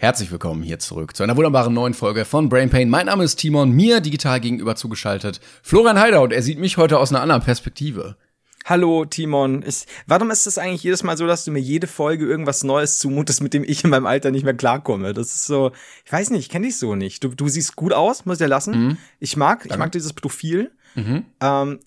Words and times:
Herzlich 0.00 0.30
willkommen 0.30 0.62
hier 0.62 0.78
zurück 0.78 1.16
zu 1.16 1.24
einer 1.24 1.36
wunderbaren 1.36 1.74
neuen 1.74 1.92
Folge 1.92 2.24
von 2.24 2.48
Brain 2.48 2.70
Pain. 2.70 2.88
Mein 2.88 3.06
Name 3.06 3.24
ist 3.24 3.34
Timon, 3.34 3.72
mir 3.72 4.00
digital 4.00 4.38
gegenüber 4.38 4.76
zugeschaltet 4.76 5.40
Florian 5.60 5.98
Heider 5.98 6.22
und 6.22 6.32
er 6.32 6.40
sieht 6.40 6.60
mich 6.60 6.76
heute 6.76 7.00
aus 7.00 7.10
einer 7.10 7.20
anderen 7.20 7.42
Perspektive. 7.42 8.16
Hallo 8.64 9.06
Timon. 9.06 9.64
Ich, 9.66 9.86
warum 10.06 10.30
ist 10.30 10.46
das 10.46 10.56
eigentlich 10.56 10.84
jedes 10.84 11.02
Mal 11.02 11.16
so, 11.16 11.26
dass 11.26 11.44
du 11.44 11.50
mir 11.50 11.58
jede 11.58 11.88
Folge 11.88 12.26
irgendwas 12.26 12.62
Neues 12.62 13.00
zumutest, 13.00 13.42
mit 13.42 13.54
dem 13.54 13.64
ich 13.64 13.82
in 13.82 13.90
meinem 13.90 14.06
Alter 14.06 14.30
nicht 14.30 14.44
mehr 14.44 14.54
klarkomme? 14.54 15.14
Das 15.14 15.34
ist 15.34 15.46
so, 15.46 15.72
ich 16.04 16.12
weiß 16.12 16.30
nicht, 16.30 16.42
ich 16.42 16.48
kenne 16.48 16.68
dich 16.68 16.78
so 16.78 16.94
nicht. 16.94 17.24
Du, 17.24 17.30
du 17.30 17.48
siehst 17.48 17.74
gut 17.74 17.92
aus, 17.92 18.24
muss 18.24 18.36
ich 18.36 18.44
dir 18.44 18.48
lassen. 18.48 18.80
Mhm. 18.80 18.98
Ich 19.18 19.36
mag, 19.36 19.66
ich 19.66 19.76
mag 19.78 19.90
dieses 19.90 20.12
Profil. 20.12 20.70
Mhm. 20.94 21.24
Ähm. 21.40 21.80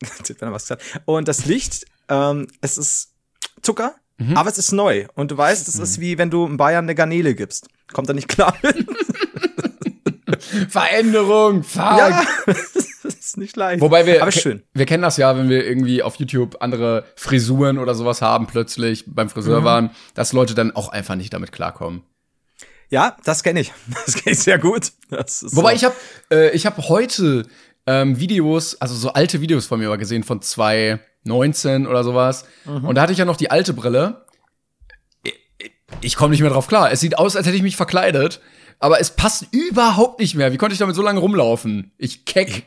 Und 1.05 1.29
das 1.29 1.45
Licht, 1.45 1.85
ähm, 2.09 2.47
es 2.59 2.77
ist 2.77 3.13
Zucker, 3.61 3.95
mhm. 4.17 4.35
aber 4.35 4.49
es 4.49 4.57
ist 4.57 4.73
neu. 4.73 5.05
Und 5.15 5.31
du 5.31 5.37
weißt, 5.37 5.69
es 5.69 5.79
ist 5.79 5.99
mhm. 5.99 6.01
wie 6.01 6.17
wenn 6.17 6.29
du 6.29 6.45
in 6.45 6.57
Bayern 6.57 6.83
eine 6.83 6.95
Garnele 6.95 7.35
gibst. 7.35 7.69
Kommt 7.93 8.09
er 8.09 8.13
nicht 8.13 8.27
klar 8.27 8.55
mit. 8.61 8.85
Veränderung, 10.69 11.63
fuck. 11.63 11.81
Ja, 11.81 12.25
das 12.45 12.85
ist 13.03 13.37
nicht 13.37 13.55
leicht. 13.55 13.81
Wobei 13.81 14.05
wir, 14.05 14.21
aber 14.21 14.31
schön. 14.31 14.63
wir 14.73 14.85
kennen 14.85 15.03
das 15.03 15.17
ja, 15.17 15.37
wenn 15.37 15.49
wir 15.49 15.65
irgendwie 15.65 16.03
auf 16.03 16.15
YouTube 16.15 16.57
andere 16.59 17.05
Frisuren 17.15 17.77
oder 17.77 17.95
sowas 17.95 18.21
haben, 18.21 18.47
plötzlich 18.47 19.05
beim 19.07 19.29
Friseur 19.29 19.61
mhm. 19.61 19.65
waren, 19.65 19.89
dass 20.13 20.33
Leute 20.33 20.55
dann 20.55 20.75
auch 20.75 20.89
einfach 20.89 21.15
nicht 21.15 21.33
damit 21.33 21.51
klarkommen. 21.51 22.03
Ja, 22.89 23.15
das 23.23 23.43
kenne 23.43 23.61
ich. 23.61 23.71
Das 24.05 24.15
kenne 24.15 24.33
ich 24.33 24.39
sehr 24.39 24.59
gut. 24.59 24.91
Wobei 25.09 25.75
so. 25.75 25.75
ich 25.75 25.83
habe 25.85 25.95
äh, 26.31 26.51
ich 26.51 26.65
habe 26.65 26.89
heute 26.89 27.45
ähm, 27.87 28.19
Videos, 28.19 28.79
also 28.79 28.95
so 28.95 29.13
alte 29.13 29.41
Videos 29.41 29.65
von 29.65 29.79
mir 29.79 29.89
mal 29.89 29.97
gesehen 29.97 30.23
von 30.23 30.41
2019 30.41 31.87
oder 31.87 32.03
sowas. 32.03 32.45
Mhm. 32.65 32.85
Und 32.85 32.95
da 32.95 33.01
hatte 33.01 33.13
ich 33.13 33.19
ja 33.19 33.25
noch 33.25 33.37
die 33.37 33.49
alte 33.49 33.73
Brille. 33.73 34.25
Ich, 35.99 36.07
ich 36.07 36.15
komme 36.15 36.31
nicht 36.31 36.41
mehr 36.41 36.49
drauf 36.49 36.67
klar. 36.67 36.91
Es 36.91 37.01
sieht 37.01 37.17
aus, 37.17 37.35
als 37.35 37.45
hätte 37.45 37.57
ich 37.57 37.63
mich 37.63 37.75
verkleidet 37.75 38.41
aber 38.81 38.99
es 38.99 39.11
passt 39.11 39.45
überhaupt 39.51 40.19
nicht 40.19 40.35
mehr. 40.35 40.51
Wie 40.51 40.57
konnte 40.57 40.73
ich 40.73 40.79
damit 40.79 40.95
so 40.95 41.03
lange 41.03 41.19
rumlaufen? 41.19 41.91
Ich 41.97 42.25
keck. 42.25 42.65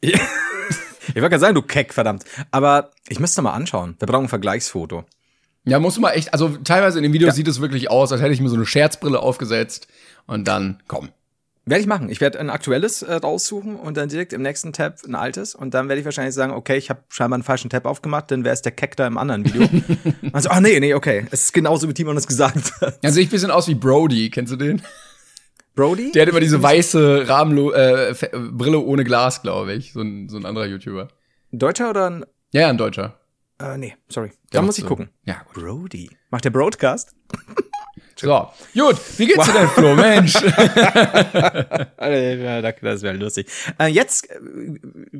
ich 0.00 0.14
wollte 1.14 1.30
gerade 1.30 1.38
sagen, 1.40 1.54
du 1.56 1.62
keck, 1.62 1.92
verdammt. 1.92 2.24
Aber 2.52 2.92
ich 3.08 3.18
müsste 3.18 3.42
mal 3.42 3.52
anschauen. 3.52 3.96
Wir 3.98 4.06
brauchen 4.06 4.26
ein 4.26 4.28
Vergleichsfoto. 4.28 5.04
Ja, 5.64 5.80
muss 5.80 5.98
man 5.98 6.12
echt, 6.12 6.32
also 6.32 6.56
teilweise 6.58 6.98
in 6.98 7.02
dem 7.02 7.12
Video 7.12 7.26
ja. 7.26 7.34
sieht 7.34 7.48
es 7.48 7.60
wirklich 7.60 7.90
aus, 7.90 8.12
als 8.12 8.22
hätte 8.22 8.32
ich 8.32 8.40
mir 8.40 8.48
so 8.48 8.54
eine 8.54 8.66
Scherzbrille 8.66 9.18
aufgesetzt 9.18 9.88
und 10.26 10.46
dann, 10.46 10.80
komm. 10.86 11.10
Werde 11.68 11.82
ich 11.82 11.86
machen. 11.86 12.08
Ich 12.08 12.22
werde 12.22 12.40
ein 12.40 12.48
aktuelles 12.48 13.02
äh, 13.02 13.12
raussuchen 13.12 13.76
und 13.76 13.98
dann 13.98 14.08
direkt 14.08 14.32
im 14.32 14.40
nächsten 14.40 14.72
Tab 14.72 15.04
ein 15.06 15.14
altes. 15.14 15.54
Und 15.54 15.74
dann 15.74 15.88
werde 15.88 16.00
ich 16.00 16.04
wahrscheinlich 16.06 16.34
sagen, 16.34 16.52
okay, 16.52 16.78
ich 16.78 16.88
habe 16.88 17.02
scheinbar 17.10 17.36
einen 17.36 17.42
falschen 17.42 17.68
Tab 17.68 17.84
aufgemacht, 17.84 18.30
denn 18.30 18.42
wer 18.42 18.54
ist 18.54 18.62
der 18.62 18.72
Keck 18.72 18.96
da 18.96 19.06
im 19.06 19.18
anderen 19.18 19.44
Video? 19.44 19.68
also, 20.32 20.48
ach 20.48 20.60
nee, 20.60 20.80
nee, 20.80 20.94
okay. 20.94 21.26
Es 21.30 21.42
ist 21.42 21.52
genauso, 21.52 21.86
wie 21.86 21.92
Timon 21.92 22.16
es 22.16 22.26
gesagt 22.26 22.72
hat. 22.80 22.98
Dann 23.02 23.12
sehe 23.12 23.22
ich 23.22 23.28
ein 23.28 23.32
bisschen 23.32 23.50
aus 23.50 23.68
wie 23.68 23.74
Brody. 23.74 24.30
Kennst 24.30 24.50
du 24.50 24.56
den? 24.56 24.80
Brody? 25.74 26.10
Der 26.12 26.22
hat 26.22 26.30
immer 26.30 26.40
diese 26.40 26.62
weiße 26.62 27.28
Rahmenlo 27.28 27.72
äh, 27.72 28.14
Brille 28.50 28.78
ohne 28.78 29.04
Glas, 29.04 29.42
glaube 29.42 29.74
ich. 29.74 29.92
So 29.92 30.00
ein, 30.00 30.30
so 30.30 30.38
ein 30.38 30.46
anderer 30.46 30.64
YouTuber. 30.64 31.08
Ein 31.52 31.58
Deutscher 31.58 31.90
oder 31.90 32.08
ein. 32.08 32.24
Ja, 32.52 32.62
ja, 32.62 32.68
ein 32.70 32.78
Deutscher. 32.78 33.20
Äh, 33.60 33.76
nee, 33.76 33.94
sorry. 34.08 34.30
Da 34.50 34.62
muss 34.62 34.78
ich 34.78 34.84
so. 34.84 34.88
gucken. 34.88 35.10
Ja, 35.24 35.42
gut. 35.52 35.62
Brody. 35.62 36.10
Macht 36.30 36.46
der 36.46 36.50
Broadcast? 36.50 37.14
So, 38.20 38.48
gut, 38.74 38.96
wie 39.16 39.26
geht's 39.26 39.46
dir 39.46 39.52
denn, 39.52 39.68
Flo, 39.68 39.94
Mensch? 39.94 40.32
das 40.42 40.56
wäre 43.02 43.16
lustig. 43.16 43.46
Äh, 43.78 43.86
jetzt, 43.86 44.28
äh, 44.28 44.36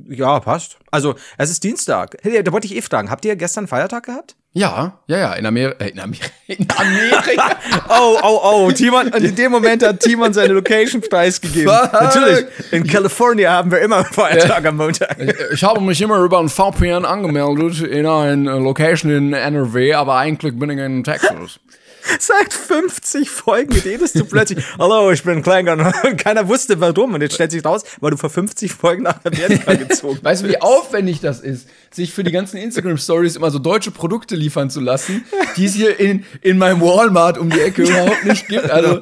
ja, 0.09 0.41
passt. 0.41 0.79
Also, 0.91 1.15
es 1.37 1.51
ist 1.51 1.63
Dienstag. 1.63 2.17
Hey, 2.23 2.43
da 2.43 2.51
wollte 2.51 2.67
ich 2.67 2.75
eh 2.75 2.83
fragen, 2.83 3.09
habt 3.09 3.25
ihr 3.25 3.37
gestern 3.37 3.69
Feiertag 3.69 4.07
gehabt? 4.07 4.35
Ja, 4.53 4.99
ja, 5.07 5.19
ja, 5.19 5.33
in, 5.35 5.47
Amer 5.47 5.81
äh, 5.81 5.91
in, 5.91 6.01
Amer 6.01 6.17
in 6.49 6.67
Amerika. 6.77 7.57
oh, 7.89 8.19
oh, 8.21 8.41
oh, 8.43 8.73
Timon, 8.73 9.07
in 9.13 9.37
dem 9.37 9.53
Moment 9.53 9.85
hat 9.85 10.01
Timon 10.01 10.33
seine 10.33 10.55
Location 10.55 11.01
preisgegeben. 11.01 11.67
Natürlich, 11.67 12.47
in 12.73 12.85
California 12.85 13.53
haben 13.53 13.71
wir 13.71 13.79
immer 13.79 14.05
Feiertag 14.05 14.67
am 14.67 14.77
Montag. 14.77 15.17
Ich 15.53 15.63
habe 15.63 15.81
mich 15.81 16.01
immer 16.01 16.19
über 16.19 16.41
ein 16.41 16.49
VPN 16.49 17.05
angemeldet 17.05 17.81
in 17.83 18.07
eine 18.07 18.59
Location 18.59 19.13
in 19.13 19.35
NRW, 19.35 19.95
aber 19.95 20.17
eigentlich 20.17 20.59
bin 20.59 20.71
ich 20.71 20.79
in 20.79 21.05
Texas. 21.05 21.61
Seit 22.19 22.53
50 22.53 23.31
Folgen 23.31 23.73
redest 23.73 24.15
du 24.19 24.25
plötzlich, 24.25 24.65
hallo, 24.79 25.11
ich 25.11 25.23
bin 25.23 25.43
Klingon. 25.43 25.81
Und 25.81 26.17
keiner 26.17 26.49
wusste 26.49 26.81
warum. 26.81 27.15
Und 27.15 27.23
jetzt 27.23 27.35
stellt 27.35 27.51
sich 27.51 27.65
raus, 27.65 27.83
weil 28.01 28.11
du 28.13 28.17
vor 28.17 28.31
50 28.31 28.73
Folgen 28.73 29.03
nach 29.05 29.25
Amerika 29.25 29.75
gezogen 29.75 30.19
Weißt 30.23 30.43
du, 30.43 30.49
wie 30.49 30.61
aufwendig 30.61 31.21
das 31.21 31.41
ist, 31.41 31.69
sich 31.91 32.13
für 32.13 32.25
die 32.25 32.33
ganzen 32.33 32.57
Instagram-Stories 32.57 33.37
immer 33.37 33.51
so 33.51 33.59
deutsche 33.59 33.91
Produkte 33.91 34.37
liefern 34.37 34.71
zu 34.71 34.81
lassen, 34.81 35.25
die 35.57 35.67
es 35.67 35.75
hier 35.75 35.99
in, 35.99 36.25
in 36.43 36.59
meinem 36.59 36.81
Walmart 36.81 37.39
um 37.39 37.51
die 37.51 37.61
Ecke 37.61 37.83
überhaupt 37.83 38.25
nicht 38.25 38.49
gibt. 38.49 38.71
Also, 38.71 39.01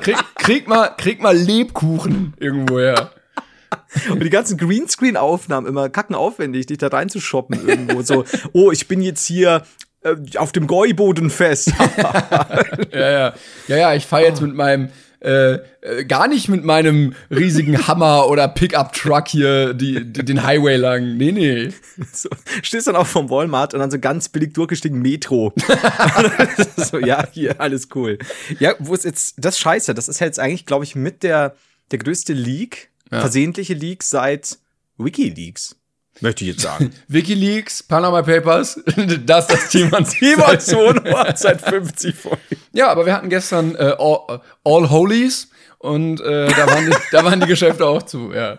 krieg, 0.00 0.16
krieg 0.36 0.68
mal, 0.68 0.88
krieg 0.96 1.22
mal 1.22 1.36
Lebkuchen 1.36 2.34
irgendwoher. 2.38 3.10
Und 4.10 4.22
die 4.22 4.30
ganzen 4.30 4.56
Greenscreen-Aufnahmen 4.56 5.66
immer 5.66 5.88
kacken 5.88 6.14
aufwendig, 6.14 6.66
dich 6.66 6.78
da 6.78 6.88
reinzushoppen 6.88 7.66
irgendwo. 7.66 8.02
So, 8.02 8.24
oh, 8.52 8.70
ich 8.70 8.88
bin 8.88 9.02
jetzt 9.02 9.26
hier 9.26 9.62
auf 10.36 10.52
dem 10.52 10.66
Gäuboden 10.66 11.30
fest. 11.30 11.72
ja, 12.92 13.10
ja. 13.10 13.34
Ja, 13.68 13.76
ja, 13.76 13.94
ich 13.94 14.06
fahre 14.06 14.24
jetzt 14.24 14.42
mit 14.42 14.54
meinem 14.54 14.90
äh, 15.24 15.54
äh, 15.80 16.04
gar 16.04 16.28
nicht 16.28 16.50
mit 16.50 16.64
meinem 16.64 17.14
riesigen 17.30 17.86
Hammer 17.86 18.28
oder 18.28 18.46
Pickup-Truck 18.46 19.26
hier 19.28 19.72
die, 19.72 20.04
die, 20.04 20.22
den 20.22 20.42
Highway 20.42 20.76
lang. 20.76 21.16
Nee, 21.16 21.32
nee. 21.32 21.72
So, 22.12 22.28
stehst 22.62 22.88
dann 22.88 22.96
auch 22.96 23.06
vom 23.06 23.30
Walmart 23.30 23.72
und 23.72 23.80
dann 23.80 23.90
so 23.90 23.98
ganz 23.98 24.28
billig 24.28 24.52
durchgestiegen 24.52 25.00
Metro. 25.00 25.54
so, 26.76 26.98
ja, 26.98 27.26
hier, 27.32 27.58
alles 27.58 27.88
cool. 27.94 28.18
Ja, 28.58 28.74
wo 28.80 28.92
ist 28.92 29.06
jetzt 29.06 29.36
das 29.38 29.58
Scheiße? 29.58 29.94
Das 29.94 30.08
ist 30.08 30.20
jetzt 30.20 30.38
eigentlich, 30.38 30.66
glaube 30.66 30.84
ich, 30.84 30.94
mit 30.94 31.22
der, 31.22 31.54
der 31.90 32.00
größte 32.00 32.34
Leak, 32.34 32.90
ja. 33.10 33.20
versehentliche 33.20 33.72
Leak 33.72 34.02
seit 34.02 34.58
WikiLeaks. 34.98 35.76
Möchte 36.24 36.42
ich 36.42 36.52
jetzt 36.52 36.62
sagen. 36.62 36.90
Wikileaks, 37.08 37.82
Panama 37.82 38.22
Papers, 38.22 38.80
das 39.26 39.46
das 39.46 39.68
Team 39.68 39.92
an 39.92 40.06
Thema 40.06 40.58
Zonort 40.58 41.38
seit 41.38 41.60
50 41.60 42.14
Folgen. 42.16 42.40
Ja, 42.72 42.88
aber 42.88 43.04
wir 43.04 43.12
hatten 43.14 43.28
gestern 43.28 43.76
äh, 43.76 43.94
All, 43.98 44.40
All 44.64 44.90
Holies 44.90 45.48
und 45.78 46.20
äh, 46.22 46.48
da, 46.48 46.66
waren 46.66 46.86
die, 46.86 46.96
da 47.12 47.24
waren 47.24 47.40
die 47.40 47.46
Geschäfte 47.46 47.86
auch 47.86 48.02
zu, 48.02 48.32
ja. 48.32 48.58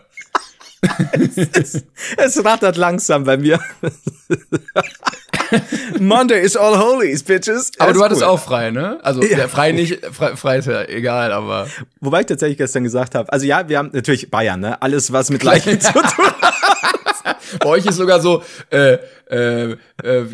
es, 1.11 1.37
es, 1.37 1.83
es 2.15 2.45
rattert 2.45 2.77
langsam 2.77 3.23
bei 3.23 3.35
mir. 3.35 3.59
Monday 5.99 6.41
is 6.41 6.55
all 6.55 6.77
holies, 6.77 7.23
bitches. 7.23 7.71
Aber 7.77 7.87
Alles 7.87 7.97
du 7.97 8.03
hattest 8.03 8.21
cool. 8.21 8.27
auch 8.27 8.39
frei, 8.39 8.71
ne? 8.71 8.99
Also 9.03 9.21
ja. 9.23 9.47
frei 9.47 9.71
nicht, 9.73 10.05
frei, 10.05 10.35
frei 10.35 10.57
ist 10.59 10.67
ja 10.67 10.83
egal, 10.83 11.31
aber. 11.33 11.67
Wobei 11.99 12.21
ich 12.21 12.27
tatsächlich 12.27 12.57
gestern 12.57 12.83
gesagt 12.83 13.15
habe, 13.15 13.31
also 13.33 13.45
ja, 13.45 13.67
wir 13.67 13.79
haben 13.79 13.89
natürlich 13.91 14.29
Bayern, 14.31 14.59
ne? 14.59 14.81
Alles, 14.81 15.11
was 15.11 15.29
mit 15.29 15.43
Leichen 15.43 15.81
zu 15.81 15.91
tun 15.91 16.31
hat. 16.41 16.54
Bei 17.59 17.69
euch 17.69 17.85
ist 17.85 17.95
sogar 17.95 18.21
so, 18.21 18.43
äh, 18.71 18.97
äh, 19.29 19.75
äh, 20.03 20.25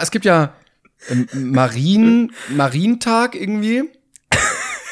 es 0.00 0.10
gibt 0.10 0.24
ja 0.24 0.54
ähm, 1.08 1.26
Marien, 1.32 2.32
Marientag 2.50 3.34
irgendwie. 3.34 3.90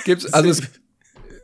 Gibt's, 0.05 0.32
also 0.32 0.49
es, 0.49 0.62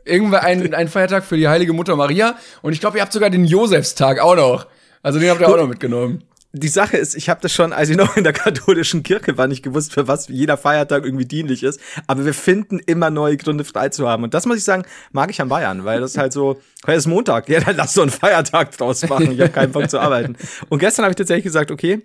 irgendwann 0.05 0.41
ein, 0.41 0.73
ein 0.73 0.87
Feiertag 0.87 1.23
für 1.23 1.37
die 1.37 1.47
heilige 1.47 1.73
Mutter 1.73 1.95
Maria. 1.95 2.35
Und 2.61 2.73
ich 2.73 2.79
glaube, 2.79 2.97
ihr 2.97 3.01
habt 3.01 3.13
sogar 3.13 3.29
den 3.29 3.45
Josefstag 3.45 4.19
auch 4.19 4.35
noch. 4.35 4.67
Also 5.01 5.19
den 5.19 5.29
habt 5.29 5.41
ihr 5.41 5.47
auch 5.47 5.57
noch 5.57 5.67
mitgenommen 5.67 6.23
die 6.51 6.67
Sache 6.67 6.97
ist, 6.97 7.15
ich 7.15 7.29
habe 7.29 7.41
das 7.41 7.53
schon, 7.53 7.73
als 7.73 7.89
ich 7.89 7.97
noch 7.97 8.17
in 8.17 8.23
der 8.23 8.33
katholischen 8.33 9.03
Kirche 9.03 9.37
war, 9.37 9.47
nicht 9.47 9.61
gewusst, 9.61 9.93
für 9.93 10.07
was 10.07 10.27
jeder 10.29 10.57
Feiertag 10.57 11.05
irgendwie 11.05 11.25
dienlich 11.25 11.61
ist. 11.61 11.79
Aber 12.07 12.25
wir 12.25 12.33
finden 12.33 12.79
immer 12.79 13.11
neue 13.11 13.37
Gründe 13.37 13.63
frei 13.63 13.89
zu 13.89 14.07
haben. 14.07 14.23
Und 14.23 14.33
das 14.33 14.47
muss 14.47 14.57
ich 14.57 14.63
sagen, 14.63 14.83
mag 15.11 15.29
ich 15.29 15.41
an 15.41 15.49
Bayern, 15.49 15.85
weil 15.85 16.01
das 16.01 16.17
halt 16.17 16.33
so, 16.33 16.59
heute 16.87 16.97
ist 16.97 17.05
Montag, 17.05 17.49
ja, 17.49 17.59
dann 17.59 17.75
lass 17.75 17.93
so 17.93 18.01
einen 18.01 18.09
Feiertag 18.09 18.75
draus 18.75 19.07
machen. 19.07 19.31
Ich 19.31 19.41
habe 19.41 19.51
keinen 19.51 19.71
Bock 19.71 19.89
zu 19.89 19.99
arbeiten. 19.99 20.37
Und 20.69 20.79
gestern 20.79 21.03
habe 21.03 21.11
ich 21.11 21.17
tatsächlich 21.17 21.43
gesagt, 21.43 21.69
okay, 21.69 22.03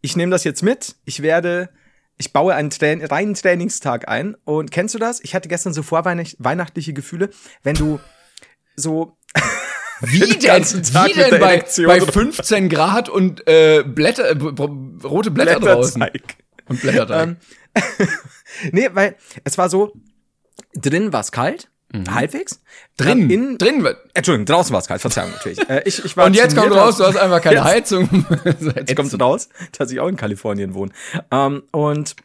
ich 0.00 0.16
nehme 0.16 0.30
das 0.30 0.44
jetzt 0.44 0.62
mit. 0.62 0.96
Ich 1.04 1.20
werde, 1.20 1.68
ich 2.16 2.32
baue 2.32 2.54
einen 2.54 2.70
Tra 2.70 2.86
reinen 2.86 3.34
Trainingstag 3.34 4.08
ein. 4.08 4.34
Und 4.44 4.70
kennst 4.70 4.94
du 4.94 4.98
das? 4.98 5.22
Ich 5.22 5.34
hatte 5.34 5.50
gestern 5.50 5.74
so 5.74 5.82
vorweihnachtliche 5.82 6.94
Gefühle, 6.94 7.28
wenn 7.62 7.76
du 7.76 8.00
so 8.76 9.18
wie 10.00 10.20
denn? 10.38 10.62
Wie 10.64 11.12
denn 11.12 11.40
bei, 11.40 11.64
bei 11.86 12.00
15 12.00 12.68
Grad 12.68 13.08
und 13.08 13.46
äh, 13.46 13.82
Blätter, 13.84 14.30
äh, 14.30 14.36
rote 15.06 15.30
Blätter 15.30 15.60
draußen? 15.60 16.04
Und 16.68 16.80
Blätterteig. 16.80 17.28
Ähm, 17.28 17.36
nee, 18.72 18.88
weil 18.92 19.16
es 19.44 19.58
war 19.58 19.68
so, 19.68 19.92
drin 20.74 21.12
war 21.12 21.20
es 21.20 21.32
kalt, 21.32 21.68
halbwegs. 22.08 22.60
Drin, 22.96 23.30
In, 23.30 23.58
drin 23.58 23.84
wird. 23.84 23.98
Entschuldigung, 24.14 24.46
draußen 24.46 24.72
war 24.72 24.80
es 24.80 24.88
kalt, 24.88 25.00
Verzeihung 25.00 25.30
natürlich. 25.30 25.68
Äh, 25.68 25.82
ich, 25.84 26.04
ich 26.04 26.16
war 26.16 26.26
Und 26.26 26.34
jetzt 26.34 26.56
kommt 26.56 26.72
raus, 26.72 26.96
du 26.96 27.04
hast 27.04 27.16
einfach 27.16 27.40
keine 27.40 27.56
Jetzt- 27.56 27.64
Heizung. 27.64 28.26
Jetzt 28.74 28.96
kommt 28.96 29.20
raus, 29.20 29.48
dass 29.76 29.90
ich 29.90 30.00
auch 30.00 30.08
in 30.08 30.16
Kalifornien 30.16 30.74
wohne. 30.74 30.90
Ähm, 31.30 31.62
und 31.70 32.16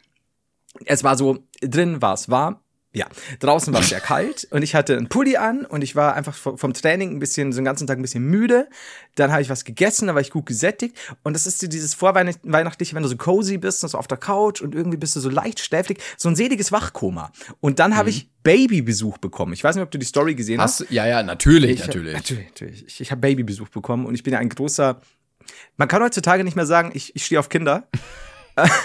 es 0.86 1.04
war 1.04 1.16
so, 1.16 1.38
drin 1.60 2.02
war 2.02 2.14
es 2.14 2.28
warm. 2.28 2.58
Ja, 2.92 3.06
draußen 3.38 3.72
war 3.72 3.82
es 3.82 3.90
sehr 3.90 4.00
kalt 4.00 4.48
und 4.50 4.62
ich 4.62 4.74
hatte 4.74 4.96
einen 4.96 5.08
Pulli 5.08 5.36
an 5.36 5.64
und 5.64 5.82
ich 5.82 5.94
war 5.94 6.14
einfach 6.14 6.34
vom 6.34 6.72
Training 6.72 7.12
ein 7.12 7.18
bisschen, 7.20 7.52
so 7.52 7.60
den 7.60 7.64
ganzen 7.64 7.86
Tag 7.86 7.98
ein 7.98 8.02
bisschen 8.02 8.24
müde. 8.24 8.68
Dann 9.14 9.30
habe 9.30 9.42
ich 9.42 9.48
was 9.48 9.64
gegessen, 9.64 10.08
da 10.08 10.14
war 10.14 10.20
ich 10.20 10.32
gut 10.32 10.46
gesättigt. 10.46 10.96
Und 11.22 11.34
das 11.34 11.46
ist 11.46 11.60
so 11.60 11.68
dieses 11.68 11.94
Vorweihnachtliche, 11.94 12.96
wenn 12.96 13.04
du 13.04 13.08
so 13.08 13.16
cozy 13.16 13.58
bist 13.58 13.84
und 13.84 13.90
so 13.90 13.98
auf 13.98 14.08
der 14.08 14.18
Couch 14.18 14.60
und 14.60 14.74
irgendwie 14.74 14.96
bist 14.96 15.14
du 15.14 15.20
so 15.20 15.30
leicht 15.30 15.60
schläfrig, 15.60 16.00
so 16.16 16.28
ein 16.28 16.34
seliges 16.34 16.72
Wachkoma. 16.72 17.30
Und 17.60 17.78
dann 17.78 17.96
habe 17.96 18.10
ich 18.10 18.28
Babybesuch 18.42 19.18
bekommen. 19.18 19.52
Ich 19.52 19.62
weiß 19.62 19.76
nicht, 19.76 19.84
ob 19.84 19.92
du 19.92 19.98
die 19.98 20.06
Story 20.06 20.34
gesehen 20.34 20.60
hast. 20.60 20.80
Hast, 20.80 20.90
ja, 20.90 21.06
ja, 21.06 21.22
natürlich, 21.22 21.78
Ich, 21.78 21.86
natürlich. 21.86 22.14
Natürlich, 22.14 22.48
natürlich. 22.48 22.86
Ich, 22.88 23.00
ich 23.02 23.10
habe 23.12 23.20
Babybesuch 23.20 23.68
bekommen 23.68 24.04
und 24.04 24.16
ich 24.16 24.24
bin 24.24 24.32
ja 24.32 24.40
ein 24.40 24.48
großer. 24.48 25.00
Man 25.76 25.86
kann 25.86 26.02
heutzutage 26.02 26.42
nicht 26.42 26.56
mehr 26.56 26.66
sagen, 26.66 26.90
ich, 26.94 27.14
ich 27.14 27.24
stehe 27.24 27.38
auf 27.38 27.48
Kinder. 27.48 27.86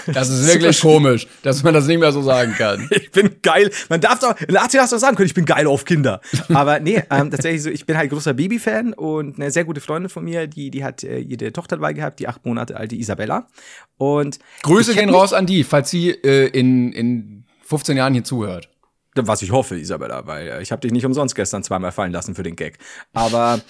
Das 0.06 0.28
ist 0.28 0.46
wirklich 0.52 0.80
komisch, 0.80 1.26
dass 1.42 1.62
man 1.62 1.74
das 1.74 1.86
nicht 1.86 1.98
mehr 1.98 2.12
so 2.12 2.22
sagen 2.22 2.54
kann. 2.56 2.88
Ich 2.96 3.10
bin 3.10 3.36
geil. 3.42 3.70
Man 3.88 4.00
darf 4.00 4.18
doch, 4.20 4.30
AT 4.30 4.74
hast 4.74 4.74
du 4.74 4.78
doch 4.78 5.00
sagen 5.00 5.16
können, 5.16 5.26
ich 5.26 5.34
bin 5.34 5.44
geil 5.44 5.66
auf 5.66 5.84
Kinder. 5.84 6.20
Aber 6.52 6.80
nee, 6.80 7.02
ähm, 7.10 7.30
tatsächlich 7.30 7.62
so, 7.62 7.70
ich 7.70 7.86
bin 7.86 7.96
halt 7.96 8.10
großer 8.10 8.34
Baby-Fan 8.34 8.92
und 8.92 9.36
eine 9.36 9.50
sehr 9.50 9.64
gute 9.64 9.80
Freundin 9.80 10.08
von 10.08 10.24
mir, 10.24 10.46
die, 10.46 10.70
die 10.70 10.84
hat 10.84 11.04
äh, 11.04 11.18
ihre 11.18 11.52
Tochter 11.52 11.76
dabei 11.76 11.92
gehabt, 11.92 12.18
die 12.20 12.28
acht 12.28 12.44
Monate 12.44 12.76
alte 12.76 12.96
Isabella. 12.96 13.48
Und 13.96 14.38
Grüße 14.62 14.94
gehen 14.94 15.10
raus 15.10 15.32
an 15.32 15.46
die, 15.46 15.64
falls 15.64 15.90
sie 15.90 16.10
äh, 16.10 16.48
in, 16.48 16.92
in 16.92 17.44
15 17.64 17.96
Jahren 17.96 18.12
hier 18.12 18.24
zuhört. 18.24 18.68
Was 19.14 19.40
ich 19.40 19.50
hoffe, 19.50 19.78
Isabella, 19.78 20.26
weil 20.26 20.48
äh, 20.48 20.62
ich 20.62 20.72
habe 20.72 20.80
dich 20.80 20.92
nicht 20.92 21.06
umsonst 21.06 21.34
gestern 21.34 21.62
zweimal 21.62 21.92
fallen 21.92 22.12
lassen 22.12 22.34
für 22.34 22.42
den 22.42 22.56
Gag. 22.56 22.78
Aber 23.14 23.60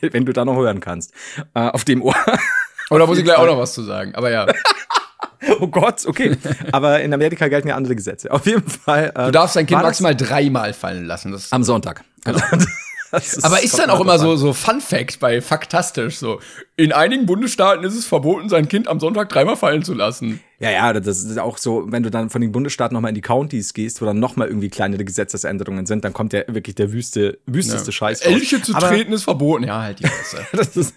wenn 0.00 0.24
du 0.24 0.32
da 0.32 0.44
noch 0.44 0.56
hören 0.56 0.80
kannst. 0.80 1.12
Äh, 1.54 1.68
auf 1.68 1.84
dem 1.84 2.02
Ohr. 2.02 2.14
Oder 2.90 3.06
muss 3.06 3.18
ich 3.18 3.24
gleich 3.24 3.36
auch 3.36 3.46
noch 3.46 3.58
was 3.58 3.74
zu 3.74 3.82
sagen. 3.82 4.14
Aber 4.14 4.30
ja, 4.30 4.46
Oh 5.60 5.66
Gott, 5.68 6.06
okay. 6.06 6.36
Aber 6.72 7.00
in 7.00 7.12
Amerika 7.12 7.48
gelten 7.48 7.68
ja 7.68 7.76
andere 7.76 7.94
Gesetze. 7.94 8.30
Auf 8.30 8.46
jeden 8.46 8.68
Fall. 8.68 9.12
Äh, 9.14 9.26
du 9.26 9.32
darfst 9.32 9.56
dein 9.56 9.66
Kind 9.66 9.82
maximal 9.82 10.14
dreimal 10.14 10.72
fallen 10.72 11.04
lassen. 11.04 11.32
Das 11.32 11.52
am 11.52 11.62
Sonntag. 11.62 12.02
Das 13.16 13.44
aber 13.44 13.62
ist 13.62 13.78
dann 13.78 13.90
auch 13.90 14.00
immer 14.00 14.18
so, 14.18 14.36
so 14.36 14.52
Fun 14.52 14.80
Fact 14.80 15.20
bei 15.20 15.40
Faktastisch 15.40 16.18
so. 16.18 16.40
In 16.76 16.92
einigen 16.92 17.26
Bundesstaaten 17.26 17.84
ist 17.84 17.94
es 17.94 18.04
verboten, 18.04 18.48
sein 18.48 18.68
Kind 18.68 18.88
am 18.88 19.00
Sonntag 19.00 19.28
dreimal 19.30 19.56
fallen 19.56 19.82
zu 19.82 19.94
lassen. 19.94 20.40
Ja, 20.58 20.70
ja, 20.70 20.92
das 20.94 21.22
ist 21.22 21.38
auch 21.38 21.58
so, 21.58 21.84
wenn 21.88 22.02
du 22.02 22.10
dann 22.10 22.30
von 22.30 22.40
den 22.40 22.52
Bundesstaaten 22.52 22.94
nochmal 22.94 23.10
in 23.10 23.14
die 23.14 23.20
Counties 23.20 23.74
gehst, 23.74 24.00
wo 24.00 24.06
dann 24.06 24.18
nochmal 24.18 24.48
irgendwie 24.48 24.70
kleinere 24.70 25.04
Gesetzesänderungen 25.04 25.84
sind, 25.84 26.04
dann 26.04 26.14
kommt 26.14 26.32
ja 26.32 26.42
wirklich 26.48 26.74
der 26.74 26.92
wüste, 26.92 27.38
wüsteste 27.46 27.92
Scheiß 27.92 28.24
raus. 28.24 28.32
Elche 28.32 28.62
zu 28.62 28.74
Aber 28.74 28.88
treten 28.88 29.12
ist 29.12 29.24
verboten. 29.24 29.64
Ja, 29.64 29.82
halt 29.82 29.98
die 30.00 30.06
Fresse. 30.06 30.46
Das 30.56 30.76
ist, 30.76 30.94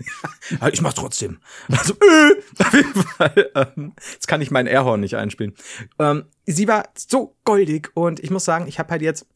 Ja, 0.61 0.69
ich 0.69 0.81
mach's 0.81 0.95
trotzdem. 0.95 1.39
Also, 1.69 1.93
äh, 1.93 2.35
auf 2.63 2.73
jeden 2.73 2.93
Fall. 2.93 3.51
Ähm, 3.55 3.93
jetzt 4.13 4.27
kann 4.27 4.41
ich 4.41 4.51
mein 4.51 4.67
Airhorn 4.67 5.01
nicht 5.01 5.15
einspielen. 5.15 5.53
Ähm, 5.99 6.25
sie 6.45 6.67
war 6.67 6.83
so 6.95 7.35
goldig 7.43 7.89
und 7.93 8.21
ich 8.21 8.31
muss 8.31 8.45
sagen, 8.45 8.65
ich 8.67 8.79
habe 8.79 8.91
halt 8.91 9.01
jetzt, 9.01 9.25
ja, 9.25 9.27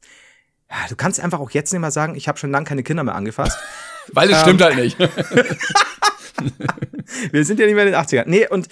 du 0.90 0.96
kannst 0.96 1.20
einfach 1.20 1.40
auch 1.40 1.52
jetzt 1.52 1.72
nicht 1.72 1.82
mal 1.82 1.92
sagen, 1.92 2.16
ich 2.16 2.28
habe 2.28 2.38
schon 2.38 2.52
lange 2.52 2.66
keine 2.66 2.84
Kinder 2.84 3.04
mehr 3.04 3.16
angefasst. 3.16 3.58
Weil 4.12 4.30
es 4.32 4.42
stimmt 4.42 4.62
halt 4.62 4.76
nicht. 4.76 4.98
Wir 7.32 7.46
sind 7.46 7.60
ja 7.60 7.66
nicht 7.66 7.76
mehr 7.76 7.86
in 7.86 7.94
den 7.94 8.02
80ern. 8.02 8.24
Nee, 8.28 8.48
und 8.48 8.68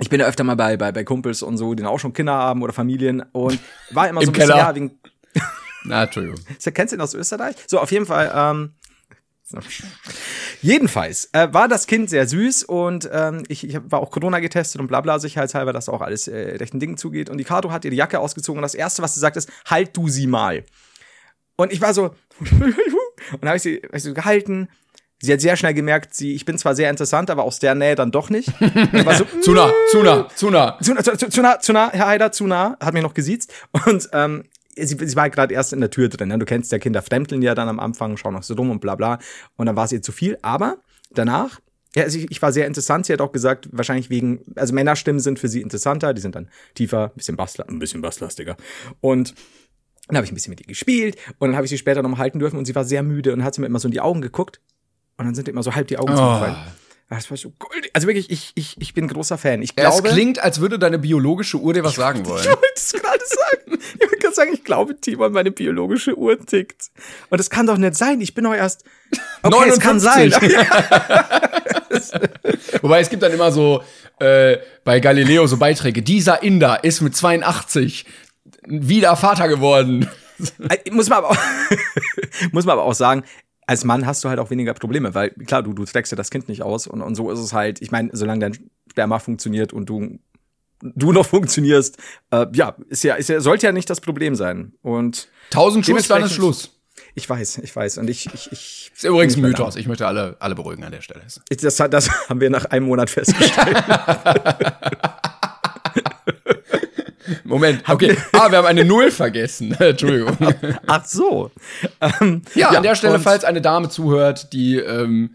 ich 0.00 0.10
bin 0.10 0.20
ja 0.20 0.26
öfter 0.26 0.44
mal 0.44 0.56
bei, 0.56 0.76
bei, 0.76 0.92
bei 0.92 1.04
Kumpels 1.04 1.42
und 1.42 1.56
so, 1.56 1.74
die 1.74 1.82
dann 1.82 1.90
auch 1.90 1.98
schon 1.98 2.12
Kinder 2.12 2.34
haben 2.34 2.62
oder 2.62 2.72
Familien 2.72 3.22
und 3.32 3.58
war 3.90 4.08
immer 4.08 4.20
so 4.20 4.24
Im 4.24 4.30
ein 4.30 4.32
bisschen, 4.32 4.50
Keller. 4.50 4.68
ja, 4.68 4.74
wegen, 4.74 4.98
Na, 5.84 6.04
Entschuldigung. 6.04 6.38
kennst 6.72 6.92
du 6.92 6.96
ihn 6.96 7.00
aus 7.00 7.14
Österreich? 7.14 7.56
So, 7.66 7.80
auf 7.80 7.92
jeden 7.92 8.06
Fall, 8.06 8.30
ähm, 8.34 8.74
so. 9.44 9.58
Jedenfalls 10.62 11.28
äh, 11.32 11.52
war 11.52 11.68
das 11.68 11.86
Kind 11.86 12.08
sehr 12.08 12.26
süß 12.26 12.64
und 12.64 13.08
ähm, 13.12 13.44
ich, 13.48 13.68
ich 13.68 13.78
war 13.84 14.00
auch 14.00 14.10
Corona 14.10 14.40
getestet 14.40 14.80
und 14.80 14.86
bla 14.86 15.02
bla 15.02 15.18
sicherheitshalber, 15.18 15.74
dass 15.74 15.90
auch 15.90 16.00
alles 16.00 16.28
äh, 16.28 16.56
rechten 16.56 16.80
Dingen 16.80 16.96
zugeht. 16.96 17.28
Und 17.28 17.36
die 17.36 17.44
Kato 17.44 17.70
hat 17.70 17.84
ihre 17.84 17.94
Jacke 17.94 18.18
ausgezogen 18.18 18.58
und 18.58 18.62
das 18.62 18.74
Erste, 18.74 19.02
was 19.02 19.14
sie 19.14 19.20
sagt, 19.20 19.36
ist, 19.36 19.50
halt 19.66 19.94
du 19.96 20.08
sie 20.08 20.26
mal. 20.26 20.64
Und 21.56 21.72
ich 21.72 21.80
war 21.80 21.94
so, 21.94 22.14
und 22.40 23.44
habe 23.44 23.56
ich 23.56 23.62
sie, 23.62 23.80
hab 23.84 23.94
ich 23.94 24.02
sie 24.02 24.14
gehalten. 24.14 24.68
Sie 25.20 25.32
hat 25.32 25.40
sehr 25.40 25.56
schnell 25.56 25.72
gemerkt, 25.72 26.14
sie, 26.14 26.34
ich 26.34 26.44
bin 26.44 26.58
zwar 26.58 26.74
sehr 26.74 26.90
interessant, 26.90 27.30
aber 27.30 27.44
aus 27.44 27.58
der 27.58 27.74
Nähe 27.74 27.94
dann 27.94 28.10
doch 28.10 28.28
nicht. 28.28 28.48
War 28.60 29.14
so, 29.14 29.24
Zu 29.42 29.52
nah, 29.52 29.72
zu 29.90 30.02
nah, 30.02 30.28
zu 30.34 30.50
nah. 30.50 30.78
zu, 30.82 30.94
zu, 30.96 31.16
zu, 31.16 31.28
zu 31.28 31.40
nah, 31.40 31.58
zu 31.60 31.72
nah, 31.72 31.90
Herr 31.92 32.08
Heider, 32.08 32.32
zu 32.32 32.46
nah, 32.46 32.76
hat 32.80 32.92
mich 32.92 33.02
noch 33.02 33.14
gesiezt. 33.14 33.52
Und 33.86 34.08
ähm, 34.12 34.44
sie, 34.76 34.96
sie 35.00 35.16
war 35.16 35.30
gerade 35.30 35.54
erst 35.54 35.72
in 35.72 35.80
der 35.80 35.90
Tür 35.90 36.08
drin. 36.08 36.28
Ne? 36.28 36.38
Du 36.38 36.44
kennst 36.44 36.72
ja 36.72 36.78
Kinder 36.78 37.00
fremdeln 37.00 37.42
ja 37.42 37.54
dann 37.54 37.68
am 37.68 37.80
Anfang, 37.80 38.16
schauen 38.16 38.34
noch 38.34 38.42
so 38.42 38.54
rum 38.54 38.70
und 38.70 38.80
bla 38.80 38.96
bla. 38.96 39.18
Und 39.56 39.66
dann 39.66 39.76
war 39.76 39.84
es 39.84 39.92
ihr 39.92 40.02
zu 40.02 40.12
viel. 40.12 40.36
Aber 40.42 40.78
danach, 41.10 41.60
ja, 41.94 42.02
also 42.02 42.18
ich, 42.18 42.30
ich 42.30 42.42
war 42.42 42.52
sehr 42.52 42.66
interessant. 42.66 43.06
Sie 43.06 43.12
hat 43.12 43.20
auch 43.20 43.32
gesagt, 43.32 43.68
wahrscheinlich 43.72 44.10
wegen, 44.10 44.40
also 44.56 44.74
Männerstimmen 44.74 45.20
sind 45.20 45.38
für 45.38 45.48
sie 45.48 45.62
interessanter, 45.62 46.12
die 46.12 46.20
sind 46.20 46.34
dann 46.34 46.48
tiefer, 46.74 47.04
ein 47.04 47.16
bisschen 47.16 47.36
bassla, 47.36 47.64
ein 47.66 47.78
bisschen 47.78 48.02
basslastiger. 48.02 48.56
Und 49.00 49.34
dann 50.08 50.16
habe 50.16 50.24
ich 50.26 50.32
ein 50.32 50.34
bisschen 50.34 50.50
mit 50.50 50.60
ihr 50.60 50.66
gespielt 50.66 51.16
und 51.38 51.48
dann 51.48 51.56
habe 51.56 51.64
ich 51.66 51.70
sie 51.70 51.78
später 51.78 52.02
noch 52.02 52.10
mal 52.10 52.18
halten 52.18 52.38
dürfen 52.38 52.58
und 52.58 52.64
sie 52.66 52.74
war 52.74 52.84
sehr 52.84 53.02
müde 53.02 53.32
und 53.32 53.42
hat 53.44 53.54
sie 53.54 53.60
mir 53.60 53.66
immer 53.68 53.78
so 53.78 53.88
in 53.88 53.92
die 53.92 54.00
Augen 54.00 54.20
geguckt 54.20 54.60
und 55.16 55.24
dann 55.24 55.34
sind 55.34 55.48
immer 55.48 55.62
so 55.62 55.74
halb 55.74 55.86
die 55.88 55.98
Augen 55.98 56.12
Oh. 56.12 56.16
zugefallen. 56.16 56.56
Das 57.10 57.30
war 57.30 57.36
so 57.36 57.52
goldig. 57.58 57.90
Also 57.92 58.08
wirklich, 58.08 58.30
ich, 58.30 58.52
ich, 58.54 58.76
ich 58.80 58.94
bin 58.94 59.06
großer 59.08 59.36
Fan. 59.38 59.60
Ich 59.62 59.70
Ja, 59.78 59.88
es 59.88 59.96
glaube, 60.02 60.08
klingt, 60.08 60.38
als 60.42 60.60
würde 60.60 60.78
deine 60.78 60.98
biologische 60.98 61.58
Uhr 61.58 61.72
dir 61.74 61.84
was 61.84 61.94
sagen 61.96 62.24
wollen. 62.26 62.40
ich 62.42 62.48
wollte 62.48 62.62
es 62.74 62.92
gerade 62.92 63.18
sagen. 63.24 63.78
Ich 63.94 64.00
wollte 64.00 64.16
gerade 64.16 64.34
sagen, 64.34 64.50
ich 64.54 64.64
glaube, 64.64 64.98
Timon, 65.00 65.32
meine 65.32 65.50
biologische 65.50 66.16
Uhr 66.18 66.38
tickt. 66.44 66.90
Und 67.28 67.38
das 67.38 67.50
kann 67.50 67.66
doch 67.66 67.76
nicht 67.76 67.94
sein. 67.94 68.20
Ich 68.22 68.34
bin 68.34 68.44
doch 68.44 68.54
erst. 68.54 68.84
Okay, 69.42 69.68
es 69.68 69.78
kann 69.78 70.00
sein. 70.00 70.30
59. 70.30 70.58
Wobei 72.82 73.00
es 73.00 73.10
gibt 73.10 73.22
dann 73.22 73.32
immer 73.32 73.52
so 73.52 73.82
äh, 74.18 74.56
bei 74.84 75.00
Galileo 75.00 75.46
so 75.46 75.56
Beiträge. 75.56 76.02
Dieser 76.02 76.42
Inder 76.42 76.82
ist 76.84 77.00
mit 77.00 77.14
82 77.14 78.06
wieder 78.66 79.14
Vater 79.16 79.48
geworden. 79.48 80.08
Äh, 80.68 80.90
muss 80.90 81.08
man 81.08 81.18
aber 81.18 81.30
auch, 81.30 81.36
muss 82.52 82.64
man 82.64 82.72
aber 82.74 82.82
auch 82.84 82.94
sagen, 82.94 83.22
als 83.66 83.84
Mann 83.84 84.04
hast 84.06 84.22
du 84.24 84.28
halt 84.28 84.38
auch 84.38 84.50
weniger 84.50 84.74
Probleme, 84.74 85.14
weil 85.14 85.30
klar, 85.30 85.62
du, 85.62 85.72
du 85.72 85.84
trägst 85.84 86.12
ja 86.12 86.16
das 86.16 86.30
Kind 86.30 86.48
nicht 86.48 86.62
aus 86.62 86.86
und, 86.86 87.00
und 87.02 87.14
so 87.14 87.30
ist 87.30 87.38
es 87.38 87.52
halt, 87.52 87.80
ich 87.80 87.90
meine, 87.92 88.10
solange 88.12 88.40
dein 88.40 88.70
Sperma 88.90 89.18
funktioniert 89.20 89.72
und 89.72 89.86
du, 89.88 90.18
du 90.80 91.12
noch 91.12 91.24
funktionierst, 91.26 91.96
äh, 92.30 92.46
ja, 92.52 92.74
ist 92.88 93.04
ja, 93.04 93.14
ist 93.14 93.28
ja, 93.28 93.40
sollte 93.40 93.66
ja 93.66 93.72
nicht 93.72 93.88
das 93.88 94.00
Problem 94.00 94.34
sein. 94.34 94.72
Und 94.82 95.28
1000 95.52 95.86
Schuss, 95.86 96.08
dann 96.08 96.24
ist 96.24 96.32
Schluss. 96.34 96.70
ich 97.14 97.28
weiß, 97.30 97.58
ich 97.58 97.74
weiß. 97.74 97.98
Und 97.98 98.10
ich, 98.10 98.26
ich, 98.34 98.50
ich. 98.52 98.90
Ist 98.94 99.04
übrigens 99.04 99.36
ein 99.36 99.40
Mythos. 99.42 99.76
Ich 99.76 99.86
möchte 99.86 100.06
alle, 100.06 100.36
alle 100.40 100.54
beruhigen 100.54 100.84
an 100.84 100.92
der 100.92 101.00
Stelle. 101.00 101.22
Das, 101.48 101.80
hat- 101.80 101.92
das 101.92 102.10
haben 102.28 102.40
wir 102.40 102.50
nach 102.50 102.66
einem 102.66 102.86
Monat 102.86 103.08
festgestellt. 103.08 103.82
Moment, 107.44 107.82
okay. 107.88 108.16
Ah, 108.32 108.50
wir 108.50 108.58
haben 108.58 108.66
eine 108.66 108.84
Null 108.84 109.10
vergessen. 109.10 109.72
Entschuldigung. 109.78 110.36
Ach 110.86 111.04
so. 111.04 111.50
Ähm, 112.20 112.42
Ja, 112.54 112.70
an 112.70 112.82
der 112.82 112.94
Stelle, 112.94 113.18
falls 113.20 113.44
eine 113.44 113.60
Dame 113.62 113.88
zuhört, 113.88 114.52
die, 114.52 114.76
ähm, 114.76 115.34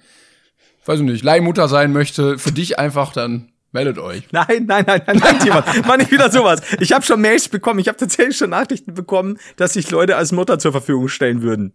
weiß 0.86 1.00
ich 1.00 1.05
nicht, 1.05 1.24
Leihmutter 1.24 1.67
sein 1.67 1.91
möchte, 1.93 2.38
für 2.38 2.51
dich 2.51 2.77
einfach, 2.79 3.12
dann 3.13 3.50
meldet 3.72 3.98
euch. 4.00 4.24
Nein, 4.31 4.65
nein, 4.67 4.84
nein, 4.88 5.01
nein, 5.05 5.17
nein, 5.22 5.39
Timon. 5.39 5.63
Mach 5.88 5.98
nicht 5.98 6.12
wieder 6.12 6.31
sowas. 6.31 6.62
Ich 6.79 6.91
habe 6.91 7.05
schon 7.05 7.22
Mails 7.22 7.50
bekommen. 7.50 7.79
Ich 7.79 7.88
habe 7.88 7.98
tatsächlich 7.98 8.38
schon 8.38 8.50
Nachrichten 8.50 8.93
bekommen, 8.93 9.38
dass 9.58 9.74
sich 9.74 9.91
Leute 9.91 10.15
als 10.15 10.31
Mutter 10.31 10.58
zur 10.60 10.72
Verfügung 10.72 11.08
stellen 11.08 11.41
würden. 11.41 11.74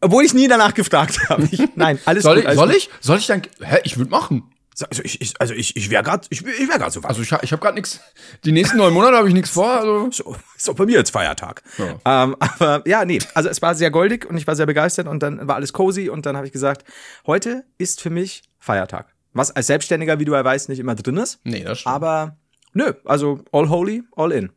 Obwohl 0.00 0.24
ich 0.24 0.34
nie 0.34 0.46
danach 0.46 0.74
gefragt 0.74 1.18
habe. 1.28 1.48
Ich, 1.50 1.60
nein, 1.74 1.98
alles 2.04 2.22
Soll 2.22 2.42
gut. 2.42 2.50
ich, 2.50 2.54
soll 2.56 2.66
gut. 2.68 2.76
ich? 2.76 2.90
Soll 3.00 3.18
ich 3.18 3.26
dann, 3.26 3.42
hä, 3.60 3.78
ich 3.82 3.98
würde 3.98 4.10
machen. 4.10 4.44
Also 4.88 5.02
ich, 5.02 5.20
ich, 5.20 5.40
also 5.40 5.54
ich, 5.54 5.76
ich 5.76 5.90
wäre 5.90 6.02
gerade, 6.02 6.26
ich, 6.30 6.46
ich 6.46 6.68
wäre 6.68 6.78
gerade 6.78 6.90
so 6.90 7.02
was. 7.02 7.10
Also 7.10 7.22
ich, 7.22 7.32
ich 7.42 7.52
habe 7.52 7.60
gerade 7.60 7.74
nichts, 7.74 8.00
die 8.44 8.52
nächsten 8.52 8.76
neun 8.76 8.92
Monate 8.92 9.16
habe 9.16 9.28
ich 9.28 9.34
nichts 9.34 9.50
vor, 9.50 9.70
also. 9.70 10.10
So, 10.10 10.36
ist 10.56 10.70
auch 10.70 10.74
bei 10.74 10.86
mir 10.86 10.98
jetzt 10.98 11.10
Feiertag. 11.10 11.62
Ähm, 11.78 12.36
aber 12.38 12.82
ja, 12.86 13.04
nee, 13.04 13.18
also 13.34 13.48
es 13.48 13.60
war 13.60 13.74
sehr 13.74 13.90
goldig 13.90 14.26
und 14.28 14.36
ich 14.36 14.46
war 14.46 14.54
sehr 14.56 14.66
begeistert 14.66 15.08
und 15.08 15.22
dann 15.22 15.48
war 15.48 15.56
alles 15.56 15.72
cozy 15.72 16.08
und 16.08 16.26
dann 16.26 16.36
habe 16.36 16.46
ich 16.46 16.52
gesagt, 16.52 16.84
heute 17.26 17.64
ist 17.78 18.00
für 18.00 18.10
mich 18.10 18.42
Feiertag. 18.58 19.12
Was 19.32 19.50
als 19.50 19.66
Selbstständiger, 19.66 20.18
wie 20.20 20.24
du 20.24 20.34
ja 20.34 20.44
weißt, 20.44 20.68
nicht 20.68 20.78
immer 20.78 20.94
drin 20.94 21.16
ist. 21.16 21.40
Nee, 21.44 21.64
das 21.64 21.80
stimmt. 21.80 21.94
Aber 21.94 22.36
nö, 22.72 22.92
also 23.04 23.40
all 23.52 23.68
holy, 23.68 24.04
all 24.16 24.32
in. 24.32 24.50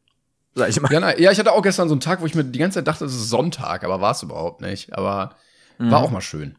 Sag 0.53 0.69
ich 0.69 0.81
mal. 0.81 0.91
Ja, 0.91 0.99
nein, 0.99 1.15
ja, 1.17 1.31
ich 1.31 1.39
hatte 1.39 1.51
auch 1.51 1.61
gestern 1.61 1.87
so 1.87 1.93
einen 1.93 2.01
Tag, 2.01 2.21
wo 2.21 2.25
ich 2.25 2.35
mir 2.35 2.43
die 2.43 2.59
ganze 2.59 2.79
Zeit 2.79 2.87
dachte, 2.87 3.05
es 3.05 3.15
ist 3.15 3.29
Sonntag, 3.29 3.83
aber 3.83 4.01
war 4.01 4.11
es 4.11 4.21
überhaupt 4.21 4.61
nicht. 4.61 4.93
Aber 4.93 5.35
war 5.89 6.03
auch 6.03 6.11
mal 6.11 6.21
schön. 6.21 6.57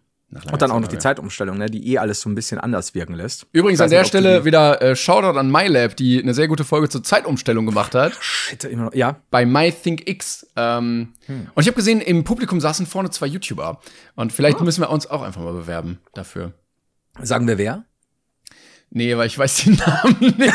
Und 0.51 0.63
dann 0.63 0.71
auch 0.71 0.81
noch 0.81 0.89
die 0.89 0.97
Zeitumstellung, 0.99 1.59
ne, 1.59 1.67
die 1.67 1.93
eh 1.93 1.99
alles 1.99 2.23
so 2.23 2.31
ein 2.31 2.35
bisschen 2.35 2.59
anders 2.59 2.95
wirken 2.95 3.13
lässt. 3.15 3.47
Übrigens 3.53 3.81
an 3.83 3.91
der 3.91 4.05
Stelle 4.05 4.47
wieder 4.47 4.81
äh, 4.81 4.97
Shoutout 4.97 5.39
an 5.39 5.51
MyLab, 5.51 5.95
die 5.97 6.23
eine 6.23 6.33
sehr 6.33 6.49
gute 6.49 6.65
Folge 6.65 6.89
zur 6.89 7.03
Zeitumstellung 7.05 7.67
gemacht 7.67 7.95
hat. 7.95 8.17
Shit, 8.21 8.65
immer 8.65 8.85
noch, 8.87 8.95
ja. 8.95 9.17
bei 9.31 9.45
MyThinkX. 9.45 10.47
Ähm, 10.57 11.13
Hm. 11.27 11.49
Und 11.55 11.61
ich 11.63 11.67
habe 11.69 11.77
gesehen, 11.77 12.01
im 12.01 12.25
Publikum 12.25 12.61
saßen 12.61 12.87
vorne 12.87 13.11
zwei 13.11 13.27
YouTuber. 13.27 13.81
Und 14.17 14.33
vielleicht 14.33 14.59
Ah. 14.61 14.65
müssen 14.65 14.81
wir 14.81 14.91
uns 14.91 15.07
auch 15.07 15.23
einfach 15.23 15.41
mal 15.43 15.53
bewerben 15.53 15.99
dafür. 16.15 16.53
Sagen 17.21 17.47
wir 17.47 17.59
wer? 17.59 17.85
Nee, 18.91 19.17
weil 19.17 19.27
ich 19.27 19.39
weiß 19.39 19.65
den 19.65 19.75
Namen 19.87 20.17
nicht. 20.39 20.55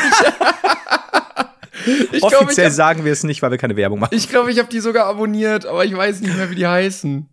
Ich 2.12 2.22
Offiziell 2.22 2.30
glaub, 2.30 2.50
ich 2.50 2.58
hab- 2.64 2.72
sagen 2.72 3.04
wir 3.04 3.12
es 3.12 3.22
nicht, 3.24 3.40
weil 3.40 3.50
wir 3.50 3.56
keine 3.58 3.76
Werbung 3.76 4.00
machen. 4.00 4.14
Ich 4.14 4.28
glaube, 4.28 4.50
ich 4.50 4.58
habe 4.58 4.68
die 4.68 4.80
sogar 4.80 5.06
abonniert, 5.06 5.64
aber 5.64 5.84
ich 5.84 5.96
weiß 5.96 6.20
nicht 6.20 6.36
mehr, 6.36 6.50
wie 6.50 6.54
die 6.56 6.66
heißen. 6.66 7.26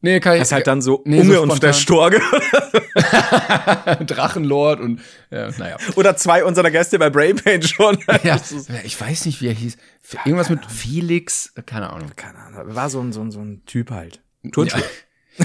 Nee, 0.00 0.20
kann 0.20 0.34
ich. 0.34 0.40
Das 0.40 0.48
ist 0.48 0.52
halt 0.52 0.66
dann 0.66 0.80
so 0.80 1.02
Nee, 1.04 1.20
Unge 1.20 1.34
so 1.34 1.42
und 1.42 1.62
der 1.62 1.72
Storge 1.72 2.20
Drachenlord 4.06 4.80
und 4.80 5.00
ja, 5.30 5.50
naja. 5.58 5.76
oder 5.96 6.16
zwei 6.16 6.44
unserer 6.44 6.70
Gäste 6.70 6.98
bei 6.98 7.10
Brain 7.10 7.36
Pain 7.36 7.62
schon. 7.62 7.98
Ja, 8.22 8.40
ich 8.84 9.00
weiß 9.00 9.26
nicht, 9.26 9.40
wie 9.40 9.48
er 9.48 9.54
hieß. 9.54 9.76
Irgendwas 10.24 10.50
mit 10.50 10.64
Felix, 10.66 11.52
keine 11.66 11.90
Ahnung. 11.90 12.10
keine 12.14 12.38
Ahnung, 12.38 12.74
war 12.74 12.90
so 12.90 13.00
ein, 13.00 13.12
so 13.12 13.20
ein, 13.22 13.30
so 13.30 13.40
ein 13.40 13.64
Typ 13.66 13.90
halt. 13.90 14.20
Turnschuhe. 14.52 14.82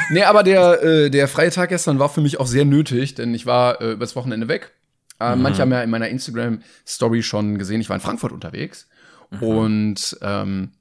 Nee, 0.09 0.23
aber 0.23 0.41
der, 0.41 0.81
äh, 0.81 1.11
der 1.11 1.27
freie 1.27 1.51
Tag 1.51 1.69
gestern 1.69 1.99
war 1.99 2.09
für 2.09 2.21
mich 2.21 2.39
auch 2.39 2.47
sehr 2.47 2.65
nötig, 2.65 3.13
denn 3.13 3.35
ich 3.35 3.45
war 3.45 3.79
äh, 3.79 3.91
übers 3.91 4.15
Wochenende 4.15 4.47
weg. 4.47 4.71
Äh, 5.19 5.35
Manche 5.35 5.61
haben 5.61 5.71
ja 5.71 5.83
in 5.83 5.91
meiner 5.91 6.07
Instagram-Story 6.07 7.21
schon 7.21 7.59
gesehen, 7.59 7.79
ich 7.79 7.89
war 7.89 7.95
in 7.95 8.01
Frankfurt 8.01 8.31
unterwegs. 8.31 8.87
Und 9.39 10.17
ähm, 10.23 10.71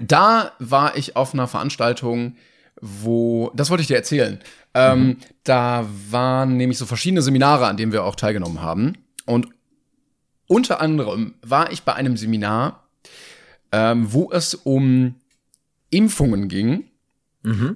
da 0.00 0.52
war 0.60 0.96
ich 0.96 1.16
auf 1.16 1.34
einer 1.34 1.48
Veranstaltung, 1.48 2.36
wo, 2.80 3.50
das 3.54 3.70
wollte 3.70 3.82
ich 3.82 3.88
dir 3.88 3.96
erzählen. 3.96 4.40
Ähm, 4.74 5.18
Da 5.44 5.86
waren 6.10 6.56
nämlich 6.56 6.78
so 6.78 6.86
verschiedene 6.86 7.22
Seminare, 7.22 7.66
an 7.66 7.76
denen 7.76 7.92
wir 7.92 8.04
auch 8.04 8.16
teilgenommen 8.16 8.60
haben. 8.62 8.98
Und 9.24 9.48
unter 10.46 10.80
anderem 10.80 11.34
war 11.42 11.72
ich 11.72 11.82
bei 11.82 11.94
einem 11.94 12.16
Seminar, 12.16 12.84
ähm, 13.72 14.12
wo 14.12 14.30
es 14.30 14.54
um 14.54 15.16
Impfungen 15.90 16.48
ging. 16.48 16.90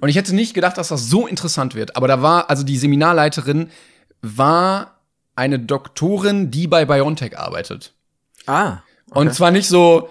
Und 0.01 0.09
ich 0.09 0.17
hätte 0.17 0.35
nicht 0.35 0.53
gedacht, 0.53 0.77
dass 0.77 0.89
das 0.89 1.09
so 1.09 1.27
interessant 1.27 1.75
wird. 1.75 1.95
Aber 1.95 2.07
da 2.07 2.21
war, 2.21 2.49
also 2.49 2.63
die 2.63 2.77
Seminarleiterin 2.77 3.69
war 4.21 4.99
eine 5.35 5.59
Doktorin, 5.59 6.51
die 6.51 6.67
bei 6.67 6.85
BioNTech 6.85 7.37
arbeitet. 7.37 7.93
Ah. 8.45 8.79
Und 9.09 9.33
zwar 9.33 9.51
nicht 9.51 9.67
so, 9.67 10.09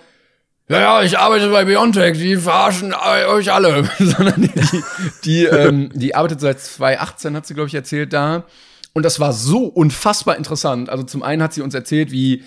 ja, 0.71 0.81
ja, 0.81 1.03
ich 1.03 1.19
arbeite 1.19 1.49
bei 1.49 1.65
BioNTech, 1.65 2.17
die 2.17 2.37
verarschen 2.37 2.95
euch 2.95 3.53
alle, 3.53 3.91
sondern 3.99 4.41
die, 4.43 4.83
die, 5.25 5.45
ähm, 5.45 5.91
die 5.93 6.15
arbeitet 6.15 6.41
seit 6.41 6.61
2018, 6.61 7.37
hat 7.37 7.45
sie, 7.45 7.55
glaube 7.55 7.67
ich, 7.67 7.75
erzählt 7.75 8.13
da. 8.13 8.45
Und 8.93 9.05
das 9.05 9.19
war 9.19 9.33
so 9.33 9.65
unfassbar 9.65 10.37
interessant. 10.37 10.89
Also 10.89 11.03
zum 11.03 11.25
einen 11.25 11.43
hat 11.43 11.53
sie 11.53 11.63
uns 11.63 11.75
erzählt, 11.75 12.13
wie 12.13 12.45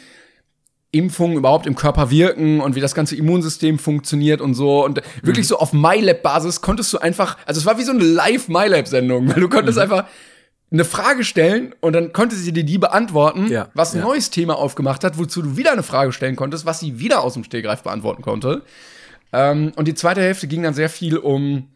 Impfungen 0.92 1.36
überhaupt 1.36 1.68
im 1.68 1.76
Körper 1.76 2.12
wirken 2.12 2.62
und 2.62 2.76
wie 2.76 2.80
das 2.80 2.96
ganze 2.96 3.18
Immunsystem 3.18 3.78
funktioniert 3.78 4.40
und 4.40 4.54
so. 4.54 4.86
Und 4.86 5.02
wirklich 5.22 5.48
so 5.48 5.58
auf 5.58 5.74
MyLab-Basis 5.74 6.62
konntest 6.62 6.94
du 6.94 7.00
einfach, 7.00 7.38
also 7.46 7.60
es 7.60 7.66
war 7.66 7.78
wie 7.78 7.84
so 7.84 7.92
eine 7.92 8.04
Live-MyLab-Sendung, 8.04 9.28
weil 9.28 9.42
du 9.42 9.50
konntest 9.50 9.78
einfach 9.80 10.06
eine 10.74 10.86
Frage 10.86 11.24
stellen 11.24 11.74
und 11.82 11.94
dann 11.94 12.14
konnte 12.14 12.36
sie 12.36 12.52
dir 12.52 12.64
die 12.64 12.80
beantworten, 12.80 13.48
Ja, 13.48 13.70
was 13.76 13.94
ein 13.94 14.00
ja. 14.00 14.06
neues 14.06 14.32
Thema 14.32 14.58
aufgemacht 14.58 15.04
hat, 15.04 15.18
wozu 15.20 15.44
du 15.44 15.56
wieder 15.56 15.72
eine 15.72 15.84
Frage 15.84 16.12
stellen 16.12 16.36
konntest, 16.36 16.66
was 16.66 16.80
sie 16.80 17.00
wieder 17.00 17.22
aus 17.22 17.36
dem 17.36 17.44
Stehgreif 17.44 17.84
beantworten 17.84 18.24
konnte. 18.24 18.64
Ähm, 19.32 19.72
und 19.76 19.88
die 19.88 19.94
zweite 19.94 20.22
Hälfte 20.22 20.48
ging 20.48 20.64
dann 20.64 20.74
sehr 20.74 20.90
viel 20.90 21.18
um, 21.18 21.70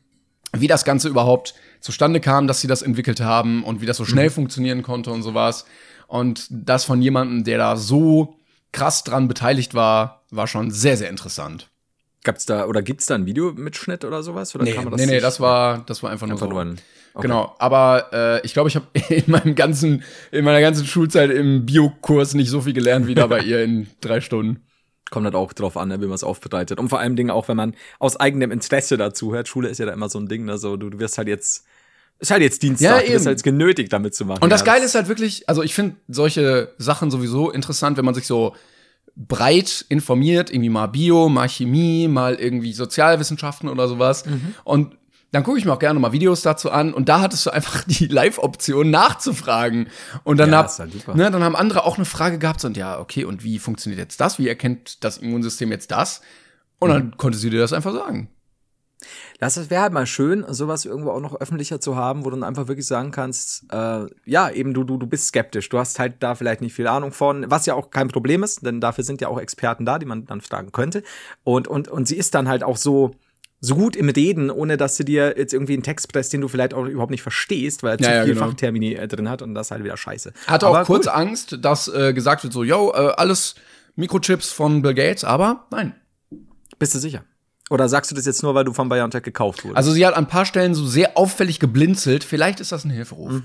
wie 0.51 0.67
das 0.67 0.83
Ganze 0.83 1.09
überhaupt 1.09 1.53
zustande 1.79 2.19
kam, 2.19 2.47
dass 2.47 2.59
sie 2.59 2.67
das 2.67 2.81
entwickelt 2.81 3.21
haben 3.21 3.63
und 3.63 3.81
wie 3.81 3.85
das 3.85 3.97
so 3.97 4.05
schnell 4.05 4.29
funktionieren 4.31 4.81
konnte 4.81 5.11
und 5.11 5.21
sowas. 5.21 5.65
Und 6.07 6.47
das 6.49 6.83
von 6.83 7.01
jemandem, 7.01 7.43
der 7.43 7.59
da 7.59 7.77
so 7.77 8.35
krass 8.71 9.03
dran 9.03 9.27
beteiligt 9.27 9.75
war, 9.75 10.23
war 10.31 10.47
schon 10.47 10.71
sehr, 10.71 10.97
sehr 10.97 11.09
interessant. 11.09 11.69
Gab's 12.27 12.45
da 12.45 12.65
oder 12.67 12.81
gibt's 12.83 13.07
da 13.07 13.15
ein 13.15 13.25
Videomitschnitt 13.25 14.05
oder 14.05 14.21
sowas? 14.21 14.53
Oder 14.53 14.65
Nee, 14.65 14.73
kann 14.73 14.83
man 14.85 14.93
nee, 14.95 15.05
nee, 15.07 15.13
nicht- 15.13 15.23
das 15.23 15.39
war, 15.39 15.83
das 15.87 16.03
war 16.03 16.11
einfach 16.11 16.27
nur 16.27 16.35
einfach 16.35 16.45
so. 16.47 16.51
nur 16.53 16.61
ein. 16.61 16.77
Okay. 17.13 17.27
Genau, 17.27 17.55
aber 17.57 18.09
äh, 18.13 18.45
ich 18.45 18.53
glaube, 18.53 18.69
ich 18.69 18.75
habe 18.75 18.85
in 19.09 19.23
meinem 19.27 19.55
ganzen, 19.55 20.03
in 20.31 20.45
meiner 20.45 20.61
ganzen 20.61 20.85
Schulzeit 20.85 21.31
im 21.31 21.65
Biokurs 21.65 22.35
nicht 22.35 22.49
so 22.49 22.61
viel 22.61 22.73
gelernt 22.73 23.07
wie 23.07 23.15
da 23.15 23.25
bei 23.27 23.39
ihr 23.39 23.63
in 23.63 23.87
drei 24.01 24.21
Stunden. 24.21 24.61
Kommt 25.09 25.23
halt 25.25 25.35
auch 25.35 25.53
drauf 25.53 25.77
an, 25.77 25.87
ne, 25.87 25.99
wie 26.01 26.05
man 26.05 26.13
es 26.15 26.23
aufbereitet. 26.23 26.79
Und 26.79 26.89
vor 26.89 26.99
allem 26.99 27.15
Dingen 27.15 27.31
auch, 27.31 27.47
wenn 27.47 27.55
man 27.57 27.73
aus 27.97 28.17
eigenem 28.19 28.51
Interesse 28.51 28.97
dazu 28.97 29.33
hört. 29.33 29.47
Schule 29.47 29.69
ist 29.69 29.77
ja 29.79 29.85
da 29.85 29.93
immer 29.93 30.09
so 30.09 30.19
ein 30.19 30.27
Ding, 30.27 30.43
ne? 30.45 30.57
So, 30.57 30.75
du, 30.77 30.89
du 30.89 30.99
wirst 30.99 31.17
halt 31.17 31.29
jetzt, 31.29 31.63
ist 32.19 32.29
halt 32.29 32.41
jetzt 32.41 32.61
Dienstag, 32.61 32.85
Ja, 32.87 32.97
du 32.99 33.13
wirst 33.13 33.25
eben. 33.25 33.27
halt 33.27 33.43
genötigt, 33.43 33.93
damit 33.93 34.13
zu 34.15 34.25
machen. 34.25 34.43
Und 34.43 34.49
das 34.51 34.61
ja, 34.61 34.73
Geile 34.73 34.83
ist 34.85 34.95
halt 34.95 35.07
wirklich, 35.07 35.47
also 35.47 35.63
ich 35.63 35.73
finde 35.73 35.95
solche 36.09 36.73
Sachen 36.77 37.09
sowieso 37.09 37.49
interessant, 37.51 37.97
wenn 37.97 38.03
man 38.05 38.15
sich 38.15 38.27
so 38.27 38.53
breit 39.17 39.85
informiert, 39.89 40.51
irgendwie 40.51 40.69
mal 40.69 40.87
Bio, 40.87 41.27
mal 41.27 41.49
Chemie, 41.49 42.07
mal 42.07 42.35
irgendwie 42.35 42.71
Sozialwissenschaften 42.71 43.67
oder 43.67 43.87
sowas. 43.87 44.23
Und 44.63 44.95
dann 45.31 45.43
gucke 45.43 45.57
ich 45.57 45.65
mir 45.65 45.73
auch 45.73 45.79
gerne 45.79 45.99
mal 45.99 46.13
Videos 46.13 46.41
dazu 46.41 46.71
an 46.71 46.93
und 46.93 47.09
da 47.09 47.19
hattest 47.19 47.45
du 47.45 47.49
einfach 47.49 47.83
die 47.87 48.07
Live-Option 48.07 48.89
nachzufragen. 48.89 49.89
Und 50.23 50.37
dann, 50.37 50.51
Ja, 50.51 50.59
hab, 50.59 50.79
halt 50.79 51.15
ne, 51.15 51.31
dann 51.31 51.43
haben 51.43 51.55
andere 51.55 51.83
auch 51.83 51.97
eine 51.97 52.05
Frage 52.05 52.37
gehabt 52.37 52.63
und 52.63 52.77
ja, 52.77 52.99
okay, 52.99 53.25
und 53.25 53.43
wie 53.43 53.59
funktioniert 53.59 53.99
jetzt 53.99 54.21
das? 54.21 54.39
Wie 54.39 54.47
erkennt 54.47 55.03
das 55.03 55.17
Immunsystem 55.17 55.71
jetzt 55.71 55.91
das? 55.91 56.21
Und 56.79 56.89
dann 56.89 57.17
konnte 57.17 57.37
sie 57.39 57.49
dir 57.49 57.59
das 57.59 57.73
einfach 57.73 57.93
sagen. 57.93 58.29
Das 59.39 59.69
wäre 59.69 59.83
halt 59.83 59.93
mal 59.93 60.07
schön, 60.07 60.43
sowas 60.49 60.85
irgendwo 60.85 61.11
auch 61.11 61.19
noch 61.19 61.39
öffentlicher 61.39 61.79
zu 61.79 61.95
haben, 61.95 62.25
wo 62.25 62.29
du 62.29 62.35
dann 62.37 62.43
einfach 62.43 62.67
wirklich 62.67 62.87
sagen 62.87 63.11
kannst, 63.11 63.65
äh, 63.71 64.05
ja, 64.25 64.49
eben 64.49 64.73
du, 64.73 64.83
du, 64.83 64.97
du 64.97 65.05
bist 65.05 65.27
skeptisch. 65.27 65.69
Du 65.69 65.77
hast 65.77 65.99
halt 65.99 66.15
da 66.19 66.33
vielleicht 66.35 66.61
nicht 66.61 66.73
viel 66.73 66.87
Ahnung 66.87 67.11
von, 67.11 67.45
was 67.49 67.65
ja 67.67 67.75
auch 67.75 67.91
kein 67.91 68.07
Problem 68.07 68.43
ist, 68.43 68.65
denn 68.65 68.81
dafür 68.81 69.03
sind 69.03 69.21
ja 69.21 69.27
auch 69.27 69.39
Experten 69.39 69.85
da, 69.85 69.99
die 69.99 70.05
man 70.07 70.25
dann 70.25 70.41
fragen 70.41 70.71
könnte. 70.71 71.03
Und, 71.43 71.67
und, 71.67 71.87
und 71.87 72.07
sie 72.07 72.17
ist 72.17 72.33
dann 72.33 72.47
halt 72.47 72.63
auch 72.63 72.77
so, 72.77 73.11
so 73.59 73.75
gut 73.75 73.95
im 73.95 74.09
Reden, 74.09 74.49
ohne 74.49 74.77
dass 74.77 74.97
sie 74.97 75.05
dir 75.05 75.35
jetzt 75.37 75.53
irgendwie 75.53 75.73
einen 75.73 75.83
Text 75.83 76.11
presst, 76.11 76.33
den 76.33 76.41
du 76.41 76.47
vielleicht 76.47 76.73
auch 76.73 76.85
überhaupt 76.85 77.11
nicht 77.11 77.23
verstehst, 77.23 77.83
weil 77.83 77.97
er 77.97 77.99
Ja, 78.01 78.09
zu 78.09 78.15
ja, 78.15 78.23
viel 78.23 78.33
genau. 78.33 78.47
Fachtermini 78.47 78.93
äh, 78.93 79.07
drin 79.07 79.29
hat 79.29 79.41
und 79.41 79.53
das 79.53 79.67
ist 79.67 79.71
halt 79.71 79.83
wieder 79.83 79.97
scheiße. 79.97 80.33
Hatte 80.47 80.67
Aber 80.67 80.81
auch 80.81 80.85
kurz 80.85 81.05
cool. 81.05 81.13
Angst, 81.13 81.57
dass 81.61 81.87
äh, 81.87 82.13
gesagt 82.13 82.43
wird 82.43 82.53
so, 82.53 82.63
yo, 82.63 82.91
äh, 82.93 83.13
alles 83.17 83.55
Mikrochips 83.95 84.51
von 84.51 84.81
Bill 84.81 84.93
Gates, 84.93 85.23
aber 85.23 85.65
nein. 85.71 85.95
Bist 86.79 86.93
du 86.93 86.99
sicher? 86.99 87.23
Oder 87.69 87.89
sagst 87.89 88.11
du 88.11 88.15
das 88.15 88.25
jetzt 88.25 88.43
nur, 88.43 88.55
weil 88.55 88.63
du 88.65 88.73
von 88.73 88.87
BioNTech 88.89 89.23
gekauft 89.23 89.63
wurdest? 89.63 89.77
Also 89.77 89.91
sie 89.91 90.05
hat 90.05 90.13
an 90.13 90.23
ein 90.25 90.27
paar 90.29 90.45
Stellen 90.45 90.73
so 90.73 90.85
sehr 90.87 91.17
auffällig 91.17 91.59
geblinzelt. 91.59 92.23
Vielleicht 92.23 92.59
ist 92.61 92.71
das 92.71 92.85
ein 92.85 92.89
Hilferuf. 92.91 93.41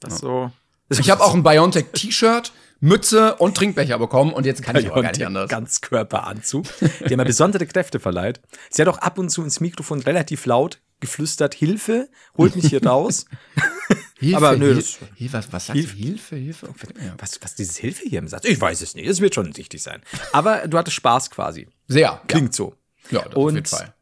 das 0.00 0.14
ist 0.14 0.20
so. 0.20 0.50
Ich 0.88 1.10
habe 1.10 1.22
auch 1.22 1.34
ein 1.34 1.42
Biontech-T-Shirt, 1.42 2.52
Mütze 2.80 3.36
und 3.36 3.56
Trinkbecher 3.56 3.98
bekommen 3.98 4.32
und 4.32 4.44
jetzt 4.44 4.62
kann 4.62 4.76
ich 4.76 4.90
aber 4.90 5.02
gar 5.02 5.10
nicht 5.12 5.24
anders. 5.24 5.48
Ganzkörperanzug, 5.48 6.66
der 7.08 7.16
mir 7.16 7.24
besondere 7.24 7.66
Kräfte 7.66 8.00
verleiht. 8.00 8.40
Sie 8.70 8.82
hat 8.82 8.88
auch 8.88 8.98
ab 8.98 9.18
und 9.18 9.30
zu 9.30 9.42
ins 9.42 9.60
Mikrofon 9.60 10.00
relativ 10.00 10.46
laut 10.46 10.80
geflüstert, 11.00 11.54
Hilfe, 11.54 12.08
holt 12.38 12.54
mich 12.54 12.66
hier 12.68 12.84
raus. 12.86 13.26
Hilfe, 14.20 14.36
aber 14.36 14.56
nö, 14.56 14.66
Hil- 14.68 14.76
das- 14.76 14.98
Hilfe, 15.16 15.32
was, 15.38 15.52
was 15.52 15.66
sagt 15.66 15.76
Hilfe. 15.78 15.96
sie? 15.96 16.02
Hilfe, 16.04 16.36
Hilfe. 16.36 16.68
Ja. 17.04 17.14
Was, 17.18 17.40
was 17.42 17.54
dieses 17.56 17.76
Hilfe 17.76 18.04
hier 18.08 18.20
im 18.20 18.28
Satz? 18.28 18.44
Ich 18.44 18.60
weiß 18.60 18.80
es 18.82 18.94
nicht, 18.94 19.08
es 19.08 19.20
wird 19.20 19.34
schon 19.34 19.50
richtig 19.52 19.82
sein. 19.82 20.00
Aber 20.32 20.68
du 20.68 20.78
hattest 20.78 20.94
Spaß 20.96 21.30
quasi. 21.30 21.66
Sehr. 21.88 22.20
Klingt 22.28 22.54
so. 22.54 22.76
Ja, 23.10 23.20
ja 23.20 23.24
das 23.28 23.34
Und- 23.34 23.48
auf 23.48 23.54
jeden 23.54 23.66
Fall. 23.66 23.94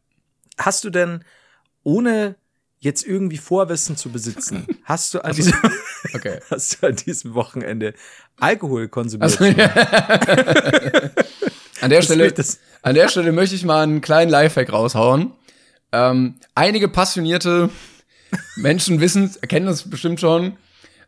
Hast 0.59 0.85
du 0.85 0.90
denn, 0.90 1.25
ohne 1.85 2.35
jetzt 2.80 3.07
irgendwie 3.07 3.38
Vorwissen 3.38 3.97
zu 3.97 4.11
besitzen, 4.11 4.66
hast 4.85 5.14
du 5.14 5.21
an 5.25 5.35
diesem, 5.35 5.54
Okay. 6.14 6.40
hast 6.50 6.83
du 6.83 6.87
an 6.88 6.97
diesem 6.97 7.35
Wochenende 7.35 7.95
Alkohol 8.38 8.88
konsumiert? 8.88 9.38
Also, 9.40 9.45
An 11.83 11.88
der, 11.90 12.02
Stelle, 12.02 12.30
das- 12.33 12.59
an 12.83 12.95
der 12.95 13.09
Stelle 13.09 13.33
möchte 13.33 13.54
ich 13.54 13.64
mal 13.64 13.83
einen 13.83 14.00
kleinen 14.02 14.30
Lifehack 14.30 14.73
raushauen. 14.73 15.33
Ähm, 15.92 16.35
einige 16.54 16.88
passionierte 16.88 17.71
Menschen 18.57 19.00
wissen, 19.00 19.35
kennen 19.49 19.66
das 19.66 19.88
bestimmt 19.88 20.21
schon, 20.21 20.57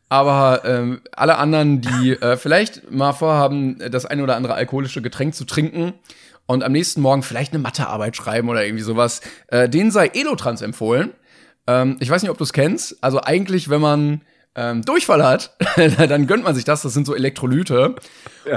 aber 0.08 0.62
ähm, 0.64 1.02
alle 1.12 1.36
anderen, 1.36 1.80
die 1.82 2.12
äh, 2.12 2.36
vielleicht 2.36 2.90
mal 2.90 3.12
vorhaben, 3.12 3.78
das 3.90 4.06
eine 4.06 4.22
oder 4.22 4.34
andere 4.36 4.54
alkoholische 4.54 5.02
Getränk 5.02 5.34
zu 5.34 5.44
trinken 5.44 5.92
und 6.52 6.62
am 6.62 6.72
nächsten 6.72 7.00
Morgen 7.00 7.22
vielleicht 7.22 7.52
eine 7.52 7.62
Mathearbeit 7.62 8.14
schreiben 8.14 8.48
oder 8.48 8.64
irgendwie 8.64 8.84
sowas, 8.84 9.22
äh, 9.48 9.68
denen 9.68 9.90
sei 9.90 10.08
Elotrans 10.08 10.60
empfohlen. 10.60 11.12
Ähm, 11.66 11.96
ich 12.00 12.10
weiß 12.10 12.22
nicht, 12.22 12.30
ob 12.30 12.36
du 12.36 12.44
es 12.44 12.52
kennst. 12.52 13.02
Also 13.02 13.22
eigentlich, 13.22 13.70
wenn 13.70 13.80
man 13.80 14.20
ähm, 14.54 14.82
Durchfall 14.82 15.24
hat, 15.24 15.56
dann 16.08 16.26
gönnt 16.26 16.44
man 16.44 16.54
sich 16.54 16.64
das. 16.64 16.82
Das 16.82 16.92
sind 16.92 17.06
so 17.06 17.14
Elektrolyte. 17.14 17.96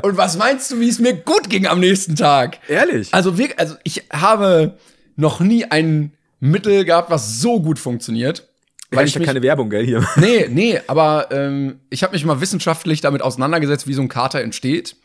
Und 0.02 0.18
was 0.18 0.38
meinst 0.38 0.72
du, 0.72 0.80
wie 0.82 0.90
es 0.90 1.00
mir 1.00 1.14
gut 1.14 1.50
ging 1.50 1.68
am 1.68 1.80
nächsten 1.80 2.18
Tag? 2.18 2.60
Ehrlich? 2.68 3.14
Also, 3.14 3.38
wirklich, 3.38 3.60
also 3.60 3.76
ich 3.84 4.04
habe 4.12 4.78
noch 5.16 5.40
nie 5.40 5.64
ein 5.66 6.12
Mittel 6.42 6.84
gehabt, 6.84 7.10
was 7.10 7.40
so 7.40 7.62
gut 7.62 7.80
funktioniert. 7.80 8.50
weil 8.92 9.08
ich 9.08 9.16
ja 9.16 9.24
keine 9.24 9.42
Werbung, 9.42 9.70
gell, 9.70 9.86
hier. 9.86 10.06
Nee, 10.18 10.48
nee, 10.50 10.82
aber 10.88 11.30
ähm, 11.32 11.80
ich 11.90 12.04
habe 12.04 12.14
mich 12.14 12.26
mal 12.26 12.42
wissenschaftlich 12.42 13.00
damit 13.00 13.22
auseinandergesetzt, 13.22 13.88
wie 13.88 13.94
so 13.94 14.02
ein 14.02 14.10
Kater 14.10 14.42
entsteht. 14.42 14.98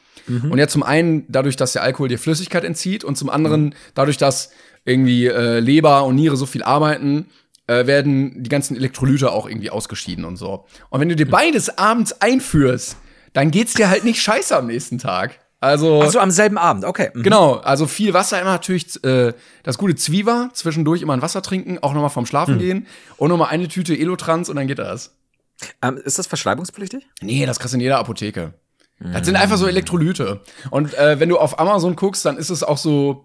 Und 0.51 0.59
ja, 0.59 0.69
zum 0.69 0.83
einen 0.83 1.25
dadurch, 1.29 1.57
dass 1.57 1.73
der 1.73 1.83
Alkohol 1.83 2.09
dir 2.09 2.19
Flüssigkeit 2.19 2.65
entzieht 2.65 3.05
und 3.05 3.17
zum 3.17 3.31
anderen 3.31 3.75
dadurch, 3.95 4.17
dass 4.17 4.51
irgendwie 4.85 5.27
äh, 5.27 5.59
Leber 5.61 6.05
und 6.05 6.15
Niere 6.15 6.37
so 6.37 6.47
viel 6.47 6.63
arbeiten, 6.63 7.27
äh, 7.67 7.87
werden 7.87 8.43
die 8.43 8.49
ganzen 8.49 8.77
Elektrolyte 8.77 9.33
auch 9.33 9.49
irgendwie 9.49 9.71
ausgeschieden 9.71 10.25
und 10.25 10.37
so. 10.37 10.65
Und 10.89 11.01
wenn 11.01 11.09
du 11.09 11.17
dir 11.17 11.29
beides 11.29 11.79
abends 11.79 12.13
einführst, 12.21 12.97
dann 13.33 13.51
geht's 13.51 13.75
dir 13.75 13.91
halt 13.91 14.05
nicht 14.05 14.21
scheiße 14.21 14.57
am 14.57 14.67
nächsten 14.67 14.99
Tag. 14.99 15.39
Also 15.61 16.01
Also 16.01 16.19
am 16.21 16.31
selben 16.31 16.57
Abend, 16.57 16.85
okay. 16.85 17.11
Mhm. 17.13 17.23
Genau, 17.23 17.55
also 17.57 17.87
viel 17.87 18.15
Wasser 18.15 18.41
immer 18.41 18.53
natürlich 18.53 19.05
äh, 19.05 19.35
das 19.63 19.77
gute 19.77 19.95
Zwieber, 19.95 20.49
zwischendurch 20.55 21.03
immer 21.03 21.13
ein 21.13 21.23
Wasser 21.23 21.43
trinken, 21.43 21.79
auch 21.83 21.93
nochmal 21.93 22.09
vorm 22.11 22.25
Schlafen 22.25 22.59
gehen 22.59 22.87
und 23.19 23.29
nochmal 23.29 23.49
eine 23.51 23.69
Tüte 23.69 23.95
Elotrans 23.95 24.49
und 24.49 24.57
dann 24.57 24.67
geht 24.67 24.79
das. 24.79 25.15
Ähm, 25.83 25.99
ist 26.03 26.19
das 26.19 26.27
verschreibungspflichtig? 26.27 27.07
Nee, 27.21 27.45
das 27.45 27.59
kriegst 27.59 27.75
du 27.75 27.77
in 27.77 27.83
jeder 27.83 27.99
Apotheke. 27.99 28.55
Das 29.01 29.25
sind 29.25 29.37
einfach 29.37 29.57
so 29.57 29.67
Elektrolyte. 29.67 30.41
Und 30.71 30.95
äh, 30.95 31.19
wenn 31.19 31.31
du 31.31 31.39
auf 31.39 31.59
Amazon 31.59 31.97
guckst, 31.97 32.25
dann 32.27 32.37
ist 32.37 32.51
es 32.51 32.63
auch 32.63 32.77
so, 32.77 33.25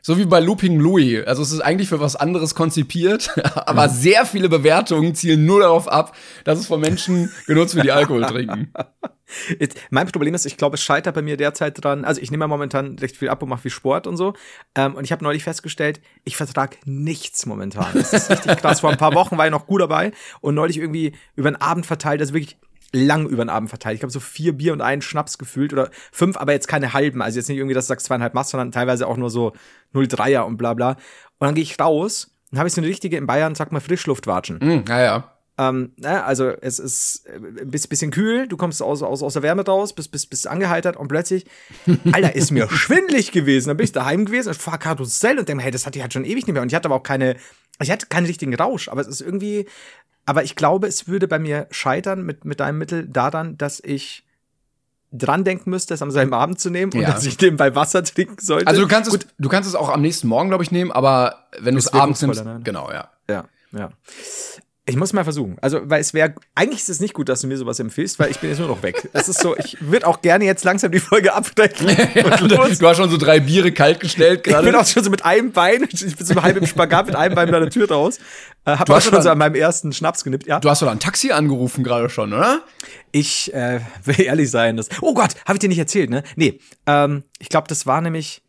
so 0.00 0.18
wie 0.18 0.24
bei 0.24 0.38
Looping 0.38 0.78
Louis. 0.78 1.26
Also 1.26 1.42
es 1.42 1.50
ist 1.50 1.60
eigentlich 1.60 1.88
für 1.88 1.98
was 1.98 2.14
anderes 2.14 2.54
konzipiert, 2.54 3.30
aber 3.66 3.88
sehr 3.88 4.24
viele 4.24 4.48
Bewertungen 4.48 5.16
zielen 5.16 5.44
nur 5.44 5.60
darauf 5.60 5.88
ab, 5.88 6.16
dass 6.44 6.60
es 6.60 6.66
von 6.66 6.80
Menschen 6.80 7.32
genutzt 7.46 7.74
wird, 7.74 7.86
die 7.86 7.90
Alkohol 7.90 8.22
trinken. 8.22 8.72
Mein 9.90 10.06
Problem 10.06 10.34
ist, 10.34 10.46
ich 10.46 10.56
glaube, 10.56 10.76
es 10.76 10.82
scheitert 10.82 11.16
bei 11.16 11.22
mir 11.22 11.36
derzeit 11.36 11.82
dran. 11.82 12.04
Also 12.04 12.20
ich 12.20 12.30
nehme 12.30 12.44
ja 12.44 12.48
momentan 12.48 12.96
recht 13.00 13.16
viel 13.16 13.28
ab 13.28 13.42
und 13.42 13.48
mache 13.48 13.62
viel 13.62 13.72
Sport 13.72 14.06
und 14.06 14.16
so. 14.16 14.34
Ähm, 14.76 14.94
und 14.94 15.02
ich 15.02 15.10
habe 15.10 15.24
neulich 15.24 15.42
festgestellt, 15.42 16.00
ich 16.22 16.36
vertrage 16.36 16.76
nichts 16.84 17.44
momentan. 17.44 17.88
Das 17.94 18.12
ist 18.12 18.30
richtig 18.30 18.58
krass. 18.58 18.80
Vor 18.80 18.90
ein 18.90 18.98
paar 18.98 19.14
Wochen 19.14 19.36
war 19.36 19.46
ich 19.46 19.50
noch 19.50 19.66
gut 19.66 19.80
dabei 19.80 20.12
und 20.40 20.54
neulich 20.54 20.78
irgendwie 20.78 21.14
über 21.34 21.50
den 21.50 21.60
Abend 21.60 21.84
verteilt, 21.84 22.20
also 22.20 22.32
wirklich 22.32 22.58
lang 22.92 23.26
über 23.26 23.44
den 23.44 23.50
Abend 23.50 23.68
verteilt. 23.68 23.96
Ich 23.96 24.02
habe 24.02 24.12
so 24.12 24.20
vier 24.20 24.52
Bier 24.52 24.72
und 24.72 24.80
einen 24.80 25.02
Schnaps 25.02 25.38
gefühlt 25.38 25.72
oder 25.72 25.90
fünf, 26.12 26.36
aber 26.36 26.52
jetzt 26.52 26.68
keine 26.68 26.92
halben. 26.92 27.22
Also 27.22 27.38
jetzt 27.38 27.48
nicht 27.48 27.58
irgendwie, 27.58 27.74
dass 27.74 27.86
du 27.86 27.88
sagst 27.88 28.06
zweieinhalb 28.06 28.34
machst, 28.34 28.50
sondern 28.50 28.72
teilweise 28.72 29.06
auch 29.06 29.16
nur 29.16 29.30
so 29.30 29.52
0,3er 29.94 30.42
und 30.42 30.56
bla 30.56 30.74
bla. 30.74 30.90
Und 31.38 31.46
dann 31.46 31.54
gehe 31.54 31.64
ich 31.64 31.78
raus 31.80 32.34
und 32.52 32.58
habe 32.58 32.68
ich 32.68 32.74
so 32.74 32.80
eine 32.80 32.88
richtige 32.88 33.16
in 33.16 33.26
Bayern, 33.26 33.54
sag 33.54 33.72
mal, 33.72 33.80
Frischluftwatschen. 33.80 34.58
Mm, 34.58 34.84
ja, 34.88 35.02
ja. 35.02 35.36
Ähm, 35.58 35.92
ne, 35.96 36.22
also 36.22 36.50
es 36.60 36.78
ist 36.78 37.26
ein 37.26 37.70
bisschen 37.70 38.10
kühl, 38.10 38.46
du 38.46 38.58
kommst 38.58 38.82
aus, 38.82 39.02
aus, 39.02 39.22
aus 39.22 39.32
der 39.32 39.42
Wärme 39.42 39.64
raus, 39.64 39.94
bist, 39.94 40.10
bist, 40.10 40.28
bist 40.28 40.46
angeheitert 40.46 40.98
und 40.98 41.08
plötzlich, 41.08 41.46
Alter, 42.12 42.34
ist 42.34 42.50
mir 42.50 42.68
schwindlig 42.68 43.32
gewesen. 43.32 43.68
Dann 43.68 43.78
bin 43.78 43.84
ich 43.84 43.92
daheim 43.92 44.26
gewesen 44.26 44.48
und 44.48 44.56
fahr 44.56 44.78
Karussell 44.78 45.38
und 45.38 45.48
denke, 45.48 45.64
hey, 45.64 45.70
das 45.70 45.86
hatte 45.86 45.98
ich 45.98 46.02
halt 46.02 46.12
schon 46.12 46.24
ewig 46.24 46.46
nicht 46.46 46.52
mehr. 46.52 46.62
Und 46.62 46.68
ich 46.68 46.74
hatte 46.74 46.88
aber 46.88 46.96
auch 46.96 47.02
keine, 47.02 47.36
ich 47.80 47.90
hatte 47.90 48.06
keinen 48.06 48.26
richtigen 48.26 48.54
Rausch, 48.54 48.88
aber 48.88 49.00
es 49.00 49.06
ist 49.06 49.22
irgendwie, 49.22 49.66
aber 50.26 50.42
ich 50.42 50.56
glaube, 50.56 50.86
es 50.86 51.08
würde 51.08 51.28
bei 51.28 51.38
mir 51.38 51.66
scheitern 51.70 52.22
mit, 52.22 52.44
mit 52.44 52.60
deinem 52.60 52.78
Mittel 52.78 53.06
daran, 53.08 53.56
dass 53.56 53.80
ich 53.82 54.24
dran 55.12 55.44
denken 55.44 55.70
müsste, 55.70 55.94
es 55.94 56.02
am 56.02 56.10
selben 56.10 56.34
Abend 56.34 56.60
zu 56.60 56.68
nehmen 56.68 56.92
und 56.92 57.00
Ja. 57.00 57.12
dass 57.12 57.24
ich 57.24 57.40
nebenbei 57.40 57.74
Wasser 57.74 58.02
trinken 58.02 58.36
sollte. 58.40 58.66
Also 58.66 58.82
du 58.82 58.88
kannst 58.88 59.12
es, 59.12 59.26
du 59.38 59.48
kannst 59.48 59.68
es 59.68 59.74
auch 59.74 59.88
am 59.88 60.02
nächsten 60.02 60.26
Morgen, 60.28 60.48
glaube 60.48 60.64
ich, 60.64 60.70
nehmen, 60.72 60.90
aber 60.92 61.46
wenn 61.58 61.74
du 61.74 61.78
es 61.78 61.92
abends 61.92 62.20
nimmst, 62.22 62.44
genau, 62.64 62.90
ja. 62.90 63.10
Ja, 63.30 63.44
ja. 63.72 63.90
Ich 64.88 64.94
muss 64.94 65.12
mal 65.12 65.24
versugen. 65.24 65.56
Also, 65.62 65.80
weil 65.90 66.00
es 66.00 66.14
wäre, 66.14 66.34
eigentlich 66.54 66.80
ist 66.82 66.88
es 66.88 67.00
nicht 67.00 67.12
gut, 67.12 67.28
dass 67.28 67.40
du 67.40 67.48
mir 67.48 67.56
sowas 67.56 67.80
empfiehlst, 67.80 68.20
weil 68.20 68.30
ich 68.30 68.38
bin 68.38 68.50
jetzt 68.50 68.60
nur 68.60 68.68
noch 68.68 68.84
weg. 68.84 69.08
Es 69.12 69.28
ist 69.28 69.40
so, 69.40 69.56
ich 69.56 69.76
würde 69.80 70.06
auch 70.06 70.22
gerne 70.22 70.44
jetzt 70.44 70.62
langsam 70.64 70.92
die 70.92 71.00
Folge 71.00 71.32
und 71.34 72.40
los. 72.50 72.78
du 72.78 72.86
hast 72.86 72.96
schon 72.96 73.10
so 73.10 73.16
drei 73.16 73.40
Biere 73.40 73.72
kalt 73.72 73.98
gestellt 73.98 74.46
Ich 74.46 74.52
bin 74.54 74.62
gerade. 74.62 74.78
auch 74.78 74.86
schon 74.86 75.02
so 75.02 75.10
mit 75.10 75.24
einem 75.24 75.50
Bein, 75.50 75.88
ich 75.90 76.16
bin 76.16 76.24
so 76.24 76.40
halb 76.40 76.56
im 76.56 76.66
Spagat 76.66 77.06
mit 77.06 77.16
einem 77.16 77.34
Bein 77.34 77.50
bei 77.50 77.58
der 77.58 77.70
Tür 77.70 77.88
raus. 77.90 78.18
Äh, 78.64 78.76
hab 78.76 78.86
Du 78.86 78.92
auch 78.92 78.96
hast 78.98 79.04
schon 79.06 79.14
schon- 79.14 79.22
so 79.22 79.30
an 79.30 79.38
meinem 79.38 79.56
ersten 79.56 79.92
Schnaps 79.92 80.22
genippt, 80.22 80.46
ja. 80.46 80.60
Du 80.60 80.70
hast 80.70 80.82
doch 80.82 80.88
ein 80.88 81.00
Taxi 81.00 81.32
angerufen 81.32 81.82
gerade 81.82 82.08
schon, 82.08 82.32
oder? 82.32 82.62
Ich 83.10 83.52
äh, 83.54 83.80
will 84.04 84.20
ehrlich 84.20 84.52
sein, 84.52 84.76
das. 84.76 84.88
Oh 85.00 85.14
Gott, 85.14 85.30
habe 85.46 85.54
ich 85.54 85.58
dir 85.60 85.68
nicht 85.68 85.78
erzählt, 85.80 86.10
ne? 86.10 86.22
Nee, 86.36 86.60
ähm, 86.86 87.24
ich 87.40 87.48
glaube, 87.48 87.66
das 87.66 87.86
war 87.86 88.00
nämlich 88.00 88.40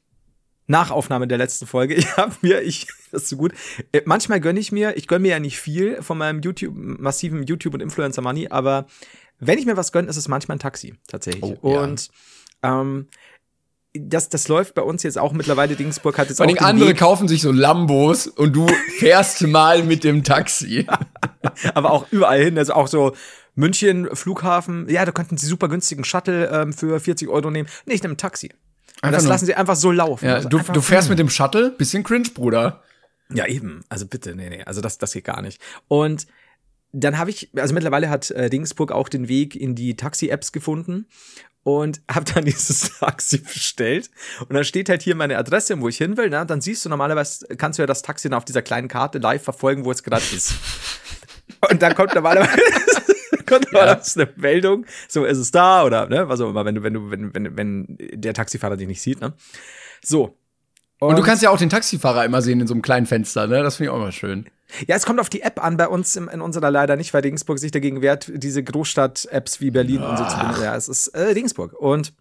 Nachaufnahme 0.67 1.27
der 1.27 1.37
letzten 1.39 1.65
Folge. 1.65 1.95
Ich 1.95 2.15
habe 2.17 2.33
mir, 2.41 2.61
ich, 2.61 2.85
das 3.11 3.23
ist 3.23 3.29
so 3.29 3.37
gut. 3.37 3.53
Äh, 3.91 4.01
manchmal 4.05 4.39
gönne 4.39 4.59
ich 4.59 4.71
mir, 4.71 4.97
ich 4.97 5.07
gönne 5.07 5.21
mir 5.23 5.31
ja 5.31 5.39
nicht 5.39 5.59
viel 5.59 6.01
von 6.01 6.17
meinem 6.17 6.41
YouTube, 6.41 6.73
massiven 6.75 7.43
YouTube 7.43 7.73
und 7.73 7.81
Influencer 7.81 8.21
Money, 8.21 8.47
aber 8.49 8.87
wenn 9.39 9.59
ich 9.59 9.65
mir 9.65 9.77
was 9.77 9.91
gönne, 9.91 10.09
ist 10.09 10.17
es 10.17 10.27
manchmal 10.27 10.57
ein 10.57 10.59
Taxi 10.59 10.95
tatsächlich. 11.07 11.43
Oh, 11.61 11.73
ja. 11.73 11.81
und 11.83 12.09
ähm, 12.63 13.07
das, 13.93 14.29
das 14.29 14.47
läuft 14.47 14.75
bei 14.75 14.81
uns 14.81 15.03
jetzt 15.03 15.17
auch 15.17 15.31
mittlerweile. 15.33 15.75
Dingsburg 15.75 16.17
hat 16.17 16.27
jetzt 16.29 16.37
Vor 16.37 16.45
auch 16.45 16.49
allem 16.49 16.57
den 16.57 16.65
andere 16.65 16.89
Weg, 16.89 16.97
kaufen 16.97 17.27
sich 17.27 17.41
so 17.41 17.51
Lambos 17.51 18.27
und 18.27 18.53
du 18.55 18.67
fährst 18.97 19.41
mal 19.47 19.83
mit 19.83 20.03
dem 20.03 20.23
Taxi. 20.23 20.85
aber 21.73 21.91
auch 21.91 22.05
überall 22.11 22.43
hin. 22.43 22.57
Also 22.57 22.73
auch 22.73 22.87
so 22.87 23.15
München, 23.55 24.07
Flughafen. 24.13 24.87
Ja, 24.89 25.05
da 25.05 25.11
könnten 25.11 25.37
sie 25.37 25.47
super 25.47 25.67
günstigen 25.67 26.03
Shuttle 26.03 26.47
ähm, 26.51 26.73
für 26.73 26.99
40 26.99 27.27
Euro 27.29 27.49
nehmen. 27.49 27.67
Nee, 27.85 27.95
ich 27.95 28.03
nehme 28.03 28.13
ein 28.13 28.17
Taxi. 28.17 28.47
Und 28.47 29.03
Einfach 29.03 29.17
das 29.17 29.23
nur- 29.23 29.33
lassen 29.33 29.45
sie 29.45 29.55
einfach 29.55 29.75
so 29.75 29.91
laufen. 29.91 30.25
Ja, 30.25 30.35
Also 30.35 30.49
du, 30.49 30.59
du 30.59 30.81
fährst 30.81 31.09
mit 31.09 31.17
dem 31.19 31.29
Shuttle, 31.29 31.71
bisschen 31.71 32.03
cringe, 32.03 32.29
Bruder. 32.33 32.81
Ja, 33.33 33.45
eben. 33.45 33.81
Also 33.89 34.07
bitte, 34.07 34.35
nee, 34.35 34.49
nee. 34.49 34.63
Also 34.63 34.81
das, 34.81 34.97
das 34.97 35.13
geht 35.13 35.25
gar 35.25 35.41
nicht. 35.41 35.61
Und 35.87 36.27
dann 36.93 37.17
habe 37.17 37.29
ich, 37.29 37.49
also 37.55 37.73
mittlerweile 37.73 38.09
hat 38.09 38.31
äh, 38.31 38.49
Dingsburg 38.49 38.91
auch 38.91 39.09
den 39.09 39.27
Weg 39.27 39.55
in 39.55 39.75
die 39.75 39.95
Taxi-Apps 39.95 40.51
gefunden 40.51 41.07
und 41.63 42.01
habe 42.11 42.31
dann 42.33 42.45
dieses 42.45 42.97
Taxi 42.99 43.39
bestellt. 43.39 44.09
Und 44.41 44.53
dann 44.53 44.63
steht 44.63 44.89
halt 44.89 45.01
hier 45.01 45.15
meine 45.15 45.37
Adresse, 45.37 45.79
wo 45.81 45.89
ich 45.89 45.97
hin 45.97 46.17
will. 46.17 46.29
Ne? 46.29 46.45
Dann 46.45 46.61
siehst 46.61 46.85
du 46.85 46.89
normalerweise, 46.89 47.47
kannst 47.57 47.77
du 47.77 47.83
ja 47.83 47.87
das 47.87 48.01
Taxi 48.01 48.29
dann 48.29 48.37
auf 48.37 48.45
dieser 48.45 48.61
kleinen 48.61 48.87
Karte 48.87 49.17
live 49.19 49.43
verfolgen, 49.43 49.85
wo 49.85 49.91
es 49.91 50.03
gerade 50.03 50.23
ist. 50.33 50.53
Und 51.69 51.81
dann 51.81 51.95
kommt 51.95 52.13
normalerweise, 52.13 52.57
kommt 53.45 53.71
normalerweise 53.71 54.21
eine 54.21 54.33
Meldung, 54.35 54.85
so 55.07 55.25
ist 55.25 55.37
es 55.37 55.51
da 55.51 55.83
oder 55.83 56.07
ne, 56.07 56.29
was 56.29 56.39
auch 56.39 56.49
immer, 56.49 56.65
wenn 56.65 56.75
du, 56.75 56.83
wenn 56.83 56.93
du, 56.93 57.11
wenn, 57.11 57.33
wenn, 57.33 57.57
wenn 57.57 57.97
der 58.13 58.33
Taxifahrer 58.33 58.77
dich 58.77 58.87
nicht 58.87 59.01
sieht, 59.01 59.21
ne? 59.21 59.33
So. 60.03 60.37
Und, 60.99 61.17
du 61.17 61.23
kannst 61.23 61.43
ja 61.43 61.51
auch 61.51 61.57
den 61.57 61.69
Taxifahrer 61.69 62.25
immer 62.25 62.41
sehen 62.41 62.59
in 62.59 62.67
so 62.67 62.73
einem 62.73 62.81
kleinen 62.81 63.05
Fenster, 63.05 63.45
ne? 63.45 63.61
Das 63.61 63.77
finde 63.77 63.91
ich 63.91 63.95
auch 63.95 64.01
immer 64.01 64.11
schön. 64.11 64.49
Ja, 64.87 64.95
es 64.95 65.05
kommt 65.05 65.19
auf 65.19 65.29
die 65.29 65.41
App 65.41 65.63
an, 65.63 65.77
bei 65.77 65.87
uns 65.87 66.15
im, 66.15 66.27
in 66.27 66.41
unserer 66.41 66.71
leider 66.71 66.95
nicht, 66.95 67.13
weil 67.13 67.21
Dingsburg 67.21 67.59
sich 67.59 67.71
dagegen 67.71 68.01
wehrt, 68.01 68.31
diese 68.33 68.63
Großstadt-Apps 68.63 69.61
wie 69.61 69.71
Berlin 69.71 70.01
und 70.01 70.17
so 70.17 70.25
zu 70.27 70.37
benutzen. 70.37 70.63
Ja, 70.63 70.75
es 70.75 70.89
ist 70.89 71.07
äh, 71.09 71.33
Dingsburg. 71.33 71.73
Und 71.73 72.13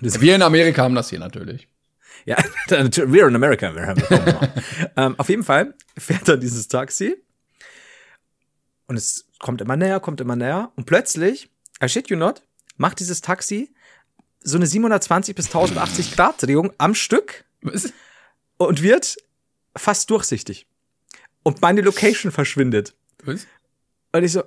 Wir 0.00 0.34
in 0.34 0.42
Amerika 0.42 0.82
haben 0.82 0.94
das 0.94 1.10
hier 1.10 1.18
natürlich. 1.18 1.66
ja, 2.26 2.36
we're 2.68 3.26
in 3.26 3.34
America. 3.34 3.68
We're 3.68 3.86
having 3.86 4.52
ähm, 4.96 5.14
auf 5.18 5.28
jeden 5.28 5.42
Fall 5.42 5.74
fährt 5.96 6.28
dann 6.28 6.40
dieses 6.40 6.68
Taxi 6.68 7.16
und 8.86 8.96
es 8.96 9.26
kommt 9.38 9.60
immer 9.60 9.76
näher, 9.76 9.98
kommt 10.00 10.20
immer 10.20 10.36
näher 10.36 10.70
und 10.76 10.84
plötzlich, 10.84 11.50
I 11.82 11.88
shit 11.88 12.08
you 12.10 12.16
not, 12.16 12.42
macht 12.76 13.00
dieses 13.00 13.20
Taxi 13.20 13.72
so 14.40 14.58
eine 14.58 14.66
720 14.66 15.34
bis 15.34 15.46
1080 15.46 16.16
Grad 16.16 16.42
Drehung 16.42 16.72
am 16.78 16.94
Stück 16.94 17.44
Was? 17.64 17.92
und 18.58 18.82
wird 18.82 19.16
fast 19.76 20.08
durchsichtig. 20.10 20.66
Und 21.42 21.60
meine 21.60 21.80
Location 21.82 22.30
verschwindet. 22.32 22.94
Was? 23.24 23.46
Und 24.12 24.22
ich 24.24 24.32
so, 24.32 24.44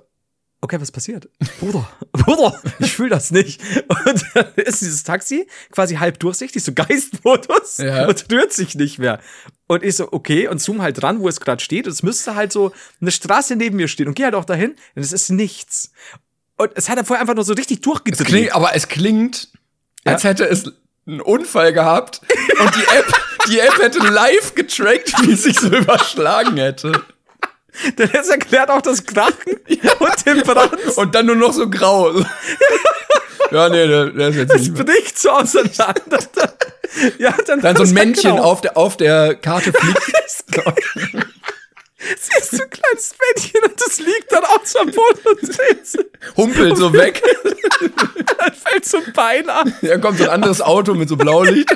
okay, 0.62 0.80
was 0.80 0.90
passiert? 0.90 1.28
Bruder, 1.60 1.88
Bruder, 2.12 2.60
ich 2.80 2.92
fühle 2.94 3.10
das 3.10 3.30
nicht. 3.30 3.60
Und 3.88 4.24
dann 4.34 4.54
ist 4.56 4.80
dieses 4.80 5.04
Taxi 5.04 5.46
quasi 5.70 5.96
halb 5.96 6.18
durchsichtig, 6.18 6.64
so 6.64 6.72
Geistmodus 6.72 7.76
Ja. 7.78 8.08
und 8.08 8.32
rührt 8.32 8.52
sich 8.52 8.74
nicht 8.74 8.98
mehr. 8.98 9.20
Und 9.66 9.84
ich 9.84 9.96
so, 9.96 10.10
okay, 10.12 10.48
und 10.48 10.60
zoom 10.60 10.80
halt 10.82 11.00
dran, 11.02 11.20
wo 11.20 11.28
es 11.28 11.40
gerade 11.40 11.62
steht. 11.62 11.86
Und 11.86 11.92
es 11.92 12.02
müsste 12.02 12.34
halt 12.34 12.52
so 12.52 12.72
eine 13.00 13.10
Straße 13.12 13.54
neben 13.56 13.76
mir 13.76 13.86
stehen. 13.88 14.08
Und 14.08 14.14
geh 14.14 14.24
halt 14.24 14.34
auch 14.34 14.46
dahin. 14.46 14.70
Und 14.94 15.02
es 15.02 15.12
ist 15.12 15.28
nichts. 15.30 15.92
Und 16.56 16.72
es 16.74 16.88
hat 16.88 16.96
er 16.98 17.04
vorher 17.04 17.20
einfach 17.20 17.34
nur 17.34 17.44
so 17.44 17.52
richtig 17.52 17.82
durchgedreht. 17.82 18.26
Klingt, 18.26 18.54
aber 18.54 18.74
es 18.74 18.88
klingt, 18.88 19.52
als 20.04 20.24
hätte 20.24 20.48
es 20.48 20.72
einen 21.08 21.20
Unfall 21.20 21.72
gehabt 21.72 22.20
und 22.60 22.74
die 22.76 22.96
App, 22.96 23.12
die 23.48 23.58
App 23.60 23.78
hätte 23.80 23.98
live 23.98 24.54
getrackt, 24.54 25.12
wie 25.22 25.32
es 25.32 25.42
sich 25.44 25.58
so 25.58 25.68
überschlagen 25.68 26.56
hätte. 26.58 26.92
Denn 27.96 28.10
es 28.12 28.28
erklärt 28.28 28.70
auch 28.70 28.82
das 28.82 29.04
Krachen 29.04 29.56
und 30.00 30.26
den 30.26 30.42
Brand. 30.42 30.72
Und 30.96 31.14
dann 31.14 31.26
nur 31.26 31.36
noch 31.36 31.52
so 31.52 31.70
grau. 31.70 32.12
ja, 33.52 33.68
nee, 33.68 33.86
der, 33.86 34.06
der 34.06 34.28
ist 34.28 34.36
jetzt 34.36 34.54
Es 34.54 34.60
nicht 34.62 34.74
mehr. 34.74 34.84
bricht 34.84 35.18
so 35.18 35.30
auseinander. 35.30 36.18
ja, 37.18 37.34
dann, 37.46 37.60
Dann 37.60 37.76
so 37.76 37.84
ein 37.84 37.92
Männchen 37.92 38.32
genau. 38.32 38.42
auf, 38.42 38.60
der, 38.60 38.76
auf 38.76 38.96
der 38.96 39.34
Karte 39.36 39.72
fliegt. 39.72 40.02
Sie 41.98 42.38
ist 42.38 42.50
so 42.52 42.62
ein 42.62 42.70
kleines 42.70 43.14
Männchen 43.18 43.60
und 43.64 43.80
das 43.80 43.98
liegt 43.98 44.30
dann 44.30 44.44
auch 44.44 44.64
so 44.64 44.78
am 44.78 44.86
Boden 44.86 45.20
und 45.24 45.42
dreht 45.42 46.08
humpelt 46.36 46.76
so 46.76 46.92
weg. 46.92 47.22
Dann 48.38 48.52
fällt 48.54 48.84
so 48.84 48.98
ein 48.98 49.12
Bein 49.12 49.50
ab. 49.50 49.66
Da 49.82 49.98
kommt 49.98 50.18
so 50.18 50.24
ein 50.24 50.30
anderes 50.30 50.60
Auto 50.60 50.94
mit 50.94 51.08
so 51.08 51.16
Blaulicht. 51.16 51.68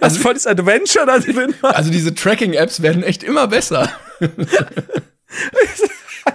Also 0.00 0.20
voll 0.20 0.34
das 0.34 0.46
Adventure 0.46 1.06
da 1.06 1.18
drin. 1.18 1.54
Also 1.62 1.90
diese 1.90 2.14
Tracking-Apps 2.14 2.82
werden 2.82 3.02
echt 3.02 3.24
immer 3.24 3.48
besser. 3.48 3.90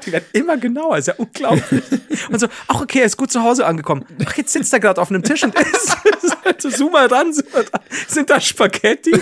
Die 0.06 0.12
werden 0.12 0.26
immer 0.34 0.58
genauer, 0.58 0.98
ist 0.98 1.08
ja 1.08 1.16
unglaublich. 1.18 1.84
Und 2.30 2.40
so, 2.40 2.48
ach 2.68 2.82
okay, 2.82 3.00
er 3.00 3.06
ist 3.06 3.18
gut 3.18 3.32
zu 3.32 3.44
Hause 3.44 3.66
angekommen. 3.66 4.06
Ach, 4.26 4.36
jetzt 4.38 4.54
sitzt 4.54 4.74
er 4.74 4.80
gerade 4.80 5.02
auf 5.02 5.10
einem 5.10 5.24
Tisch 5.24 5.44
und 5.44 5.54
isst. 5.56 5.98
so, 6.60 6.70
zoom 6.70 6.92
mal 6.92 7.08
ran, 7.08 7.34
zoom 7.34 7.46
mal 7.52 7.62
ran. 7.62 7.82
Sind 8.08 8.30
da 8.30 8.40
Spaghetti? 8.40 9.14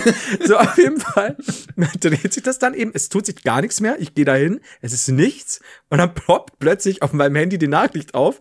So, 0.44 0.56
auf 0.56 0.76
jeden 0.78 1.00
Fall 1.00 1.36
dreht 2.00 2.32
sich 2.32 2.42
das 2.42 2.58
dann 2.58 2.74
eben. 2.74 2.92
Es 2.94 3.08
tut 3.08 3.26
sich 3.26 3.42
gar 3.42 3.60
nichts 3.60 3.80
mehr. 3.80 3.96
Ich 4.00 4.14
gehe 4.14 4.24
da 4.24 4.34
hin, 4.34 4.60
es 4.80 4.92
ist 4.92 5.08
nichts. 5.08 5.60
Und 5.88 5.98
dann 5.98 6.14
ploppt 6.14 6.58
plötzlich 6.58 7.02
auf 7.02 7.12
meinem 7.12 7.36
Handy 7.36 7.58
die 7.58 7.68
Nachricht 7.68 8.14
auf. 8.14 8.40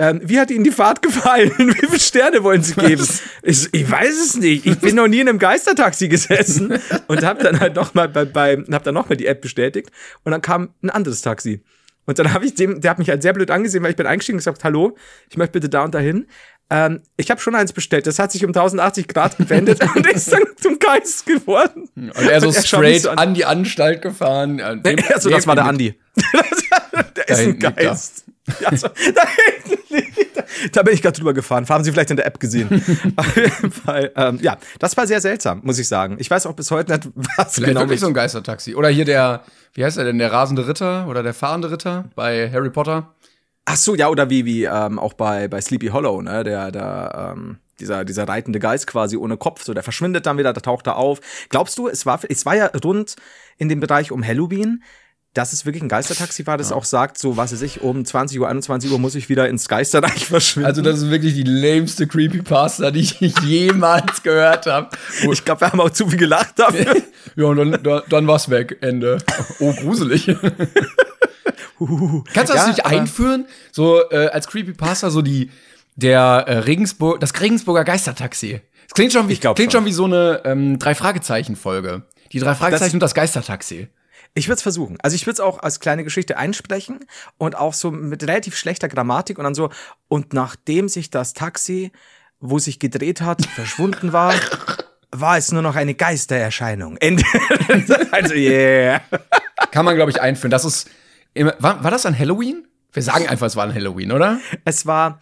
Ähm, 0.00 0.20
wie 0.22 0.38
hat 0.38 0.50
Ihnen 0.50 0.62
die 0.64 0.70
Fahrt 0.70 1.02
gefallen? 1.02 1.50
Wie 1.58 1.86
viele 1.86 1.98
Sterne 1.98 2.44
wollen 2.44 2.62
Sie 2.62 2.74
geben? 2.74 3.04
Ich, 3.42 3.68
ich 3.72 3.90
weiß 3.90 4.14
es 4.26 4.36
nicht. 4.36 4.64
Ich 4.64 4.78
bin 4.78 4.94
noch 4.94 5.08
nie 5.08 5.20
in 5.20 5.28
einem 5.28 5.40
Geistertaxi 5.40 6.06
gesessen 6.08 6.78
und 7.08 7.24
habe 7.24 7.42
dann 7.42 7.58
halt 7.58 7.74
noch 7.74 7.94
mal 7.94 8.08
bei, 8.08 8.24
bei 8.24 8.56
hab 8.70 8.84
dann 8.84 8.94
noch 8.94 9.08
mal 9.08 9.16
die 9.16 9.26
App 9.26 9.40
bestätigt 9.40 9.90
und 10.22 10.30
dann 10.32 10.40
kam 10.40 10.72
ein 10.82 10.90
anderes 10.90 11.20
Taxi. 11.22 11.64
Und 12.06 12.18
dann 12.18 12.32
habe 12.32 12.46
ich 12.46 12.54
dem, 12.54 12.80
der 12.80 12.92
hat 12.92 12.98
mich 12.98 13.10
halt 13.10 13.22
sehr 13.22 13.32
blöd 13.32 13.50
angesehen, 13.50 13.82
weil 13.82 13.90
ich 13.90 13.96
bin 13.96 14.06
eingestiegen 14.06 14.36
und 14.36 14.38
gesagt, 14.38 14.62
hallo, 14.64 14.96
ich 15.30 15.36
möchte 15.36 15.52
bitte 15.52 15.68
da 15.68 15.82
und 15.84 15.94
dahin. 15.94 16.26
Ähm, 16.70 17.02
ich 17.16 17.30
habe 17.30 17.40
schon 17.40 17.54
eins 17.54 17.72
bestellt. 17.72 18.06
Das 18.06 18.18
hat 18.18 18.30
sich 18.30 18.44
um 18.44 18.50
1080 18.50 19.08
Grad 19.08 19.36
gewendet 19.36 19.80
und 19.96 20.06
ist 20.06 20.32
dann 20.32 20.42
zum 20.60 20.78
Geist 20.78 21.26
geworden. 21.26 21.88
Und 21.96 22.14
er 22.16 22.40
so 22.40 22.48
Und 22.48 22.56
er 22.56 22.62
straight 22.62 23.02
so 23.02 23.10
an. 23.10 23.18
an 23.18 23.34
die 23.34 23.44
Anstalt 23.44 24.00
gefahren. 24.02 24.58
Dem- 24.58 24.98
Also, 25.12 25.28
das 25.28 25.46
war 25.46 25.54
der 25.56 25.64
Andi. 25.64 25.98
der 27.16 27.28
ist 27.28 27.62
Da 27.62 27.68
ein. 27.68 27.74
Geist. 27.74 28.24
Ja, 28.60 28.74
so, 28.76 28.88
da 28.88 29.22
hinten. 29.64 29.77
Da 30.72 30.82
bin 30.82 30.94
ich 30.94 31.02
gerade 31.02 31.16
drüber 31.16 31.34
gefahren. 31.34 31.68
Haben 31.68 31.84
Sie 31.84 31.92
vielleicht 31.92 32.10
in 32.10 32.16
der 32.16 32.26
App 32.26 32.40
gesehen. 32.40 32.68
Fall. 33.84 34.10
Ähm, 34.16 34.38
ja, 34.42 34.56
das 34.78 34.96
war 34.96 35.06
sehr 35.06 35.20
seltsam, 35.20 35.60
muss 35.62 35.78
ich 35.78 35.88
sagen. 35.88 36.16
Ich 36.18 36.30
weiß 36.30 36.46
auch 36.46 36.54
bis 36.54 36.70
heute 36.70 36.92
nicht, 36.92 37.08
was 37.36 37.54
Vielleicht 37.54 37.68
genau 37.68 37.80
wirklich 37.80 38.00
so 38.00 38.06
ein 38.06 38.14
Geistertaxi. 38.14 38.74
Oder 38.74 38.88
hier 38.88 39.04
der, 39.04 39.42
wie 39.74 39.84
heißt 39.84 39.98
er 39.98 40.04
denn, 40.04 40.18
der 40.18 40.32
rasende 40.32 40.66
Ritter 40.66 41.06
oder 41.08 41.22
der 41.22 41.34
fahrende 41.34 41.70
Ritter 41.70 42.04
bei 42.14 42.50
Harry 42.50 42.70
Potter? 42.70 43.14
Ach 43.66 43.76
so, 43.76 43.94
ja, 43.94 44.08
oder 44.08 44.30
wie, 44.30 44.44
wie 44.46 44.64
ähm, 44.64 44.98
auch 44.98 45.12
bei, 45.12 45.48
bei 45.48 45.60
Sleepy 45.60 45.88
Hollow, 45.88 46.22
ne? 46.22 46.42
Der, 46.42 46.72
der, 46.72 47.34
ähm, 47.36 47.58
dieser, 47.78 48.04
dieser 48.04 48.26
reitende 48.26 48.58
Geist 48.58 48.86
quasi 48.86 49.16
ohne 49.16 49.36
Kopf, 49.36 49.62
so 49.62 49.74
der 49.74 49.82
verschwindet 49.82 50.26
dann 50.26 50.38
wieder, 50.38 50.52
der 50.52 50.62
taucht 50.62 50.86
da 50.86 50.92
auf. 50.92 51.20
Glaubst 51.48 51.78
du, 51.78 51.88
es 51.88 52.06
war, 52.06 52.20
es 52.28 52.46
war 52.46 52.56
ja 52.56 52.70
rund 52.82 53.16
in 53.58 53.68
dem 53.68 53.80
Bereich 53.80 54.10
um 54.10 54.26
Halloween, 54.26 54.82
dass 55.34 55.52
es 55.52 55.66
wirklich 55.66 55.82
ein 55.82 55.88
Geistertaxi 55.88 56.46
war, 56.46 56.56
das 56.58 56.72
auch 56.72 56.84
sagt, 56.84 57.18
so 57.18 57.36
was 57.36 57.52
weiß 57.52 57.62
ich, 57.62 57.82
um 57.82 58.04
20 58.04 58.40
Uhr, 58.40 58.48
21 58.48 58.90
Uhr 58.90 58.98
muss 58.98 59.14
ich 59.14 59.28
wieder 59.28 59.48
ins 59.48 59.68
Geisterreich 59.68 60.26
verschwinden. 60.28 60.66
Also 60.66 60.82
das 60.82 60.98
ist 60.98 61.10
wirklich 61.10 61.34
die 61.34 61.44
lameste 61.44 62.06
Creepypasta, 62.06 62.90
die 62.90 63.00
ich 63.00 63.38
jemals 63.40 64.22
gehört 64.22 64.66
habe. 64.66 64.88
ich 65.30 65.44
glaube, 65.44 65.60
wir 65.60 65.70
haben 65.70 65.80
auch 65.80 65.90
zu 65.90 66.08
viel 66.08 66.18
gelacht 66.18 66.58
dafür. 66.58 66.96
Ja, 67.36 67.44
und 67.44 67.56
dann, 67.58 67.82
da, 67.82 68.02
dann 68.08 68.26
war's 68.26 68.48
weg, 68.48 68.78
Ende. 68.80 69.18
Oh, 69.60 69.72
gruselig. 69.72 70.26
Kannst 71.78 72.50
du 72.50 72.54
das 72.54 72.54
Ja, 72.54 72.68
nicht 72.68 72.86
einführen? 72.86 73.46
So 73.70 74.00
äh, 74.10 74.28
als 74.28 74.48
Creepypasta, 74.48 75.10
so 75.10 75.22
die 75.22 75.50
der 75.94 76.44
äh, 76.46 76.58
Regensburg, 76.58 77.20
das 77.20 77.38
Regensburger 77.40 77.84
Geistertaxi. 77.84 78.60
Das 78.86 78.94
klingt 78.94 79.12
schon 79.12 79.28
wie, 79.28 79.36
klingt 79.36 79.56
schon. 79.56 79.70
schon 79.70 79.84
wie 79.84 79.92
so 79.92 80.04
eine 80.06 80.42
ähm, 80.44 80.78
drei 80.78 80.94
Fragezeichen 80.94 81.54
Folge. 81.54 82.02
Die 82.32 82.40
drei 82.40 82.54
Fragezeichen 82.54 82.96
und 82.96 83.00
das 83.00 83.14
Geistertaxi. 83.14 83.88
Ich 84.34 84.48
würde 84.48 84.56
es 84.56 84.62
versuchen. 84.62 84.98
Also 85.02 85.14
ich 85.14 85.26
würde 85.26 85.34
es 85.34 85.40
auch 85.40 85.60
als 85.60 85.80
kleine 85.80 86.04
Geschichte 86.04 86.36
einsprechen 86.36 87.00
und 87.38 87.56
auch 87.56 87.74
so 87.74 87.90
mit 87.90 88.22
relativ 88.22 88.56
schlechter 88.56 88.88
Grammatik 88.88 89.38
und 89.38 89.44
dann 89.44 89.54
so, 89.54 89.70
und 90.08 90.32
nachdem 90.32 90.88
sich 90.88 91.10
das 91.10 91.32
Taxi, 91.32 91.92
wo 92.40 92.58
sich 92.58 92.78
gedreht 92.78 93.20
hat, 93.20 93.44
verschwunden 93.54 94.12
war, 94.12 94.34
war 95.10 95.36
es 95.36 95.52
nur 95.52 95.62
noch 95.62 95.76
eine 95.76 95.94
Geistererscheinung. 95.94 96.98
Also, 98.10 98.34
yeah. 98.34 99.02
Kann 99.70 99.84
man, 99.84 99.94
glaube 99.94 100.10
ich, 100.10 100.20
einführen. 100.20 100.50
Das 100.50 100.64
ist 100.64 100.88
immer, 101.34 101.54
war, 101.58 101.84
war 101.84 101.90
das 101.90 102.06
an 102.06 102.18
Halloween? 102.18 102.66
Wir 102.92 103.02
sagen 103.02 103.28
einfach, 103.28 103.46
es 103.46 103.56
war 103.56 103.64
an 103.64 103.74
Halloween, 103.74 104.12
oder? 104.12 104.40
Es 104.64 104.86
war, 104.86 105.20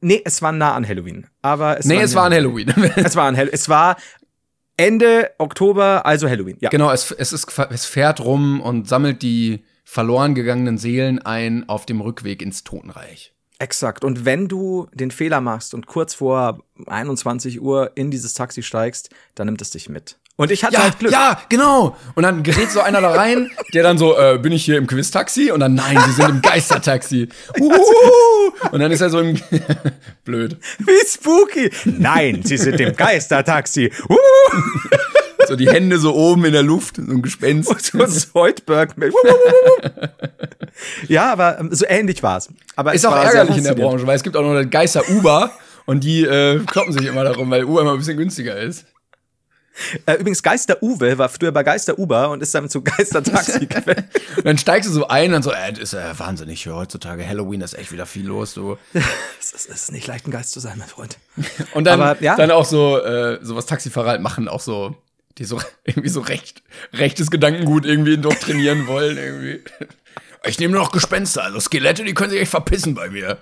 nee, 0.00 0.22
es 0.24 0.40
war 0.42 0.52
nah 0.52 0.74
an 0.74 0.86
Halloween. 0.86 1.26
Aber 1.42 1.78
es 1.78 1.86
nee, 1.86 1.96
war 1.96 2.04
es 2.04 2.14
war 2.14 2.24
an 2.26 2.32
Halloween. 2.32 2.68
Es 2.96 3.16
war 3.16 3.26
an 3.26 3.36
Halloween. 3.36 3.54
Es 3.54 3.68
war 3.68 3.96
Ende 4.80 5.30
Oktober, 5.38 6.06
also 6.06 6.28
Halloween. 6.28 6.56
Ja. 6.60 6.70
genau, 6.70 6.90
es, 6.90 7.10
es, 7.10 7.32
ist, 7.32 7.58
es 7.70 7.84
fährt 7.84 8.20
rum 8.20 8.60
und 8.60 8.88
sammelt 8.88 9.22
die 9.22 9.64
verloren 9.84 10.34
gegangenen 10.34 10.78
Seelen 10.78 11.18
ein 11.18 11.68
auf 11.68 11.84
dem 11.84 12.00
Rückweg 12.00 12.42
ins 12.42 12.62
Totenreich. 12.62 13.34
Exakt. 13.58 14.04
Und 14.04 14.24
wenn 14.24 14.46
du 14.48 14.88
den 14.94 15.10
Fehler 15.10 15.40
machst 15.40 15.74
und 15.74 15.86
kurz 15.86 16.14
vor 16.14 16.62
21 16.86 17.60
Uhr 17.60 17.90
in 17.94 18.10
dieses 18.10 18.34
Taxi 18.34 18.62
steigst, 18.62 19.10
dann 19.34 19.46
nimmt 19.46 19.60
es 19.60 19.70
dich 19.70 19.88
mit. 19.88 20.19
Und 20.40 20.50
ich 20.50 20.64
hatte 20.64 20.72
Ja, 20.76 20.84
halt 20.84 20.98
Glück. 20.98 21.12
ja, 21.12 21.38
genau. 21.50 21.94
Und 22.14 22.22
dann 22.22 22.42
gerät 22.42 22.70
so 22.70 22.80
einer 22.80 23.02
da 23.02 23.10
rein, 23.10 23.50
der 23.74 23.82
dann 23.82 23.98
so, 23.98 24.16
äh, 24.16 24.38
bin 24.38 24.52
ich 24.52 24.64
hier 24.64 24.78
im 24.78 24.86
Quiz-Taxi? 24.86 25.50
Und 25.50 25.60
dann, 25.60 25.74
nein, 25.74 25.98
Sie 26.06 26.12
sind 26.12 26.30
im 26.30 26.40
Geistertaxi. 26.40 27.28
Uhuhu. 27.60 28.70
Und 28.72 28.80
dann 28.80 28.90
ist 28.90 29.02
er 29.02 29.10
so 29.10 29.20
im, 29.20 29.38
blöd, 30.24 30.56
Wie 30.78 31.06
spooky. 31.06 31.70
Nein, 31.84 32.40
sie 32.42 32.56
sind 32.56 32.80
im 32.80 32.96
Geistertaxi. 32.96 33.92
Uh, 34.08 34.16
so 35.46 35.56
die 35.56 35.68
Hände 35.68 35.98
so 35.98 36.14
oben 36.14 36.46
in 36.46 36.54
der 36.54 36.62
Luft, 36.62 36.96
so 36.96 37.02
ein 37.02 37.20
Gespenst. 37.20 37.92
so 37.92 38.06
Zoidberg. 38.06 38.94
ja, 41.06 41.30
aber 41.32 41.58
ähm, 41.60 41.68
so 41.70 41.84
ähnlich 41.86 42.22
war's. 42.22 42.48
Aber 42.76 42.94
Ist 42.94 43.02
es 43.02 43.04
auch 43.04 43.14
ärgerlich 43.14 43.58
in 43.58 43.64
der. 43.64 43.74
Branche, 43.74 44.06
weil 44.06 44.16
es 44.16 44.22
gibt 44.22 44.38
auch 44.38 44.42
noch 44.42 44.70
Geister-Uber 44.70 45.50
und 45.84 46.02
die 46.02 46.24
äh, 46.24 46.60
kloppen 46.60 46.94
sich 46.94 47.04
immer 47.04 47.24
darum, 47.24 47.50
weil 47.50 47.64
Uber 47.64 47.82
immer 47.82 47.92
ein 47.92 47.98
bisschen 47.98 48.16
günstiger 48.16 48.56
ist. 48.56 48.86
Äh, 50.06 50.14
übrigens, 50.14 50.42
Geister 50.42 50.82
Uwe 50.82 51.18
war 51.18 51.28
früher 51.28 51.52
bei 51.52 51.62
Geister 51.62 51.98
Uber 51.98 52.30
und 52.30 52.42
ist 52.42 52.54
dann 52.54 52.68
zu 52.68 52.82
Geistertaxi 52.82 53.66
gewesen. 53.66 54.04
Und 54.36 54.44
dann 54.44 54.58
steigst 54.58 54.88
du 54.88 54.92
so 54.92 55.08
ein 55.08 55.34
und 55.34 55.42
so, 55.42 55.52
äh, 55.52 55.72
das 55.72 55.80
ist 55.80 55.94
äh, 55.94 56.18
wahnsinnig 56.18 56.62
hier 56.62 56.74
heutzutage. 56.74 57.26
Halloween 57.26 57.60
ist 57.60 57.74
echt 57.74 57.92
wieder 57.92 58.06
viel 58.06 58.26
los. 58.26 58.54
So. 58.54 58.78
Es 59.40 59.66
ist, 59.66 59.92
nicht 59.92 60.06
leicht, 60.06 60.26
ein 60.26 60.30
Geist 60.30 60.52
zu 60.52 60.60
sein, 60.60 60.78
mein 60.78 60.88
Freund. 60.88 61.18
Und 61.74 61.84
dann, 61.84 62.00
Aber, 62.00 62.22
ja. 62.22 62.36
dann 62.36 62.50
auch 62.50 62.64
so, 62.64 62.98
äh, 62.98 63.38
so 63.42 63.56
was 63.56 63.66
Taxifahrer 63.66 64.10
halt 64.10 64.20
machen, 64.20 64.48
auch 64.48 64.60
so, 64.60 64.96
die 65.38 65.44
so 65.44 65.60
irgendwie 65.84 66.08
so 66.08 66.20
recht, 66.20 66.62
rechtes 66.92 67.30
Gedankengut 67.30 67.84
irgendwie 67.84 68.14
indoktrinieren 68.14 68.86
wollen. 68.86 69.16
Irgendwie. 69.16 69.64
Ich 70.46 70.58
nehme 70.58 70.74
nur 70.74 70.82
noch 70.82 70.92
Gespenster, 70.92 71.42
also 71.42 71.58
Skelette, 71.58 72.04
die 72.04 72.14
können 72.14 72.30
sich 72.30 72.40
echt 72.40 72.50
verpissen 72.50 72.94
bei 72.94 73.10
mir. 73.10 73.38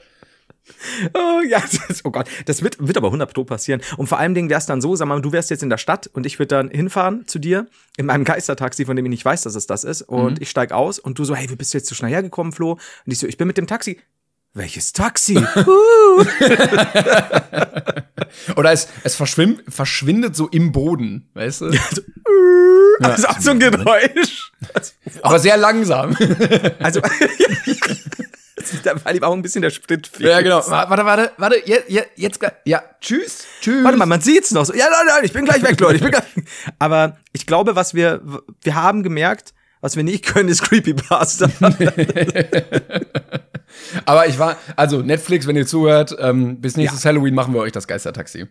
Oh 1.14 1.40
ja, 1.48 1.62
das 1.88 2.04
oh 2.04 2.10
Gott, 2.10 2.28
das 2.46 2.62
wird, 2.62 2.76
wird 2.78 2.96
aber 2.96 3.08
100 3.08 3.32
Pro 3.32 3.44
passieren. 3.44 3.80
Und 3.96 4.08
vor 4.08 4.18
allem 4.18 4.34
Dingen 4.34 4.48
wäre 4.48 4.58
es 4.58 4.66
dann 4.66 4.80
so, 4.80 4.96
sag 4.96 5.06
mal, 5.06 5.20
du 5.20 5.32
wärst 5.32 5.50
jetzt 5.50 5.62
in 5.62 5.70
der 5.70 5.78
Stadt 5.78 6.08
und 6.12 6.26
ich 6.26 6.38
würde 6.38 6.48
dann 6.48 6.70
hinfahren 6.70 7.26
zu 7.26 7.38
dir 7.38 7.66
in 7.96 8.06
meinem 8.06 8.24
Geistertaxi, 8.24 8.84
von 8.84 8.96
dem 8.96 9.04
ich 9.06 9.10
nicht 9.10 9.24
weiß, 9.24 9.42
dass 9.42 9.54
es 9.54 9.66
das 9.66 9.84
ist. 9.84 10.02
Und 10.02 10.40
ich 10.42 10.50
steig 10.50 10.72
aus 10.72 10.98
und 10.98 11.18
du 11.18 11.24
so, 11.24 11.34
hey, 11.34 11.48
wie 11.50 11.56
bist 11.56 11.72
du 11.74 11.78
jetzt 11.78 11.88
so 11.88 11.94
schnell 11.94 12.10
hergekommen, 12.10 12.52
Flo? 12.52 12.72
Und 12.72 12.80
ich 13.06 13.18
so, 13.18 13.26
ich 13.26 13.36
bin 13.36 13.46
mit 13.46 13.58
dem 13.58 13.66
Taxi. 13.66 14.00
Welches 14.54 14.92
Taxi? 14.92 15.36
Oder 18.56 18.72
es, 18.72 18.88
es 19.04 19.14
verschwimmt, 19.14 19.62
verschwindet 19.68 20.34
so 20.34 20.48
im 20.48 20.72
Boden, 20.72 21.28
weißt 21.34 21.60
du? 21.62 21.70
das 23.00 23.20
ist 23.20 23.28
auch 23.28 23.38
so 23.40 23.50
ein 23.52 23.60
Geräusch. 23.60 24.52
Aber 25.22 25.38
sehr 25.38 25.56
langsam. 25.56 26.16
Also, 26.80 27.00
da 28.82 29.04
war 29.04 29.14
ihm 29.14 29.22
auch 29.22 29.32
ein 29.32 29.42
bisschen 29.42 29.62
der 29.62 29.70
Sprit 29.70 30.06
fehlt. 30.06 30.30
ja, 30.30 30.40
genau. 30.40 30.62
Warte, 30.66 31.04
warte, 31.04 31.32
warte, 31.36 31.56
jetzt, 31.64 31.90
jetzt, 31.90 32.10
jetzt, 32.16 32.40
ja, 32.64 32.82
tschüss, 33.00 33.44
tschüss. 33.60 33.84
Warte 33.84 33.98
mal, 33.98 34.06
man 34.06 34.20
sieht's 34.20 34.50
noch 34.50 34.64
so. 34.64 34.74
Ja, 34.74 34.86
nein, 34.90 35.06
nein, 35.06 35.24
ich 35.24 35.32
bin 35.32 35.44
gleich 35.44 35.62
weg, 35.62 35.78
Leute. 35.80 35.96
Ich 35.96 36.02
bin 36.02 36.10
gleich. 36.10 36.24
Aber 36.78 37.16
ich 37.32 37.46
glaube, 37.46 37.76
was 37.76 37.94
wir, 37.94 38.20
wir 38.62 38.74
haben 38.74 39.02
gemerkt, 39.02 39.54
was 39.80 39.96
wir 39.96 40.02
nicht 40.02 40.24
können, 40.26 40.48
ist 40.48 40.62
Creepypasta. 40.62 41.50
Aber 44.04 44.26
ich 44.26 44.38
war, 44.38 44.56
also 44.76 45.02
Netflix, 45.02 45.46
wenn 45.46 45.56
ihr 45.56 45.66
zuhört, 45.66 46.16
ähm, 46.18 46.60
bis 46.60 46.76
nächstes 46.76 47.04
Halloween 47.04 47.34
machen 47.34 47.54
wir 47.54 47.60
euch 47.60 47.72
das 47.72 47.86
Geistertaxi. 47.86 48.46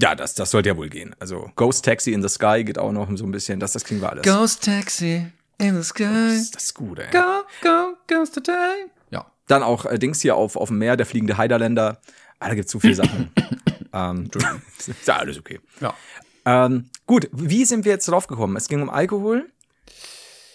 Ja, 0.00 0.14
das, 0.14 0.34
das 0.34 0.52
sollte 0.52 0.68
ja 0.68 0.76
wohl 0.76 0.88
gehen. 0.88 1.16
Also 1.18 1.50
Ghost 1.56 1.84
Taxi 1.84 2.12
in 2.12 2.22
the 2.22 2.28
Sky 2.28 2.62
geht 2.64 2.78
auch 2.78 2.92
noch 2.92 3.08
so 3.16 3.24
ein 3.24 3.32
bisschen. 3.32 3.58
Das, 3.58 3.72
das 3.72 3.82
kriegen 3.84 4.00
wir 4.00 4.10
alles. 4.10 4.22
Ghost 4.24 4.64
Taxi 4.64 5.26
in 5.58 5.76
the 5.76 5.82
sky. 5.82 6.04
Das, 6.04 6.52
das 6.52 6.64
ist 6.64 6.74
gut, 6.74 7.00
ey. 7.00 7.10
Go, 7.10 7.42
go, 7.62 7.96
ghost 8.06 8.34
today. 8.34 8.86
Ja. 9.48 9.56
Dann 9.58 9.62
auch 9.62 9.86
äh, 9.86 9.98
Dings 9.98 10.20
hier 10.20 10.36
auf, 10.36 10.56
auf 10.56 10.68
dem 10.68 10.78
Meer, 10.78 10.96
der 10.96 11.06
fliegende 11.06 11.36
Heiderländer. 11.38 12.00
Ah, 12.40 12.48
da 12.48 12.54
gibt's 12.54 12.70
zu 12.70 12.80
viele 12.80 12.94
Sachen. 12.94 13.30
ähm, 13.92 14.28
ist 14.78 15.06
ja 15.08 15.16
alles 15.16 15.38
okay. 15.38 15.60
Ja. 15.80 15.94
Ähm, 16.44 16.88
gut, 17.06 17.28
wie 17.32 17.64
sind 17.64 17.84
wir 17.84 17.92
jetzt 17.92 18.06
drauf 18.08 18.26
gekommen? 18.26 18.56
Es 18.56 18.68
ging 18.68 18.80
um 18.82 18.90
Alkohol. 18.90 19.46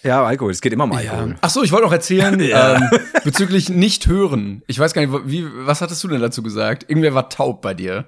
Ja, 0.03 0.23
Alkohol. 0.25 0.51
Es 0.51 0.59
geht 0.61 0.73
immer 0.73 0.83
um 0.85 0.91
Alkohol. 0.91 1.35
Ach 1.41 1.49
so, 1.49 1.63
ich 1.63 1.71
wollte 1.71 1.85
noch 1.85 1.93
erzählen 1.93 2.39
Ja. 2.41 2.75
ähm, 2.75 2.89
bezüglich 3.23 3.69
nicht 3.69 4.07
hören. 4.07 4.61
Ich 4.67 4.77
weiß 4.79 4.93
gar 4.93 5.05
nicht, 5.05 5.13
wie, 5.25 5.45
was 5.65 5.81
hattest 5.81 6.03
du 6.03 6.07
denn 6.07 6.19
dazu 6.21 6.43
gesagt? 6.43 6.89
Irgendwer 6.89 7.13
war 7.13 7.29
taub 7.29 7.61
bei 7.61 7.73
dir. 7.73 8.05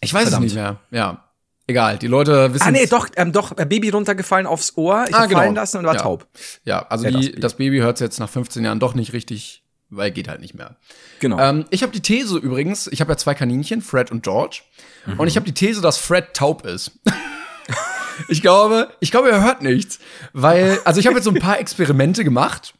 Ich 0.00 0.12
weiß 0.12 0.22
Verdammt. 0.24 0.46
es 0.46 0.52
nicht 0.52 0.60
mehr. 0.62 0.80
Ja. 0.90 1.24
Egal, 1.66 1.98
die 1.98 2.08
Leute 2.08 2.52
wissen. 2.52 2.64
Ah, 2.66 2.70
nee, 2.72 2.86
doch, 2.86 3.08
ähm, 3.16 3.32
doch, 3.32 3.56
äh, 3.56 3.64
Baby 3.64 3.90
runtergefallen 3.90 4.46
aufs 4.46 4.76
Ohr. 4.76 5.04
Ich 5.08 5.14
Ah, 5.14 5.20
hab 5.20 5.28
genau. 5.28 5.40
fallen 5.40 5.54
lassen 5.54 5.78
und 5.78 5.84
war 5.86 5.94
Ja. 5.94 6.02
taub. 6.02 6.26
Ja, 6.64 6.80
also 6.88 7.04
Ja, 7.04 7.10
das 7.12 7.20
die, 7.20 7.28
Baby. 7.28 7.40
das 7.40 7.54
Baby 7.56 7.78
hört 7.78 8.00
jetzt 8.00 8.18
nach 8.18 8.28
15 8.28 8.64
Jahren 8.64 8.80
doch 8.80 8.94
nicht 8.94 9.12
richtig, 9.12 9.59
weil 9.90 10.10
geht 10.10 10.28
halt 10.28 10.40
nicht 10.40 10.54
mehr. 10.54 10.76
Genau. 11.18 11.38
Ähm, 11.38 11.66
ich 11.70 11.82
habe 11.82 11.92
die 11.92 12.00
These 12.00 12.38
übrigens, 12.38 12.86
ich 12.86 13.00
habe 13.00 13.12
ja 13.12 13.16
zwei 13.16 13.34
Kaninchen, 13.34 13.82
Fred 13.82 14.10
und 14.10 14.22
George. 14.22 14.62
Und 15.16 15.28
ich 15.28 15.36
habe 15.36 15.46
die 15.46 15.54
These, 15.54 15.80
dass 15.80 15.96
Fred 15.96 16.34
taub 16.34 16.66
ist. 16.66 16.92
ich 18.28 18.42
glaube, 18.42 18.92
ich 19.00 19.10
glaube, 19.10 19.30
er 19.30 19.42
hört 19.42 19.62
nichts. 19.62 19.98
Weil, 20.32 20.78
also 20.84 21.00
ich 21.00 21.06
habe 21.06 21.16
jetzt 21.16 21.24
so 21.24 21.30
ein 21.30 21.40
paar 21.40 21.58
Experimente 21.58 22.22
gemacht. 22.22 22.74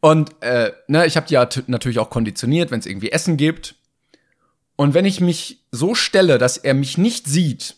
Und 0.00 0.42
äh, 0.42 0.72
ne, 0.86 1.06
ich 1.06 1.16
habe 1.16 1.26
die 1.26 1.34
ja 1.34 1.48
natürlich 1.66 1.98
auch 1.98 2.10
konditioniert, 2.10 2.70
wenn 2.70 2.80
es 2.80 2.86
irgendwie 2.86 3.10
Essen 3.10 3.36
gibt. 3.36 3.76
Und 4.76 4.92
wenn 4.92 5.06
ich 5.06 5.20
mich 5.20 5.64
so 5.70 5.94
stelle, 5.94 6.36
dass 6.36 6.58
er 6.58 6.74
mich 6.74 6.98
nicht 6.98 7.26
sieht 7.26 7.76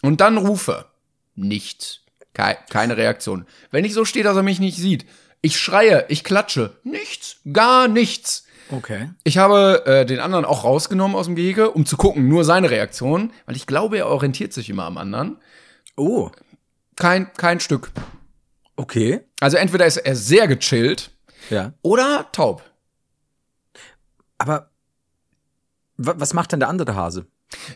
und 0.00 0.22
dann 0.22 0.38
rufe, 0.38 0.86
nichts. 1.34 2.00
Kei 2.32 2.56
keine 2.70 2.96
Reaktion. 2.96 3.46
Wenn 3.70 3.84
ich 3.84 3.92
so 3.92 4.06
stehe, 4.06 4.24
dass 4.24 4.36
er 4.36 4.42
mich 4.42 4.58
nicht 4.58 4.78
sieht, 4.78 5.04
ich 5.42 5.58
schreie, 5.58 6.06
ich 6.08 6.24
klatsche, 6.24 6.76
nichts, 6.84 7.36
gar 7.52 7.88
nichts. 7.88 8.44
okay. 8.70 9.10
Ich 9.24 9.38
habe 9.38 9.82
äh, 9.86 10.06
den 10.06 10.20
anderen 10.20 10.44
auch 10.44 10.64
rausgenommen 10.64 11.16
aus 11.16 11.26
dem 11.26 11.34
Gehege, 11.36 11.70
um 11.72 11.84
zu 11.84 11.96
gucken, 11.96 12.28
nur 12.28 12.44
seine 12.44 12.70
Reaktion, 12.70 13.32
weil 13.46 13.56
ich 13.56 13.66
glaube, 13.66 13.98
er 13.98 14.06
orientiert 14.08 14.52
sich 14.52 14.70
immer 14.70 14.84
am 14.84 14.96
anderen. 14.98 15.36
Oh, 15.96 16.30
Kein, 16.96 17.32
kein 17.34 17.58
Stück. 17.60 17.90
okay. 18.76 19.20
Also 19.40 19.56
entweder 19.56 19.84
ist 19.86 19.96
er 19.98 20.14
sehr 20.16 20.46
gechillt 20.48 21.10
Ja. 21.50 21.72
oder 21.82 22.28
taub. 22.32 22.62
Aber 24.38 24.70
wa- 25.96 26.14
was 26.16 26.32
macht 26.34 26.52
denn 26.52 26.60
der 26.60 26.68
andere 26.68 26.94
Hase? 26.94 27.26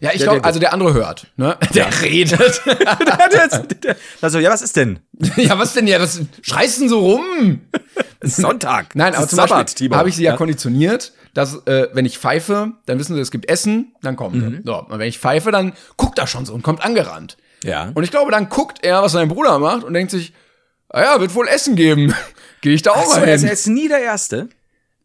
Ja, 0.00 0.10
ich 0.12 0.22
glaube, 0.22 0.42
also 0.44 0.58
der 0.60 0.72
andere 0.72 0.94
hört, 0.94 1.26
ne? 1.36 1.56
Der 1.74 1.88
redet. 2.02 2.62
also, 4.20 4.38
ja, 4.38 4.50
was 4.50 4.62
ist 4.62 4.76
denn? 4.76 5.00
ja, 5.36 5.58
was 5.58 5.74
denn 5.74 5.86
ja? 5.86 6.00
Was 6.00 6.20
schreist 6.42 6.80
denn 6.80 6.88
so 6.88 7.00
rum? 7.00 7.60
Sonntag. 8.22 8.94
Nein, 8.94 9.14
aber 9.14 9.24
ist 9.24 9.30
zum 9.30 9.36
Sabbat, 9.36 9.66
Beispiel 9.66 9.90
habe 9.96 10.08
ich 10.08 10.16
sie 10.16 10.24
ja, 10.24 10.36
konditioniert, 10.36 11.12
dass, 11.34 11.54
äh, 11.66 11.88
wenn 11.92 12.04
ich 12.06 12.18
pfeife, 12.18 12.72
dann 12.86 12.98
wissen 12.98 13.14
sie, 13.14 13.20
es 13.20 13.30
gibt 13.30 13.48
Essen, 13.48 13.94
dann 14.02 14.16
kommen 14.16 14.40
Mhm. 14.40 14.50
sie. 14.56 14.62
So, 14.64 14.76
und 14.84 14.98
wenn 14.98 15.08
ich 15.08 15.18
pfeife, 15.18 15.50
dann 15.50 15.72
guckt 15.96 16.18
er 16.18 16.26
schon 16.26 16.46
so 16.46 16.54
und 16.54 16.62
kommt 16.62 16.82
angerannt. 16.84 17.36
Ja. 17.62 17.90
Und 17.94 18.02
ich 18.04 18.10
glaube, 18.10 18.30
dann 18.30 18.48
guckt 18.48 18.78
er, 18.84 19.02
was 19.02 19.12
sein 19.12 19.28
Bruder 19.28 19.58
macht 19.58 19.84
und 19.84 19.92
denkt 19.94 20.10
sich, 20.10 20.32
ah 20.88 21.02
ja, 21.02 21.20
wird 21.20 21.34
wohl 21.34 21.48
Essen 21.48 21.76
geben. 21.76 22.14
Gehe 22.60 22.74
ich 22.74 22.82
da 22.82 22.92
auch 22.92 23.06
mal 23.08 23.22
er 23.24 23.34
ist 23.34 23.42
hin. 23.42 23.50
jetzt 23.50 23.66
nie 23.66 23.88
der 23.88 24.00
Erste. 24.00 24.48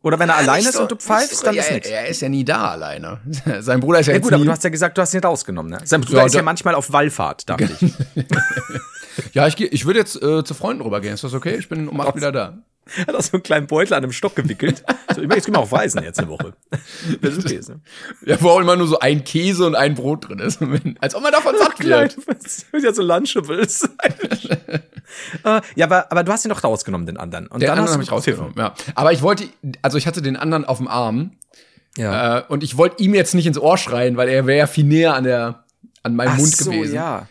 Oder 0.03 0.17
wenn 0.17 0.29
er 0.29 0.37
alleine 0.37 0.67
ist 0.67 0.75
und 0.79 0.91
du 0.91 0.95
pfeifst, 0.95 1.45
dann 1.45 1.53
ja, 1.53 1.61
ist 1.61 1.71
nichts. 1.71 1.87
Er 1.89 2.07
ist 2.07 2.21
ja 2.21 2.29
nie 2.29 2.43
da 2.43 2.69
alleine. 2.71 3.19
Sein 3.59 3.79
Bruder 3.79 3.99
ist 3.99 4.07
ja, 4.07 4.13
Ja 4.13 4.17
jetzt 4.17 4.23
gut, 4.23 4.33
aber 4.33 4.39
nie. 4.41 4.45
du 4.47 4.51
hast 4.51 4.63
ja 4.63 4.69
gesagt, 4.71 4.97
du 4.97 5.01
hast 5.01 5.13
ihn 5.13 5.19
rausgenommen, 5.23 5.71
ne? 5.71 5.79
Sein 5.83 6.01
Bruder 6.01 6.19
Ja, 6.21 6.25
ist 6.25 6.33
ja 6.35 6.41
manchmal 6.41 6.73
auf 6.75 6.91
Wallfahrt, 6.91 7.47
dachte 7.49 7.69
ich. 7.79 7.93
ja, 9.33 9.45
ich, 9.47 9.55
geh- 9.55 9.67
ich 9.67 9.85
würde 9.85 9.99
jetzt 9.99 10.21
äh, 10.21 10.43
zu 10.43 10.53
Freunden 10.55 10.81
rübergehen. 10.81 11.13
Ist 11.13 11.23
das 11.23 11.33
okay? 11.35 11.55
Ich 11.57 11.69
bin 11.69 11.87
um 11.87 12.01
acht 12.01 12.15
wieder 12.15 12.31
da. 12.31 12.57
Er 12.97 13.07
hat 13.07 13.15
auch 13.15 13.21
so 13.21 13.33
einen 13.33 13.43
kleinen 13.43 13.67
Beutel 13.67 13.93
an 13.93 14.03
einem 14.03 14.11
Stock 14.11 14.35
gewickelt. 14.35 14.83
So, 15.15 15.21
jetzt 15.21 15.45
gehen 15.45 15.53
wir 15.55 15.59
auf 15.59 15.71
Reisen 15.71 16.03
jetzt 16.03 16.19
eine 16.19 16.27
Woche. 16.29 16.53
Das 17.21 17.37
ist 17.37 17.45
okay, 17.45 17.59
ne? 17.67 17.79
Ja, 18.25 18.41
wo 18.41 18.49
auch 18.49 18.59
immer 18.59 18.75
nur 18.75 18.87
so 18.87 18.99
ein 18.99 19.23
Käse 19.23 19.65
und 19.65 19.75
ein 19.75 19.95
Brot 19.95 20.27
drin 20.27 20.39
ist. 20.39 20.59
Als 20.99 21.15
ob 21.15 21.21
man 21.23 21.31
davon 21.31 21.55
satt 21.57 21.79
wird. 21.83 22.17
ja 22.83 22.93
so 22.93 23.01
Lunchables. 23.03 23.87
äh, 25.43 25.61
ja, 25.75 25.85
aber, 25.85 26.11
aber 26.11 26.23
du 26.23 26.31
hast 26.31 26.45
ihn 26.45 26.49
doch 26.49 26.63
rausgenommen, 26.63 27.05
den 27.05 27.17
anderen. 27.17 27.47
Und 27.47 27.61
Den 27.61 27.67
dann 27.67 27.77
anderen 27.79 27.93
habe 27.93 28.03
ich 28.03 28.11
rausgenommen, 28.11 28.53
ja. 28.57 28.73
Aber 28.95 29.11
ich 29.11 29.21
wollte, 29.21 29.45
also 29.81 29.97
ich 29.97 30.07
hatte 30.07 30.21
den 30.21 30.35
anderen 30.35 30.65
auf 30.65 30.77
dem 30.77 30.87
Arm 30.87 31.31
Ja. 31.97 32.39
äh, 32.39 32.43
und 32.47 32.63
ich 32.63 32.77
wollte 32.77 33.01
ihm 33.03 33.13
jetzt 33.13 33.35
nicht 33.35 33.45
ins 33.47 33.57
Ohr 33.57 33.77
schreien, 33.77 34.17
weil 34.17 34.29
er 34.29 34.47
wäre 34.47 34.57
ja 34.59 34.67
viel 34.67 34.85
näher 34.85 35.13
an 35.15 35.23
der, 35.23 35.63
an 36.03 36.15
meinem 36.15 36.31
Ach 36.33 36.37
Mund 36.37 36.55
so, 36.55 36.71
gewesen. 36.71 36.95
ja. 36.95 37.27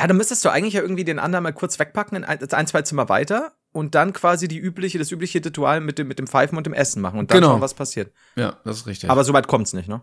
Ja, 0.00 0.06
dann 0.06 0.16
müsstest 0.16 0.44
du 0.44 0.48
eigentlich 0.48 0.74
ja 0.74 0.80
irgendwie 0.80 1.02
den 1.04 1.18
anderen 1.18 1.42
mal 1.42 1.52
kurz 1.52 1.78
wegpacken, 1.80 2.18
in 2.18 2.24
ein, 2.24 2.38
ein 2.52 2.66
zwei 2.68 2.82
Zimmer 2.82 3.08
weiter 3.08 3.52
und 3.72 3.94
dann 3.94 4.12
quasi 4.12 4.48
die 4.48 4.58
übliche, 4.58 4.98
das 4.98 5.10
übliche 5.10 5.44
Ritual 5.44 5.80
mit 5.80 5.98
dem, 5.98 6.08
mit 6.08 6.18
dem 6.18 6.26
Pfeifen 6.26 6.56
und 6.58 6.66
dem 6.66 6.72
Essen 6.74 7.00
machen 7.02 7.18
und 7.18 7.30
dann 7.30 7.38
Genau. 7.38 7.52
schauen, 7.52 7.60
was 7.60 7.74
passiert. 7.74 8.12
Ja, 8.36 8.56
das 8.64 8.78
ist 8.78 8.86
richtig. 8.86 9.10
Aber 9.10 9.24
so 9.24 9.32
weit 9.32 9.46
kommt's 9.48 9.72
nicht, 9.72 9.88
ne? 9.88 10.00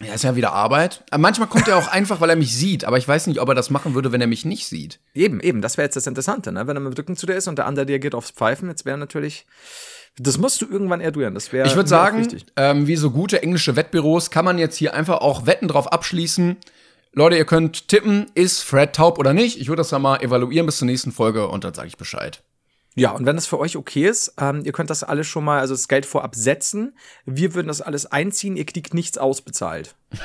ja, 0.00 0.14
ist 0.14 0.22
ja 0.22 0.36
wieder 0.36 0.52
Arbeit. 0.52 1.02
Aber 1.10 1.20
manchmal 1.20 1.48
kommt 1.48 1.66
er 1.66 1.76
auch 1.76 1.88
einfach, 1.88 2.20
weil 2.20 2.30
er 2.30 2.36
mich 2.36 2.54
sieht. 2.54 2.84
Aber 2.84 2.98
ich 2.98 3.08
weiß 3.08 3.26
nicht, 3.26 3.40
ob 3.40 3.48
er 3.48 3.54
das 3.56 3.68
machen 3.70 3.94
würde, 3.94 4.12
wenn 4.12 4.20
er 4.20 4.28
mich 4.28 4.44
nicht 4.44 4.66
sieht. 4.66 5.00
Eben, 5.12 5.40
eben, 5.40 5.60
das 5.60 5.76
wäre 5.76 5.86
jetzt 5.86 5.96
das 5.96 6.06
Interessante, 6.06 6.52
ne? 6.52 6.66
Wenn 6.68 6.76
er 6.76 6.80
mit 6.80 6.92
dem 6.92 6.96
Rücken 6.96 7.16
zu 7.16 7.26
dir 7.26 7.34
ist 7.34 7.48
und 7.48 7.56
der 7.58 7.66
andere 7.66 7.88
reagiert 7.88 8.14
aufs 8.14 8.30
Pfeifen, 8.30 8.68
jetzt 8.68 8.84
wäre 8.84 8.96
natürlich, 8.96 9.44
das 10.16 10.38
musst 10.38 10.60
du 10.62 10.66
irgendwann 10.66 11.00
erduieren. 11.00 11.34
Das 11.34 11.52
wäre 11.52 11.66
Ich 11.66 11.74
würde 11.74 11.88
sagen, 11.88 12.28
ähm, 12.56 12.86
wie 12.86 12.94
so 12.94 13.10
gute 13.10 13.42
englische 13.42 13.74
Wettbüros 13.74 14.30
kann 14.30 14.44
man 14.44 14.58
jetzt 14.58 14.76
hier 14.76 14.94
einfach 14.94 15.18
auch 15.20 15.46
Wetten 15.46 15.66
drauf 15.66 15.92
abschließen. 15.92 16.56
Leute, 17.12 17.36
ihr 17.36 17.44
könnt 17.46 17.88
tippen, 17.88 18.26
ist 18.34 18.62
Fred 18.62 18.94
taub 18.94 19.18
oder 19.18 19.32
nicht. 19.32 19.60
Ich 19.60 19.66
würde 19.66 19.80
das 19.80 19.88
dann 19.88 20.02
mal 20.02 20.22
evaluieren 20.22 20.66
bis 20.66 20.76
zur 20.76 20.86
nächsten 20.86 21.10
Folge 21.10 21.48
und 21.48 21.64
dann 21.64 21.74
sage 21.74 21.88
ich 21.88 21.96
Bescheid. 21.96 22.40
Ja, 22.98 23.12
und 23.12 23.26
wenn 23.26 23.36
das 23.36 23.46
für 23.46 23.58
euch 23.58 23.76
okay 23.76 24.06
ist, 24.08 24.34
ähm, 24.38 24.62
ihr 24.64 24.72
könnt 24.72 24.90
das 24.90 25.02
alles 25.04 25.26
schon 25.26 25.44
mal, 25.44 25.60
also 25.60 25.74
das 25.74 25.88
Geld 25.88 26.06
vorab 26.06 26.34
setzen. 26.34 26.96
Wir 27.26 27.54
würden 27.54 27.68
das 27.68 27.80
alles 27.80 28.06
einziehen, 28.06 28.56
ihr 28.56 28.66
kriegt 28.66 28.94
nichts 28.94 29.18
ausbezahlt. 29.18 29.94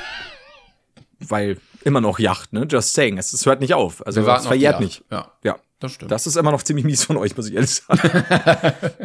Weil 1.20 1.58
immer 1.84 2.00
noch 2.00 2.18
Yacht, 2.18 2.52
ne? 2.52 2.66
Just 2.68 2.92
saying. 2.94 3.18
Es, 3.18 3.32
es 3.32 3.46
hört 3.46 3.60
nicht 3.60 3.74
auf. 3.74 4.06
Also 4.06 4.26
es 4.28 4.46
verjährt 4.46 4.80
nicht. 4.80 5.04
Ja, 5.10 5.30
Ja. 5.42 5.56
das 5.78 5.92
stimmt. 5.92 6.10
Das 6.10 6.26
ist 6.26 6.36
immer 6.36 6.50
noch 6.50 6.62
ziemlich 6.62 6.84
mies 6.84 7.04
von 7.04 7.16
euch, 7.16 7.36
muss 7.36 7.46
ich 7.48 7.54
ehrlich 7.54 7.70
sagen. 7.88 8.00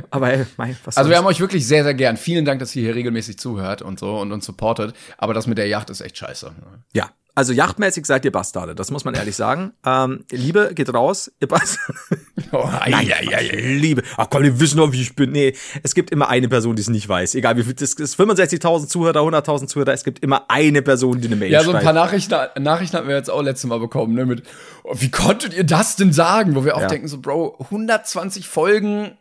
Aber 0.10 0.34
ey, 0.34 0.46
mein, 0.58 0.76
was 0.84 0.98
also 0.98 1.10
wir 1.10 1.18
haben 1.18 1.26
euch 1.28 1.40
wirklich 1.40 1.66
sehr, 1.68 1.84
sehr 1.84 1.94
gern. 1.94 2.18
Vielen 2.18 2.46
Dank, 2.46 2.60
dass 2.60 2.76
ihr 2.76 2.84
hier 2.84 2.96
regelmäßig 2.96 3.38
zuhört 3.40 3.82
und 3.82 4.00
so 4.00 4.18
und 4.20 4.32
uns 4.32 4.46
supportet. 4.46 4.96
Aber 5.18 5.34
das 5.34 5.48
mit 5.48 5.58
der 5.58 5.68
Yacht 5.68 5.90
ist 5.90 6.02
echt 6.02 6.18
scheiße. 6.18 6.52
Ja, 6.94 7.10
also 7.36 7.54
yachtmäßig 7.54 8.06
seid 8.06 8.26
ihr 8.26 8.32
Bastarde, 8.34 8.76
das 8.76 8.92
muss 8.92 9.06
man 9.06 9.14
ehrlich 9.14 9.36
sagen. 9.38 9.72
Ähm, 9.86 10.26
Liebe 10.30 10.72
geht 10.74 10.94
raus, 10.94 11.32
ihr 11.40 11.48
Bastarde. 11.48 12.00
Oh, 12.52 12.68
Nein, 12.72 13.08
ja, 13.08 13.22
ja, 13.22 13.40
ja, 13.42 13.54
Liebe. 13.56 14.02
Ach 14.18 14.28
komm, 14.30 14.44
die 14.44 14.60
wissen 14.60 14.78
doch, 14.78 14.92
wie 14.92 15.02
ich 15.02 15.16
bin. 15.16 15.32
Nee, 15.32 15.54
es 15.84 15.94
gibt 15.96 16.12
immer 16.12 16.30
eine 16.30 16.48
Person, 16.50 16.76
die 16.76 16.82
es 16.82 16.90
nicht 16.90 17.08
weiß. 17.08 17.36
Egal 17.36 17.58
wie 17.58 17.64
viel, 17.64 17.74
das 17.74 17.94
ist 17.94 18.20
65.000 18.20 18.88
Zuhörer, 18.88 19.20
100.000 19.22 19.68
Zuhörer, 19.68 19.94
es 19.94 20.04
gibt 20.04 20.20
immer 20.24 20.46
eine 20.50 20.82
Person, 20.82 21.22
die 21.22 21.28
eine 21.28 21.36
Mail 21.36 21.52
Ja, 21.52 21.64
so 21.64 21.72
ein 21.72 21.84
paar 21.84 21.94
Nachrichten, 21.94 22.36
Nachrichten 22.62 22.98
hatten 22.98 23.08
wir 23.08 23.16
jetzt 23.16 23.30
auch 23.30 23.42
letztes 23.42 23.68
Mal 23.70 23.80
bekommen, 23.80 24.14
ne, 24.16 24.26
mit, 24.26 24.44
oh, 24.84 24.96
wie 24.98 25.12
konntet 25.12 25.54
ihr 25.54 25.64
das 25.64 25.96
denn 25.96 26.14
sagen? 26.14 26.56
Wo 26.56 26.66
wir 26.66 26.76
auch 26.76 26.82
Ja. 26.82 26.88
denken, 26.88 27.08
so, 27.08 27.20
Bro, 27.20 27.58
120 27.60 28.48
Folgen, 28.48 29.18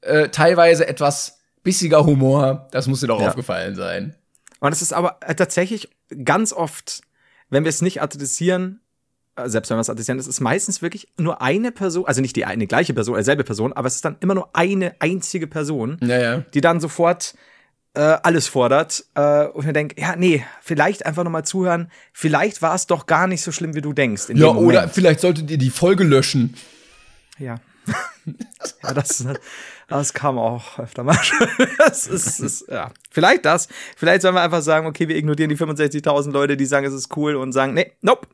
äh, 0.00 0.28
teilweise 0.28 0.86
etwas 0.86 1.38
bissiger 1.62 2.04
Humor, 2.04 2.68
das 2.72 2.86
muss 2.86 3.00
dir 3.00 3.06
doch 3.08 3.20
Ja. 3.20 3.28
aufgefallen 3.28 3.74
sein. 3.74 4.14
Und 4.60 4.72
es 4.72 4.82
ist 4.82 4.92
aber 4.92 5.18
äh, 5.20 5.34
tatsächlich 5.34 5.88
ganz 6.24 6.52
oft, 6.52 7.02
wenn 7.50 7.64
wir 7.64 7.68
es 7.70 7.82
nicht 7.82 8.00
adressieren, 8.02 8.80
selbst 9.46 9.70
wenn 9.70 9.76
wir 9.76 9.80
es 9.82 9.90
adressieren, 9.90 10.18
es 10.18 10.26
ist 10.26 10.40
meistens 10.40 10.82
wirklich 10.82 11.08
nur 11.18 11.42
eine 11.42 11.72
Person, 11.72 12.06
also 12.06 12.20
nicht 12.20 12.36
die 12.36 12.44
eine 12.44 12.66
gleiche 12.66 12.94
Person, 12.94 13.16
dieselbe 13.16 13.44
Person, 13.44 13.72
aber 13.72 13.88
es 13.88 13.96
ist 13.96 14.04
dann 14.04 14.16
immer 14.20 14.34
nur 14.34 14.50
eine 14.52 14.94
einzige 15.00 15.46
Person, 15.46 15.98
Ja, 16.02 16.18
ja. 16.18 16.38
die 16.54 16.60
dann 16.60 16.80
sofort 16.80 17.34
äh, 17.94 18.00
alles 18.00 18.48
fordert 18.48 19.04
äh, 19.14 19.46
und 19.46 19.66
mir 19.66 19.72
denke, 19.72 20.00
ja, 20.00 20.16
nee, 20.16 20.44
vielleicht 20.60 21.06
einfach 21.06 21.24
nochmal 21.24 21.44
zuhören, 21.44 21.90
vielleicht 22.12 22.62
war 22.62 22.74
es 22.74 22.86
doch 22.86 23.06
gar 23.06 23.26
nicht 23.26 23.42
so 23.42 23.52
schlimm, 23.52 23.74
wie 23.74 23.80
du 23.80 23.92
denkst. 23.92 24.24
Ja, 24.34 24.48
oder 24.48 24.88
vielleicht 24.88 25.20
solltet 25.20 25.50
ihr 25.50 25.58
die 25.58 25.70
Folge 25.70 26.04
löschen. 26.04 26.54
Ja. 27.38 27.56
ja, 28.82 28.94
das, 28.94 29.26
das 29.88 30.12
kam 30.12 30.38
auch 30.38 30.78
öfter 30.78 31.04
mal. 31.04 31.18
das 31.78 32.06
ist, 32.06 32.40
ist, 32.40 32.68
ja. 32.68 32.90
Vielleicht 33.10 33.44
das. 33.44 33.68
Vielleicht 33.96 34.22
sollen 34.22 34.34
wir 34.34 34.42
einfach 34.42 34.62
sagen, 34.62 34.86
okay, 34.86 35.08
wir 35.08 35.16
ignorieren 35.16 35.50
die 35.50 35.56
65.000 35.56 36.30
Leute, 36.32 36.56
die 36.56 36.66
sagen, 36.66 36.86
es 36.86 36.94
ist 36.94 37.16
cool 37.16 37.36
und 37.36 37.52
sagen, 37.52 37.74
nee, 37.74 37.92
nope. 38.00 38.26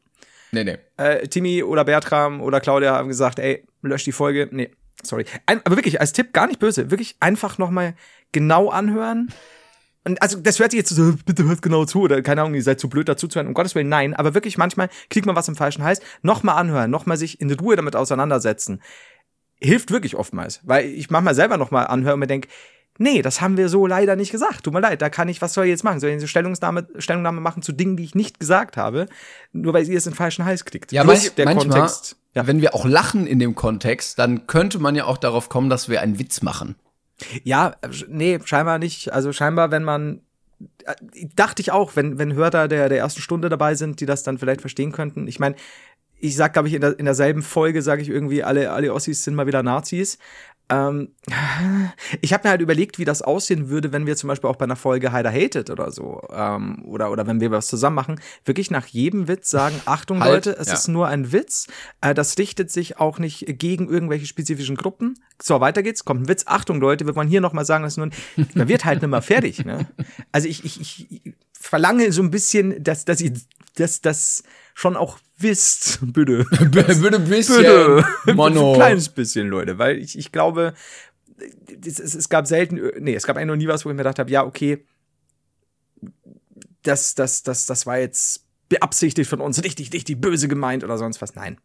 Nee, 0.53 0.65
nee. 0.65 0.79
Äh, 0.97 1.29
Timmy 1.29 1.63
oder 1.63 1.85
Bertram 1.85 2.41
oder 2.41 2.61
Claudia 2.61 2.95
haben 2.95 3.09
gesagt, 3.09 3.39
ey, 3.39 3.65
lösch 3.83 4.05
die 4.05 4.13
Folge. 4.13 4.49
Nee, 4.51 4.71
sorry. 5.03 5.25
Ein, 5.47 5.61
aber 5.65 5.77
wirklich, 5.77 6.01
als 6.01 6.13
Tipp, 6.13 6.33
gar 6.33 6.47
nicht 6.47 6.59
böse. 6.61 6.91
Wirklich 6.91 7.17
einfach 7.21 7.59
nochmal 7.59 7.95
genau 8.33 8.69
anhören. 8.69 9.29
Und 10.05 10.21
also, 10.23 10.39
das 10.41 10.59
hört 10.59 10.71
sich 10.71 10.79
jetzt 10.79 10.91
so, 10.91 11.15
bitte 11.27 11.45
hört 11.45 11.63
genau 11.63 11.85
zu, 11.85 12.03
oder 12.03 12.23
keine 12.23 12.41
Ahnung, 12.41 12.55
ihr 12.55 12.63
seid 12.63 12.81
zu 12.81 12.89
blöd 12.89 13.09
dazu 13.09 13.29
zu 13.29 13.37
hören. 13.37 13.47
Um 13.47 13.55
Gottes 13.55 13.75
Willen, 13.75 13.89
nein. 13.89 14.15
Aber 14.15 14.35
wirklich, 14.35 14.57
manchmal 14.57 14.89
kriegt 15.11 15.27
man 15.27 15.37
was 15.37 15.49
im 15.49 15.57
falschen 15.57 15.85
Hals. 15.85 16.01
Nochmal 16.23 16.57
anhören, 16.57 16.91
nochmal 16.91 17.17
sich 17.17 17.41
in 17.41 17.53
Ruhe 17.53 17.77
damit 17.77 17.97
auseinandersetzen. 17.97 18.83
Hilft 19.61 19.91
wirklich 19.91 20.17
oftmals. 20.17 20.61
Weil 20.65 20.87
ich 20.87 21.11
manchmal 21.11 21.35
selber 21.35 21.59
nochmal 21.59 21.87
anhöre 21.87 22.15
und 22.15 22.21
mir 22.21 22.27
denke, 22.27 22.49
nee, 23.01 23.23
das 23.23 23.41
haben 23.41 23.57
wir 23.57 23.69
so 23.69 23.87
leider 23.87 24.15
nicht 24.15 24.31
gesagt. 24.31 24.65
Tut 24.65 24.75
mir 24.75 24.81
leid, 24.81 25.03
da 25.03 25.09
kann 25.09 25.29
ich, 25.29 25.43
was 25.43 25.55
soll 25.55 25.65
ich 25.65 25.71
jetzt 25.71 25.83
machen? 25.83 25.99
Soll 26.01 26.11
ich 26.11 26.19
eine 26.19 26.29
Stellungnahme, 26.29 26.87
Stellungnahme 26.99 27.41
machen 27.41 27.63
zu 27.63 27.73
Dingen, 27.73 27.97
die 27.97 28.05
ich 28.05 28.15
nicht 28.15 28.39
gesagt 28.39 28.77
habe? 28.77 29.07
Nur 29.53 29.73
weil 29.73 29.89
ihr 29.89 29.97
es 29.97 30.07
in 30.07 30.13
den 30.13 30.17
falschen 30.17 30.45
Hals 30.45 30.65
kriegt. 30.65 30.93
Ja, 30.93 31.03
Plus 31.03 31.23
manch, 31.25 31.35
der 31.35 31.45
manchmal, 31.47 31.81
Kontext. 31.81 32.17
Ja. 32.35 32.47
wenn 32.47 32.61
wir 32.61 32.75
auch 32.75 32.85
lachen 32.85 33.27
in 33.27 33.39
dem 33.39 33.55
Kontext, 33.55 34.19
dann 34.19 34.47
könnte 34.47 34.79
man 34.79 34.95
ja 34.95 35.07
auch 35.07 35.17
darauf 35.17 35.49
kommen, 35.49 35.71
dass 35.71 35.89
wir 35.89 36.01
einen 36.01 36.19
Witz 36.19 36.43
machen. 36.43 36.77
Ja, 37.43 37.75
nee, 38.09 38.39
scheinbar 38.45 38.79
nicht. 38.79 39.13
Also 39.13 39.33
scheinbar, 39.33 39.71
wenn 39.71 39.83
man 39.83 40.21
äh, 40.85 40.95
dachte 41.35 41.63
ich 41.63 41.73
auch, 41.73 41.97
wenn 41.97 42.19
wenn 42.19 42.35
Hörer 42.35 42.69
der 42.69 42.89
der 42.89 42.99
ersten 42.99 43.21
Stunde 43.21 43.49
dabei 43.49 43.75
sind, 43.75 44.01
die 44.01 44.07
das 44.07 44.23
dann 44.23 44.39
vielleicht 44.39 44.61
verstehen 44.61 44.93
könnten. 44.93 45.27
Ich 45.27 45.39
meine, 45.39 45.57
ich 46.19 46.37
sag 46.37 46.53
glaube 46.53 46.69
ich 46.69 46.75
in, 46.75 46.83
der, 46.83 46.99
in 46.99 47.07
derselben 47.07 47.43
Folge 47.43 47.83
sage 47.83 48.03
ich 48.03 48.09
irgendwie 48.09 48.45
alle 48.45 48.71
alle 48.71 48.93
Ossis 48.93 49.25
sind 49.25 49.35
mal 49.35 49.47
wieder 49.47 49.63
Nazis. 49.63 50.19
Ähm, 50.71 51.09
ich 52.21 52.33
habe 52.33 52.47
mir 52.47 52.51
halt 52.51 52.61
überlegt, 52.61 52.99
wie 52.99 53.05
das 53.05 53.23
aussehen 53.23 53.69
würde, 53.69 53.93
wenn 53.93 54.07
wir 54.07 54.17
zum 54.17 54.29
Beispiel 54.29 54.49
auch 54.49 54.57
bei 54.57 54.65
einer 54.65 54.77
Folge 54.77 55.11
Heider 55.11 55.31
hated 55.31 55.69
oder 55.69 55.91
so 55.91 56.23
ähm, 56.33 56.85
oder 56.87 57.11
oder 57.11 57.27
wenn 57.27 57.41
wir 57.41 57.51
was 57.51 57.67
zusammen 57.67 57.97
machen, 57.97 58.21
wirklich 58.45 58.71
nach 58.71 58.87
jedem 58.87 59.27
Witz 59.27 59.51
sagen, 59.51 59.75
Achtung 59.87 60.21
Halt, 60.21 60.47
Leute, 60.47 60.59
es 60.59 60.69
ja. 60.69 60.75
ist 60.75 60.89
nur 60.89 61.09
ein 61.09 61.33
Witz. 61.33 61.67
Äh, 62.01 62.15
das 62.15 62.39
richtet 62.39 62.71
sich 62.71 62.99
auch 62.99 63.19
nicht 63.19 63.45
gegen 63.59 63.89
irgendwelche 63.89 64.27
spezifischen 64.27 64.77
Gruppen. 64.77 65.19
So, 65.43 65.61
weiter 65.61 65.83
geht's. 65.83 66.05
Kommt 66.05 66.23
ein 66.23 66.29
Witz. 66.29 66.45
Achtung, 66.47 66.81
Leute, 66.81 67.07
wir 67.07 67.17
wollen 67.17 67.29
hier 67.29 67.41
noch 67.41 67.53
mal 67.53 67.65
sagen, 67.65 67.83
dass 67.83 67.97
nur 67.97 68.11
man 68.55 68.69
wird 68.69 68.85
halt 68.85 69.03
nicht 69.03 69.11
mehr 69.11 69.23
fertig. 69.23 69.65
Ne? 69.65 69.87
Also 70.33 70.49
ich, 70.49 70.65
ich, 70.65 70.81
ich 70.81 71.35
verlange 71.71 72.11
so 72.11 72.21
ein 72.21 72.33
bisschen, 72.33 72.83
dass, 72.83 73.05
dass 73.05 73.21
ihr 73.21 73.33
das, 73.77 74.01
das 74.01 74.43
schon 74.75 74.97
auch 74.97 75.19
wisst, 75.39 76.01
bitte. 76.03 76.45
Würde 76.51 77.17
ein 77.17 77.25
bisschen. 77.29 77.59
Bitte. 77.59 78.05
Mono. 78.35 78.73
Ein 78.73 78.77
kleines 78.77 79.09
bisschen, 79.09 79.47
Leute, 79.49 79.79
weil 79.79 79.99
ich, 79.99 80.19
ich 80.19 80.33
glaube, 80.33 80.75
es, 81.87 82.01
es, 82.01 82.29
gab 82.29 82.49
selten, 82.49 82.81
nee, 82.99 83.15
es 83.15 83.25
gab 83.25 83.37
eigentlich 83.37 83.47
noch 83.47 83.57
nie 83.57 83.69
was, 83.69 83.85
wo 83.85 83.89
ich 83.91 83.95
mir 83.95 84.03
gedacht 84.03 84.19
habe, 84.19 84.31
ja, 84.33 84.45
okay, 84.45 84.85
das, 86.83 87.15
das, 87.15 87.45
das, 87.45 87.67
das 87.67 87.87
war 87.87 87.99
jetzt 87.99 88.45
beabsichtigt 88.69 89.31
von 89.31 89.41
uns, 89.41 89.63
richtig, 89.63 89.93
richtig 89.93 90.21
böse 90.21 90.49
gemeint 90.49 90.83
oder 90.83 90.99
sonst 90.99 91.23
was. 91.23 91.37
Nein. 91.37 91.59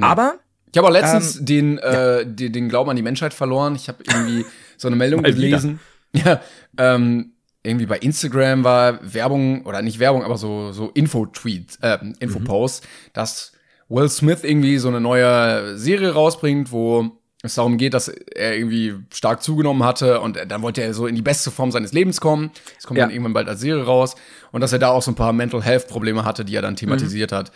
Aber 0.00 0.40
Ich 0.72 0.78
habe 0.78 0.88
auch 0.88 0.92
letztens 0.92 1.38
Ähm, 1.38 1.46
den, 1.46 1.78
äh, 1.78 2.26
den, 2.26 2.52
den 2.52 2.68
Glauben 2.68 2.90
an 2.90 2.96
die 2.96 3.02
Menschheit 3.02 3.34
verloren. 3.34 3.76
Ich 3.76 3.88
habe 3.88 4.02
irgendwie 4.04 4.44
so 4.76 4.88
eine 4.88 4.96
Meldung 4.96 5.22
gelesen. 5.22 5.78
Ja, 6.12 6.42
ähm, 6.76 7.31
irgendwie 7.62 7.86
bei 7.86 7.98
Instagram 7.98 8.64
war 8.64 8.98
Werbung, 9.02 9.64
oder 9.66 9.82
nicht 9.82 9.98
Werbung, 9.98 10.24
aber 10.24 10.36
so, 10.36 10.72
so 10.72 10.90
Info-Tweets, 10.94 11.76
äh, 11.82 11.98
Info-Posts, 12.20 12.86
dass 13.12 13.52
Will 13.88 14.08
Smith 14.08 14.40
irgendwie 14.42 14.78
so 14.78 14.88
eine 14.88 15.00
neue 15.00 15.76
Serie 15.78 16.12
rausbringt, 16.12 16.72
wo 16.72 17.10
es 17.44 17.56
darum 17.56 17.76
geht, 17.76 17.92
dass 17.94 18.08
er 18.08 18.56
irgendwie 18.56 18.94
stark 19.12 19.42
zugenommen 19.42 19.84
hatte 19.84 20.20
und 20.20 20.38
dann 20.48 20.62
wollte 20.62 20.80
er 20.82 20.94
so 20.94 21.06
in 21.06 21.16
die 21.16 21.22
beste 21.22 21.50
Form 21.50 21.70
seines 21.72 21.92
Lebens 21.92 22.20
kommen. 22.20 22.50
Das 22.76 22.86
kommt 22.86 22.98
Ja. 22.98 23.04
dann 23.04 23.12
irgendwann 23.12 23.32
bald 23.32 23.48
als 23.48 23.60
Serie 23.60 23.84
raus 23.84 24.14
und 24.52 24.60
dass 24.60 24.72
er 24.72 24.78
da 24.78 24.88
auch 24.90 25.02
so 25.02 25.10
ein 25.10 25.16
paar 25.16 25.32
Mental 25.32 25.62
Health 25.62 25.88
Probleme 25.88 26.24
hatte, 26.24 26.44
die 26.44 26.54
er 26.54 26.62
dann 26.62 26.76
thematisiert 26.76 27.32
hat. 27.32 27.50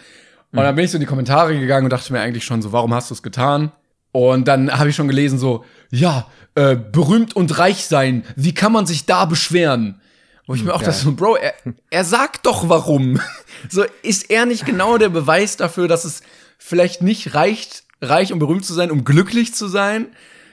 Und 0.52 0.58
dann 0.62 0.74
bin 0.74 0.84
ich 0.84 0.90
so 0.90 0.96
in 0.96 1.00
die 1.00 1.06
Kommentare 1.06 1.58
gegangen 1.58 1.84
und 1.86 1.92
dachte 1.92 2.12
mir 2.12 2.20
eigentlich 2.20 2.44
schon 2.44 2.62
so, 2.62 2.72
warum 2.72 2.94
hast 2.94 3.10
du 3.10 3.14
es 3.14 3.22
getan? 3.22 3.72
Und 4.12 4.48
dann 4.48 4.72
habe 4.76 4.88
ich 4.88 4.96
schon 4.96 5.08
gelesen, 5.08 5.38
so, 5.38 5.64
ja, 5.90 6.26
äh, 6.56 6.74
berühmt 6.74 7.36
und 7.36 7.58
reich 7.58 7.86
sein, 7.86 8.24
wie 8.34 8.54
kann 8.54 8.72
man 8.72 8.86
sich 8.86 9.06
da 9.06 9.24
beschweren? 9.26 10.00
Wo 10.46 10.54
ich 10.54 10.64
mir 10.64 10.72
auch 10.74 10.78
Geil. 10.78 10.86
das 10.86 11.02
so, 11.02 11.12
Bro, 11.12 11.36
er, 11.36 11.54
er 11.90 12.04
sagt 12.04 12.46
doch 12.46 12.68
warum. 12.68 13.20
so, 13.68 13.84
ist 14.02 14.30
er 14.30 14.46
nicht 14.46 14.64
genau 14.64 14.96
der 14.96 15.08
Beweis 15.08 15.56
dafür, 15.56 15.86
dass 15.86 16.04
es 16.04 16.22
vielleicht 16.58 17.02
nicht 17.02 17.34
reicht, 17.34 17.84
reich 18.00 18.32
und 18.32 18.38
berühmt 18.38 18.64
zu 18.64 18.72
sein, 18.74 18.90
um 18.90 19.04
glücklich 19.04 19.54
zu 19.54 19.68
sein? 19.68 20.06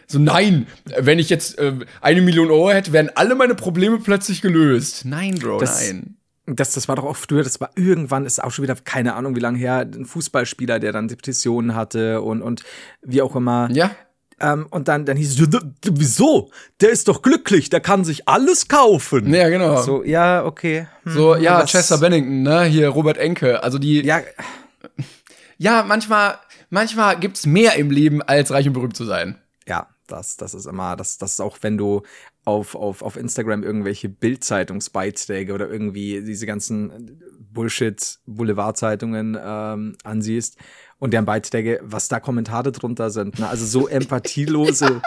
So, 0.07 0.19
nein, 0.19 0.67
wenn 0.99 1.19
ich 1.19 1.29
jetzt 1.29 1.57
äh, 1.57 1.73
eine 2.01 2.21
Million 2.21 2.51
Euro 2.51 2.69
hätte, 2.71 2.91
wären 2.91 3.09
alle 3.15 3.35
meine 3.35 3.55
Probleme 3.55 3.99
plötzlich 3.99 4.41
gelöst. 4.41 5.05
Nein, 5.05 5.35
Bro, 5.39 5.59
Das- 5.59 5.81
nein. 5.87 6.17
Das, 6.45 6.73
das 6.73 6.89
war 6.89 6.97
doch 6.97 7.05
auch 7.05 7.15
früher, 7.15 7.41
das 7.41 7.61
war 7.61 7.69
irgendwann, 7.77 8.25
ist 8.25 8.43
auch 8.43 8.51
schon 8.51 8.63
wieder, 8.63 8.75
keine 8.75 9.13
Ahnung, 9.15 9.33
wie 9.33 9.39
lange 9.39 9.57
her, 9.57 9.77
ein 9.89 10.03
Fußballspieler, 10.05 10.77
der 10.79 10.91
dann 10.91 11.07
Depressionen 11.07 11.73
hatte 11.73 12.19
und, 12.21 12.41
und 12.41 12.63
wie 13.01 13.21
auch 13.21 13.37
immer. 13.37 13.69
Ja, 13.71 13.91
Ähm, 14.39 14.67
und 14.69 14.87
dann, 14.87 15.05
dann 15.05 15.15
hieß 15.17 15.39
es, 15.39 15.47
wieso? 15.91 16.51
Der 16.81 16.89
ist 16.89 17.07
doch 17.07 17.21
glücklich, 17.21 17.69
der 17.69 17.79
kann 17.81 18.03
sich 18.03 18.27
alles 18.27 18.67
kaufen. 18.67 19.33
ja, 19.33 19.49
genau. 19.49 19.81
So, 19.81 20.03
ja, 20.03 20.43
okay. 20.45 20.87
Hm, 21.03 21.13
So, 21.13 21.35
ja, 21.35 21.59
was- 21.61 21.71
Chester 21.71 21.97
Bennington, 21.99 22.41
ne? 22.43 22.63
Hier 22.65 22.89
Robert 22.89 23.17
Enke. 23.17 23.61
Also 23.63 23.77
die. 23.79 24.01
Ja, 24.05 24.21
Ja, 25.57 25.83
manchmal, 25.83 26.39
manchmal 26.69 27.17
gibt's 27.19 27.45
mehr 27.45 27.75
im 27.75 27.89
Leben, 27.91 28.21
als 28.21 28.51
reich 28.51 28.67
und 28.67 28.73
berühmt 28.73 28.97
zu 28.97 29.05
sein. 29.05 29.37
ja, 29.67 29.87
das, 30.07 30.35
das 30.35 30.53
ist 30.53 30.65
immer, 30.65 30.97
das, 30.97 31.17
das 31.17 31.33
ist 31.33 31.39
auch, 31.39 31.57
wenn 31.61 31.77
du 31.77 32.01
auf, 32.43 32.75
auf, 32.75 33.01
auf 33.01 33.15
Instagram 33.15 33.63
irgendwelche 33.63 34.09
Bildzeitungsbeiträge 34.09 35.53
oder 35.53 35.69
irgendwie 35.69 36.21
diese 36.21 36.45
ganzen 36.45 37.21
Bullshit-Boulevardzeitungen 37.53 39.37
ähm, 39.41 39.95
ansiehst 40.03 40.57
und 41.03 41.11
deren 41.11 41.25
Beiträge, 41.25 41.81
was 41.83 42.07
da 42.07 42.21
Kommentare 42.21 42.71
drunter 42.71 43.09
sind. 43.09 43.37
Ne? 43.37 43.49
Also 43.49 43.65
so 43.65 43.89
empathielose 43.89 45.01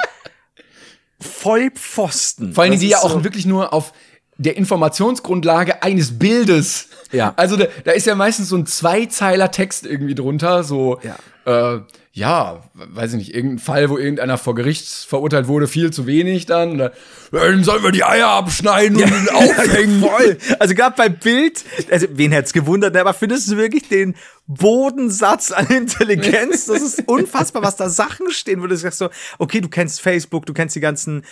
Vollpfosten. 1.21 2.53
Vor 2.53 2.65
allem, 2.65 2.73
Das 2.75 2.81
die 2.81 2.89
ja 2.89 2.99
auch 2.99 3.11
so- 3.11 3.25
wirklich 3.25 3.47
nur 3.47 3.73
auf 3.73 3.93
der 4.39 4.57
Informationsgrundlage 4.59 5.83
eines 5.83 6.19
Bildes. 6.19 6.89
Ja. 7.11 7.33
Also 7.37 7.57
da, 7.57 7.67
da 7.85 7.93
ist 7.93 8.07
ja 8.07 8.15
meistens 8.15 8.51
so 8.51 8.57
ein 8.57 8.67
Zweizeiler 8.67 9.51
Text 9.51 9.87
irgendwie 9.87 10.15
drunter, 10.15 10.63
so, 10.63 11.01
Ja. 11.03 11.77
äh, 11.77 11.81
ja, 12.17 12.63
weiß 12.73 13.13
ich 13.13 13.19
nicht, 13.19 13.35
irgendein 13.35 13.59
Fall, 13.59 13.91
wo 13.91 13.99
irgendeiner 13.99 14.39
vor 14.39 14.55
Gericht 14.55 14.89
verurteilt 14.89 15.49
wurde, 15.49 15.69
viel 15.69 15.93
zu 15.93 16.07
wenig 16.07 16.47
dann. 16.47 16.73
Oder, 16.73 16.93
ja, 17.31 17.45
dann 17.45 17.63
sollen 17.63 17.83
wir 17.83 17.93
die 17.93 18.05
Eier 18.05 18.29
abschneiden 18.29 18.97
und 18.97 19.11
ihn 19.11 19.29
aufhängen. 19.35 20.01
Voll. 20.01 20.39
Also 20.59 20.75
gerade 20.75 20.97
bei 20.97 21.11
Bild, 21.11 21.63
also 21.91 22.07
wen 22.13 22.33
hätte 22.33 22.47
es 22.47 22.53
gewundert, 22.55 22.95
ne, 22.95 23.03
aber 23.03 23.13
findest 23.13 23.51
du 23.51 23.59
wirklich 23.59 23.87
den 23.91 24.15
Bodensatz 24.47 25.53
an 25.53 25.67
Intelligenz? 25.67 26.65
Das 26.65 26.81
ist 26.81 27.03
unfassbar, 27.07 27.63
was 27.63 27.77
da 27.77 27.91
Sachen 27.91 28.31
stehen, 28.31 28.63
wo 28.63 28.67
du 28.67 28.79
sagst 28.79 28.99
so, 28.99 29.11
okay, 29.37 29.61
du 29.61 29.69
kennst 29.69 30.01
Facebook, 30.01 30.47
du 30.47 30.55
kennst 30.55 30.75
die 30.75 30.81
ganzen 30.81 31.23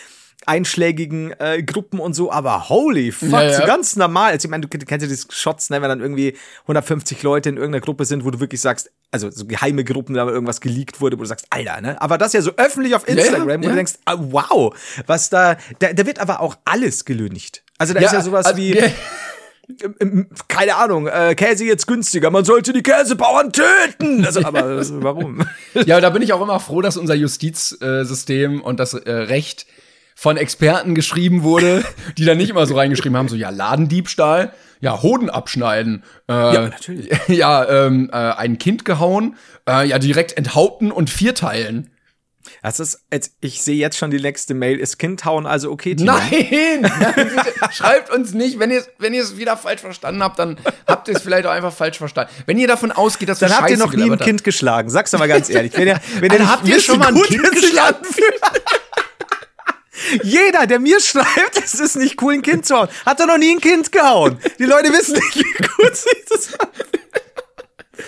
einschlägigen 0.46 1.32
äh, 1.38 1.62
Gruppen 1.62 2.00
und 2.00 2.14
so, 2.14 2.30
aber 2.30 2.68
holy 2.68 3.12
fuck, 3.12 3.30
Ja, 3.30 3.42
ja. 3.42 3.52
so 3.60 3.66
ganz 3.66 3.96
normal. 3.96 4.32
Also 4.32 4.46
ich 4.46 4.50
meine, 4.50 4.66
du 4.66 4.68
kennst 4.68 5.02
ja 5.02 5.08
diese 5.08 5.26
Shots, 5.30 5.70
ne, 5.70 5.80
wenn 5.80 5.88
dann 5.88 6.00
irgendwie 6.00 6.36
150 6.62 7.22
Leute 7.22 7.48
in 7.48 7.56
irgendeiner 7.56 7.84
Gruppe 7.84 8.04
sind, 8.04 8.24
wo 8.24 8.30
du 8.30 8.40
wirklich 8.40 8.60
sagst, 8.60 8.90
also 9.10 9.30
so 9.30 9.46
geheime 9.46 9.84
Gruppen, 9.84 10.14
da 10.14 10.26
irgendwas 10.26 10.60
geleakt 10.60 11.00
wurde, 11.00 11.18
wo 11.18 11.22
du 11.22 11.28
sagst, 11.28 11.46
Alter, 11.50 11.80
ne? 11.80 12.00
Aber 12.00 12.18
das 12.18 12.32
ja 12.32 12.42
so 12.42 12.52
öffentlich 12.56 12.94
auf 12.94 13.08
ja, 13.08 13.14
Instagram, 13.14 13.60
wo 13.60 13.64
ja. 13.64 13.70
du 13.70 13.76
denkst, 13.76 13.94
ah, 14.04 14.16
wow, 14.18 14.74
was 15.06 15.30
da, 15.30 15.56
da, 15.78 15.92
da 15.92 16.06
wird 16.06 16.18
aber 16.18 16.40
auch 16.40 16.56
alles 16.64 17.04
gelüncht. 17.04 17.62
Also 17.78 17.94
da 17.94 18.00
ist 18.00 18.12
ja 18.12 18.20
sowas 18.20 18.46
also, 18.46 18.58
wie, 18.58 18.78
keine 20.48 20.76
Ahnung, 20.76 21.06
äh, 21.06 21.34
Käse 21.34 21.64
jetzt 21.64 21.86
günstiger, 21.86 22.30
man 22.30 22.44
sollte 22.44 22.72
die 22.72 22.82
Käsebauern 22.82 23.52
töten. 23.52 24.24
Also, 24.24 24.44
aber 24.44 24.64
also, 24.64 25.02
warum? 25.02 25.46
Ja, 25.86 26.00
da 26.00 26.10
bin 26.10 26.22
ich 26.22 26.32
auch 26.32 26.42
immer 26.42 26.60
froh, 26.60 26.82
dass 26.82 26.96
unser 26.96 27.14
Justizsystem 27.14 28.60
und 28.60 28.80
das 28.80 28.94
äh, 28.94 29.10
Recht 29.10 29.66
von 30.14 30.36
Experten 30.36 30.94
geschrieben 30.94 31.42
wurde, 31.42 31.84
die 32.16 32.24
dann 32.24 32.38
nicht 32.38 32.50
immer 32.50 32.66
so 32.66 32.76
reingeschrieben 32.76 33.16
haben, 33.16 33.28
so 33.28 33.36
ja, 33.36 33.50
Ladendiebstahl, 33.50 34.52
ja, 34.80 35.02
Hoden 35.02 35.30
abschneiden, 35.30 36.04
äh, 36.28 36.32
Ja, 36.32 36.68
natürlich. 36.68 37.10
ja, 37.28 37.68
ähm, 37.68 38.10
äh, 38.12 38.16
ein 38.16 38.58
Kind 38.58 38.84
gehauen, 38.84 39.36
äh, 39.68 39.86
ja, 39.86 39.98
direkt 39.98 40.36
enthaupten 40.36 40.92
und 40.92 41.10
vierteilen. 41.10 41.90
Das 42.62 42.80
ist, 42.80 43.04
ich 43.40 43.62
sehe 43.62 43.76
jetzt 43.76 43.96
schon 43.96 44.10
die 44.10 44.20
nächste 44.20 44.54
Mail. 44.54 44.78
Ist 44.78 44.98
Kind 44.98 45.24
hauen 45.24 45.46
also 45.46 45.70
okay, 45.70 45.96
Timo? 45.96 46.12
Nein, 46.12 46.90
schreibt 47.72 48.10
uns 48.10 48.32
nicht, 48.34 48.58
wenn 48.58 48.70
ihr 48.70 48.82
wenn 48.98 49.14
ihr 49.14 49.22
es 49.22 49.36
wieder 49.36 49.56
falsch 49.56 49.80
verstanden 49.80 50.22
habt, 50.22 50.38
dann 50.38 50.58
habt 50.86 51.08
ihr 51.08 51.16
es 51.16 51.22
vielleicht 51.22 51.46
auch 51.46 51.50
einfach 51.50 51.72
falsch 51.72 51.98
verstanden. 51.98 52.32
Wenn 52.46 52.58
ihr 52.58 52.68
davon 52.68 52.92
ausgeht, 52.92 53.28
dass 53.28 53.40
wir 53.40 53.48
Dann 53.48 53.58
habt 53.58 53.70
ihr 53.70 53.76
noch 53.76 53.92
nie 53.92 54.10
ein. 54.10 54.18
Kind 54.18 54.44
geschlagen. 54.44 54.90
Sag's 54.90 55.10
doch 55.10 55.18
mal 55.18 55.28
ganz 55.28 55.50
ehrlich. 55.50 55.76
Wenn 55.76 55.88
ihr, 55.88 56.00
wenn 56.20 56.32
ihr 56.32 56.50
habt 56.50 56.66
ihr 56.66 56.80
schon 56.80 56.98
mal 56.98 57.08
ein 57.08 57.22
Kind 57.22 57.50
geschlagen? 57.50 57.96
Jeder, 60.22 60.66
der 60.66 60.80
mir 60.80 61.00
schreibt, 61.00 61.56
es 61.62 61.74
ist 61.74 61.96
nicht 61.96 62.20
cool, 62.22 62.34
ein 62.34 62.42
Kind 62.42 62.66
zu 62.66 62.76
hauen, 62.76 62.88
hat 63.06 63.20
doch 63.20 63.26
noch 63.26 63.38
nie 63.38 63.52
ein 63.52 63.60
Kind 63.60 63.90
gehauen. 63.92 64.38
Die 64.58 64.64
Leute 64.64 64.92
wissen 64.92 65.14
nicht, 65.14 65.36
wie 65.36 65.66
gut 65.82 65.96
sich 65.96 66.24
das. 66.28 66.48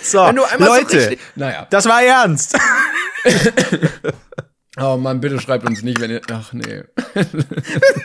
So, 0.03 0.19
einmal 0.21 0.47
so 0.59 0.65
Leute, 0.65 0.97
richtig- 0.97 1.19
naja. 1.35 1.67
das 1.69 1.85
war 1.85 2.01
ernst. 2.03 2.57
Oh 4.79 4.95
Mann, 4.95 5.19
bitte 5.19 5.39
schreibt 5.41 5.65
uns 5.65 5.81
nicht, 5.81 5.99
wenn 5.99 6.11
ihr 6.11 6.21
ach 6.31 6.53
nee. 6.53 6.83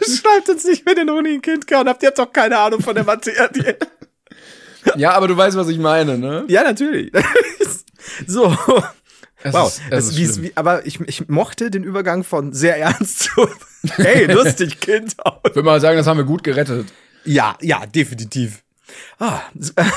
Schreibt 0.06 0.48
uns 0.48 0.64
nicht, 0.64 0.86
wenn 0.86 0.96
ihr 0.96 1.04
noch 1.04 1.20
nie 1.20 1.34
ein 1.34 1.42
Kind 1.42 1.66
gehauen 1.66 1.86
habt. 1.86 2.02
Ihr 2.02 2.06
habt 2.08 2.18
doch 2.18 2.32
keine 2.32 2.56
Ahnung 2.58 2.80
von 2.80 2.94
der 2.94 3.04
Materie. 3.04 3.76
Ja, 4.96 5.10
aber 5.12 5.28
du 5.28 5.36
weißt, 5.36 5.54
was 5.58 5.68
ich 5.68 5.78
meine, 5.78 6.16
ne? 6.16 6.44
Ja, 6.48 6.62
natürlich. 6.62 7.12
so. 8.26 8.56
Es 9.42 9.52
wow. 9.52 9.68
ist- 9.68 9.82
es 9.90 10.06
Das, 10.08 10.16
ist 10.18 10.42
wie, 10.42 10.52
aber 10.54 10.86
ich, 10.86 10.98
ich 11.02 11.28
mochte 11.28 11.70
den 11.70 11.84
Übergang 11.84 12.24
von 12.24 12.54
sehr 12.54 12.78
ernst 12.78 13.18
zu 13.34 13.46
hey, 13.96 14.26
lustig, 14.32 14.80
Kind. 14.80 15.16
Ich 15.44 15.54
würde 15.54 15.62
mal 15.62 15.80
sagen, 15.80 15.96
das 15.96 16.06
haben 16.06 16.18
wir 16.18 16.24
gut 16.24 16.44
gerettet. 16.44 16.86
Ja, 17.24 17.56
ja, 17.60 17.86
definitiv. 17.86 18.62
Ah, 19.18 19.40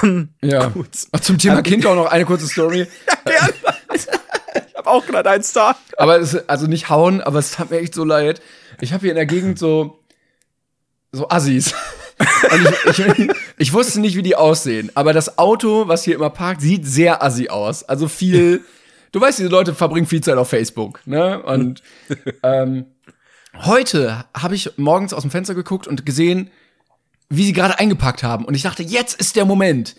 ähm, 0.03 0.29
Ja. 0.41 0.67
Gut. 0.67 0.89
Ach, 1.11 1.19
Zum 1.19 1.37
Thema 1.37 1.61
Kind 1.61 1.85
auch 1.85 1.95
noch 1.95 2.05
eine 2.05 2.25
kurze 2.25 2.47
Story. 2.47 2.87
Gern. 3.25 3.49
ich 3.93 4.07
habe 4.75 4.89
auch 4.89 5.05
gerade 5.05 5.29
einen 5.29 5.43
Star. 5.43 5.77
Aber 5.97 6.19
es, 6.19 6.47
also 6.47 6.67
nicht 6.67 6.89
hauen, 6.89 7.21
aber 7.21 7.39
es 7.39 7.51
tat 7.51 7.71
mir 7.71 7.79
echt 7.79 7.93
so 7.93 8.03
leid. 8.03 8.41
Ich 8.81 8.93
habe 8.93 9.01
hier 9.01 9.11
in 9.11 9.15
der 9.15 9.25
Gegend 9.25 9.59
so 9.59 9.99
so 11.11 11.29
Assis. 11.29 11.73
Ich, 12.87 12.99
ich, 12.99 13.29
ich 13.57 13.73
wusste 13.73 13.99
nicht, 13.99 14.15
wie 14.15 14.21
die 14.21 14.37
aussehen. 14.37 14.89
Aber 14.95 15.11
das 15.11 15.37
Auto, 15.37 15.89
was 15.89 16.05
hier 16.05 16.15
immer 16.15 16.29
parkt, 16.29 16.61
sieht 16.61 16.85
sehr 16.85 17.21
assi 17.21 17.49
aus. 17.49 17.83
Also 17.83 18.07
viel. 18.07 18.63
Du 19.11 19.19
weißt, 19.19 19.39
diese 19.39 19.49
Leute 19.49 19.75
verbringen 19.75 20.07
viel 20.07 20.21
Zeit 20.21 20.37
auf 20.37 20.47
Facebook, 20.49 21.01
ne? 21.05 21.43
Und 21.43 21.83
ähm, 22.41 22.85
heute 23.63 24.25
habe 24.33 24.55
ich 24.55 24.77
morgens 24.77 25.13
aus 25.13 25.21
dem 25.21 25.31
Fenster 25.31 25.55
geguckt 25.55 25.87
und 25.87 26.05
gesehen, 26.05 26.49
wie 27.29 27.45
sie 27.45 27.53
gerade 27.53 27.79
eingepackt 27.79 28.23
haben. 28.23 28.45
Und 28.45 28.55
ich 28.55 28.63
dachte, 28.63 28.83
jetzt 28.83 29.19
ist 29.19 29.35
der 29.35 29.45
Moment, 29.45 29.95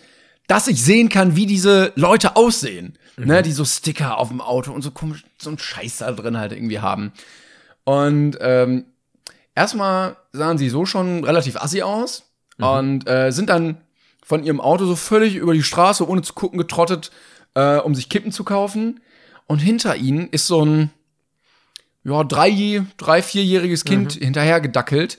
dass 0.47 0.67
ich 0.67 0.83
sehen 0.83 1.09
kann, 1.09 1.35
wie 1.35 1.45
diese 1.45 1.91
Leute 1.95 2.35
aussehen. 2.35 2.97
Ne, 3.19 3.41
die 3.41 3.51
so 3.51 3.65
Sticker 3.65 4.19
auf 4.19 4.27
dem 4.27 4.41
Auto 4.41 4.71
und 4.71 4.83
so 4.83 4.91
komisch, 4.91 5.23
so 5.39 5.49
ein 5.49 5.57
Scheiß 5.57 5.97
da 5.97 6.11
drin 6.11 6.37
halt 6.37 6.51
irgendwie 6.51 6.81
haben. 6.81 7.11
Und 7.83 8.37
ähm, 8.41 8.85
erstmal 9.55 10.17
sahen 10.33 10.59
sie 10.59 10.69
so 10.69 10.85
schon 10.85 11.23
relativ 11.23 11.55
assi 11.55 11.81
aus 11.81 12.29
und 12.59 13.09
äh, 13.09 13.31
sind 13.31 13.49
dann 13.49 13.81
von 14.23 14.43
ihrem 14.43 14.61
Auto 14.61 14.85
so 14.85 14.95
völlig 14.95 15.35
über 15.35 15.55
die 15.55 15.63
Straße, 15.63 16.07
ohne 16.07 16.21
zu 16.21 16.33
gucken, 16.33 16.59
getrottet, 16.59 17.09
äh, 17.55 17.77
um 17.77 17.95
sich 17.95 18.07
Kippen 18.07 18.31
zu 18.31 18.43
kaufen. 18.43 18.99
Und 19.47 19.59
hinter 19.59 19.95
ihnen 19.95 20.27
ist 20.29 20.45
so 20.45 20.63
ein 20.63 20.91
ja, 22.03 22.23
drei, 22.23 22.83
drei, 22.97 23.21
vierjähriges 23.21 23.83
Kind 23.85 24.13
hinterher 24.13 24.61
gedackelt. 24.61 25.17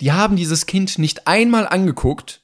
Die 0.00 0.12
haben 0.12 0.36
dieses 0.36 0.66
Kind 0.66 0.98
nicht 0.98 1.26
einmal 1.26 1.66
angeguckt. 1.66 2.42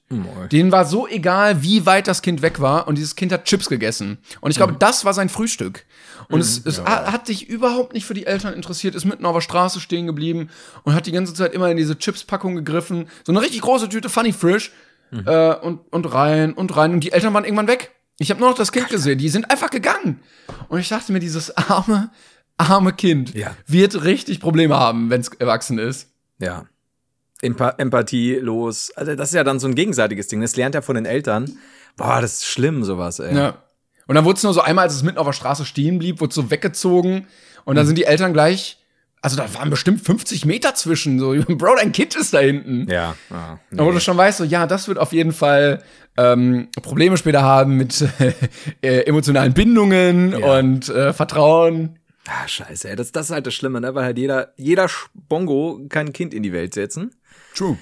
Denen 0.51 0.73
war 0.73 0.85
so 0.85 1.07
egal, 1.07 1.63
wie 1.63 1.87
weit 1.87 2.09
das 2.09 2.21
Kind 2.21 2.43
weg 2.43 2.61
war. 2.61 2.89
Und 2.89 2.99
dieses 2.99 3.15
Kind 3.15 3.31
hat 3.33 3.45
Chips 3.45 3.69
gegessen. 3.69 4.19
Und 4.41 4.51
ich 4.51 4.57
glaube, 4.57 4.75
das 4.77 5.05
war 5.05 5.15
sein 5.15 5.29
Frühstück. 5.29 5.85
Und 6.29 6.41
es, 6.41 6.65
es 6.65 6.81
ha- 6.85 7.13
hat 7.13 7.27
sich 7.29 7.49
überhaupt 7.49 7.93
nicht 7.95 8.07
für 8.07 8.15
die 8.15 8.27
Eltern 8.27 8.55
interessiert, 8.55 8.95
ist 8.97 9.05
mitten 9.05 9.25
auf 9.25 9.35
der 9.37 9.41
Straße 9.41 9.79
stehen 9.81 10.07
geblieben 10.07 10.49
und 10.83 10.95
hat 10.95 11.07
die 11.07 11.13
ganze 11.13 11.33
Zeit 11.35 11.53
immer 11.53 11.71
in 11.71 11.77
diese 11.77 11.97
Chips-Packung 11.97 12.57
gegriffen. 12.57 13.09
So 13.25 13.31
eine 13.33 13.41
richtig 13.41 13.61
große 13.61 13.89
Tüte 13.89 14.09
Funny 14.09 14.33
Frisch. 14.33 14.73
Äh, 15.13 15.55
und, 15.55 15.81
und 15.93 16.13
rein 16.13 16.55
und 16.55 16.77
rein. 16.77 16.93
Und 16.93 17.01
die 17.01 17.13
Eltern 17.13 17.35
waren 17.35 17.45
irgendwann 17.45 17.69
weg. 17.69 17.93
Ich 18.19 18.31
habe 18.31 18.41
nur 18.41 18.49
noch 18.49 18.57
das 18.57 18.73
Kind 18.73 18.89
gesehen. 18.89 19.19
Die 19.19 19.29
sind 19.29 19.49
einfach 19.49 19.71
gegangen. 19.71 20.21
Und 20.69 20.81
ich 20.81 20.89
dachte 20.89 21.13
mir, 21.13 21.21
dieses 21.21 21.57
arme, 21.57 22.11
arme 22.57 22.93
Kind 22.93 23.35
Ja. 23.35 23.55
wird 23.67 24.05
richtig 24.05 24.41
Probleme 24.41 24.79
haben, 24.79 25.11
wenn 25.11 25.21
es 25.21 25.29
erwachsen 25.29 25.79
ist. 25.79 26.11
Ja. 26.39 26.65
Empa 27.43 27.71
Empathie 27.79 28.37
los. 28.37 28.91
Also 28.97 29.15
das 29.17 29.29
ist 29.31 29.35
ja 29.35 29.45
dann 29.45 29.59
so 29.61 29.67
ein 29.67 29.75
gegenseitiges 29.75 30.29
Ding. 30.29 30.41
Das 30.41 30.57
lernt 30.57 30.75
er 30.75 30.83
von 30.83 30.95
den 30.95 31.05
Eltern. 31.05 31.51
Boah, 31.97 32.21
das 32.21 32.35
ist 32.35 32.47
schlimm, 32.47 32.85
sowas, 32.85 33.19
ey. 33.19 33.37
Ja. 33.37 33.59
Und 34.07 34.15
dann 34.15 34.25
wurde 34.25 34.37
es 34.37 34.43
nur 34.43 34.53
so 34.55 34.61
einmal, 34.61 34.85
als 34.85 34.95
es 34.95 35.03
mitten 35.03 35.19
auf 35.19 35.27
der 35.27 35.33
Straße 35.33 35.65
stehen 35.65 35.99
blieb, 35.99 36.21
wurde 36.21 36.31
es 36.31 36.35
so 36.35 36.51
weggezogen. 36.51 37.27
Und 37.65 37.77
dann 37.77 37.87
sind 37.87 37.97
die 37.97 38.05
Eltern 38.05 38.33
gleich, 38.33 38.79
also 39.23 39.37
da 39.39 39.53
waren 39.55 39.71
bestimmt 39.71 40.03
50 40.03 40.45
Meter 40.45 40.75
zwischen. 40.75 41.19
So, 41.19 41.35
Bro, 41.49 41.77
dein 41.77 41.93
Kind 41.93 42.15
ist 42.15 42.35
da 42.35 42.41
hinten. 42.41 42.87
Ja. 42.91 43.15
ja. 43.31 43.59
Und 43.71 43.79
wo 43.79 43.91
du 43.91 44.01
schon 44.01 44.17
weißt, 44.17 44.39
so, 44.39 44.45
ja, 44.45 44.67
das 44.67 44.87
wird 44.89 44.99
auf 44.99 45.13
jeden 45.13 45.33
Fall 45.33 45.83
ähm, 46.17 46.69
Probleme 46.83 47.17
später 47.17 47.43
haben 47.43 47.77
mit 47.77 48.05
äh, 48.83 49.01
emotionalen 49.03 49.55
Bindungen 49.55 50.39
Ja. 50.39 50.59
und 50.59 50.89
äh, 50.89 51.13
Vertrauen. 51.13 51.99
Ah, 52.27 52.49
scheiße, 52.49 52.89
ey. 52.91 52.97
Das, 52.97 53.13
das 53.13 53.27
ist 53.27 53.33
halt 53.33 53.47
das 53.47 53.55
Schlimme, 53.55 53.81
ne? 53.81 53.95
Weil 53.95 54.05
halt 54.05 54.19
jeder, 54.19 54.53
jeder 54.57 54.89
Bongo 55.15 55.81
kann 55.89 56.07
ein 56.07 56.13
Kind 56.13 56.33
in 56.33 56.43
die 56.43 56.53
Welt 56.53 56.73
setzen. 56.75 57.15
True. 57.55 57.77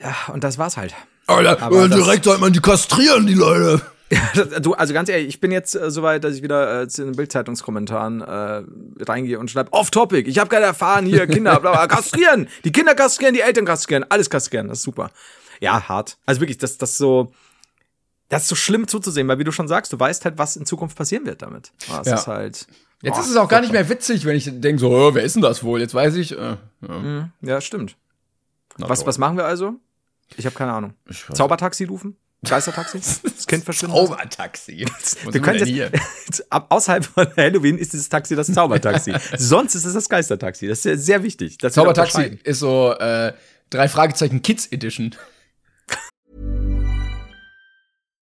Ja, 0.00 0.14
und 0.32 0.42
das 0.44 0.56
war's 0.58 0.76
halt. 0.76 0.94
Alter, 1.26 1.60
Aber 1.62 1.88
das- 1.88 1.98
direkt 1.98 2.24
sollte 2.24 2.40
man 2.40 2.52
die 2.52 2.60
kastrieren, 2.60 3.26
die 3.26 3.34
Leute. 3.34 3.80
Du, 4.60 4.74
also 4.74 4.92
ganz 4.94 5.08
ehrlich, 5.08 5.26
ich 5.28 5.40
bin 5.40 5.50
jetzt 5.50 5.74
äh, 5.74 5.90
soweit, 5.90 6.22
dass 6.22 6.36
ich 6.36 6.42
wieder 6.42 6.82
äh, 6.82 6.88
zu 6.88 7.04
den 7.04 7.16
Bildzeitungskommentaren 7.16 8.20
äh, 8.20 8.62
reingehe 9.02 9.38
und 9.40 9.50
schreibe, 9.50 9.72
off 9.72 9.90
topic, 9.90 10.28
ich 10.28 10.38
habe 10.38 10.48
gerade 10.50 10.66
erfahren, 10.66 11.04
hier 11.06 11.26
Kinder, 11.26 11.58
bla, 11.58 11.72
bla, 11.72 11.86
kastrieren, 11.88 12.46
die 12.64 12.70
Kinder 12.70 12.94
kastrieren, 12.94 13.34
die 13.34 13.40
Eltern 13.40 13.64
kastrieren, 13.64 14.04
alles 14.10 14.30
kastrieren, 14.30 14.68
das 14.68 14.78
ist 14.78 14.84
super. 14.84 15.10
Ja, 15.60 15.88
hart. 15.88 16.18
Also 16.26 16.40
wirklich, 16.42 16.58
das, 16.58 16.78
das 16.78 16.96
so, 16.96 17.32
das 18.28 18.42
ist 18.42 18.48
so 18.50 18.54
schlimm 18.54 18.86
zuzusehen, 18.86 19.26
weil 19.26 19.38
wie 19.38 19.44
du 19.44 19.52
schon 19.52 19.68
sagst, 19.68 19.92
du 19.92 19.98
weißt 19.98 20.24
halt, 20.26 20.38
was 20.38 20.54
in 20.56 20.66
Zukunft 20.66 20.96
passieren 20.96 21.26
wird 21.26 21.42
damit. 21.42 21.72
Ah, 21.90 22.00
Es 22.02 22.06
Ja. 22.08 22.14
ist 22.14 22.26
halt. 22.28 22.66
Jetzt 23.04 23.18
Oh, 23.18 23.20
ist 23.20 23.30
es 23.30 23.36
auch 23.36 23.48
gar 23.48 23.60
nicht 23.60 23.72
mehr 23.72 23.88
witzig, 23.88 24.24
wenn 24.24 24.36
ich 24.36 24.44
denke 24.50 24.78
so, 24.78 24.90
oh, 24.90 25.14
wer 25.14 25.22
ist 25.22 25.34
denn 25.34 25.42
das 25.42 25.62
wohl? 25.62 25.80
Jetzt 25.80 25.94
weiß 25.94 26.14
ich. 26.16 26.32
Äh, 26.32 26.56
ja. 26.88 27.30
Ja, 27.42 27.60
stimmt. 27.60 27.96
Na 28.78 28.88
Was, 28.88 29.00
toll. 29.00 29.08
was 29.08 29.18
machen 29.18 29.36
wir 29.36 29.44
also? 29.44 29.74
Ich 30.36 30.46
habe 30.46 30.54
keine 30.56 30.72
Ahnung. 30.72 30.94
Zaubertaxi 31.32 31.84
rufen? 31.84 32.16
Geistertaxi? 32.44 33.00
Das 33.24 33.46
Kind 33.46 33.64
verschwinden? 33.64 33.96
Zaubertaxi. 33.96 34.86
Wir 35.30 35.40
denn 35.60 35.66
hier? 35.66 35.90
ab, 36.50 36.66
außerhalb 36.70 37.04
von 37.04 37.26
Halloween 37.36 37.78
ist 37.78 37.92
dieses 37.92 38.08
Taxi 38.08 38.36
das 38.36 38.52
Zaubertaxi. 38.52 39.14
Sonst 39.36 39.74
ist 39.74 39.84
es 39.84 39.94
das 39.94 40.08
Geistertaxi. 40.08 40.66
Das 40.68 40.78
ist 40.78 40.82
sehr, 40.82 41.22
wichtig. 41.22 41.58
wir 41.58 41.72
Zaubertaxi 41.72 42.38
ist 42.42 42.60
so 42.60 42.92
äh, 42.92 43.32
drei 43.70 43.88
Fragezeichen 43.88 44.42
Kids 44.42 44.66
Edition. 44.66 45.14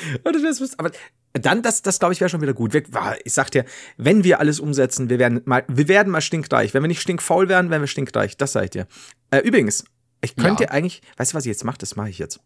Aber 0.78 0.90
dann, 1.34 1.62
das, 1.62 1.82
das 1.82 1.98
glaube 1.98 2.12
ich, 2.14 2.20
wäre 2.20 2.28
schon 2.28 2.40
wieder 2.42 2.54
gut. 2.54 2.72
Wir, 2.74 2.82
ich 3.24 3.32
sag 3.32 3.50
dir, 3.50 3.64
wenn 3.96 4.24
wir 4.24 4.38
alles 4.40 4.60
umsetzen, 4.60 5.08
wir 5.08 5.18
werden 5.18 5.40
mal, 5.44 5.64
wir 5.68 5.88
werden 5.88 6.10
mal 6.10 6.20
stinkreich. 6.20 6.74
Wenn 6.74 6.82
wir 6.82 6.88
nicht 6.88 7.00
stinkfaul 7.00 7.48
werden, 7.48 7.70
werden 7.70 7.82
wir 7.82 7.86
stinkreich. 7.88 8.36
Das 8.36 8.52
sag 8.52 8.64
ich 8.64 8.70
dir. 8.70 8.86
Äh, 9.30 9.38
übrigens, 9.38 9.84
ich 10.20 10.36
könnte 10.36 10.64
Ja. 10.64 10.70
eigentlich, 10.70 11.02
weißt 11.16 11.32
du, 11.32 11.36
was 11.36 11.44
ich 11.44 11.48
jetzt 11.50 11.64
mache? 11.64 11.78
Das 11.78 11.96
mache 11.96 12.10
ich 12.10 12.18
jetzt. 12.18 12.40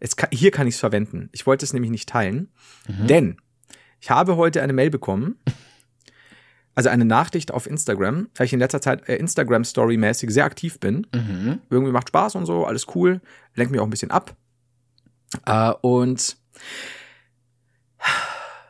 Es 0.00 0.16
kann, 0.16 0.30
hier 0.32 0.50
kann 0.50 0.66
ich 0.66 0.74
es 0.74 0.80
verwenden. 0.80 1.28
Ich 1.32 1.46
wollte 1.46 1.64
es 1.64 1.72
nämlich 1.72 1.90
nicht 1.90 2.08
teilen, 2.08 2.48
denn 2.88 3.36
ich 4.00 4.10
habe 4.10 4.36
heute 4.36 4.62
eine 4.62 4.72
Mail 4.72 4.90
bekommen. 4.90 5.36
Also 6.74 6.88
eine 6.88 7.04
Nachricht 7.04 7.52
auf 7.52 7.66
Instagram, 7.66 8.28
weil 8.34 8.46
ich 8.46 8.54
in 8.54 8.58
letzter 8.58 8.80
Zeit 8.80 9.06
äh, 9.06 9.16
Instagram-Story-mäßig 9.16 10.30
sehr 10.30 10.46
aktiv 10.46 10.80
bin. 10.80 11.06
Irgendwie 11.68 11.92
macht 11.92 12.08
Spaß 12.08 12.34
und 12.36 12.46
so, 12.46 12.64
alles 12.64 12.86
cool. 12.94 13.20
Lenkt 13.54 13.72
mich 13.72 13.80
auch 13.82 13.84
ein 13.86 13.90
bisschen 13.90 14.10
ab. 14.10 14.34
Äh, 15.44 15.72
und 15.82 16.38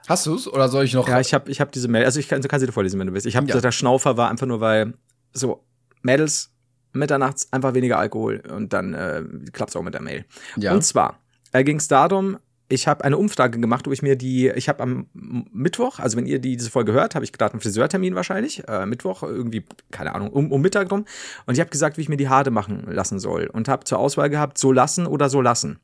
Hast 0.09 0.26
du's? 0.26 0.49
Oder 0.49 0.68
soll 0.68 0.84
ich 0.84 0.95
noch? 0.95 1.09
Ja, 1.09 1.20
ich 1.20 1.32
habe 1.32 1.51
ich 1.51 1.61
hab 1.61 1.72
diese 1.72 1.88
Mail, 1.88 2.05
also 2.05 2.18
ich 2.18 2.28
kann, 2.28 2.43
kann 2.43 2.61
sie 2.61 2.66
dir 2.66 2.72
vorlesen, 2.72 2.99
wenn 2.99 3.07
du 3.07 3.12
willst. 3.14 3.26
Ich 3.26 3.36
habe 3.36 3.47
Ja. 3.47 3.61
der 3.61 3.72
Schnaufer 3.72 4.16
war 4.16 4.30
einfach 4.30 4.47
nur, 4.47 4.61
weil 4.61 4.95
so 5.32 5.64
Mädels 6.03 6.51
mitternachts 6.93 7.53
einfach 7.53 7.74
weniger 7.74 7.99
Alkohol 7.99 8.43
und 8.53 8.72
dann 8.72 8.93
äh, 8.95 9.22
klappt's 9.53 9.76
auch 9.76 9.82
mit 9.82 9.95
der 9.95 10.03
Mail. 10.03 10.24
Ja. 10.57 10.72
Und 10.74 10.82
zwar 10.82 11.18
äh, 11.53 11.64
ging 11.64 11.76
es 11.78 11.88
darum, 11.88 12.36
ich 12.68 12.88
habe 12.88 13.05
eine 13.05 13.16
Umfrage 13.16 13.59
gemacht, 13.61 13.86
wo 13.86 13.93
ich 13.93 14.03
mir 14.03 14.16
die, 14.16 14.49
ich 14.49 14.68
habe 14.68 14.82
am 14.82 15.07
Mittwoch, 15.12 15.99
also 15.99 16.16
wenn 16.16 16.26
ihr 16.26 16.38
die, 16.38 16.57
diese 16.57 16.70
Folge 16.70 16.93
hört, 16.93 17.14
habe 17.14 17.24
ich 17.24 17.32
gerade 17.32 17.53
einen 17.53 17.61
Friseurtermin 17.61 18.14
wahrscheinlich, 18.14 18.66
äh, 18.68 18.86
Mittwoch 18.86 19.22
irgendwie, 19.22 19.64
keine 19.90 20.14
Ahnung, 20.14 20.30
um, 20.30 20.51
um 20.51 20.61
Mittag 20.61 20.90
rum. 20.90 21.05
Und 21.47 21.55
ich 21.55 21.61
habe 21.61 21.70
gesagt, 21.70 21.97
wie 21.97 22.01
ich 22.03 22.09
mir 22.09 22.16
die 22.16 22.28
Haare 22.28 22.51
machen 22.51 22.86
lassen 22.90 23.18
soll 23.20 23.47
und 23.47 23.68
habe 23.68 23.84
zur 23.84 23.99
Auswahl 23.99 24.30
gehabt, 24.30 24.59
so 24.59 24.72
lassen 24.72 25.07
oder 25.07 25.28
so 25.30 25.40
lassen. 25.40 25.78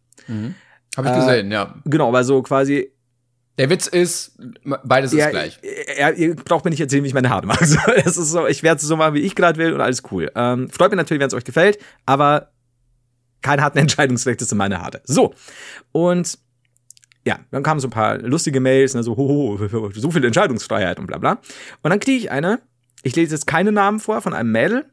Hab 0.98 1.06
ich 1.06 1.12
äh, 1.12 1.14
gesehen, 1.14 1.52
ja. 1.52 1.74
Genau, 1.84 2.12
weil 2.12 2.24
so 2.24 2.42
quasi 2.42 2.90
Der 3.56 3.70
Witz 3.70 3.86
ist, 3.86 4.36
beides 4.84 5.12
ist 5.12 5.18
ja, 5.20 5.30
gleich. 5.30 5.58
Ja, 5.98 6.10
ihr 6.10 6.34
braucht 6.34 6.64
mir 6.64 6.70
nicht 6.70 6.80
erzählen, 6.80 7.04
wie 7.04 7.08
ich 7.08 7.14
meine 7.14 7.30
Haare 7.30 7.46
mache. 7.46 7.64
So, 7.66 7.78
Das 8.04 8.16
ist 8.16 8.30
so, 8.30 8.46
ich 8.46 8.62
werde 8.62 8.80
es 8.80 8.86
so 8.86 8.96
machen, 8.96 9.14
wie 9.14 9.20
ich 9.20 9.34
gerade 9.34 9.58
will 9.58 9.72
und 9.72 9.80
alles 9.80 10.02
cool. 10.10 10.30
Ähm, 10.34 10.68
freut 10.70 10.90
mich 10.90 10.96
natürlich, 10.96 11.20
wenn 11.20 11.28
es 11.28 11.34
euch 11.34 11.44
gefällt, 11.44 11.78
aber 12.04 12.50
keiner 13.40 13.62
hat 13.62 13.74
ein 13.74 13.78
Entscheidungsrecht, 13.82 14.40
das 14.40 14.48
sind 14.48 14.58
meine 14.58 14.80
Haare. 14.82 15.00
So. 15.04 15.34
Und 15.92 16.38
ja, 17.24 17.38
dann 17.50 17.62
kamen 17.62 17.78
so 17.78 17.88
ein 17.88 17.92
paar 17.92 18.18
lustige 18.18 18.58
Mails, 18.58 18.94
ne, 18.94 19.02
so, 19.02 19.16
ho, 19.16 19.58
ho, 19.60 19.90
so 19.94 20.10
viel 20.10 20.24
Entscheidungsfreiheit 20.24 20.98
und 20.98 21.06
bla 21.06 21.18
bla. 21.18 21.38
Und 21.82 21.90
dann 21.90 22.00
kriege 22.00 22.18
ich 22.18 22.30
eine, 22.30 22.60
ich 23.02 23.14
lese 23.14 23.34
jetzt 23.34 23.46
keine 23.46 23.70
Namen 23.70 24.00
vor, 24.00 24.20
von 24.22 24.34
einem 24.34 24.50
Mädel, 24.50 24.86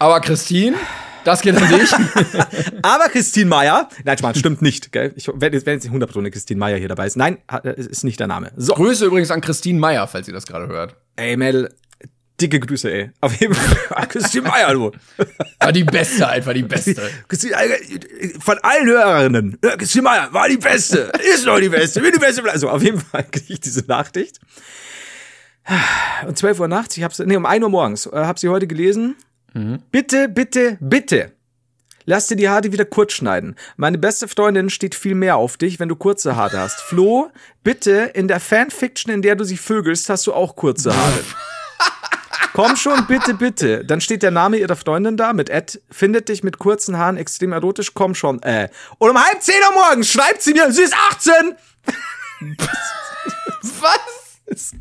Aber 0.00 0.20
Christine, 0.20 0.76
das 1.24 1.40
geht 1.40 1.56
an 1.56 1.68
dich. 1.68 1.92
aber 2.82 3.08
Christine 3.08 3.46
Meyer, 3.46 3.88
nein, 4.04 4.18
Spaß, 4.18 4.38
stimmt 4.38 4.62
nicht, 4.62 4.92
gell? 4.92 5.12
Ich 5.16 5.28
werde 5.28 5.56
jetzt, 5.56 5.66
wenn 5.66 5.74
jetzt 5.74 5.84
nicht 5.90 5.94
100% 5.94 6.18
eine 6.18 6.30
Christine 6.30 6.58
Meyer 6.58 6.78
hier 6.78 6.88
dabei 6.88 7.06
ist. 7.06 7.16
Nein, 7.16 7.38
hat- 7.48 7.64
ist 7.64 8.04
nicht 8.04 8.20
der 8.20 8.26
Name. 8.26 8.52
So. 8.56 8.74
Grüße 8.74 9.06
übrigens 9.06 9.30
an 9.30 9.40
Christine 9.40 9.78
Meyer, 9.78 10.06
falls 10.06 10.28
ihr 10.28 10.34
das 10.34 10.46
gerade 10.46 10.68
hört. 10.68 10.96
Ey, 11.16 11.36
Mädel, 11.36 11.72
dicke 12.40 12.60
Grüße, 12.60 12.90
ey. 12.92 13.10
Auf 13.20 13.34
jeden 13.40 13.54
Fall. 13.54 14.06
Christine 14.08 14.48
Meyer, 14.48 14.72
du. 14.72 14.92
War 15.60 15.72
die 15.72 15.84
beste, 15.84 16.28
einfach 16.28 16.52
die 16.52 16.62
beste. 16.62 16.94
Christine, 17.28 17.54
äh, 17.54 18.38
von 18.40 18.58
allen 18.62 18.86
Hörerinnen, 18.86 19.58
äh, 19.62 19.76
Christine 19.76 20.02
Meyer 20.02 20.28
war 20.32 20.48
die 20.48 20.56
Beste, 20.56 21.12
ist 21.34 21.46
noch 21.46 21.58
die 21.58 21.68
Beste, 21.68 22.02
will 22.02 22.12
die 22.12 22.18
Beste 22.18 22.42
bleiben. 22.42 22.54
Also 22.54 22.68
auf 22.68 22.82
jeden 22.82 23.00
Fall 23.00 23.24
kriege 23.30 23.52
ich 23.52 23.60
diese 23.60 23.84
Nachricht. 23.86 24.40
Um 26.26 26.36
12 26.36 26.60
Uhr 26.60 26.68
nachts, 26.68 26.96
ich 26.96 27.02
habe 27.02 27.14
nee, 27.26 27.36
um 27.36 27.46
1 27.46 27.62
Uhr 27.64 27.70
morgens, 27.70 28.06
äh, 28.06 28.10
habe 28.12 28.38
sie 28.38 28.48
heute 28.48 28.66
gelesen. 28.66 29.16
Bitte, 29.90 30.28
bitte, 30.28 30.78
bitte. 30.80 31.32
Lass 32.06 32.26
dir 32.26 32.36
die 32.36 32.48
Haare 32.48 32.70
wieder 32.70 32.84
kurz 32.84 33.14
schneiden. 33.14 33.56
Meine 33.76 33.96
beste 33.96 34.28
Freundin 34.28 34.68
steht 34.68 34.94
viel 34.94 35.14
mehr 35.14 35.36
auf 35.36 35.56
dich, 35.56 35.80
wenn 35.80 35.88
du 35.88 35.96
kurze 35.96 36.36
Haare 36.36 36.58
hast. 36.58 36.80
Flo, 36.88 37.30
bitte, 37.62 38.10
in 38.14 38.28
der 38.28 38.40
Fanfiction, 38.40 39.12
in 39.12 39.22
der 39.22 39.36
du 39.36 39.44
sie 39.44 39.56
vögelst, 39.56 40.08
hast 40.10 40.26
du 40.26 40.34
auch 40.34 40.54
kurze 40.56 40.94
Haare. 40.94 41.20
Komm 42.52 42.76
schon, 42.76 43.06
bitte, 43.06 43.34
bitte. 43.34 43.84
Dann 43.84 44.00
steht 44.00 44.22
der 44.22 44.30
Name 44.30 44.58
ihrer 44.58 44.76
Freundin 44.76 45.16
da 45.16 45.32
mit 45.32 45.50
Ed, 45.50 45.80
findet 45.90 46.28
dich 46.28 46.44
mit 46.44 46.58
kurzen 46.58 46.98
Haaren 46.98 47.16
extrem 47.16 47.52
erotisch, 47.52 47.94
komm 47.94 48.14
schon. 48.14 48.40
Äh. 48.42 48.68
Und 48.98 49.10
um 49.10 49.18
halb 49.18 49.42
zehn 49.42 49.60
Uhr 49.68 49.74
morgens 49.74 50.08
schreibt 50.08 50.40
sie 50.40 50.52
mir, 50.52 50.70
sie 50.70 50.82
ist 50.82 50.94
18! 51.10 51.56
Was? 53.80 54.74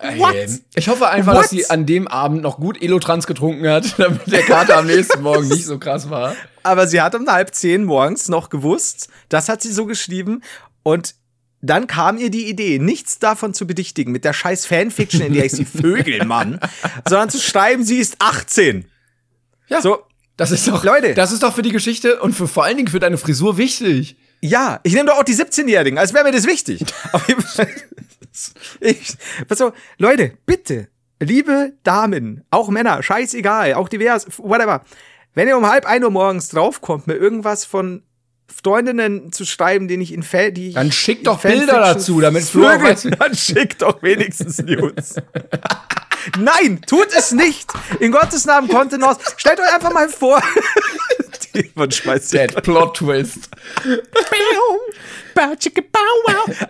Ey, 0.00 0.48
Ich 0.74 0.88
hoffe 0.88 1.08
einfach, 1.08 1.34
What? 1.34 1.44
dass 1.44 1.50
sie 1.50 1.68
an 1.70 1.86
dem 1.86 2.06
Abend 2.08 2.42
noch 2.42 2.58
gut 2.58 2.80
Elotrans 2.80 3.26
getrunken 3.26 3.68
hat, 3.68 3.94
damit 3.98 4.30
der 4.30 4.42
Kater 4.42 4.76
am 4.78 4.86
nächsten 4.86 5.22
Morgen 5.22 5.48
nicht 5.48 5.64
so 5.66 5.78
krass 5.78 6.08
war. 6.10 6.34
Aber 6.62 6.86
sie 6.86 7.00
hat 7.00 7.14
um 7.14 7.26
halb 7.26 7.54
zehn 7.54 7.84
morgens 7.84 8.28
noch 8.28 8.48
gewusst, 8.50 9.08
das 9.28 9.48
hat 9.48 9.62
sie 9.62 9.72
so 9.72 9.86
geschrieben 9.86 10.42
und 10.82 11.14
dann 11.60 11.88
kam 11.88 12.18
ihr 12.18 12.30
die 12.30 12.48
Idee, 12.48 12.78
nichts 12.78 13.18
davon 13.18 13.52
zu 13.52 13.66
bedichtigen 13.66 14.12
mit 14.12 14.24
der 14.24 14.32
scheiß 14.32 14.66
Fanfiction, 14.66 15.22
in 15.22 15.32
der 15.34 15.44
ich 15.44 15.52
sie 15.52 15.64
vögel, 15.82 16.24
Mann, 16.24 16.60
sondern 17.08 17.30
zu 17.30 17.38
schreiben, 17.40 17.84
sie 17.84 17.98
ist 17.98 18.16
18. 18.20 18.84
Ja. 19.66 19.80
So, 19.82 19.98
Das 20.36 20.52
ist 20.52 20.68
doch, 20.68 20.84
Leute. 20.84 21.14
das 21.14 21.32
ist 21.32 21.42
doch 21.42 21.52
für 21.54 21.62
die 21.62 21.72
Geschichte 21.72 22.20
und 22.20 22.32
für 22.34 22.46
vor 22.46 22.62
allen 22.64 22.76
Dingen 22.76 22.88
für 22.88 23.00
deine 23.00 23.18
Frisur 23.18 23.56
wichtig. 23.56 24.16
Ja, 24.40 24.78
ich 24.84 24.92
nehme 24.94 25.06
doch 25.06 25.18
auch 25.18 25.24
die 25.24 25.34
17-Jährigen, 25.34 25.98
als 25.98 26.14
wäre 26.14 26.22
mir 26.22 26.30
das 26.30 26.46
wichtig. 26.46 26.84
Ich, 28.80 29.16
pass 29.46 29.60
auf, 29.60 29.72
Leute, 29.98 30.32
bitte, 30.46 30.88
liebe 31.20 31.72
Damen, 31.82 32.44
auch 32.50 32.68
Männer, 32.68 33.02
scheißegal, 33.02 33.74
auch 33.74 33.88
divers, 33.88 34.26
whatever. 34.38 34.82
Wenn 35.34 35.48
ihr 35.48 35.56
um 35.56 35.66
halb 35.68 35.86
ein 35.86 36.02
Uhr 36.04 36.10
morgens 36.10 36.48
draufkommt, 36.48 37.06
mir 37.06 37.14
irgendwas 37.14 37.64
von 37.64 38.02
Freundinnen 38.62 39.30
zu 39.30 39.44
schreiben, 39.44 39.88
denen 39.88 40.02
ich 40.02 40.12
in 40.12 40.22
Fan, 40.22 40.54
die 40.54 40.68
ich 40.68 40.74
Dann 40.74 40.90
schickt 40.90 41.26
doch 41.26 41.40
Bilder 41.42 41.80
dazu, 41.80 42.20
damit 42.20 42.42
weiß- 42.44 43.16
dann 43.18 43.34
schickt 43.34 43.82
doch 43.82 44.02
wenigstens 44.02 44.58
News. 44.58 45.16
Nein, 46.36 46.80
tut 46.86 47.08
es 47.16 47.32
nicht. 47.32 47.70
In 48.00 48.12
Gottes 48.12 48.44
Namen, 48.44 48.68
Kontenance. 48.68 49.20
Stellt 49.36 49.60
euch 49.60 49.72
einfach 49.72 49.92
mal 49.92 50.08
vor. 50.08 50.42
Die- 51.54 51.70
Man 51.74 51.90
schmeißt 51.90 52.32
Dead 52.32 52.62
Plot 52.62 52.96
Twist. 52.98 53.48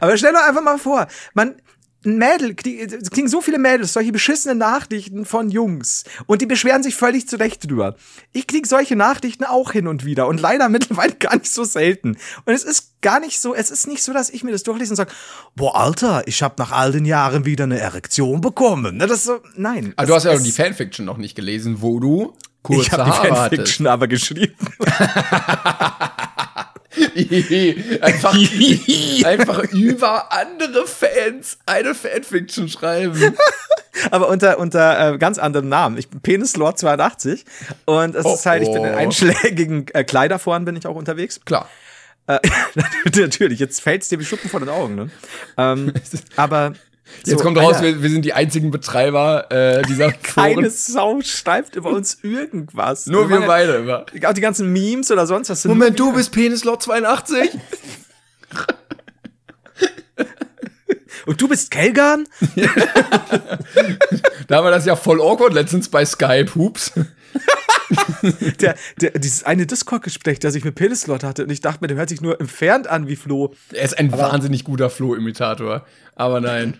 Aber 0.00 0.16
stell 0.16 0.32
doch 0.32 0.42
einfach 0.42 0.62
mal 0.62 0.78
vor, 0.78 1.06
man, 1.34 1.60
ein 2.04 2.16
Mädel, 2.18 2.54
es 3.02 3.10
kriegen 3.10 3.26
so 3.28 3.40
viele 3.40 3.58
Mädels 3.58 3.92
solche 3.92 4.12
beschissenen 4.12 4.58
Nachrichten 4.58 5.24
von 5.24 5.50
Jungs 5.50 6.04
und 6.26 6.40
die 6.40 6.46
beschweren 6.46 6.82
sich 6.84 6.94
völlig 6.94 7.28
zurecht 7.28 7.68
drüber. 7.68 7.96
Ich 8.32 8.46
krieg 8.46 8.66
solche 8.68 8.94
Nachrichten 8.94 9.42
auch 9.44 9.72
hin 9.72 9.88
und 9.88 10.04
wieder 10.04 10.28
und 10.28 10.40
leider 10.40 10.68
mittlerweile 10.68 11.14
gar 11.14 11.34
nicht 11.36 11.52
so 11.52 11.64
selten. 11.64 12.16
Und 12.44 12.54
es 12.54 12.62
ist 12.64 13.00
gar 13.02 13.18
nicht 13.20 13.40
so, 13.40 13.52
es 13.54 13.70
ist 13.72 13.88
nicht 13.88 14.02
so, 14.04 14.12
dass 14.12 14.30
ich 14.30 14.44
mir 14.44 14.52
das 14.52 14.62
durchlese 14.62 14.92
und 14.92 14.96
sage, 14.96 15.10
boah, 15.56 15.74
Alter, 15.76 16.22
ich 16.26 16.42
habe 16.42 16.54
nach 16.58 16.70
all 16.72 16.92
den 16.92 17.04
Jahren 17.04 17.44
wieder 17.44 17.64
eine 17.64 17.78
Erektion 17.80 18.40
bekommen. 18.40 18.98
Ne, 18.98 19.06
Das 19.08 19.18
ist 19.18 19.24
so, 19.24 19.40
nein. 19.56 19.92
Aber 19.96 20.04
Es- 20.04 20.08
du 20.08 20.14
hast 20.14 20.24
ja 20.24 20.32
es- 20.34 20.42
die 20.44 20.52
Fanfiction 20.52 21.04
noch 21.04 21.16
nicht 21.16 21.34
gelesen, 21.34 21.82
wo 21.82 21.98
du 21.98 22.34
kurze 22.62 22.82
ich 22.82 22.92
habe 22.92 23.04
die 23.04 23.10
Haare 23.10 23.22
hattest. 23.30 23.38
Fanfiction 23.56 23.86
aber 23.88 24.06
geschrieben. 24.08 24.54
einfach, 28.00 28.34
einfach 29.24 29.64
über 29.72 30.32
andere 30.32 30.86
Fans 30.86 31.58
eine 31.66 31.94
Fanfiction 31.94 32.68
schreiben. 32.68 33.36
aber 34.10 34.28
unter, 34.28 34.58
unter 34.58 35.14
äh, 35.14 35.18
ganz 35.18 35.38
anderem 35.38 35.68
Namen. 35.68 35.98
Ich 35.98 36.08
bin 36.08 36.20
Penislord 36.20 36.78
82 36.78 37.44
und 37.84 38.14
es 38.14 38.24
Oh, 38.24 38.34
ist 38.34 38.46
halt, 38.46 38.62
ich 38.62 38.72
bin 38.72 38.84
in 38.84 38.94
oh. 38.94 38.96
einschlägigen 38.96 39.86
äh, 39.92 40.04
Kleiderforen 40.04 40.64
bin 40.64 40.76
ich 40.76 40.86
auch 40.86 40.96
unterwegs. 40.96 41.40
Klar. 41.44 41.68
Äh, 42.26 42.38
natürlich, 43.16 43.58
jetzt 43.58 43.80
fällt's 43.80 44.08
dir 44.08 44.18
wie 44.18 44.24
Schuppen 44.24 44.50
von 44.50 44.60
den 44.60 44.68
Augen, 44.68 44.94
ne? 44.94 45.10
Ähm, 45.56 45.92
aber 46.36 46.74
Jetzt 47.24 47.38
so, 47.38 47.44
kommt 47.44 47.58
raus, 47.58 47.82
wir, 47.82 48.02
wir 48.02 48.10
sind 48.10 48.24
die 48.24 48.32
einzigen 48.32 48.70
Betreiber 48.70 49.50
äh, 49.50 49.82
dieser 49.82 50.12
keine 50.22 50.54
Foren. 50.54 50.70
Sau 50.70 51.20
schreibt 51.22 51.76
über 51.76 51.90
uns 51.90 52.18
irgendwas. 52.22 53.06
Nur 53.06 53.28
wir 53.28 53.36
machen 53.36 53.48
beide 53.48 53.72
immer. 53.76 54.06
Auch 54.26 54.32
die 54.32 54.40
ganzen 54.40 54.72
Memes 54.72 55.10
oder 55.10 55.26
sonst 55.26 55.50
was. 55.50 55.62
sind 55.62 55.70
Moment, 55.70 55.98
du 55.98 56.12
bist 56.12 56.32
Penislord 56.32 56.82
82? 56.82 57.50
Und 61.26 61.40
du 61.40 61.48
bist 61.48 61.70
Kelgan? 61.70 62.26
Da 64.46 64.56
haben 64.56 64.64
wir 64.64 64.70
das 64.70 64.86
ja 64.86 64.96
voll 64.96 65.20
awkward 65.20 65.52
letztens 65.52 65.90
bei 65.90 66.02
Skype. 66.06 66.54
Hups. 66.54 66.90
Der, 68.60 68.76
der, 68.98 69.10
dieses 69.10 69.44
eine 69.44 69.66
Discord-Gespräch, 69.66 70.38
das 70.38 70.54
ich 70.54 70.64
mit 70.64 70.74
Penislord 70.74 71.22
hatte, 71.22 71.44
und 71.44 71.50
ich 71.50 71.60
dachte 71.60 71.80
mir, 71.82 71.88
der 71.88 71.98
hört 71.98 72.08
sich 72.08 72.22
nur 72.22 72.40
entfernt 72.40 72.86
an 72.86 73.08
wie 73.08 73.16
Flo. 73.16 73.52
Er 73.72 73.84
ist 73.84 73.98
ein 73.98 74.10
wahnsinnig 74.10 74.64
guter 74.64 74.88
Flo-Imitator. 74.88 75.84
Aber 76.14 76.40
nein. 76.40 76.78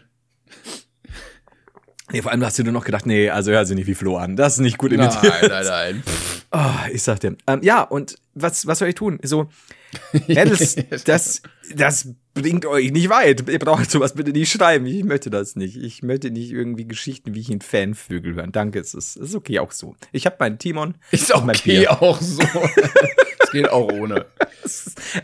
Nee, 2.10 2.22
vor 2.22 2.30
allem 2.32 2.42
hast 2.42 2.58
du 2.58 2.64
nur 2.64 2.72
noch 2.72 2.86
gedacht, 2.86 3.04
nee, 3.04 3.28
also 3.28 3.50
hör 3.50 3.66
sie 3.66 3.74
nicht 3.74 3.86
wie 3.86 3.94
Flo 3.94 4.16
an. 4.16 4.34
Das 4.34 4.54
ist 4.54 4.60
nicht 4.60 4.78
gut 4.78 4.92
Nein, 4.92 5.00
imitiert. 5.10 5.42
nein, 5.50 5.64
nein. 5.66 6.02
Pff, 6.06 6.46
Oh, 6.50 6.90
ich 6.90 7.02
sag 7.02 7.20
dir. 7.20 7.36
Ähm, 7.46 7.60
ja, 7.62 7.82
und 7.82 8.16
was, 8.34 8.66
was 8.66 8.78
soll 8.78 8.88
ich 8.88 8.94
tun? 8.94 9.18
So, 9.22 9.50
Mädels, 10.26 10.76
das, 11.04 11.42
das 11.74 12.08
bringt 12.32 12.64
euch 12.64 12.90
nicht 12.92 13.10
weit. 13.10 13.46
Ihr 13.50 13.58
braucht 13.58 13.90
sowas 13.90 14.14
bitte 14.14 14.30
nicht 14.30 14.50
schreiben. 14.50 14.86
Ich 14.86 15.04
möchte 15.04 15.28
das 15.28 15.56
nicht. 15.56 15.76
Ich 15.76 16.02
möchte 16.02 16.30
nicht 16.30 16.50
irgendwie 16.50 16.86
Geschichten, 16.86 17.34
wie 17.34 17.40
ich 17.40 17.50
in 17.50 17.60
Fanvögel 17.60 18.34
hören. 18.36 18.52
Danke, 18.52 18.78
es 18.78 18.94
ist, 18.94 19.16
es 19.16 19.28
ist 19.30 19.34
okay 19.34 19.58
auch 19.58 19.72
so. 19.72 19.94
Ich 20.10 20.24
habe 20.24 20.36
meinen 20.40 20.58
Timon. 20.58 20.94
Ist 21.10 21.28
mein 21.44 21.50
okay 21.56 21.80
Bier. 21.80 22.00
auch 22.02 22.18
so. 22.22 22.42
Es 23.48 23.52
geht 23.52 23.68
auch 23.70 23.90
ohne. 23.92 24.26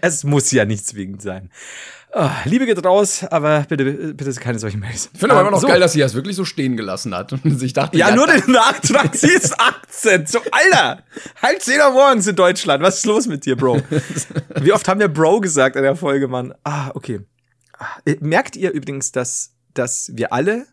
Es 0.00 0.24
muss 0.24 0.50
ja 0.52 0.64
nicht 0.64 0.86
zwingend 0.86 1.20
sein. 1.20 1.50
Oh, 2.14 2.30
Liebe 2.44 2.64
geht 2.64 2.82
raus, 2.86 3.24
aber 3.28 3.66
bitte, 3.68 4.14
bitte 4.14 4.32
keine 4.40 4.58
solchen 4.58 4.80
Mails. 4.80 5.10
Ich 5.12 5.18
finde 5.18 5.34
aber 5.34 5.40
Ähm, 5.42 5.48
immer 5.48 5.56
noch 5.56 5.60
so. 5.60 5.66
geil, 5.66 5.80
dass 5.80 5.92
sie 5.92 5.98
das 5.98 6.14
wirklich 6.14 6.36
so 6.36 6.44
stehen 6.44 6.76
gelassen 6.76 7.14
hat. 7.14 7.32
Und 7.32 7.58
sich 7.58 7.72
dachte, 7.72 7.98
Ja, 7.98 8.14
nur 8.14 8.26
den 8.26 8.50
Nachtrag, 8.50 9.14
sie 9.16 9.32
ist 9.32 9.54
18. 9.60 10.26
So, 10.26 10.38
Alter, 10.50 11.02
halb 11.42 11.60
10 11.60 11.80
Uhr 11.80 11.90
morgens 11.90 12.26
in 12.26 12.36
Deutschland. 12.36 12.82
Was 12.82 12.98
ist 12.98 13.06
los 13.06 13.26
mit 13.26 13.44
dir, 13.44 13.56
Bro? 13.56 13.82
Wie 14.60 14.72
oft 14.72 14.86
haben 14.88 15.00
wir 15.00 15.08
Bro 15.08 15.40
gesagt 15.40 15.76
in 15.76 15.82
der 15.82 15.96
Folge, 15.96 16.28
Mann? 16.28 16.54
Ah, 16.62 16.90
okay. 16.94 17.20
Ah, 17.78 17.86
Merkt 18.20 18.54
ihr 18.56 18.70
übrigens, 18.70 19.10
dass, 19.12 19.50
dass 19.74 20.10
wir 20.14 20.32
alle 20.32 20.66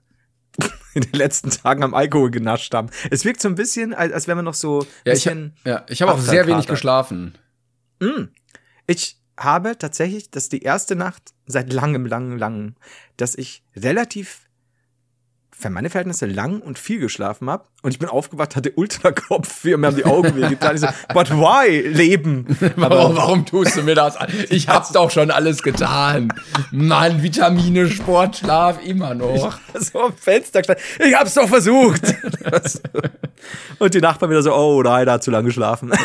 in 0.93 1.01
den 1.01 1.13
letzten 1.13 1.49
Tagen 1.49 1.83
am 1.83 1.93
Alkohol 1.93 2.31
genascht 2.31 2.73
haben? 2.73 2.89
Es 3.09 3.25
wirkt 3.25 3.41
so 3.41 3.47
ein 3.47 3.55
bisschen, 3.55 3.93
als, 3.93 4.13
als 4.13 4.27
wenn 4.27 4.37
wir 4.37 4.43
noch 4.43 4.53
so 4.53 4.85
Ja, 5.05 5.13
ich, 5.13 5.25
ja, 5.25 5.85
ich 5.87 6.01
habe 6.01 6.13
auch 6.13 6.19
sehr 6.19 6.47
wenig 6.47 6.67
geschlafen. 6.67 7.37
Ich 8.87 9.17
habe 9.37 9.77
tatsächlich, 9.77 10.29
das 10.31 10.43
ist 10.43 10.53
die 10.53 10.61
erste 10.61 10.95
Nacht 10.95 11.33
seit 11.45 11.71
langem, 11.73 12.05
langem, 12.05 12.37
langem, 12.37 12.75
dass 13.17 13.35
ich 13.35 13.63
relativ 13.75 14.47
für 15.61 15.69
meine 15.69 15.89
Verhältnisse 15.89 16.25
lang 16.25 16.59
und 16.61 16.79
viel 16.79 16.99
geschlafen 16.99 17.49
habe 17.49 17.65
und 17.83 17.91
ich 17.91 17.99
bin 17.99 18.09
aufgewacht, 18.09 18.55
hatte 18.55 18.71
Ultrakopf, 18.75 19.63
mir 19.63 19.87
haben 19.87 19.95
die 19.95 20.05
Augen 20.05 20.35
wehgetan. 20.35 20.75
Ich 20.75 20.81
so, 20.81 20.87
but 21.13 21.31
why, 21.31 21.79
Leben? 21.87 22.45
Warum, 22.75 23.15
warum 23.15 23.45
tust 23.45 23.77
du 23.77 23.83
mir 23.83 23.95
das 23.95 24.17
an? 24.17 24.27
Ich 24.49 24.67
hab's 24.67 24.91
doch 24.91 25.09
schon 25.09 25.31
alles 25.31 25.63
getan. 25.63 26.33
Mann, 26.71 27.23
Vitamine, 27.23 27.89
Sport, 27.89 28.37
Schlaf, 28.37 28.83
immer 28.85 29.15
noch. 29.15 29.59
so 29.73 30.01
am 30.01 30.13
Fenster 30.13 30.61
gestanden. 30.61 30.83
Ich 30.99 31.15
hab's 31.15 31.33
doch 31.33 31.47
versucht. 31.47 32.01
und 33.79 33.93
die 33.93 34.01
Nachbarn 34.01 34.31
wieder 34.31 34.43
so, 34.43 34.53
oh 34.53 34.81
nein, 34.83 35.05
da 35.05 35.13
hat 35.13 35.23
zu 35.23 35.31
lange 35.31 35.45
geschlafen. 35.45 35.91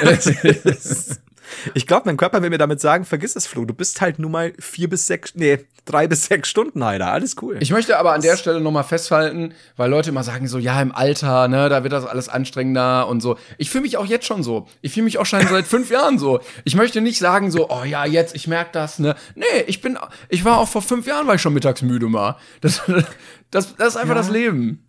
ich 1.74 1.86
glaube, 1.86 2.02
mein 2.06 2.16
Körper 2.16 2.42
will 2.42 2.50
mir 2.50 2.58
damit 2.58 2.80
sagen, 2.80 3.04
vergiss 3.04 3.36
es, 3.36 3.46
Flo, 3.46 3.64
du 3.64 3.74
bist 3.74 4.00
halt 4.00 4.18
nur 4.18 4.30
mal 4.30 4.52
vier 4.58 4.88
bis 4.88 5.06
sechs, 5.06 5.34
nee, 5.34 5.58
drei 5.84 6.06
bis 6.08 6.26
sechs 6.26 6.48
Stunden, 6.48 6.82
Alter. 6.82 7.12
Alles 7.12 7.36
cool. 7.42 7.56
Ich 7.60 7.70
möchte 7.70 7.98
aber 7.98 8.12
an 8.12 8.20
der 8.20 8.36
Stelle 8.36 8.60
nochmal 8.60 8.84
festhalten, 8.84 9.54
weil 9.76 9.90
Leute 9.90 10.10
immer 10.10 10.22
sagen 10.24 10.48
so, 10.48 10.58
ja, 10.58 10.80
im 10.80 10.92
Alter, 10.92 11.48
ne, 11.48 11.68
da 11.68 11.82
wird 11.82 11.92
das 11.92 12.04
alles 12.06 12.28
anstrengender 12.28 13.06
und 13.08 13.20
so. 13.20 13.36
Ich 13.58 13.70
fühle 13.70 13.82
mich 13.82 13.96
auch 13.96 14.06
jetzt 14.06 14.26
schon 14.26 14.42
so. 14.42 14.66
Ich 14.80 14.92
fühle 14.92 15.04
mich 15.04 15.18
auch 15.18 15.26
schon 15.26 15.46
seit 15.46 15.66
fünf 15.66 15.90
Jahren 15.90 16.18
so. 16.18 16.40
Ich 16.64 16.74
möchte 16.74 17.00
nicht 17.00 17.18
sagen 17.18 17.50
so, 17.50 17.68
oh 17.70 17.84
ja, 17.84 18.04
jetzt, 18.04 18.34
ich 18.34 18.46
merke 18.48 18.70
das, 18.72 18.98
ne. 18.98 19.14
Nee, 19.34 19.44
ich 19.66 19.80
bin, 19.80 19.98
ich 20.28 20.44
war 20.44 20.58
auch 20.58 20.68
vor 20.68 20.82
fünf 20.82 21.06
Jahren, 21.06 21.26
war 21.26 21.34
ich 21.36 21.42
schon 21.42 21.54
mittags 21.54 21.82
müde 21.82 22.06
mal. 22.06 22.36
Das, 22.60 22.82
das, 23.50 23.76
das 23.76 23.88
ist 23.88 23.96
einfach 23.96 24.14
Ja. 24.16 24.20
das 24.22 24.30
Leben. 24.30 24.82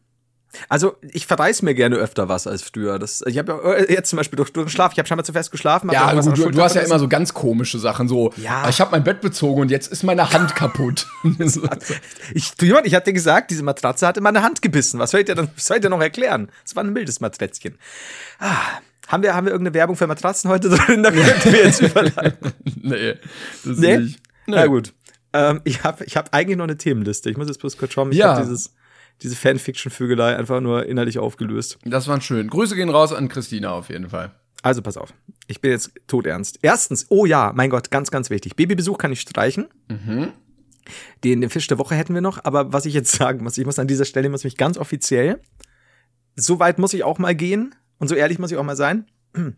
Also 0.69 0.95
ich 1.01 1.27
verreiß 1.27 1.61
mir 1.61 1.75
gerne 1.75 1.97
öfter 1.97 2.29
was 2.29 2.47
als 2.47 2.61
früher. 2.63 2.99
Das, 2.99 3.21
ich 3.27 3.37
habe 3.37 3.51
ja 3.51 3.73
äh, 3.73 3.93
jetzt 3.93 4.09
zum 4.09 4.17
Beispiel 4.17 4.37
durch, 4.37 4.51
durch 4.53 4.65
den 4.67 4.69
Schlaf, 4.71 4.93
ich 4.93 4.97
habe 4.97 5.07
scheinbar 5.07 5.25
zu 5.25 5.33
fest 5.33 5.51
geschlafen. 5.51 5.89
Ja, 5.91 6.13
gut, 6.13 6.37
du, 6.37 6.49
du 6.49 6.61
hast 6.61 6.75
ja 6.75 6.81
immer 6.81 6.99
so 6.99 7.07
ganz 7.07 7.33
komische 7.33 7.77
Sachen, 7.79 8.07
so, 8.07 8.33
Ja. 8.37 8.63
"Ah, 8.63 8.69
ich 8.69 8.79
habe 8.81 8.91
mein 8.91 9.03
Bett 9.03 9.21
bezogen 9.21 9.61
und 9.61 9.71
jetzt 9.71 9.91
ist 9.91 10.03
meine 10.03 10.31
Hand 10.31 10.55
kaputt. 10.55 11.07
Ich, 12.33 12.53
Jemand, 12.61 12.87
ich 12.87 12.95
hatte 12.95 13.13
gesagt, 13.13 13.51
diese 13.51 13.63
Matratze 13.63 14.07
hat 14.07 14.17
in 14.17 14.23
meine 14.23 14.41
Hand 14.41 14.61
gebissen. 14.61 14.99
Was 14.99 15.11
soll 15.11 15.19
ich 15.21 15.25
dir 15.25 15.35
dann, 15.35 15.49
was 15.55 15.65
soll 15.65 15.77
ich 15.77 15.81
dir 15.81 15.89
noch 15.89 16.01
erklären? 16.01 16.49
Es 16.65 16.75
war 16.75 16.83
ein 16.83 16.93
mildes 16.93 17.19
Maträtzchen. 17.19 17.77
Ah, 18.39 18.55
haben 19.07 19.23
wir, 19.23 19.35
haben 19.35 19.45
wir 19.45 19.51
irgendeine 19.51 19.73
Werbung 19.75 19.95
für 19.95 20.07
Matratzen 20.07 20.49
heute 20.49 20.69
drin? 20.75 21.03
Da 21.03 21.11
könnten 21.11 21.51
wir 21.53 21.65
jetzt 21.65 21.81
überleiten. 21.81 22.53
nee, 22.81 23.15
das 23.63 23.77
Nee? 23.77 23.97
nicht. 23.99 24.19
Na 24.47 24.65
gut. 24.67 24.93
Ähm, 25.33 25.61
ich 25.65 25.83
habe 25.83 26.03
ich 26.05 26.15
hab 26.17 26.33
eigentlich 26.33 26.57
noch 26.57 26.63
eine 26.63 26.77
Themenliste. 26.77 27.29
Ich 27.29 27.37
muss 27.37 27.47
jetzt 27.47 27.59
bloß 27.59 27.77
kurz 27.77 27.93
schauen. 27.93 28.11
Ich 28.11 28.17
Ja. 28.17 28.29
habe 28.35 28.41
dieses 28.43 28.73
diese 29.21 29.35
Fanfiction-Vögelei 29.35 30.35
einfach 30.35 30.61
nur 30.61 30.85
innerlich 30.85 31.19
aufgelöst. 31.19 31.79
Das 31.85 32.07
war 32.07 32.21
schön. 32.21 32.49
Grüße 32.49 32.75
gehen 32.75 32.89
raus 32.89 33.13
an 33.13 33.29
Christina 33.29 33.71
auf 33.71 33.89
jeden 33.89 34.09
Fall. 34.09 34.31
Also 34.61 34.81
pass 34.81 34.97
auf. 34.97 35.13
Ich 35.47 35.61
bin 35.61 35.71
jetzt 35.71 35.91
todernst. 36.07 36.59
Erstens, 36.61 37.05
oh 37.09 37.25
ja, 37.25 37.51
mein 37.55 37.69
Gott, 37.69 37.91
ganz, 37.91 38.11
ganz 38.11 38.29
wichtig. 38.29 38.55
Babybesuch 38.55 38.97
kann 38.97 39.11
ich 39.11 39.21
streichen. 39.21 39.67
Den, 41.23 41.41
den 41.41 41.49
Fisch 41.49 41.67
der 41.67 41.77
Woche 41.77 41.95
hätten 41.95 42.13
wir 42.13 42.21
noch. 42.21 42.43
Aber 42.43 42.73
was 42.73 42.85
ich 42.85 42.93
jetzt 42.93 43.11
sagen 43.17 43.43
muss, 43.43 43.57
ich 43.57 43.65
muss 43.65 43.79
an 43.79 43.87
dieser 43.87 44.05
Stelle, 44.05 44.29
muss 44.29 44.43
mich 44.43 44.57
ganz 44.57 44.77
offiziell, 44.77 45.41
so 46.35 46.59
weit 46.59 46.79
muss 46.79 46.93
ich 46.93 47.03
auch 47.03 47.17
mal 47.17 47.35
gehen 47.35 47.75
und 47.97 48.07
so 48.07 48.15
ehrlich 48.15 48.39
muss 48.39 48.51
ich 48.51 48.57
auch 48.57 48.63
mal 48.63 48.75
sein. 48.75 49.05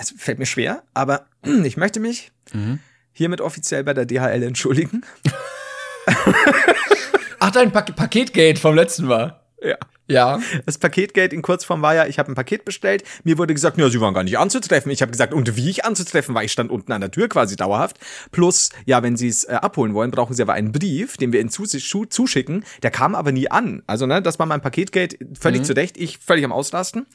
Es 0.00 0.14
fällt 0.16 0.38
mir 0.38 0.46
schwer, 0.46 0.84
aber 0.94 1.26
ich 1.64 1.76
möchte 1.76 1.98
mich 1.98 2.30
hiermit 3.10 3.40
offiziell 3.40 3.82
bei 3.82 3.94
der 3.94 4.06
DHL 4.06 4.44
entschuldigen. 4.44 5.02
Ach, 7.40 7.50
dein 7.50 7.72
Pak 7.72 7.94
Paketgate 7.94 8.60
vom 8.60 8.74
letzten 8.74 9.06
Mal. 9.06 9.40
Ja. 9.62 9.76
Ja. 10.10 10.40
Das 10.64 10.78
Paketgate 10.78 11.34
in 11.34 11.42
Kurzform 11.42 11.82
war 11.82 11.94
ja, 11.94 12.06
ich 12.06 12.18
habe 12.18 12.32
ein 12.32 12.34
Paket 12.34 12.64
bestellt. 12.64 13.04
Mir 13.24 13.36
wurde 13.36 13.52
gesagt, 13.52 13.76
ja, 13.76 13.88
sie 13.90 14.00
waren 14.00 14.14
gar 14.14 14.24
nicht 14.24 14.38
anzutreffen. 14.38 14.90
Ich 14.90 15.02
habe 15.02 15.12
gesagt, 15.12 15.34
und 15.34 15.54
wie 15.56 15.68
ich 15.68 15.84
anzutreffen 15.84 16.34
war, 16.34 16.42
ich 16.42 16.50
stand 16.50 16.70
unten 16.70 16.92
an 16.92 17.02
der 17.02 17.10
Tür 17.10 17.28
quasi 17.28 17.56
dauerhaft. 17.56 17.98
Plus, 18.32 18.70
ja, 18.86 19.02
wenn 19.02 19.18
sie 19.18 19.28
es 19.28 19.44
äh, 19.44 19.52
abholen 19.52 19.92
wollen, 19.92 20.10
brauchen 20.10 20.34
sie 20.34 20.42
aber 20.42 20.54
einen 20.54 20.72
Brief, 20.72 21.18
den 21.18 21.32
wir 21.32 21.40
ihnen 21.40 21.50
zus 21.50 21.76
zuschicken. 22.08 22.64
Der 22.82 22.90
kam 22.90 23.14
aber 23.14 23.32
nie 23.32 23.50
an. 23.50 23.82
Also, 23.86 24.06
ne, 24.06 24.22
das 24.22 24.38
war 24.38 24.46
mein 24.46 24.62
Paketgate 24.62 25.18
völlig 25.38 25.64
zurecht. 25.64 25.98
Ich 25.98 26.18
völlig 26.18 26.44
am 26.44 26.52
Ausrasten. 26.52 27.06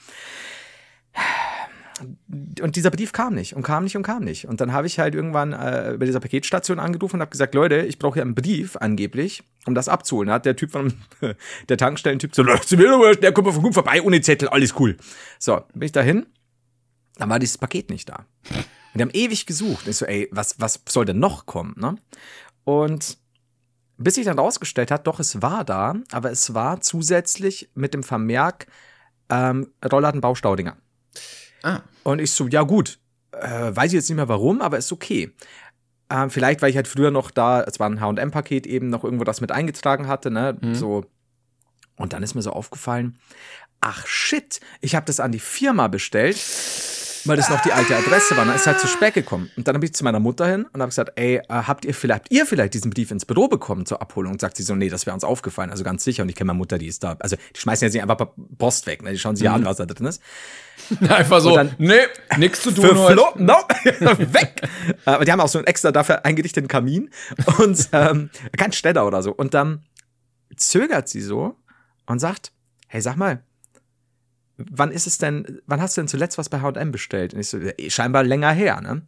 Und 2.62 2.76
dieser 2.76 2.92
Brief 2.92 3.12
kam 3.12 3.34
nicht 3.34 3.56
und 3.56 3.64
kam 3.64 3.84
nicht 3.84 3.96
und 3.96 4.04
kam 4.04 4.24
nicht. 4.24 4.48
Und 4.48 4.62
dann 4.62 4.74
habe 4.74 4.88
ich 4.88 5.00
halt 5.00 5.16
irgendwann 5.16 5.54
äh, 5.54 5.98
bei 6.00 6.06
dieser 6.06 6.20
Paketstation 6.20 6.80
angerufen 6.80 7.18
und 7.18 7.22
habe 7.22 7.32
gesagt, 7.32 7.56
Leute, 7.56 7.78
ich 7.82 8.00
brauche 8.00 8.16
hier 8.16 8.24
einen 8.24 8.36
Brief 8.36 8.76
angeblich, 8.78 9.44
um 9.66 9.76
das 9.76 9.90
abzuholen. 9.90 10.28
Da 10.28 10.36
hat 10.36 10.46
der 10.46 10.56
Typ 10.56 10.72
von 10.72 10.94
der 11.70 11.78
Tankstellentyp 11.78 12.36
so, 12.36 12.44
"Leute, 12.44 12.78
mir 12.78 12.88
doch 12.88 13.00
wurscht, 13.00 13.24
der 13.24 13.32
kommt 13.32 13.54
von 13.54 13.62
gut 13.62 13.74
vorbei 13.74 14.02
ohne 14.02 14.22
Zettel, 14.22 14.50
alles 14.50 14.80
cool. 14.80 14.98
So, 15.40 15.62
bin 15.74 15.84
ich 15.84 15.92
dahin, 15.92 16.26
dann 17.16 17.30
war 17.30 17.40
dieses 17.40 17.58
Paket 17.58 17.90
nicht 17.90 18.10
da. 18.10 18.26
Und 18.50 19.00
die 19.00 19.02
haben 19.02 19.12
ewig 19.14 19.46
gesucht. 19.46 19.88
Ich 19.88 19.98
so, 19.98 20.06
ey, 20.06 20.30
was, 20.32 20.60
was 20.60 20.82
soll 20.88 21.06
denn 21.06 21.20
noch 21.20 21.46
kommen, 21.46 21.76
ne? 21.78 21.96
Und 22.64 23.18
bis 23.98 24.16
sich 24.16 24.26
dann 24.26 24.40
rausgestellt 24.40 24.92
hat, 24.92 25.08
doch, 25.08 25.20
es 25.20 25.42
war 25.42 25.64
da, 25.64 25.96
aber 26.12 26.32
es 26.32 26.54
war 26.54 26.82
zusätzlich 26.82 27.70
mit 27.76 27.94
dem 27.94 28.04
Vermerk 28.04 28.68
ähm, 29.30 29.72
Rollladen 29.84 30.22
Baustaudinger. 30.22 30.78
Ah. 31.64 31.82
Und 32.04 32.20
ich 32.20 32.32
so, 32.32 32.48
ja 32.48 32.62
gut, 32.62 33.00
äh, 33.32 33.76
weiß 33.76 33.88
ich 33.88 33.94
jetzt 33.94 34.10
nicht 34.10 34.18
mehr 34.18 34.30
warum, 34.30 34.62
aber 34.62 34.78
ist 34.78 34.92
okay. 34.92 35.32
Ähm, 36.10 36.30
vielleicht, 36.30 36.62
weil 36.62 36.70
ich 36.70 36.76
halt 36.76 36.88
früher 36.88 37.10
noch 37.10 37.32
da, 37.32 37.64
es 37.64 37.80
war 37.80 37.90
ein 37.90 38.00
HM-Paket 38.00 38.68
eben 38.68 38.90
noch 38.90 39.04
irgendwo 39.04 39.24
das 39.24 39.42
mit 39.42 39.52
eingetragen 39.52 40.08
hatte, 40.08 40.30
ne? 40.30 40.58
So. 40.74 41.06
Und 41.96 42.14
dann 42.14 42.22
ist 42.22 42.36
mir 42.36 42.42
so 42.42 42.52
aufgefallen, 42.52 43.18
ach 43.82 44.06
shit, 44.06 44.60
ich 44.82 44.96
habe 44.96 45.06
das 45.06 45.20
an 45.20 45.32
die 45.32 45.40
Firma 45.40 45.88
bestellt, 45.88 46.36
weil 47.26 47.38
das 47.38 47.50
noch 47.50 47.62
die 47.62 47.72
alte 47.72 47.96
Adresse 47.96 48.36
war. 48.38 48.46
Dann 48.46 48.56
ist 48.56 48.68
halt 48.68 48.80
zu 48.80 48.88
spät 48.88 49.14
gekommen. 49.14 49.50
Und 49.56 49.68
dann 49.68 49.76
habe 49.76 49.86
ich 49.86 49.94
zu 49.94 50.04
meiner 50.04 50.20
Mutter 50.20 50.46
hin 50.48 50.66
und 50.74 50.82
habe 50.82 50.90
gesagt, 50.90 51.12
ey, 51.16 51.38
äh, 51.38 51.42
habt 51.50 51.86
ihr 51.86 51.94
vielleicht, 51.94 52.32
ihr 52.32 52.46
vielleicht 52.46 52.74
diesen 52.74 52.92
Brief 52.92 53.12
ins 53.12 53.26
Büro 53.26 53.48
bekommen 53.48 53.86
zur 53.86 54.02
Abholung? 54.02 54.34
Und 54.34 54.42
sagt 54.42 54.58
sie 54.58 54.64
so, 54.64 54.76
nee, 54.76 54.90
das 54.90 55.06
wäre 55.06 55.14
uns 55.14 55.24
aufgefallen. 55.24 55.70
Also 55.72 55.84
ganz 55.84 56.04
sicher. 56.04 56.24
Und 56.24 56.30
ich 56.30 56.36
kenne 56.36 56.48
meine 56.48 56.58
Mutter, 56.58 56.78
die 56.78 56.88
ist 56.88 57.04
da. 57.04 57.16
Also 57.20 57.36
die 57.56 57.60
schmeißen 57.60 57.86
jetzt 57.86 57.94
nicht 57.94 58.04
einfach 58.04 58.28
Post 58.58 58.88
weg, 58.88 59.04
ne? 59.04 59.12
Die 59.12 59.20
schauen 59.20 59.36
sich 59.36 59.46
ja 59.46 59.54
an, 59.54 59.66
was 59.66 59.78
da 59.78 59.86
drin 59.86 60.08
ist. 60.08 60.22
Einfach 61.08 61.40
so, 61.40 61.56
dann- 61.56 61.76
nee, 61.78 61.94
nix 62.38 62.62
zu 62.64 62.72
tun 62.72 62.98
heute. 62.98 63.14
Flo, 63.14 63.26
no, 63.38 63.54
weg. 64.34 64.68
Aber 65.06 65.24
die 65.24 65.32
haben 65.32 65.40
auch 65.40 65.48
so 65.48 65.60
einen 65.60 65.68
extra 65.68 65.92
dafür 65.92 66.26
eingerichteten 66.26 66.68
Kamin 66.68 67.10
und 67.60 67.90
ähm, 67.94 68.32
kein 68.58 68.72
Städter 68.74 69.06
oder 69.06 69.22
so. 69.22 69.32
Und 69.32 69.54
dann 69.54 69.84
zögert 70.58 71.08
sie 71.08 71.22
so 71.22 71.56
und 72.08 72.20
sagt, 72.20 72.52
hey, 72.88 73.02
sag 73.02 73.16
mal, 73.18 73.44
wann 74.72 74.92
ist 74.92 75.08
es 75.08 75.18
denn, 75.18 75.62
wann 75.66 75.82
hast 75.82 75.98
du 75.98 76.02
denn 76.02 76.08
zuletzt 76.08 76.38
was 76.38 76.50
bei 76.50 76.62
H&M 76.62 76.92
bestellt? 76.92 77.34
Und 77.34 77.40
ich 77.40 77.50
so, 77.50 77.60
scheinbar 77.88 78.24
länger 78.24 78.52
her, 78.52 78.82
ne? 78.82 79.02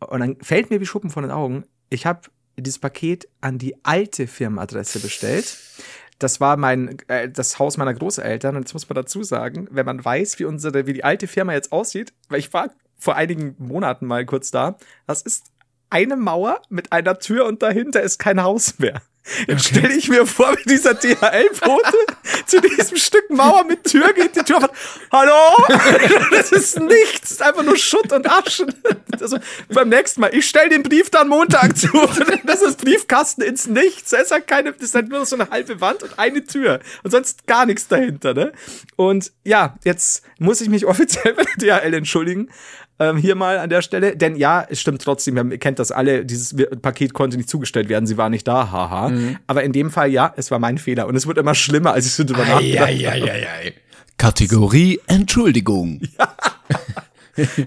Und 0.00 0.20
dann 0.20 0.36
fällt 0.40 0.70
mir 0.70 0.80
wie 0.80 0.86
Schuppen 0.86 1.10
von 1.10 1.22
den 1.22 1.30
Augen, 1.30 1.64
ich 1.90 2.06
habe 2.06 2.22
dieses 2.58 2.78
Paket 2.78 3.28
an 3.40 3.58
die 3.58 3.84
alte 3.84 4.26
Firmenadresse 4.26 5.00
bestellt. 5.00 5.58
Das 6.18 6.40
war 6.40 6.56
mein, 6.56 6.98
äh, 7.08 7.28
das 7.28 7.58
Haus 7.58 7.76
meiner 7.76 7.94
Großeltern. 7.94 8.56
Und 8.56 8.62
jetzt 8.62 8.74
muss 8.74 8.88
man 8.88 8.96
dazu 8.96 9.22
sagen, 9.22 9.68
wenn 9.70 9.86
man 9.86 10.04
weiß, 10.04 10.38
wie 10.38 10.44
unsere, 10.44 10.86
wie 10.86 10.92
die 10.92 11.04
alte 11.04 11.26
Firma 11.26 11.52
jetzt 11.52 11.72
aussieht, 11.72 12.12
weil 12.28 12.38
ich 12.38 12.52
war 12.52 12.70
vor 12.98 13.16
einigen 13.16 13.56
Monaten 13.58 14.06
mal 14.06 14.24
kurz 14.24 14.50
da, 14.50 14.76
das 15.06 15.22
ist 15.22 15.46
eine 15.90 16.16
Mauer 16.16 16.62
mit 16.68 16.92
einer 16.92 17.18
Tür 17.18 17.46
und 17.46 17.62
dahinter 17.62 18.00
ist 18.00 18.18
kein 18.18 18.42
Haus 18.42 18.78
mehr. 18.78 19.02
Jetzt 19.46 19.68
stelle 19.68 19.94
ich 19.94 20.08
mir 20.08 20.26
vor, 20.26 20.54
wie 20.58 20.68
dieser 20.68 20.94
DHL-Bote 20.94 21.96
zu 22.46 22.60
diesem 22.60 22.96
Stück 22.96 23.30
Mauer 23.30 23.64
mit 23.64 23.84
Tür 23.84 24.12
geht, 24.12 24.34
die 24.34 24.42
Tür 24.42 24.58
auf. 24.58 24.70
Hallo? 25.12 25.32
Das 26.32 26.50
ist 26.50 26.80
nichts, 26.80 27.20
das 27.20 27.30
ist 27.32 27.42
einfach 27.42 27.62
nur 27.62 27.76
Schutt 27.76 28.12
und 28.12 28.28
Asche. 28.28 28.66
Also, 29.20 29.38
beim 29.68 29.88
nächsten 29.88 30.20
Mal, 30.20 30.34
ich 30.34 30.48
stelle 30.48 30.70
den 30.70 30.82
Brief 30.82 31.10
dann 31.10 31.28
Montag 31.28 31.76
zu. 31.78 31.88
Das 32.44 32.62
ist 32.62 32.82
Briefkasten 32.82 33.42
ins 33.42 33.66
Nichts. 33.66 34.10
Da 34.10 34.18
ist 34.18 34.32
halt 34.32 34.48
keine, 34.48 34.72
das 34.72 34.82
ist 34.82 34.94
halt 34.94 35.08
nur 35.08 35.24
so 35.24 35.36
eine 35.36 35.48
halbe 35.50 35.80
Wand 35.80 36.02
und 36.02 36.18
eine 36.18 36.44
Tür. 36.44 36.80
Und 37.02 37.12
sonst 37.12 37.46
gar 37.46 37.66
nichts 37.66 37.86
dahinter, 37.88 38.34
ne? 38.34 38.52
Und 38.96 39.32
ja, 39.44 39.76
jetzt 39.84 40.24
muss 40.38 40.60
ich 40.60 40.68
mich 40.68 40.86
offiziell 40.86 41.34
bei 41.34 41.44
der 41.44 41.80
DHL 41.80 41.94
entschuldigen. 41.94 42.50
Ähm, 42.98 43.16
hier 43.16 43.34
mal 43.34 43.58
an 43.58 43.70
der 43.70 43.82
Stelle. 43.82 44.16
Denn 44.16 44.36
ja, 44.36 44.64
es 44.68 44.80
stimmt 44.80 45.02
trotzdem, 45.02 45.50
ihr 45.50 45.58
kennt 45.58 45.78
das 45.78 45.90
alle, 45.90 46.24
dieses 46.24 46.54
Paket 46.82 47.14
konnte 47.14 47.36
nicht 47.36 47.48
zugestellt 47.48 47.88
werden, 47.88 48.06
sie 48.06 48.16
war 48.16 48.28
nicht 48.28 48.46
da, 48.46 48.70
haha. 48.70 49.12
Aber 49.46 49.62
in 49.64 49.72
dem 49.72 49.90
Fall, 49.90 50.10
ja, 50.10 50.32
es 50.36 50.50
war 50.50 50.58
mein 50.58 50.78
Fehler. 50.78 51.06
Und 51.06 51.16
es 51.16 51.26
wird 51.26 51.38
immer 51.38 51.54
schlimmer, 51.54 51.92
als 51.94 52.06
ich 52.06 52.12
so 52.12 52.24
drüber 52.24 52.44
nachgedacht 52.44 52.88
Eieieiei. 52.88 53.74
Kategorie 54.18 55.00
Entschuldigung. 55.06 56.00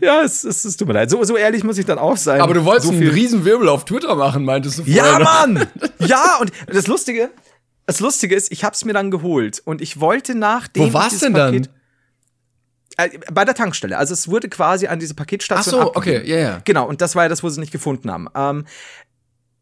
Ja, 0.01 0.21
es, 0.21 0.43
es, 0.43 0.63
es 0.63 0.77
tut 0.77 0.87
mir 0.87 0.93
leid. 0.93 1.09
So, 1.09 1.23
so 1.23 1.35
ehrlich 1.37 1.63
muss 1.63 1.77
ich 1.77 1.85
dann 1.85 1.97
auch 1.97 2.17
sein. 2.17 2.39
Aber 2.41 2.53
du 2.53 2.63
wolltest 2.65 2.87
so 2.87 2.93
einen 2.93 3.07
Riesenwirbel 3.07 3.67
auf 3.67 3.85
Twitter 3.85 4.15
machen, 4.15 4.45
meintest 4.45 4.79
du 4.79 4.83
vorher. 4.83 5.03
Ja, 5.03 5.19
noch. 5.19 5.25
Mann! 5.25 5.67
Ja, 6.07 6.37
und 6.39 6.51
das 6.67 6.85
Lustige, 6.85 7.31
das 7.87 7.99
Lustige 7.99 8.35
ist, 8.35 8.51
ich 8.51 8.63
hab's 8.63 8.85
mir 8.85 8.93
dann 8.93 9.09
geholt 9.09 9.61
und 9.65 9.81
ich 9.81 9.99
wollte 9.99 10.35
nachdem 10.35 10.83
Wo 10.83 10.87
ich 10.87 10.93
war's 10.93 11.09
dieses 11.09 11.21
denn 11.21 11.33
dann? 11.33 11.67
Äh, 12.97 13.09
bei 13.31 13.43
der 13.45 13.55
Tankstelle. 13.55 13.97
Also 13.97 14.13
es 14.13 14.27
wurde 14.29 14.47
quasi 14.49 14.87
an 14.87 14.99
diese 14.99 15.13
Paketstation 15.15 15.75
Ach 15.81 15.85
so, 15.85 15.93
abgegeben. 15.93 16.21
okay, 16.23 16.31
ja, 16.31 16.37
ja. 16.37 16.61
Genau, 16.63 16.87
und 16.87 17.01
das 17.01 17.15
war 17.15 17.23
ja 17.23 17.29
das, 17.29 17.43
wo 17.43 17.49
sie 17.49 17.59
nicht 17.59 17.71
gefunden 17.71 18.09
haben. 18.11 18.27
Ähm, 18.35 18.65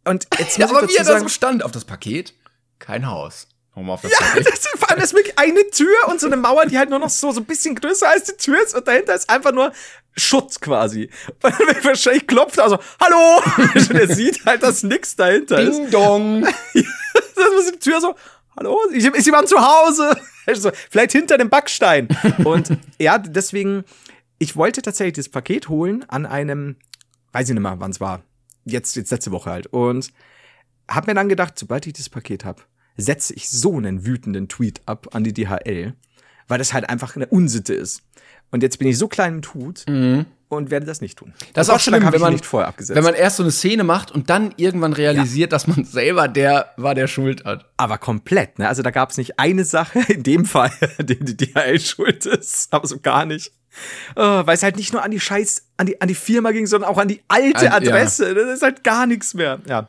und 0.06 0.28
jetzt 0.38 0.58
Ja, 0.58 0.68
muss 0.68 0.76
aber 0.78 0.86
ich 0.86 0.92
wie 0.94 0.98
er 0.98 1.00
dazu 1.04 1.08
da 1.14 1.14
sagen, 1.20 1.24
so 1.30 1.34
stand 1.34 1.64
auf 1.64 1.72
das 1.72 1.86
Paket, 1.86 2.34
kein 2.80 3.08
Haus. 3.08 3.48
Nochmal 3.76 3.96
auf 3.96 4.02
das 4.02 4.12
Ja, 4.12 4.18
Paket. 4.20 4.46
das 4.48 4.54
ist, 4.60 4.68
vor 4.78 4.90
allem 4.90 5.00
das 5.00 5.12
ist 5.12 5.18
wirklich 5.18 5.40
eine 5.40 5.68
Tür 5.72 5.96
und 6.10 6.20
so 6.20 6.28
eine 6.28 6.38
Mauer, 6.38 6.66
die 6.68 6.78
halt 6.78 6.90
nur 6.92 7.00
noch 7.00 7.10
so, 7.10 7.32
so 7.32 7.40
ein 7.42 7.46
bisschen 7.46 7.74
größer 7.76 8.08
als 8.08 8.26
die 8.26 8.38
Tür 8.38 8.62
ist 8.64 8.76
und 8.76 8.88
dahinter 8.88 9.16
ist 9.16 9.30
einfach 9.30 9.52
nur 9.52 9.72
Schutt 10.16 10.62
quasi. 10.62 11.10
Und 11.42 11.54
dann 11.60 11.84
wahrscheinlich 11.84 12.28
klopft, 12.28 12.60
also, 12.60 12.78
hallo! 13.02 13.42
Und 13.74 13.92
er 14.00 14.08
sieht 14.14 14.46
halt, 14.46 14.62
dass 14.62 14.84
nix 14.84 15.16
dahinter 15.16 15.60
ist. 15.60 15.76
Ding 15.76 15.90
Dong. 15.90 16.42
Das 16.44 17.66
ist 17.66 17.74
die 17.74 17.80
Tür 17.80 18.00
so, 18.00 18.14
hallo, 18.58 18.80
ist 18.92 19.26
jemand 19.26 19.48
zu 19.48 19.58
Hause? 19.60 20.16
Also, 20.46 20.72
vielleicht 20.90 21.14
hinter 21.14 21.38
dem 21.38 21.50
Backstein. 21.50 22.10
Und 22.44 22.78
ja, 23.00 23.18
deswegen, 23.18 23.86
ich 24.40 24.58
wollte 24.58 24.82
tatsächlich 24.82 25.14
das 25.14 25.30
Paket 25.30 25.70
holen 25.70 26.04
an 26.10 26.26
einem, 26.26 26.76
weiß 27.32 27.48
ich 27.48 27.54
nicht 27.54 27.64
mehr, 27.64 27.80
wann 27.80 27.92
es 27.92 28.02
war. 28.02 28.24
Jetzt, 28.66 28.98
jetzt 28.98 29.12
letzte 29.12 29.32
Woche 29.32 29.52
halt. 29.52 29.68
Und 29.68 30.12
hab 30.90 31.08
mir 31.08 31.14
dann 31.14 31.30
gedacht, 31.30 31.58
sobald 31.58 31.88
ich 31.88 31.94
das 31.94 32.10
Paket 32.10 32.44
hab, 32.44 32.68
setze 32.98 33.34
ich 33.34 33.50
so 33.50 33.78
einen 33.78 34.06
wütenden 34.06 34.50
Tweet 34.50 34.82
ab 34.86 35.08
an 35.14 35.24
die 35.24 35.34
DHL, 35.34 35.94
weil 36.50 36.58
das 36.58 36.74
halt 36.74 36.90
einfach 36.90 37.16
eine 37.16 37.28
Unsitte 37.28 37.74
ist. 37.74 38.02
Und 38.52 38.64
jetzt 38.64 38.80
bin 38.80 38.90
ich 38.90 38.98
so 38.98 39.08
klein 39.08 39.36
im 39.36 39.42
Tut 39.44 39.86
und 40.56 40.72
werde 40.72 40.86
das 40.86 41.02
nicht 41.02 41.18
tun. 41.18 41.34
Das 41.54 41.68
ist 41.68 41.74
auch 41.74 41.80
schlimm, 41.80 42.04
wenn 42.12 42.22
man, 42.22 42.34
nicht 42.34 42.46
vorher 42.46 42.68
abgesetzt. 42.68 42.96
wenn 42.96 43.04
man 43.04 43.14
erst 43.16 43.38
so 43.38 43.44
eine 43.44 43.52
Szene 43.52 43.84
macht 43.84 44.12
und 44.12 44.30
dann 44.30 44.54
irgendwann 44.58 44.94
realisiert, 44.94 45.52
dass 45.54 45.68
man 45.68 45.84
selber 45.86 46.28
der 46.28 46.72
war, 46.78 46.96
der 46.96 47.08
Schuld 47.08 47.46
hat. 47.46 47.66
aber 47.78 47.98
komplett, 47.98 48.60
ne? 48.60 48.68
Also 48.68 48.82
da 48.82 48.92
gab 48.92 49.12
es 49.12 49.18
nicht 49.18 49.40
eine 49.40 49.66
Sache, 49.66 50.00
in 50.08 50.24
dem 50.24 50.46
Fall, 50.46 50.72
dem 51.00 51.26
die 51.26 51.36
DHL 51.38 51.80
schuld 51.80 52.26
ist, 52.26 52.68
aber 52.72 52.88
so 52.88 53.00
gar 53.00 53.26
nicht. 53.26 53.52
Oh, 54.16 54.22
weil 54.46 54.54
es 54.56 54.62
halt 54.62 54.76
nicht 54.78 54.94
nur 54.94 55.02
an 55.04 55.10
die 55.10 55.20
Scheiß, 55.20 55.64
an 55.78 55.88
die, 55.88 56.00
an 56.00 56.08
die 56.08 56.14
Firma 56.14 56.52
ging, 56.52 56.68
sondern 56.68 56.90
auch 56.92 57.00
an 57.00 57.08
die 57.08 57.22
alte 57.28 57.72
An- 57.72 57.84
ja. 57.84 57.90
Adresse. 57.92 58.36
Das 58.36 58.48
ist 58.58 58.62
halt 58.62 58.84
gar 58.84 59.08
nichts 59.08 59.34
mehr. 59.34 59.60
Ja. 59.68 59.88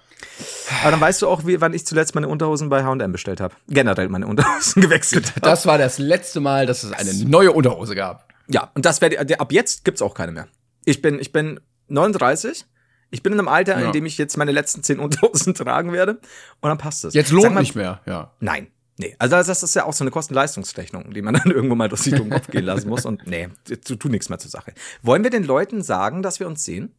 Aber 0.82 0.90
dann 0.92 1.00
weißt 1.02 1.20
du 1.20 1.28
auch, 1.28 1.46
wie, 1.46 1.60
wann 1.60 1.74
ich 1.74 1.84
zuletzt 1.86 2.14
meine 2.14 2.28
Unterhosen 2.28 2.70
bei 2.70 2.82
H&M 2.82 3.12
bestellt 3.12 3.40
habe. 3.42 3.54
Generell 3.68 4.08
meine 4.08 4.26
Unterhosen 4.26 4.80
gewechselt 4.82 5.30
habe. 5.32 5.40
Das 5.42 5.66
war 5.66 5.76
das 5.76 5.98
letzte 5.98 6.40
Mal, 6.40 6.64
dass 6.64 6.82
es 6.82 6.92
eine 6.92 7.12
neue 7.28 7.52
Unterhose 7.52 7.94
gab. 7.94 8.26
Ja, 8.48 8.70
und 8.74 8.84
das 8.84 9.00
wäre, 9.00 9.18
ab 9.40 9.52
jetzt 9.52 9.84
gibt's 9.84 10.02
auch 10.02 10.14
keine 10.14 10.32
mehr. 10.32 10.48
Ich 10.84 11.00
bin, 11.02 11.18
ich 11.18 11.32
bin 11.32 11.60
39. 11.88 12.66
Ich 13.10 13.22
bin 13.22 13.32
in 13.32 13.38
einem 13.38 13.48
Alter, 13.48 13.78
Ja. 13.78 13.86
in 13.86 13.92
dem 13.92 14.06
ich 14.06 14.18
jetzt 14.18 14.36
meine 14.36 14.52
letzten 14.52 14.82
zehn 14.82 14.98
Unterhosen 14.98 15.54
tragen 15.54 15.92
werde. 15.92 16.12
Und 16.60 16.68
dann 16.68 16.78
passt 16.78 17.04
es. 17.04 17.14
Jetzt 17.14 17.30
lohnt 17.30 17.54
mal- 17.54 17.60
nicht 17.60 17.74
mehr, 17.74 18.00
ja. 18.06 18.32
Nein. 18.40 18.68
Nee, 18.96 19.16
also 19.18 19.34
das 19.36 19.62
ist 19.62 19.74
ja 19.74 19.84
auch 19.86 19.92
so 19.92 20.04
eine 20.04 20.10
Kosten-Leistungsrechnung, 20.12 21.12
die 21.12 21.22
man 21.22 21.34
dann 21.42 21.50
irgendwo 21.50 21.74
mal 21.74 21.88
durch 21.88 22.02
sich 22.02 22.14
den 22.14 22.30
Kopf 22.30 22.48
gehen 22.48 22.64
lassen 22.64 22.88
muss. 22.88 23.04
Und 23.06 23.26
nee, 23.26 23.48
tu, 23.84 23.96
tu 23.96 24.08
nichts 24.08 24.28
mehr 24.28 24.38
zur 24.38 24.50
Sache. 24.50 24.72
Wollen 25.02 25.22
wir 25.24 25.30
den 25.30 25.42
Leuten 25.44 25.82
sagen, 25.82 26.22
dass 26.22 26.38
wir 26.40 26.46
uns 26.46 26.64
sehen? 26.64 26.92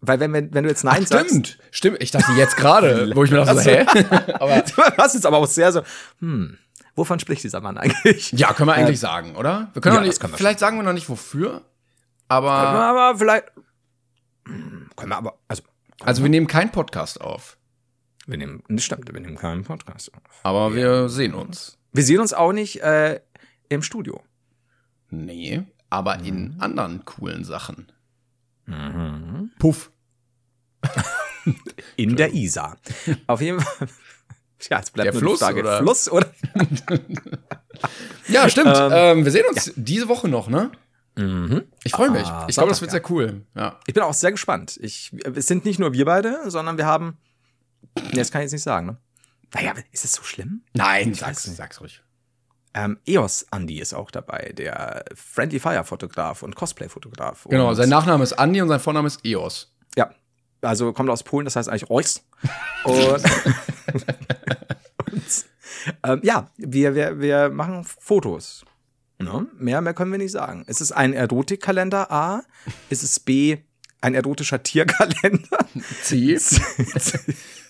Weil 0.00 0.18
wenn, 0.20 0.32
wir, 0.34 0.52
wenn 0.52 0.64
du 0.64 0.68
jetzt 0.70 0.82
Nein 0.84 1.06
sagst, 1.06 1.28
Stimmt, 1.30 1.58
stimmt. 1.70 2.02
Ich 2.02 2.10
dachte 2.10 2.32
jetzt 2.32 2.56
gerade, 2.56 3.12
wo 3.14 3.22
ich 3.24 3.30
mir 3.30 3.44
dachte, 3.44 3.54
so, 3.54 3.70
hä? 3.70 3.86
Aber 4.40 4.60
du 4.62 4.82
hast 4.98 5.14
jetzt 5.14 5.24
aber 5.26 5.36
auch 5.38 5.46
sehr 5.46 5.70
so, 5.70 5.82
hm, 6.18 6.58
wovon 6.94 7.18
spricht 7.20 7.42
dieser 7.44 7.60
Mann 7.60 7.78
eigentlich? 7.78 8.32
ja, 8.32 8.52
können 8.52 8.68
wir 8.68 8.74
eigentlich 8.74 9.00
sagen, 9.00 9.36
oder? 9.36 9.70
Wir 9.72 9.82
können 9.82 9.96
ja, 9.96 10.00
nicht, 10.02 10.20
können 10.20 10.32
wir 10.32 10.38
vielleicht 10.38 10.58
sagen 10.58 10.76
wir 10.76 10.82
noch 10.82 10.92
nicht 10.92 11.08
wofür, 11.08 11.62
aber 12.28 12.50
aber 12.52 13.18
vielleicht, 13.18 13.44
hm, 14.46 14.90
können 14.96 15.10
wir 15.10 15.16
aber, 15.16 15.38
also, 15.48 15.62
also 16.02 16.22
wir 16.22 16.30
nehmen 16.30 16.46
keinen 16.46 16.70
Podcast 16.70 17.20
auf, 17.20 17.56
wir 18.26 18.36
nehmen, 18.38 18.62
das 18.68 18.84
stimmt, 18.84 19.12
wir 19.12 19.20
nehmen 19.20 19.36
keinen 19.36 19.64
Podcast 19.64 20.12
auf. 20.14 20.20
aber 20.42 20.74
wir 20.74 21.08
sehen 21.08 21.34
uns. 21.34 21.78
Wir 21.92 22.04
sehen 22.04 22.20
uns 22.20 22.32
auch 22.32 22.52
nicht 22.52 22.80
äh, 22.82 23.20
im 23.68 23.82
Studio. 23.82 24.22
Nee, 25.10 25.62
aber 25.90 26.18
in 26.20 26.54
Mhm. 26.54 26.60
anderen 26.60 27.04
coolen 27.04 27.44
Sachen. 27.44 27.92
Puff. 29.58 29.90
In 31.96 32.16
der 32.16 32.32
Isar. 32.32 32.78
Auf 33.26 33.40
jeden 33.40 33.60
Fall. 33.60 33.88
Ja, 34.70 34.80
es 34.80 34.90
bleibt 34.90 35.12
Der 35.12 35.18
Fluss, 35.20 35.40
Frage, 35.40 35.60
oder? 35.60 35.78
Fluss 35.78 36.10
oder? 36.10 36.26
Ja, 38.28 38.48
stimmt. 38.48 38.76
Ähm, 38.76 38.92
Ähm, 38.92 39.24
wir 39.24 39.32
sehen 39.32 39.44
uns 39.48 39.72
diese 39.76 40.08
Woche 40.08 40.28
noch, 40.28 40.48
ne? 40.48 40.70
Ich 41.84 41.92
freue 41.92 42.10
mich. 42.10 42.24
Ah, 42.26 42.46
ich 42.48 42.54
glaube, 42.54 42.70
das 42.70 42.80
wird 42.80 42.90
sehr 42.90 43.02
cool. 43.10 43.42
Ja. 43.54 43.78
Ich 43.86 43.92
bin 43.92 44.02
auch 44.02 44.14
sehr 44.14 44.30
gespannt. 44.30 44.78
Ich, 44.80 45.12
es 45.34 45.46
sind 45.46 45.64
nicht 45.66 45.78
nur 45.78 45.92
wir 45.92 46.06
beide, 46.06 46.50
sondern 46.50 46.78
wir 46.78 46.86
haben. 46.86 47.18
Nee, 47.96 48.12
das 48.18 48.30
kann 48.30 48.40
ich 48.40 48.44
jetzt 48.46 48.52
nicht 48.52 48.62
sagen, 48.62 48.86
ne? 48.86 48.96
Naja, 49.52 49.74
ist 49.90 50.06
es 50.06 50.14
so 50.14 50.22
schlimm? 50.22 50.62
Nein, 50.72 51.10
weiß 51.12 51.18
sag's, 51.18 51.46
nicht. 51.46 51.56
sag's 51.58 51.80
ruhig. 51.82 52.02
Ähm, 52.72 52.98
EOS 53.06 53.42
Andy 53.50 53.78
ist 53.78 53.92
auch 53.92 54.10
dabei, 54.10 54.54
der 54.56 55.04
Friendly 55.14 55.60
Fire 55.60 55.84
Fotograf 55.84 56.42
und 56.42 56.56
Cosplay 56.56 56.88
Fotograf. 56.88 57.46
Genau, 57.50 57.74
sein 57.74 57.90
Nachname 57.90 58.24
ist 58.24 58.32
Andi 58.32 58.62
und 58.62 58.68
sein 58.68 58.80
Vorname 58.80 59.08
ist 59.08 59.20
EOS. 59.26 59.74
Ja, 59.94 60.10
also 60.62 60.92
kommt 60.92 61.10
aus 61.10 61.22
Polen, 61.22 61.44
das 61.44 61.56
heißt 61.56 61.68
eigentlich 61.68 61.90
Reus. 61.90 62.22
Und, 62.84 62.94
und 65.12 65.44
ähm, 66.04 66.20
ja, 66.22 66.50
wir, 66.56 66.94
wir, 66.94 67.20
wir 67.20 67.48
machen 67.50 67.84
Fotos. 67.84 68.64
Ne? 69.18 69.46
Mehr, 69.58 69.80
mehr 69.80 69.94
können 69.94 70.10
wir 70.10 70.18
nicht 70.18 70.32
sagen. 70.32 70.64
Ist 70.66 70.80
es 70.80 70.92
ein 70.92 71.12
Erotikkalender 71.12 72.10
A? 72.10 72.42
Ist 72.90 73.02
es 73.02 73.20
B 73.20 73.58
ein 74.00 74.14
erotischer 74.14 74.62
Tierkalender? 74.62 75.58
C. 76.02 76.38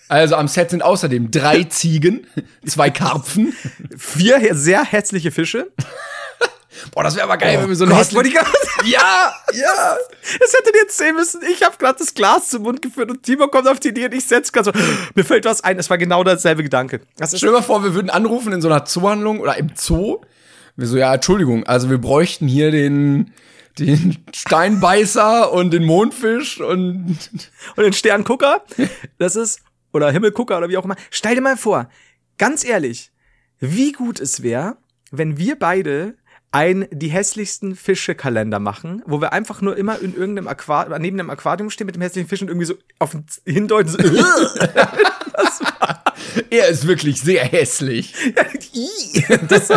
Also 0.09 0.35
am 0.35 0.47
Set 0.47 0.71
sind 0.71 0.83
außerdem 0.83 1.31
drei 1.31 1.63
Ziegen, 1.63 2.27
zwei 2.65 2.89
Karpfen. 2.89 3.53
Vier 3.97 4.55
sehr 4.55 4.83
hässliche 4.83 5.31
Fische. 5.31 5.71
Boah, 6.91 7.03
das 7.03 7.15
wäre 7.15 7.25
aber 7.25 7.37
geil, 7.37 7.59
wenn 7.61 7.69
wir 7.69 7.75
so 7.75 7.85
Gott, 7.85 7.95
eine 7.95 8.11
wollte 8.13 8.29
ich 8.29 8.35
grad- 8.35 8.47
Ja, 8.85 9.33
ja. 9.53 9.97
Das 10.39 10.53
hättet 10.53 10.75
ihr 10.75 10.81
jetzt 10.81 10.97
sehen 10.97 11.15
müssen. 11.15 11.41
Ich 11.51 11.63
habe 11.63 11.77
gerade 11.77 11.97
das 11.99 12.13
Glas 12.13 12.49
zum 12.49 12.63
Mund 12.63 12.81
geführt 12.81 13.09
und 13.09 13.23
Timo 13.23 13.47
kommt 13.47 13.67
auf 13.67 13.79
die 13.79 13.89
Idee 13.89 14.05
und 14.05 14.13
ich 14.13 14.25
setze 14.25 14.51
gerade 14.51 14.71
so, 14.73 14.85
mir 15.15 15.23
fällt 15.23 15.45
was 15.45 15.63
ein. 15.63 15.79
Es 15.79 15.89
war 15.89 15.97
genau 15.97 16.23
derselbe 16.23 16.63
Gedanke. 16.63 17.01
Das 17.17 17.35
Stell 17.37 17.49
dir 17.49 17.55
mal 17.57 17.61
vor, 17.63 17.83
wir 17.83 17.93
würden 17.93 18.09
anrufen 18.09 18.51
in 18.53 18.61
so 18.61 18.67
einer 18.67 18.85
Zoohandlung 18.85 19.39
oder 19.39 19.57
im 19.57 19.71
Zoo. 19.75 20.21
Wir 20.75 20.87
so, 20.87 20.97
ja, 20.97 21.13
Entschuldigung, 21.13 21.65
also 21.65 21.89
wir 21.89 21.99
bräuchten 21.99 22.47
hier 22.47 22.71
den, 22.71 23.31
den 23.79 24.17
Steinbeißer 24.33 25.51
und 25.51 25.71
den 25.71 25.83
Mondfisch 25.85 26.59
und 26.59 27.17
und 27.75 27.83
den 27.83 27.93
Sterngucker, 27.93 28.63
das 29.19 29.35
ist, 29.35 29.59
oder 29.91 30.11
Himmelgucker 30.11 30.57
oder 30.57 30.69
wie 30.69 30.77
auch 30.77 30.85
immer. 30.85 30.95
Stell 31.11 31.35
dir 31.35 31.41
mal 31.41 31.57
vor, 31.57 31.89
ganz 32.37 32.65
ehrlich, 32.65 33.11
wie 33.59 33.91
gut 33.91 34.19
es 34.19 34.41
wäre, 34.41 34.77
wenn 35.11 35.37
wir 35.37 35.57
beide 35.59 36.15
ein 36.53 36.87
die 36.91 37.09
hässlichsten 37.09 37.75
Fische-Kalender 37.75 38.59
machen, 38.59 39.01
wo 39.07 39.19
wir 39.19 39.33
einfach 39.33 39.61
nur 39.61 39.75
immer 39.75 39.99
in 39.99 40.15
irgendeinem 40.15 40.47
Aquarium, 40.47 41.01
neben 41.01 41.19
einem 41.19 41.31
Aquarium 41.31 41.71
stehen 41.71 41.87
mit 41.87 41.95
dem 41.95 42.01
hässlichen 42.01 42.29
Fisch 42.29 42.41
und 42.41 42.47
irgendwie 42.47 42.67
so 42.67 42.75
auf 42.99 43.11
den 43.11 43.25
hindeuten. 43.45 43.89
So, 43.89 43.97
er 46.49 46.67
ist 46.67 46.87
wirklich 46.87 47.21
sehr 47.21 47.43
hässlich. 47.45 48.13
das 49.49 49.69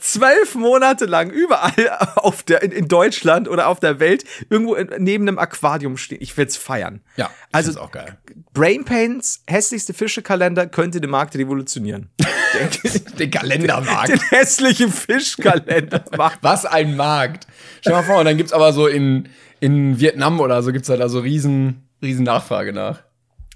zwölf 0.00 0.54
Monate 0.54 1.04
lang 1.06 1.30
überall 1.30 1.98
auf 2.16 2.42
der, 2.42 2.62
in, 2.62 2.72
in 2.72 2.88
Deutschland 2.88 3.48
oder 3.48 3.68
auf 3.68 3.80
der 3.80 4.00
Welt 4.00 4.24
irgendwo 4.50 4.76
neben 4.98 5.28
einem 5.28 5.38
Aquarium 5.38 5.96
stehen. 5.96 6.18
Ich 6.20 6.36
will's 6.36 6.56
feiern. 6.56 7.00
Ja, 7.16 7.30
Also- 7.52 7.70
ist 7.70 7.76
auch 7.78 7.92
geil. 7.92 8.18
Brain 8.52 8.84
Pains 8.84 9.42
hässlichste 9.46 9.94
Fischekalender 9.94 10.66
könnte 10.66 11.00
den 11.00 11.10
Markt 11.10 11.34
revolutionieren. 11.36 12.10
Den 13.18 13.32
Kalendermarkt. 13.32 14.10
den 14.10 14.20
hässlichen 14.30 14.92
Fischkalender 14.92 16.04
machen. 16.16 16.38
Was 16.42 16.64
ein 16.64 16.94
Markt. 16.96 17.48
Stell 17.80 17.92
mal 17.94 18.04
vor, 18.04 18.18
und 18.18 18.26
dann 18.26 18.36
gibt's 18.36 18.52
aber 18.52 18.72
so 18.72 18.86
in, 18.86 19.28
in 19.58 19.98
Vietnam 19.98 20.38
oder 20.38 20.62
so 20.62 20.70
gibt's 20.70 20.86
da 20.86 20.96
da 20.96 21.08
so 21.08 21.18
riesen, 21.18 21.88
riesen 22.00 22.24
Nachfrage 22.24 22.72
nach. 22.72 23.02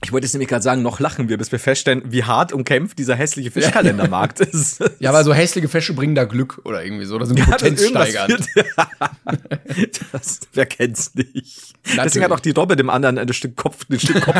Ich 0.04 0.12
wollte 0.12 0.26
es 0.26 0.32
nämlich 0.32 0.48
gerade 0.48 0.62
sagen, 0.62 0.82
noch 0.82 1.00
lachen 1.00 1.28
wir, 1.28 1.36
bis 1.38 1.50
wir 1.50 1.58
feststellen, 1.58 2.02
wie 2.06 2.22
hart 2.22 2.52
umkämpft 2.52 2.98
dieser 2.98 3.16
hässliche 3.16 3.50
Fischkalendermarkt 3.50 4.38
ist. 4.40 4.80
Ja, 5.00 5.10
aber 5.10 5.24
so 5.24 5.34
hässliche 5.34 5.68
Fische 5.68 5.92
bringen 5.92 6.14
da 6.14 6.24
Glück 6.24 6.60
oder 6.64 6.84
irgendwie 6.84 7.04
so. 7.04 7.18
Das 7.18 7.28
sind 7.28 7.38
Ja, 7.38 7.46
Potenzsteigernd. 7.46 8.46
das, 10.12 10.40
wer 10.52 10.66
kennt's 10.66 11.14
nicht? 11.14 11.74
Deswegen 11.96 12.24
hat 12.24 12.32
auch 12.32 12.40
die 12.40 12.50
Robbe 12.50 12.76
dem 12.76 12.90
anderen 12.90 13.18
ein 13.18 13.32
Stück 13.32 13.56
Kopf, 13.56 13.86
ein 13.90 13.98
Stück 13.98 14.22
Kopf. 14.22 14.36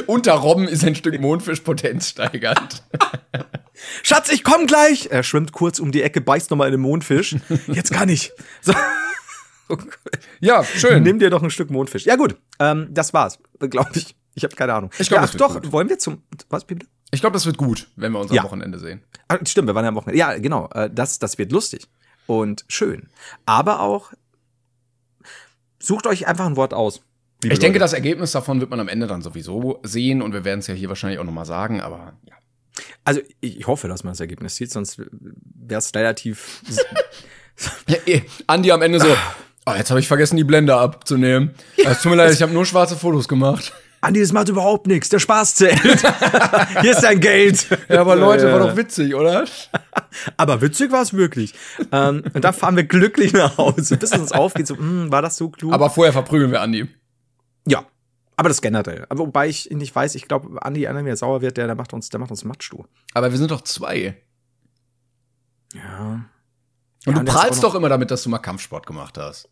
Unter 0.06 0.34
Robben 0.34 0.68
ist 0.68 0.84
ein 0.84 0.94
Stück 0.94 1.20
Mondfisch 1.20 1.60
potenzsteigernd. 1.60 2.84
Schatz, 4.04 4.30
ich 4.30 4.44
komm 4.44 4.66
gleich! 4.68 5.08
Er 5.10 5.24
schwimmt 5.24 5.50
kurz 5.52 5.80
um 5.80 5.90
die 5.90 6.02
Ecke, 6.02 6.20
beißt 6.20 6.50
nochmal 6.50 6.68
in 6.68 6.72
den 6.72 6.80
Mondfisch. 6.80 7.34
Jetzt 7.66 7.92
kann 7.92 8.08
ich. 8.08 8.32
So. 8.60 8.72
Ja, 10.40 10.64
schön. 10.64 11.02
Nimm 11.02 11.18
dir 11.18 11.30
doch 11.30 11.42
ein 11.42 11.50
Stück 11.50 11.70
Mondfisch. 11.70 12.04
Ja, 12.04 12.16
gut. 12.16 12.36
Ähm, 12.58 12.88
das 12.90 13.12
war's, 13.12 13.38
glaube 13.58 13.90
ich. 13.94 14.14
Ich 14.34 14.44
habe 14.44 14.54
keine 14.54 14.74
Ahnung. 14.74 14.90
Ich 14.98 15.08
glaub, 15.08 15.20
ja, 15.22 15.28
ach 15.28 15.34
doch, 15.34 15.54
gut. 15.54 15.72
wollen 15.72 15.88
wir 15.88 15.98
zum. 15.98 16.22
Was, 16.48 16.64
bitte? 16.64 16.86
Ich 17.10 17.20
glaube, 17.20 17.34
das 17.34 17.46
wird 17.46 17.56
gut, 17.56 17.88
wenn 17.96 18.12
wir 18.12 18.20
uns 18.20 18.30
Ja. 18.30 18.42
am 18.42 18.46
Wochenende 18.46 18.78
sehen. 18.78 19.02
Ah, 19.28 19.38
stimmt, 19.44 19.66
wir 19.68 19.74
waren 19.74 19.84
ja 19.84 19.88
am 19.88 19.96
Wochenende. 19.96 20.18
Ja, 20.18 20.36
genau. 20.38 20.68
Äh, 20.72 20.88
das, 20.92 21.18
das 21.18 21.38
wird 21.38 21.50
lustig 21.52 21.86
und 22.26 22.64
schön. 22.68 23.08
Aber 23.46 23.80
auch 23.80 24.12
sucht 25.80 26.06
euch 26.06 26.26
einfach 26.26 26.46
ein 26.46 26.56
Wort 26.56 26.74
aus. 26.74 27.00
Ich 27.42 27.48
denke, 27.58 27.66
Leute. 27.66 27.78
das 27.80 27.92
Ergebnis 27.94 28.32
davon 28.32 28.60
wird 28.60 28.70
man 28.70 28.80
am 28.80 28.88
Ende 28.88 29.06
dann 29.06 29.22
sowieso 29.22 29.80
sehen 29.82 30.20
und 30.20 30.32
wir 30.34 30.44
werden 30.44 30.60
es 30.60 30.66
ja 30.66 30.74
hier 30.74 30.88
wahrscheinlich 30.90 31.18
auch 31.18 31.24
nochmal 31.24 31.46
sagen, 31.46 31.80
aber 31.80 32.12
ja. 32.28 32.34
Also 33.02 33.20
ich 33.40 33.66
hoffe, 33.66 33.88
dass 33.88 34.04
man 34.04 34.12
das 34.12 34.20
Ergebnis 34.20 34.56
sieht, 34.56 34.70
sonst 34.70 34.98
wäre 34.98 35.78
es 35.78 35.94
relativ. 35.94 36.62
ja 37.88 37.96
eh, 38.06 38.22
Andi 38.46 38.70
am 38.72 38.82
Ende 38.82 39.00
so, 39.00 39.16
oh, 39.66 39.72
jetzt 39.74 39.90
habe 39.90 40.00
ich 40.00 40.06
vergessen, 40.08 40.36
die 40.36 40.44
Blende 40.44 40.76
abzunehmen. 40.76 41.54
Es 41.76 42.02
tut 42.02 42.10
mir 42.10 42.16
leid, 42.16 42.32
ich 42.32 42.42
habe 42.42 42.52
nur 42.52 42.66
schwarze 42.66 42.96
Fotos 42.96 43.26
gemacht. 43.26 43.72
Andi, 44.02 44.20
das 44.20 44.32
macht 44.32 44.48
überhaupt 44.48 44.86
nichts. 44.86 45.10
Der 45.10 45.18
Spaß 45.18 45.56
zählt. 45.56 45.80
Hier 46.80 46.90
ist 46.92 47.02
dein 47.02 47.20
Geld. 47.20 47.66
Ja, 47.88 48.00
aber 48.00 48.16
Leute, 48.16 48.50
war 48.50 48.58
doch 48.60 48.76
witzig, 48.76 49.14
oder? 49.14 49.44
Aber 50.38 50.62
witzig 50.62 50.90
war 50.90 51.02
es 51.02 51.12
wirklich. 51.12 51.54
ähm, 51.92 52.24
und 52.32 52.42
da 52.42 52.52
fahren 52.52 52.76
wir 52.76 52.84
glücklich 52.84 53.32
nach 53.34 53.58
Hause, 53.58 53.96
bis 53.98 54.12
es 54.12 54.18
uns 54.18 54.32
aufgeht. 54.32 54.66
So, 54.66 54.76
hm, 54.76 55.12
war 55.12 55.20
das 55.20 55.36
so 55.36 55.50
klug? 55.50 55.72
Aber 55.74 55.90
vorher 55.90 56.12
verprügeln 56.12 56.50
wir 56.50 56.60
Andi. 56.62 56.88
ja. 57.66 57.84
Aber 58.36 58.48
das 58.48 58.62
generell. 58.62 59.04
Aber 59.10 59.18
wobei 59.26 59.48
ich 59.48 59.68
nicht 59.68 59.94
weiß, 59.94 60.14
ich 60.14 60.26
glaube, 60.26 60.62
Andi, 60.62 60.86
einer 60.86 61.02
mir 61.02 61.14
sauer 61.14 61.42
wird, 61.42 61.58
der, 61.58 61.66
der 61.66 61.74
macht 61.76 61.92
uns, 61.92 62.08
der 62.08 62.20
macht 62.20 62.30
uns 62.30 62.42
Matsch, 62.42 62.70
du. 62.72 62.86
Aber 63.12 63.30
wir 63.30 63.36
sind 63.36 63.50
doch 63.50 63.60
zwei. 63.60 64.16
Ja. 65.74 66.24
Und 67.04 67.16
Ja, 67.16 67.22
du 67.22 67.24
prahlst 67.32 67.62
doch 67.62 67.74
immer 67.74 67.90
damit, 67.90 68.10
dass 68.10 68.22
du 68.22 68.30
mal 68.30 68.38
Kampfsport 68.38 68.86
gemacht 68.86 69.18
hast. 69.18 69.50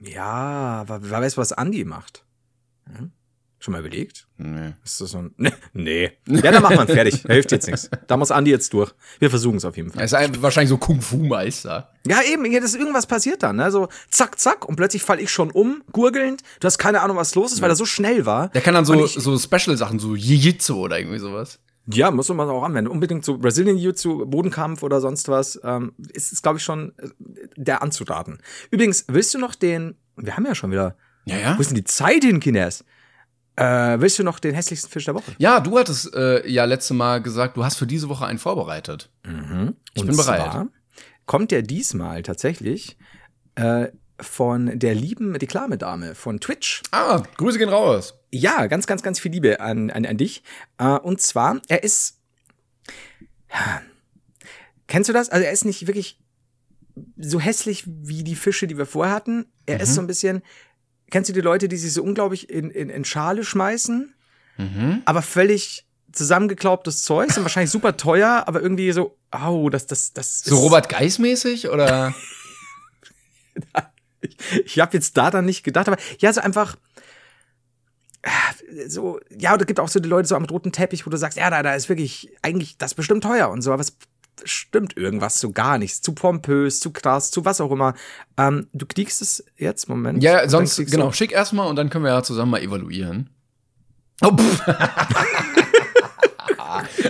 Ja, 0.00 0.84
wer 0.88 1.20
weiß, 1.20 1.36
was 1.36 1.52
Andi 1.52 1.84
macht. 1.84 2.24
Hm? 2.86 3.12
Schon 3.62 3.72
mal 3.72 3.80
überlegt? 3.80 4.26
Nee. 4.38 4.72
Ist 4.82 5.02
das 5.02 5.10
so 5.10 5.18
ein. 5.18 5.34
Nee. 5.36 5.52
nee. 5.74 6.12
Ja, 6.26 6.50
dann 6.50 6.62
wir 6.62 6.80
ihn 6.80 6.86
fertig. 6.86 7.22
Hilft 7.26 7.52
jetzt 7.52 7.66
nichts. 7.66 7.90
Da 8.06 8.16
muss 8.16 8.30
Andi 8.30 8.50
jetzt 8.50 8.72
durch. 8.72 8.90
Wir 9.18 9.28
versuchen 9.28 9.58
es 9.58 9.66
auf 9.66 9.76
jeden 9.76 9.90
Fall. 9.90 10.00
Er 10.00 10.04
ist 10.06 10.14
ein, 10.14 10.40
wahrscheinlich 10.42 10.70
so 10.70 10.78
Kung-Fu-Meister. 10.78 11.90
Ja, 12.06 12.22
eben, 12.22 12.50
ja, 12.50 12.58
das 12.60 12.70
ist 12.70 12.80
irgendwas 12.80 13.06
passiert 13.06 13.42
dann, 13.42 13.56
ne? 13.56 13.70
So 13.70 13.88
zack, 14.10 14.38
zack, 14.38 14.66
und 14.66 14.76
plötzlich 14.76 15.02
fall 15.02 15.20
ich 15.20 15.30
schon 15.30 15.50
um, 15.50 15.82
gurgelnd. 15.92 16.42
Du 16.60 16.64
hast 16.66 16.78
keine 16.78 17.02
Ahnung, 17.02 17.18
was 17.18 17.34
los 17.34 17.52
ist, 17.52 17.60
weil 17.60 17.68
er 17.70 17.76
so 17.76 17.84
schnell 17.84 18.24
war. 18.24 18.48
Der 18.48 18.62
kann 18.62 18.72
dann 18.74 18.86
so, 18.86 19.04
ich- 19.04 19.12
so 19.12 19.38
Special-Sachen, 19.38 19.98
so 19.98 20.14
Jiu-Jitsu 20.14 20.76
oder 20.76 20.98
irgendwie 20.98 21.18
sowas. 21.18 21.58
Ja, 21.86 22.10
muss 22.10 22.28
man 22.30 22.48
auch 22.48 22.62
anwenden. 22.62 22.90
Unbedingt 22.90 23.24
so 23.26 23.36
Brazilian 23.36 23.76
Jiu-Jitsu, 23.76 24.24
Bodenkampf 24.26 24.82
oder 24.82 25.02
sonst 25.02 25.28
was, 25.28 25.60
ähm, 25.64 25.92
ist 26.14 26.32
es, 26.32 26.40
glaube 26.40 26.56
ich, 26.58 26.64
schon 26.64 26.92
äh, 26.98 27.08
der 27.56 27.82
anzuraten. 27.82 28.38
Übrigens, 28.70 29.04
willst 29.08 29.34
du 29.34 29.38
noch 29.38 29.54
den, 29.54 29.96
wir 30.16 30.36
haben 30.36 30.46
ja 30.46 30.54
schon 30.54 30.70
wieder, 30.70 30.96
Ja, 31.26 31.36
ja. 31.36 31.58
wo 31.58 31.60
ist 31.60 31.68
denn 31.70 31.76
die 31.76 31.84
Zeit 31.84 32.22
hin, 32.24 32.40
Kinders? 32.40 32.84
Äh, 33.60 34.00
willst 34.00 34.18
du 34.18 34.22
noch 34.24 34.38
den 34.38 34.54
hässlichsten 34.54 34.90
Fisch 34.90 35.04
der 35.04 35.14
Woche? 35.14 35.32
Ja, 35.38 35.60
du 35.60 35.78
hattest 35.78 36.14
äh, 36.14 36.48
ja 36.48 36.64
letzte 36.64 36.94
Mal 36.94 37.20
gesagt, 37.20 37.56
du 37.58 37.64
hast 37.64 37.76
für 37.76 37.86
diese 37.86 38.08
Woche 38.08 38.24
einen 38.24 38.38
vorbereitet. 38.38 39.10
Ich 39.24 39.30
Und 39.30 40.06
bin 40.06 40.16
bereit. 40.16 40.40
Zwar 40.52 40.68
kommt 41.26 41.50
der 41.50 41.60
diesmal 41.62 42.22
tatsächlich 42.22 42.96
äh, 43.56 43.88
von 44.18 44.78
der 44.78 44.94
lieben 44.94 45.36
Reklamedame 45.36 46.14
von 46.14 46.40
Twitch. 46.40 46.82
Ah, 46.90 47.22
Grüße 47.36 47.58
gehen 47.58 47.68
raus. 47.68 48.14
Ja, 48.32 48.66
ganz, 48.66 48.86
ganz, 48.86 49.02
ganz 49.02 49.20
viel 49.20 49.32
Liebe 49.32 49.60
an, 49.60 49.90
an, 49.90 50.06
an 50.06 50.16
dich. 50.16 50.42
Äh, 50.78 50.96
und 50.98 51.20
zwar, 51.20 51.60
er 51.68 51.82
ist. 51.84 52.18
Kennst 54.86 55.08
du 55.08 55.12
das? 55.12 55.28
Also, 55.28 55.44
er 55.44 55.52
ist 55.52 55.64
nicht 55.64 55.86
wirklich 55.86 56.18
so 57.16 57.40
hässlich 57.40 57.84
wie 57.86 58.24
die 58.24 58.36
Fische, 58.36 58.66
die 58.66 58.78
wir 58.78 58.86
vorher 58.86 59.14
hatten. 59.14 59.46
Er 59.66 59.76
Mhm. 59.76 59.80
ist 59.82 59.94
so 59.94 60.00
ein 60.00 60.06
bisschen. 60.06 60.42
Kennst 61.10 61.28
du 61.28 61.32
die 61.34 61.40
Leute, 61.40 61.68
die 61.68 61.76
sich 61.76 61.92
so 61.92 62.02
unglaublich 62.02 62.48
in, 62.50 62.70
in, 62.70 62.88
in 62.90 63.04
Schale 63.04 63.44
schmeißen, 63.44 64.14
Mhm. 64.58 65.02
aber 65.06 65.22
völlig 65.22 65.86
zusammengeklaubtes 66.12 67.02
Zeug, 67.02 67.30
sind 67.32 67.44
wahrscheinlich 67.44 67.70
super 67.70 67.96
teuer, 67.96 68.44
aber 68.46 68.60
irgendwie 68.60 68.90
so, 68.92 69.16
au, 69.30 69.70
das, 69.70 69.86
das, 69.86 70.12
das 70.12 70.40
So 70.40 70.56
Robert 70.58 70.88
Geis-mäßig 70.88 71.68
oder? 71.70 72.14
Ich, 74.22 74.36
ich 74.66 74.78
habe 74.80 74.92
jetzt 74.94 75.16
da 75.16 75.30
dann 75.30 75.46
nicht 75.46 75.62
gedacht, 75.62 75.88
aber 75.88 75.96
ja, 76.18 76.30
so 76.30 76.42
einfach 76.42 76.76
äh, 78.22 78.88
so, 78.88 79.18
ja, 79.30 79.56
es 79.56 79.64
gibt 79.66 79.80
auch 79.80 79.88
so 79.88 79.98
die 79.98 80.08
Leute 80.10 80.28
so 80.28 80.36
am 80.36 80.44
roten 80.44 80.72
Teppich, 80.72 81.06
wo 81.06 81.10
du 81.10 81.16
sagst, 81.16 81.38
ja, 81.38 81.48
da, 81.48 81.62
da 81.62 81.74
ist 81.74 81.88
wirklich 81.88 82.30
eigentlich 82.42 82.76
das 82.76 82.92
bestimmt 82.94 83.22
teuer 83.24 83.48
und 83.48 83.62
so, 83.62 83.72
aber 83.72 83.80
es 83.80 83.96
stimmt 84.44 84.96
irgendwas 84.96 85.40
so 85.40 85.50
gar 85.50 85.78
nichts, 85.78 86.00
zu 86.00 86.14
pompös, 86.14 86.80
zu 86.80 86.92
krass, 86.92 87.30
zu 87.30 87.44
was 87.44 87.60
auch 87.60 87.70
immer. 87.70 87.94
Ähm, 88.36 88.68
du 88.72 88.86
kriegst 88.86 89.22
es 89.22 89.44
jetzt, 89.56 89.88
Moment. 89.88 90.22
ja, 90.22 90.48
sonst, 90.48 90.76
genau, 90.90 91.12
schick 91.12 91.32
erstmal 91.32 91.68
und 91.68 91.76
dann 91.76 91.90
können 91.90 92.04
wir 92.04 92.12
ja 92.12 92.22
zusammen 92.22 92.52
mal 92.52 92.62
evaluieren. 92.62 93.30
oh, 94.22 94.34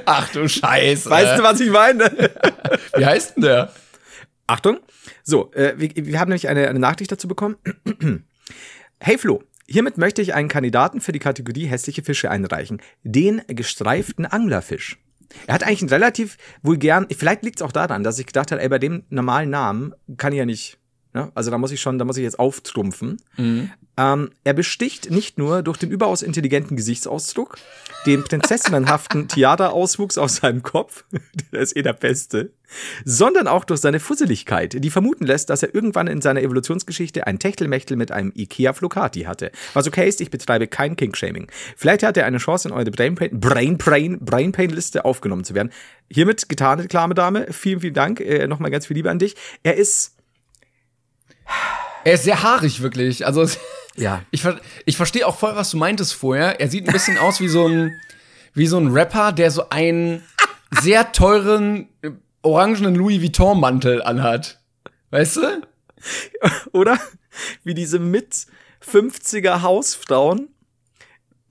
Ach 0.06 0.28
du 0.32 0.48
Scheiße. 0.48 1.08
weißt 1.10 1.38
du, 1.38 1.42
was 1.42 1.60
ich 1.60 1.70
meine? 1.70 2.10
Wie 2.96 3.04
heißt 3.06 3.36
denn 3.36 3.42
der? 3.42 3.72
Achtung. 4.46 4.78
So, 5.22 5.52
äh, 5.52 5.74
wir, 5.76 5.90
wir 5.94 6.18
haben 6.18 6.28
nämlich 6.30 6.48
eine, 6.48 6.68
eine 6.68 6.78
Nachricht 6.78 7.12
dazu 7.12 7.28
bekommen. 7.28 7.56
hey 9.00 9.18
Flo, 9.18 9.42
hiermit 9.68 9.98
möchte 9.98 10.22
ich 10.22 10.34
einen 10.34 10.48
Kandidaten 10.48 11.00
für 11.00 11.12
die 11.12 11.18
Kategorie 11.18 11.66
hässliche 11.66 12.02
Fische 12.02 12.30
einreichen. 12.30 12.80
Den 13.04 13.42
gestreiften 13.46 14.26
Anglerfisch. 14.26 14.98
Er 15.46 15.54
hat 15.54 15.62
eigentlich 15.62 15.82
einen 15.82 15.90
relativ 15.90 16.36
vulgären, 16.62 17.06
vielleicht 17.10 17.44
liegt 17.44 17.60
es 17.60 17.62
auch 17.62 17.72
daran, 17.72 18.02
dass 18.02 18.18
ich 18.18 18.26
gedacht 18.26 18.50
habe, 18.50 18.62
ey, 18.62 18.68
bei 18.68 18.78
dem 18.78 19.04
normalen 19.10 19.50
Namen 19.50 19.94
kann 20.16 20.32
ich 20.32 20.38
ja 20.38 20.46
nicht, 20.46 20.79
ne? 21.12 21.30
also 21.34 21.50
da 21.50 21.58
muss 21.58 21.72
ich 21.72 21.80
schon, 21.80 21.98
da 21.98 22.04
muss 22.04 22.16
ich 22.16 22.22
jetzt 22.22 22.38
auftrumpfen. 22.38 23.20
Ähm, 24.00 24.30
er 24.44 24.54
besticht 24.54 25.10
nicht 25.10 25.36
nur 25.36 25.62
durch 25.62 25.76
den 25.76 25.90
überaus 25.90 26.22
intelligenten 26.22 26.76
Gesichtsausdruck, 26.76 27.58
den 28.06 28.24
prinzessinnenhaften 28.24 29.28
Theaterauswuchs 29.28 30.16
auf 30.16 30.30
seinem 30.30 30.62
Kopf, 30.62 31.04
der 31.52 31.60
ist 31.60 31.76
eh 31.76 31.82
der 31.82 31.92
Beste, 31.92 32.52
sondern 33.04 33.46
auch 33.46 33.64
durch 33.64 33.80
seine 33.80 34.00
Fusseligkeit, 34.00 34.82
die 34.82 34.90
vermuten 34.90 35.26
lässt, 35.26 35.50
dass 35.50 35.62
er 35.62 35.74
irgendwann 35.74 36.06
in 36.06 36.22
seiner 36.22 36.40
Evolutionsgeschichte 36.40 37.26
ein 37.26 37.38
Techtelmechtel 37.38 37.96
mit 37.96 38.10
einem 38.10 38.32
Ikea 38.34 38.72
Flocati 38.72 39.22
hatte. 39.22 39.50
Was 39.74 39.86
okay 39.86 40.08
ist, 40.08 40.20
ich 40.20 40.30
betreibe 40.30 40.66
kein 40.66 40.96
King-Shaming. 40.96 41.50
Vielleicht 41.76 42.02
hat 42.02 42.16
er 42.16 42.24
eine 42.24 42.38
Chance, 42.38 42.68
in 42.68 42.74
eure 42.74 42.90
Brainpain, 42.90 43.38
Brain, 43.38 43.76
Brain, 43.76 44.18
Brainpain-Liste 44.20 45.04
aufgenommen 45.04 45.44
zu 45.44 45.54
werden. 45.54 45.70
Hiermit 46.10 46.48
getan, 46.48 46.80
reklame 46.80 47.14
Dame. 47.14 47.48
Vielen, 47.52 47.80
vielen 47.80 47.94
Dank. 47.94 48.20
Äh, 48.20 48.46
Nochmal 48.46 48.70
ganz 48.70 48.86
viel 48.86 48.96
Liebe 48.96 49.10
an 49.10 49.18
dich. 49.18 49.36
Er 49.62 49.76
ist 49.76 50.16
Er 52.04 52.14
ist 52.14 52.24
sehr 52.24 52.42
haarig, 52.42 52.82
wirklich. 52.82 53.26
Also, 53.26 53.46
Ja. 53.96 54.22
ich, 54.30 54.42
ich 54.86 54.96
verstehe 54.96 55.26
auch 55.26 55.36
voll, 55.38 55.54
was 55.56 55.70
du 55.70 55.76
meintest 55.76 56.14
vorher. 56.14 56.60
Er 56.60 56.68
sieht 56.68 56.86
ein 56.88 56.92
bisschen 56.92 57.18
aus 57.18 57.40
wie 57.40 57.48
so 57.48 57.66
ein, 57.66 58.00
wie 58.54 58.66
so 58.66 58.78
ein 58.78 58.88
Rapper, 58.88 59.32
der 59.32 59.50
so 59.50 59.68
einen 59.68 60.22
sehr 60.80 61.12
teuren, 61.12 61.88
orangenen 62.42 62.94
Louis 62.94 63.20
Vuitton-Mantel 63.20 64.02
anhat. 64.02 64.60
Weißt 65.10 65.36
du? 65.36 65.62
Oder? 66.72 66.98
Wie 67.64 67.74
diese 67.74 67.98
mit 67.98 68.46
50er 68.86 69.62
Hausfrauen. 69.62 70.48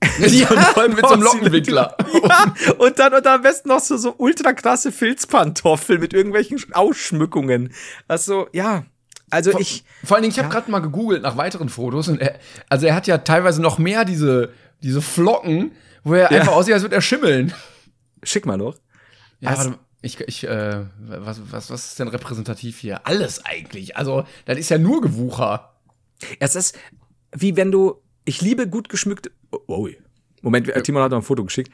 Ja, 0.18 0.46
toll 0.72 0.88
mit 0.88 1.06
so 1.06 1.12
einem. 1.12 1.22
Lockenwickler. 1.22 1.94
Ja, 2.26 2.54
und 2.78 2.98
dann, 2.98 3.12
und 3.12 3.26
dann 3.26 3.34
am 3.36 3.42
besten 3.42 3.68
noch 3.68 3.80
so, 3.80 3.98
so 3.98 4.14
ultra 4.16 4.54
krasse 4.54 4.92
Filzpantoffeln 4.92 6.00
mit 6.00 6.14
irgendwelchen 6.14 6.58
Ausschmückungen. 6.72 7.72
Also, 8.08 8.48
ja. 8.52 8.84
Also 9.30 9.58
ich, 9.58 9.84
Vor 10.04 10.16
allen 10.16 10.22
Dingen, 10.22 10.32
ich 10.32 10.38
habe 10.38 10.48
gerade 10.48 10.70
mal 10.70 10.80
gegoogelt 10.80 11.22
nach 11.22 11.36
weiteren 11.36 11.68
Fotos 11.68 12.08
und 12.08 12.20
er, 12.20 12.38
also 12.68 12.86
er 12.86 12.94
hat 12.94 13.06
ja 13.06 13.18
teilweise 13.18 13.62
noch 13.62 13.78
mehr 13.78 14.04
diese, 14.04 14.52
diese 14.82 15.00
Flocken, 15.00 15.72
wo 16.04 16.14
er 16.14 16.32
Ja. 16.32 16.40
einfach 16.40 16.52
aussieht, 16.52 16.74
als 16.74 16.82
würde 16.82 16.96
er 16.96 17.02
schimmeln. 17.02 17.52
schick 18.22 18.44
mal 18.46 18.56
noch. 18.58 18.76
Ja, 19.40 19.50
Also- 19.50 19.58
warte, 19.58 19.70
mal, 19.70 19.78
ich, 20.02 20.20
ich, 20.20 20.46
äh, 20.46 20.84
was, 20.98 21.40
was, 21.50 21.70
was 21.70 21.84
ist 21.86 21.98
denn 21.98 22.08
repräsentativ 22.08 22.78
hier? 22.78 23.06
Alles 23.06 23.44
eigentlich. 23.44 23.96
Also, 23.96 24.24
das 24.46 24.58
ist 24.58 24.68
ja 24.70 24.78
nur 24.78 25.00
Gewucher. 25.02 25.74
Es 26.38 26.54
ist 26.56 26.76
wie 27.34 27.56
wenn 27.56 27.70
du, 27.70 28.02
ich 28.24 28.40
liebe 28.40 28.68
gut 28.68 28.88
geschmückte, 28.88 29.30
oh, 29.52 29.58
oh, 29.66 29.88
Moment, 30.42 30.72
Timon 30.84 31.02
hat 31.02 31.10
noch 31.10 31.18
ein 31.18 31.22
Foto 31.22 31.44
geschickt. 31.44 31.70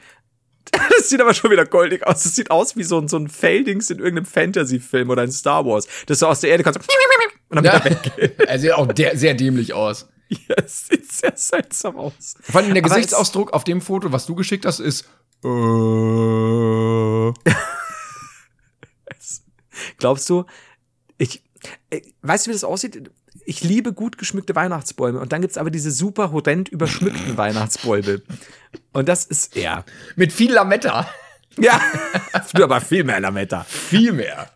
Das 0.97 1.09
sieht 1.09 1.21
aber 1.21 1.33
schon 1.33 1.51
wieder 1.51 1.65
goldig 1.65 2.05
aus. 2.05 2.23
Das 2.23 2.35
sieht 2.35 2.49
aus 2.51 2.75
wie 2.75 2.83
so 2.83 2.97
ein, 2.99 3.07
so 3.07 3.17
ein 3.17 3.27
Feldings 3.29 3.89
in 3.89 3.99
irgendeinem 3.99 4.25
Fantasy-Film 4.25 5.09
oder 5.09 5.23
in 5.23 5.31
Star 5.31 5.65
Wars. 5.65 5.87
Das 6.07 6.19
so 6.19 6.27
aus 6.27 6.41
der 6.41 6.49
Erde 6.51 6.63
kommt 6.63 6.75
so 6.75 6.81
und 7.49 7.55
dann 7.57 7.65
Ja. 7.65 7.83
wieder 7.85 8.47
er 8.49 8.59
sieht 8.59 8.71
auch 8.73 8.87
sehr 9.13 9.33
dämlich 9.35 9.73
aus. 9.73 10.07
Ja, 10.29 10.55
es 10.57 10.87
sieht 10.87 11.09
sehr 11.09 11.31
seltsam 11.37 11.95
aus. 11.95 12.35
Vor 12.41 12.59
allem 12.59 12.73
der 12.73 12.83
Aber 12.83 12.93
Gesichtsausdruck 12.93 13.53
auf 13.53 13.63
dem 13.63 13.79
Foto, 13.79 14.11
was 14.11 14.25
du 14.25 14.35
geschickt 14.35 14.65
hast, 14.65 14.79
ist. 14.81 15.05
Äh, 15.45 15.47
Glaubst 19.97 20.29
du, 20.29 20.43
ich, 21.17 21.43
weißt 22.21 22.45
du, 22.45 22.49
wie 22.49 22.53
das 22.53 22.63
aussieht? 22.63 23.09
Ich 23.45 23.63
liebe 23.63 23.93
gut 23.93 24.17
geschmückte 24.17 24.55
Weihnachtsbäume 24.55 25.19
und 25.19 25.31
dann 25.31 25.41
gibt's 25.41 25.57
aber 25.57 25.71
diese 25.71 25.91
super 25.91 26.31
horrend 26.31 26.69
überschmückten 26.69 27.37
Weihnachtsbäume. 27.37 28.21
Und 28.93 29.07
das 29.07 29.25
ist, 29.25 29.55
ja. 29.55 29.85
mit 30.15 30.33
viel 30.33 30.53
Lametta. 30.53 31.09
Ja, 31.57 31.81
du 32.53 32.63
aber 32.63 32.81
viel 32.81 33.03
mehr 33.03 33.19
Lametta. 33.19 33.63
Viel 33.63 34.11
mehr. 34.11 34.49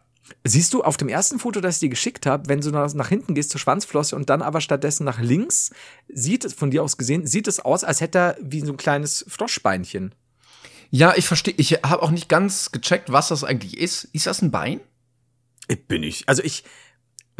Siehst 0.44 0.74
du 0.74 0.84
auf 0.84 0.98
dem 0.98 1.08
ersten 1.08 1.38
Foto, 1.38 1.62
das 1.62 1.76
ich 1.76 1.82
dir 1.82 1.90
geschickt 1.90 2.26
habe, 2.26 2.50
wenn 2.50 2.62
du 2.62 2.72
nach, 2.72 3.10
hinten 3.10 3.36
gehst 3.36 3.52
zur 3.52 3.60
Schwanzflosse 3.60 4.16
und 4.16 4.30
dann 4.30 4.42
aber 4.42 4.60
stattdessen 4.60 5.04
nach 5.04 5.20
links, 5.20 5.72
sieht 6.08 6.46
es 6.46 6.54
von 6.54 6.72
dir 6.72 6.84
aus 6.84 6.98
gesehen, 6.98 7.28
sieht 7.28 7.48
es 7.48 7.60
aus, 7.60 7.84
als 7.84 8.02
hätte 8.02 8.18
er 8.18 8.38
wie 8.42 8.62
so 8.62 8.72
ein 8.72 8.78
kleines 8.78 9.24
Froschbeinchen. 9.28 10.16
Ja, 10.90 11.14
ich 11.16 11.28
verstehe. 11.28 11.54
Ich 11.58 11.72
habe 11.84 12.02
auch 12.02 12.12
nicht 12.12 12.28
ganz 12.28 12.72
gecheckt, 12.72 13.12
was 13.12 13.30
das 13.30 13.44
eigentlich 13.44 13.78
ist. 13.78 14.06
Ist 14.14 14.26
das 14.26 14.42
ein 14.42 14.52
Bein? 14.52 14.82
Äh, 15.68 15.76
Bin 15.76 16.04
ich. 16.04 16.28
Also 16.28 16.44
ich, 16.44 16.64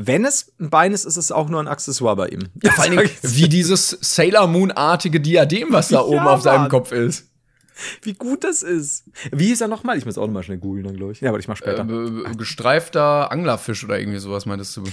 wenn 0.08 0.26
es 0.26 0.54
ein 0.60 0.70
Bein 0.70 0.94
ist, 0.94 1.06
ist 1.06 1.18
es 1.18 1.32
auch 1.32 1.50
nur 1.50 1.60
ein 1.60 1.68
Accessoire 1.68 2.16
bei 2.16 2.30
ihm. 2.30 2.50
Vor 2.64 2.84
allen 2.84 2.98
Dingen, 2.98 3.10
wie 3.22 3.50
dieses 3.50 3.98
Sailor 4.02 4.48
Moon-artige 4.48 5.20
Diadem, 5.20 5.72
was 5.72 5.90
da 5.90 6.02
oben 6.02 6.28
auf 6.28 6.42
seinem 6.42 6.62
Mann. 6.62 6.70
Kopf 6.70 6.92
ist. 6.92 7.28
Wie 8.02 8.14
gut 8.14 8.44
das 8.44 8.62
ist. 8.62 9.06
Wie 9.32 9.52
ist 9.52 9.62
er 9.62 9.68
nochmal? 9.68 9.98
Ich 9.98 10.06
muss 10.06 10.18
auch 10.18 10.28
nochmal 10.28 10.44
schnell 10.44 10.58
googeln, 10.58 10.86
dann 10.86 10.96
glaube 10.96 11.14
ich. 11.14 11.22
Ja, 11.22 11.30
aber 11.30 11.40
ich 11.40 11.48
mach 11.48 11.58
später. 11.58 11.88
Äh, 11.88 12.36
gestreifter 12.36 13.32
Anglerfisch 13.32 13.84
oder 13.84 14.00
irgendwie 14.00 14.20
sowas, 14.20 14.46
meintest 14.46 14.78
du? 14.78 14.84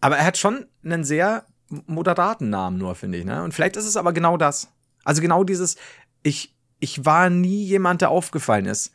Aber 0.00 0.16
er 0.16 0.24
hat 0.24 0.38
schon 0.38 0.66
einen 0.84 1.04
sehr 1.04 1.44
moderaten 1.68 2.50
Namen 2.50 2.78
nur, 2.78 2.94
finde 2.94 3.18
ich, 3.18 3.24
ne? 3.24 3.42
Und 3.42 3.52
vielleicht 3.54 3.76
ist 3.76 3.86
es 3.86 3.96
aber 3.96 4.12
genau 4.12 4.36
das. 4.36 4.68
Also 5.04 5.20
genau 5.20 5.44
dieses, 5.44 5.76
ich, 6.22 6.54
ich 6.80 7.04
war 7.04 7.30
nie 7.30 7.64
jemand, 7.64 8.00
der 8.00 8.10
aufgefallen 8.10 8.66
ist, 8.66 8.92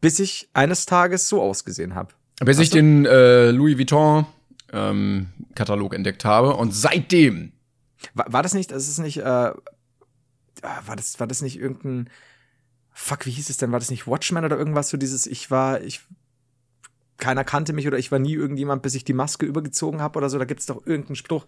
bis 0.00 0.18
ich 0.18 0.48
eines 0.54 0.86
Tages 0.86 1.28
so 1.28 1.42
ausgesehen 1.42 1.94
habe. 1.94 2.14
Bis 2.40 2.58
ich 2.58 2.70
den 2.70 3.06
äh, 3.06 3.50
Louis 3.50 3.78
Vuitton 3.78 4.26
ähm, 4.72 5.28
Katalog 5.54 5.94
entdeckt 5.94 6.24
habe 6.24 6.56
und 6.56 6.72
seitdem. 6.72 7.52
War, 8.14 8.32
war 8.32 8.42
das 8.42 8.54
nicht, 8.54 8.70
das 8.70 8.88
ist 8.88 8.98
nicht, 8.98 9.18
äh, 9.18 9.22
ah, 9.22 9.54
war 10.62 10.96
das, 10.96 11.20
war 11.20 11.26
das 11.26 11.42
nicht 11.42 11.58
irgendein, 11.58 12.10
fuck, 12.92 13.26
wie 13.26 13.30
hieß 13.30 13.50
es 13.50 13.56
denn? 13.56 13.72
War 13.72 13.78
das 13.78 13.90
nicht 13.90 14.06
Watchmen 14.06 14.44
oder 14.44 14.58
irgendwas? 14.58 14.88
So 14.88 14.96
dieses, 14.96 15.26
ich 15.26 15.50
war, 15.50 15.80
ich, 15.82 16.00
keiner 17.18 17.44
kannte 17.44 17.72
mich 17.72 17.86
oder 17.86 17.98
ich 17.98 18.10
war 18.10 18.18
nie 18.18 18.34
irgendjemand, 18.34 18.82
bis 18.82 18.94
ich 18.94 19.04
die 19.04 19.12
Maske 19.12 19.46
übergezogen 19.46 20.00
habe 20.00 20.18
oder 20.18 20.28
so. 20.28 20.38
Da 20.38 20.44
gibt's 20.44 20.66
doch 20.66 20.84
irgendeinen 20.86 21.16
Spruch. 21.16 21.46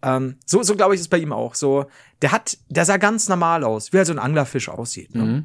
Ähm, 0.00 0.36
so, 0.46 0.62
so 0.62 0.76
glaube 0.76 0.94
ich, 0.94 1.00
ist 1.00 1.08
bei 1.08 1.18
ihm 1.18 1.32
auch. 1.32 1.54
So, 1.54 1.86
der 2.22 2.30
hat, 2.30 2.58
der 2.68 2.84
sah 2.84 2.98
ganz 2.98 3.28
normal 3.28 3.64
aus, 3.64 3.92
wie 3.92 3.96
halt 3.96 4.06
so 4.06 4.12
ein 4.12 4.20
Anglerfisch 4.20 4.68
aussieht. 4.68 5.14
Ne? 5.14 5.44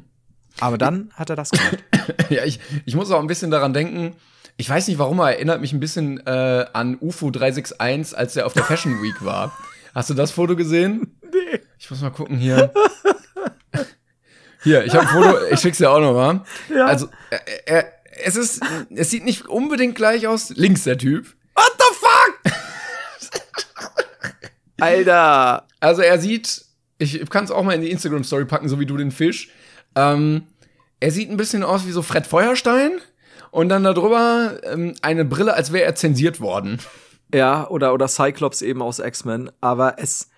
Aber 0.60 0.78
dann 0.78 1.10
hat 1.14 1.30
er 1.30 1.36
das 1.36 1.50
gemacht. 1.50 1.82
ja, 2.30 2.44
ich, 2.44 2.60
ich 2.84 2.94
muss 2.94 3.10
auch 3.10 3.20
ein 3.20 3.26
bisschen 3.26 3.50
daran 3.50 3.72
denken. 3.72 4.14
Ich 4.56 4.68
weiß 4.68 4.86
nicht 4.88 4.98
warum, 4.98 5.18
er 5.18 5.32
erinnert 5.32 5.60
mich 5.60 5.72
ein 5.72 5.80
bisschen 5.80 6.24
äh, 6.26 6.66
an 6.72 6.96
UFO 7.00 7.30
361, 7.30 8.16
als 8.16 8.36
er 8.36 8.46
auf 8.46 8.52
der 8.52 8.64
Fashion 8.64 9.02
Week 9.02 9.24
war. 9.24 9.56
Hast 9.94 10.10
du 10.10 10.14
das 10.14 10.30
Foto 10.30 10.54
gesehen? 10.54 11.18
nee. 11.22 11.60
Ich 11.78 11.90
muss 11.90 12.00
mal 12.00 12.10
gucken 12.10 12.38
hier. 12.38 12.72
Hier, 14.62 14.84
ich 14.84 14.94
habe 14.94 15.06
ein 15.06 15.12
Foto, 15.12 15.44
ich 15.50 15.60
schick's 15.60 15.78
dir 15.78 15.90
auch 15.90 16.00
noch 16.00 16.14
mal. 16.14 16.42
Ja. 16.74 16.86
Also, 16.86 17.08
er, 17.30 17.68
er, 17.68 17.92
es 18.24 18.36
ist, 18.36 18.62
es 18.94 19.10
sieht 19.10 19.24
nicht 19.24 19.46
unbedingt 19.46 19.94
gleich 19.94 20.26
aus. 20.26 20.50
Links 20.50 20.84
der 20.84 20.96
Typ. 20.96 21.34
What 21.54 21.72
the 21.78 21.84
fuck? 21.94 22.52
Alter. 24.80 25.66
Also 25.80 26.00
er 26.00 26.18
sieht, 26.18 26.64
ich 26.98 27.28
kann 27.28 27.44
es 27.44 27.50
auch 27.50 27.62
mal 27.62 27.74
in 27.74 27.82
die 27.82 27.90
Instagram-Story 27.90 28.46
packen, 28.46 28.68
so 28.68 28.80
wie 28.80 28.86
du 28.86 28.96
den 28.96 29.10
Fisch. 29.10 29.50
Ähm, 29.94 30.46
er 31.00 31.10
sieht 31.10 31.30
ein 31.30 31.36
bisschen 31.36 31.62
aus 31.62 31.86
wie 31.86 31.92
so 31.92 32.00
Fred 32.02 32.26
Feuerstein 32.26 33.00
und 33.54 33.68
dann 33.68 33.84
darüber 33.84 34.58
ähm, 34.64 34.94
eine 35.02 35.24
Brille, 35.24 35.54
als 35.54 35.72
wäre 35.72 35.84
er 35.84 35.94
zensiert 35.94 36.40
worden. 36.40 36.80
Ja, 37.32 37.68
oder, 37.68 37.94
oder 37.94 38.08
Cyclops 38.08 38.62
eben 38.62 38.82
aus 38.82 38.98
X-Men. 38.98 39.50
Aber 39.60 39.94
es, 39.98 40.28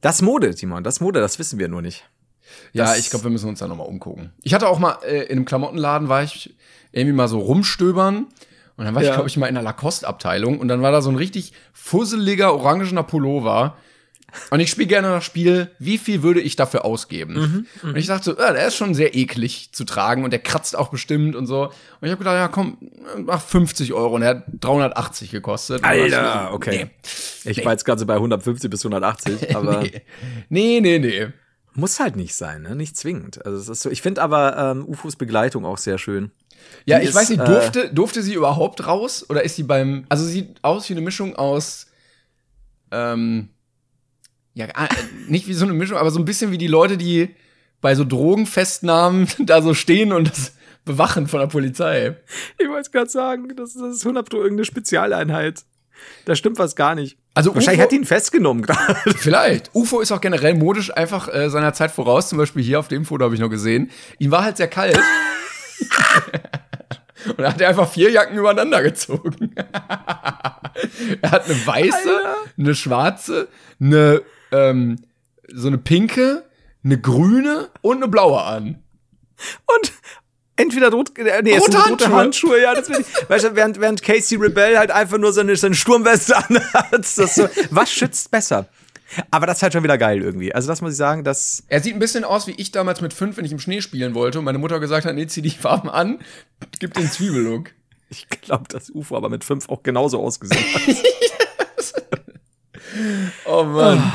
das 0.00 0.22
Mode, 0.22 0.54
Timon, 0.54 0.84
das 0.84 1.00
Mode, 1.00 1.20
das 1.20 1.38
wissen 1.38 1.58
wir 1.58 1.68
nur 1.68 1.82
nicht. 1.82 2.04
Ja, 2.72 2.84
Das- 2.84 2.98
ich 2.98 3.10
glaube, 3.10 3.24
wir 3.24 3.30
müssen 3.30 3.48
uns 3.48 3.58
da 3.60 3.66
nochmal 3.66 3.86
umgucken. 3.86 4.32
Ich 4.42 4.52
hatte 4.54 4.68
auch 4.68 4.78
mal 4.78 4.98
äh, 5.06 5.22
in 5.24 5.32
einem 5.38 5.44
Klamottenladen, 5.46 6.08
war 6.08 6.22
ich 6.22 6.54
irgendwie 6.92 7.14
mal 7.16 7.28
so 7.28 7.38
rumstöbern. 7.38 8.26
Und 8.76 8.84
dann 8.84 8.94
war 8.94 9.02
ich, 9.02 9.08
Ja. 9.08 9.14
glaube 9.14 9.28
ich, 9.28 9.36
mal 9.36 9.46
in 9.46 9.54
der 9.54 9.62
Lacoste-Abteilung 9.62 10.58
und 10.58 10.68
dann 10.68 10.82
war 10.82 10.90
da 10.92 11.00
so 11.00 11.08
ein 11.10 11.16
richtig 11.16 11.52
fusseliger, 11.72 12.52
orangener 12.54 13.04
Pullover. 13.04 13.76
Und 14.50 14.60
ich 14.60 14.70
spiele 14.70 14.86
gerne 14.88 15.08
das 15.08 15.24
Spiel, 15.24 15.70
wie 15.78 15.98
viel 15.98 16.22
würde 16.22 16.40
ich 16.40 16.56
dafür 16.56 16.84
ausgeben? 16.84 17.66
und 17.82 17.96
ich 17.96 18.06
dachte, 18.06 18.24
so, 18.24 18.38
ja, 18.38 18.52
der 18.52 18.66
ist 18.66 18.76
schon 18.76 18.94
sehr 18.94 19.14
eklig 19.14 19.70
zu 19.72 19.84
tragen 19.84 20.24
und 20.24 20.30
der 20.30 20.40
kratzt 20.40 20.76
auch 20.76 20.88
bestimmt 20.88 21.36
und 21.36 21.46
so. 21.46 21.64
Und 21.64 21.72
ich 22.02 22.10
habe 22.10 22.18
gedacht, 22.18 22.36
ja, 22.36 22.48
komm, 22.48 22.78
mach 23.24 23.40
50 23.40 23.92
Euro 23.92 24.14
und 24.14 24.22
er 24.22 24.28
hat 24.30 24.44
380 24.60 25.30
gekostet. 25.30 25.84
Alter, 25.84 26.48
so, 26.50 26.54
okay. 26.54 26.90
Ich 27.44 27.64
war 27.64 27.72
jetzt 27.72 27.84
gerade 27.84 27.98
so 27.98 28.06
bei 28.06 28.14
150 28.14 28.70
bis 28.70 28.84
180, 28.84 29.56
aber 29.56 29.80
Nee. 29.80 30.02
nee, 30.48 30.80
nee, 30.80 30.98
nee. 30.98 31.26
muss 31.74 32.00
halt 32.00 32.16
nicht 32.16 32.34
sein, 32.34 32.62
ne? 32.62 32.74
Nicht 32.74 32.96
zwingend. 32.96 33.44
Also 33.44 33.58
es 33.58 33.68
ist 33.68 33.82
so, 33.82 33.90
ich 33.90 34.02
finde 34.02 34.22
aber 34.22 34.56
ähm, 34.56 34.84
UFOs 34.86 35.16
Begleitung 35.16 35.64
auch 35.64 35.78
sehr 35.78 35.98
schön. 35.98 36.30
Ja, 36.86 36.98
Die 36.98 37.04
ich 37.04 37.10
ist, 37.10 37.14
weiß 37.14 37.30
nicht, 37.30 37.40
äh, 37.40 37.44
durfte, 37.44 37.92
durfte 37.92 38.22
sie 38.22 38.34
überhaupt 38.34 38.86
raus? 38.86 39.26
Oder 39.28 39.42
ist 39.42 39.56
sie 39.56 39.62
beim. 39.62 40.04
Also, 40.08 40.24
sie 40.24 40.32
sieht 40.32 40.56
aus 40.62 40.88
wie 40.88 40.94
eine 40.94 41.02
Mischung 41.02 41.36
aus. 41.36 41.86
Ähm. 42.90 43.50
Ja, 44.54 44.66
äh, 44.66 44.88
nicht 45.28 45.48
wie 45.48 45.54
so 45.54 45.64
eine 45.64 45.74
Mischung, 45.74 45.98
aber 45.98 46.10
so 46.10 46.18
ein 46.18 46.24
bisschen 46.24 46.52
wie 46.52 46.58
die 46.58 46.68
Leute, 46.68 46.96
die 46.96 47.34
bei 47.80 47.94
so 47.94 48.04
Drogenfestnahmen 48.04 49.28
da 49.40 49.60
so 49.62 49.74
stehen 49.74 50.12
und 50.12 50.30
das 50.30 50.52
bewachen 50.84 51.26
von 51.26 51.40
der 51.40 51.46
Polizei. 51.48 52.16
Ich 52.58 52.68
wollte 52.68 52.90
gerade 52.90 53.10
sagen, 53.10 53.48
das, 53.56 53.74
das 53.74 53.96
ist 53.96 54.02
100 54.02 54.28
Pro 54.28 54.38
irgendeine 54.38 54.64
Spezialeinheit. 54.64 55.64
Da 56.24 56.34
stimmt 56.36 56.58
was 56.58 56.76
gar 56.76 56.94
nicht. 56.94 57.16
Also 57.34 57.54
Wahrscheinlich 57.54 57.80
UFO 57.80 57.88
hat 57.88 57.92
ihn 57.92 58.04
festgenommen 58.04 58.62
gerade. 58.66 58.96
Vielleicht. 59.16 59.70
UFO 59.74 60.00
ist 60.00 60.12
auch 60.12 60.20
generell 60.20 60.54
modisch 60.54 60.94
einfach 60.94 61.32
äh, 61.32 61.48
seiner 61.50 61.72
Zeit 61.72 61.90
voraus. 61.90 62.28
Zum 62.28 62.38
Beispiel 62.38 62.62
hier 62.62 62.78
auf 62.78 62.88
dem 62.88 63.04
Foto 63.04 63.24
habe 63.24 63.34
ich 63.34 63.40
noch 63.40 63.50
gesehen. 63.50 63.90
Ihm 64.18 64.30
war 64.30 64.44
halt 64.44 64.56
sehr 64.56 64.68
kalt. 64.68 64.98
Und 67.26 67.40
da 67.40 67.52
hat 67.52 67.60
er 67.60 67.70
einfach 67.70 67.90
vier 67.90 68.10
Jacken 68.10 68.36
übereinander 68.36 68.82
gezogen. 68.82 69.54
er 69.56 71.30
hat 71.30 71.46
eine 71.46 71.66
weiße, 71.66 72.20
eine 72.58 72.74
schwarze, 72.74 73.48
eine 73.80 74.22
ähm, 74.54 74.96
so 75.52 75.68
eine 75.68 75.78
pinke, 75.78 76.44
eine 76.84 76.98
grüne 77.00 77.70
und 77.82 77.96
eine 77.98 78.08
blaue 78.08 78.42
an. 78.42 78.82
Und 79.66 79.92
entweder 80.56 80.90
rot, 80.90 81.18
äh, 81.18 81.42
nee, 81.42 81.56
Rote 81.56 81.72
sind 81.72 81.90
rote 81.90 82.10
Handschuhe. 82.10 82.14
Handschuhe, 82.14 82.62
ja, 82.62 82.74
das 82.74 82.88
will 82.88 83.00
ich. 83.00 83.28
Weißt 83.28 83.44
du, 83.44 83.56
während, 83.56 83.80
während 83.80 84.02
Casey 84.02 84.38
Rebell 84.38 84.78
halt 84.78 84.90
einfach 84.90 85.18
nur 85.18 85.32
seine, 85.32 85.56
seine 85.56 85.74
Sturmweste 85.74 86.36
anhat. 86.48 87.04
So, 87.04 87.48
was 87.70 87.90
schützt 87.90 88.30
besser? 88.30 88.68
Aber 89.30 89.46
das 89.46 89.58
ist 89.58 89.62
halt 89.62 89.72
schon 89.74 89.84
wieder 89.84 89.98
geil 89.98 90.22
irgendwie. 90.22 90.54
Also 90.54 90.68
das 90.68 90.80
muss 90.80 90.92
ich 90.92 90.96
sagen, 90.96 91.24
das, 91.24 91.62
Er 91.68 91.80
sieht 91.80 91.94
ein 91.94 92.00
bisschen 92.00 92.24
aus 92.24 92.46
wie 92.46 92.52
ich 92.52 92.72
damals 92.72 93.00
mit 93.00 93.12
fünf, 93.12 93.36
wenn 93.36 93.44
ich 93.44 93.52
im 93.52 93.60
Schnee 93.60 93.80
spielen 93.80 94.14
wollte 94.14 94.38
und 94.38 94.44
meine 94.44 94.58
Mutter 94.58 94.80
gesagt 94.80 95.06
hat, 95.06 95.14
nee, 95.14 95.26
zieh 95.26 95.42
die 95.42 95.50
Farben 95.50 95.88
an, 95.88 96.20
gib 96.80 96.94
den 96.94 97.08
Zwiebellook. 97.08 97.70
ich 98.08 98.28
glaube, 98.28 98.64
das 98.68 98.90
UFO 98.90 99.16
aber 99.16 99.28
mit 99.28 99.44
fünf 99.44 99.68
auch 99.68 99.82
genauso 99.82 100.20
ausgesehen 100.20 100.64
hat. 100.74 100.82
Oh 103.44 103.64
Mann. 103.64 104.12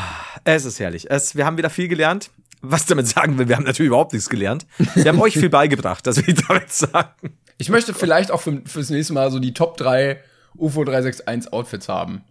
Es 0.55 0.65
ist 0.65 0.79
herrlich. 0.79 1.09
Es, 1.11 1.35
wir 1.35 1.45
haben 1.45 1.57
wieder 1.57 1.69
viel 1.69 1.87
gelernt. 1.87 2.31
Was 2.61 2.85
damit 2.85 3.07
sagen 3.07 3.37
will, 3.37 3.47
wir 3.47 3.55
haben 3.55 3.63
natürlich 3.63 3.87
überhaupt 3.87 4.13
nichts 4.13 4.29
gelernt. 4.29 4.65
Wir 4.95 5.05
haben 5.05 5.21
euch 5.21 5.33
viel 5.33 5.49
beigebracht, 5.49 6.05
das 6.05 6.17
will 6.17 6.33
ich 6.33 6.45
damit 6.45 6.73
sagen. 6.73 7.37
Ich 7.57 7.69
möchte 7.69 7.93
vielleicht 7.93 8.31
auch 8.31 8.41
für, 8.41 8.61
fürs 8.65 8.89
nächste 8.89 9.13
Mal 9.13 9.31
so 9.31 9.39
die 9.39 9.53
Top 9.53 9.77
3 9.77 10.21
UFO 10.57 10.83
361 10.83 11.53
Outfits 11.53 11.87
haben. 11.87 12.23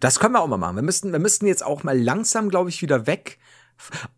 Das 0.00 0.18
können 0.18 0.34
wir 0.34 0.40
auch 0.40 0.46
mal 0.46 0.58
machen. 0.58 0.76
Wir 0.76 0.82
müssten, 0.82 1.12
wir 1.12 1.20
müssten 1.20 1.46
jetzt 1.46 1.64
auch 1.64 1.84
mal 1.84 1.98
langsam, 1.98 2.50
glaube 2.50 2.68
ich, 2.68 2.82
wieder 2.82 3.06
weg. 3.06 3.38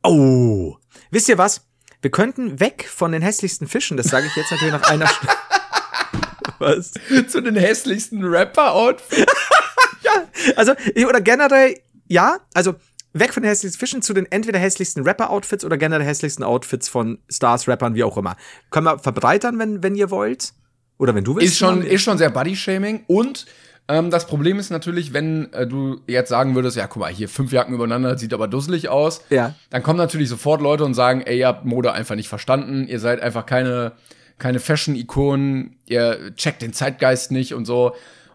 Oh, 0.02 0.76
wisst 1.10 1.28
ihr 1.28 1.38
was? 1.38 1.66
Wir 2.00 2.10
könnten 2.10 2.58
weg 2.58 2.88
von 2.88 3.12
den 3.12 3.22
hässlichsten 3.22 3.68
Fischen. 3.68 3.96
Das 3.96 4.06
sage 4.06 4.26
ich 4.26 4.34
jetzt 4.34 4.50
natürlich 4.50 4.72
nach 4.72 4.90
einer 4.90 5.06
Stunde. 5.06 5.34
Was? 6.58 6.92
Zu 7.28 7.40
den 7.40 7.56
hässlichsten 7.56 8.24
Rapper-Outfits. 8.24 9.32
ja, 10.02 10.12
also, 10.56 10.74
oder 11.08 11.20
generell, 11.20 11.76
ja, 12.06 12.38
also 12.54 12.74
weg 13.12 13.32
von 13.32 13.42
den 13.42 13.50
hässlichsten 13.50 13.78
Fischen 13.78 14.02
zu 14.02 14.14
den 14.14 14.30
entweder 14.30 14.58
hässlichsten 14.58 15.02
Rapper-Outfits 15.04 15.64
oder 15.64 15.76
generell 15.76 16.06
hässlichsten 16.06 16.44
Outfits 16.44 16.88
von 16.88 17.18
Stars, 17.30 17.68
Rappern, 17.68 17.94
wie 17.94 18.04
auch 18.04 18.16
immer. 18.16 18.36
Können 18.70 18.86
wir 18.86 18.98
verbreitern, 18.98 19.58
wenn, 19.58 19.82
wenn 19.82 19.94
ihr 19.94 20.10
wollt? 20.10 20.52
Oder 20.98 21.14
wenn 21.14 21.24
du 21.24 21.36
willst? 21.36 21.52
Ist 21.52 21.58
schon, 21.58 21.82
ist 21.82 22.02
schon 22.02 22.18
sehr 22.18 22.30
Body-Shaming 22.30 23.04
und 23.06 23.46
ähm, 23.88 24.10
das 24.10 24.26
Problem 24.26 24.58
ist 24.58 24.70
natürlich, 24.70 25.12
wenn 25.12 25.52
äh, 25.52 25.66
du 25.66 26.00
jetzt 26.06 26.28
sagen 26.28 26.54
würdest, 26.54 26.76
ja, 26.76 26.86
guck 26.86 27.00
mal, 27.00 27.12
hier 27.12 27.28
fünf 27.28 27.52
Jacken 27.52 27.74
übereinander, 27.74 28.16
sieht 28.16 28.32
aber 28.32 28.46
dusselig 28.46 28.88
aus. 28.88 29.22
Ja. 29.28 29.54
Dann 29.70 29.82
kommen 29.82 29.98
natürlich 29.98 30.28
sofort 30.28 30.62
Leute 30.62 30.84
und 30.84 30.94
sagen, 30.94 31.22
ey, 31.22 31.40
ihr 31.40 31.48
habt 31.48 31.64
Mode 31.64 31.92
einfach 31.92 32.14
nicht 32.14 32.28
verstanden, 32.28 32.86
ihr 32.86 33.00
seid 33.00 33.20
einfach 33.20 33.44
keine, 33.44 33.92
keine 34.38 34.60
Fashion-Ikonen, 34.60 35.76
ihr 35.86 36.34
checkt 36.36 36.62
den 36.62 36.72
Zeitgeist 36.72 37.32
nicht 37.32 37.54
und 37.54 37.64
so. 37.64 37.88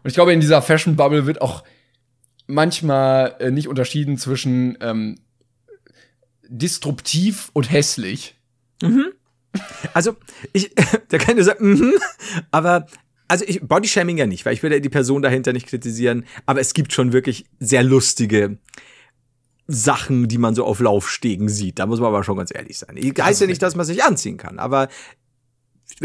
Und 0.03 0.09
ich 0.09 0.13
glaube, 0.13 0.33
in 0.33 0.41
dieser 0.41 0.61
Fashion-Bubble 0.61 1.25
wird 1.25 1.41
auch 1.41 1.63
manchmal 2.47 3.35
äh, 3.39 3.51
nicht 3.51 3.67
unterschieden 3.67 4.17
zwischen 4.17 4.77
ähm, 4.81 5.19
disruptiv 6.47 7.49
und 7.53 7.71
hässlich. 7.71 8.35
Also, 9.93 10.15
ich, 10.53 10.73
der 11.11 11.19
kann 11.19 11.35
nur 11.35 11.43
sagen, 11.43 11.69
mhm, 11.69 11.93
aber, 12.51 12.87
also 13.27 13.45
ich, 13.47 13.61
Bodyshaming 13.61 14.17
ja 14.17 14.25
nicht, 14.25 14.45
weil 14.45 14.53
ich 14.53 14.63
will 14.63 14.71
ja 14.71 14.79
die 14.79 14.89
Person 14.89 15.21
dahinter 15.21 15.53
nicht 15.53 15.67
kritisieren, 15.67 16.25
aber 16.45 16.59
es 16.59 16.73
gibt 16.73 16.93
schon 16.93 17.13
wirklich 17.13 17.45
sehr 17.59 17.83
lustige 17.83 18.57
Sachen, 19.67 20.29
die 20.29 20.37
man 20.37 20.55
so 20.55 20.63
auf 20.63 20.79
Laufstegen 20.79 21.49
sieht. 21.49 21.79
Da 21.79 21.85
muss 21.85 21.99
man 21.99 22.07
aber 22.07 22.23
schon 22.23 22.37
ganz 22.37 22.53
ehrlich 22.55 22.77
sein. 22.77 22.95
Heißt 22.95 23.41
ja 23.41 23.47
nicht, 23.47 23.61
dass 23.61 23.75
man 23.75 23.85
sich 23.85 24.03
anziehen 24.03 24.37
kann, 24.37 24.59
aber 24.59 24.87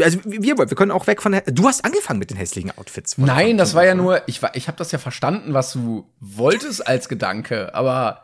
also 0.01 0.19
wir, 0.25 0.57
wir 0.57 0.65
können 0.67 0.91
auch 0.91 1.05
weg 1.07 1.21
von 1.21 1.39
du 1.45 1.67
hast 1.67 1.85
angefangen 1.85 2.19
mit 2.19 2.29
den 2.31 2.37
hässlichen 2.37 2.71
Outfits. 2.77 3.17
Nein, 3.17 3.57
das 3.57 3.75
war 3.75 3.85
ja 3.85 3.93
nur, 3.95 4.21
ich, 4.27 4.41
war- 4.41 4.55
ich 4.55 4.67
habe 4.67 4.77
das 4.77 4.91
ja 4.91 4.97
verstanden, 4.99 5.53
was 5.53 5.71
du 5.73 6.07
wolltest 6.19 6.87
als 6.87 7.09
Gedanke, 7.09 7.73
aber 7.75 8.23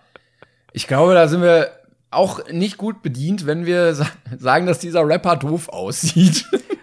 ich 0.73 0.87
glaube, 0.87 1.13
da 1.13 1.27
sind 1.27 1.41
wir 1.41 1.71
auch 2.11 2.47
nicht 2.49 2.77
gut 2.77 3.03
bedient, 3.03 3.45
wenn 3.45 3.65
wir 3.67 3.93
sa 3.93 4.07
sagen, 4.37 4.65
dass 4.65 4.79
dieser 4.79 5.07
Rapper 5.07 5.35
doof 5.35 5.69
aussieht. 5.69 6.45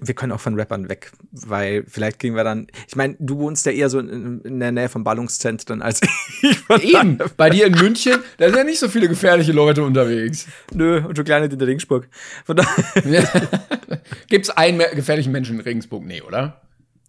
Wir 0.00 0.14
können 0.14 0.32
auch 0.32 0.40
von 0.40 0.58
Rappern 0.58 0.88
weg, 0.88 1.12
weil 1.30 1.84
vielleicht 1.86 2.18
kriegen 2.18 2.36
wir 2.36 2.44
dann. 2.44 2.66
Ich 2.88 2.96
meine, 2.96 3.16
du 3.18 3.38
wohnst 3.38 3.66
ja 3.66 3.72
eher 3.72 3.90
so 3.90 3.98
in, 3.98 4.40
in 4.42 4.60
der 4.60 4.72
Nähe 4.72 4.88
von 4.88 5.04
Ballungszentren 5.04 5.82
als 5.82 6.00
ich. 6.42 6.70
Eben, 6.82 7.18
bei 7.36 7.50
dir 7.50 7.66
in 7.66 7.74
München, 7.74 8.20
da 8.38 8.46
sind 8.46 8.56
ja 8.56 8.64
nicht 8.64 8.78
so 8.78 8.88
viele 8.88 9.08
gefährliche 9.08 9.52
Leute 9.52 9.82
unterwegs. 9.82 10.46
Nö, 10.72 11.04
und 11.06 11.16
so 11.16 11.24
kleine 11.24 11.46
in 11.46 11.58
der 11.58 11.68
Ringsburg. 11.68 12.08
Von 12.44 12.56
daher, 12.56 13.48
Gibt's 14.28 14.50
einen 14.50 14.78
gefährlichen 14.94 15.32
Menschen 15.32 15.56
in 15.56 15.60
Regensburg? 15.62 16.04
Nee, 16.04 16.22
oder? 16.22 16.60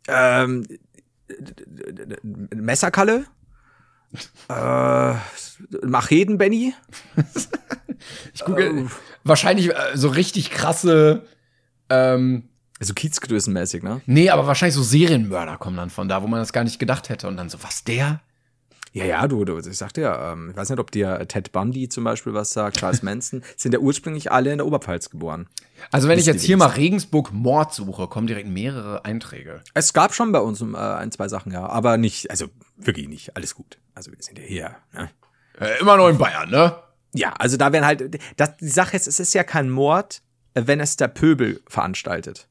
ähm, 0.08 0.66
Messerkalle. 2.24 3.26
äh, 4.50 5.14
Macheten 5.84 6.38
Benny. 6.38 6.74
Ich 8.34 8.46
gucke, 8.46 8.88
wahrscheinlich 9.24 9.70
äh, 9.70 9.96
so 9.96 10.10
richtig 10.10 10.52
krasse, 10.52 11.26
ähm, 11.90 12.50
Also 12.80 12.94
Kiezgrößenmäßig, 12.94 13.84
ne? 13.84 14.02
nee, 14.06 14.30
aber 14.30 14.48
wahrscheinlich 14.48 14.76
so 14.76 14.84
Serienmörder 14.84 15.58
kommen 15.58 15.78
dann 15.78 15.90
von 15.90 16.08
da, 16.08 16.22
wo 16.22 16.28
man 16.28 16.40
das 16.40 16.54
gar 16.54 16.64
nicht 16.64 16.80
gedacht 16.80 17.10
hätte. 17.10 17.28
Und 17.28 17.38
dann 17.38 17.50
so, 17.50 17.62
was, 17.64 17.84
der? 17.84 18.22
Ja, 18.94 19.06
ja, 19.06 19.28
du, 19.28 19.46
du 19.46 19.58
ich 19.58 19.78
sagte 19.78 20.02
ja, 20.02 20.34
ähm, 20.34 20.50
ich 20.52 20.58
weiß 20.58 20.70
nicht, 20.70 20.80
ob 20.80 20.90
dir 20.92 21.28
Ted 21.28 21.52
Bundy 21.52 21.88
zum 21.90 22.04
Beispiel 22.04 22.34
was 22.34 22.52
sagt, 22.52 22.78
Charles 22.78 23.04
Manson, 23.04 23.44
sind 23.58 23.74
ja 23.74 23.80
ursprünglich 23.80 24.32
alle 24.32 24.52
in 24.52 24.58
der 24.58 24.66
Oberpfalz 24.66 25.10
geboren. 25.10 25.48
Also 25.92 26.08
wenn 26.08 26.18
ich 26.18 26.26
jetzt 26.26 26.44
hier 26.44 26.58
mal 26.58 26.68
Regensburg 26.68 27.32
Mord 27.32 27.74
suche, 27.74 28.08
kommen 28.08 28.26
direkt 28.26 28.50
mehrere 28.50 29.06
Einträge. 29.06 29.62
Es 29.76 29.94
gab 29.94 30.16
schon 30.16 30.32
bei 30.32 30.40
uns 30.40 30.62
äh, 30.62 30.76
ein, 30.76 31.12
zwei 31.12 31.28
Sachen, 31.28 31.52
ja, 31.52 31.68
aber 31.68 31.98
nicht, 31.98 32.32
also 32.32 32.48
wirklich 32.76 33.08
nicht, 33.08 33.36
alles 33.36 33.54
gut. 33.54 33.78
Also 33.94 34.12
wir 34.12 34.18
sind 34.20 34.40
ja 34.40 34.46
hier, 34.46 34.76
ne? 34.94 35.10
Äh, 35.60 35.80
immer 35.80 35.98
noch 35.98 36.08
in 36.08 36.18
Bayern, 36.18 36.50
ne? 36.50 36.76
Ja, 37.14 37.34
also 37.34 37.58
da 37.58 37.72
werden 37.72 37.86
halt, 37.86 38.20
das, 38.38 38.58
die 38.58 38.68
Sache 38.68 38.96
ist, 38.96 39.08
es 39.08 39.20
ist 39.20 39.34
ja 39.34 39.44
kein 39.44 39.70
Mord, 39.70 40.22
wenn 40.66 40.80
es 40.80 40.96
der 40.96 41.08
Pöbel 41.10 41.62
veranstaltet. 41.68 42.48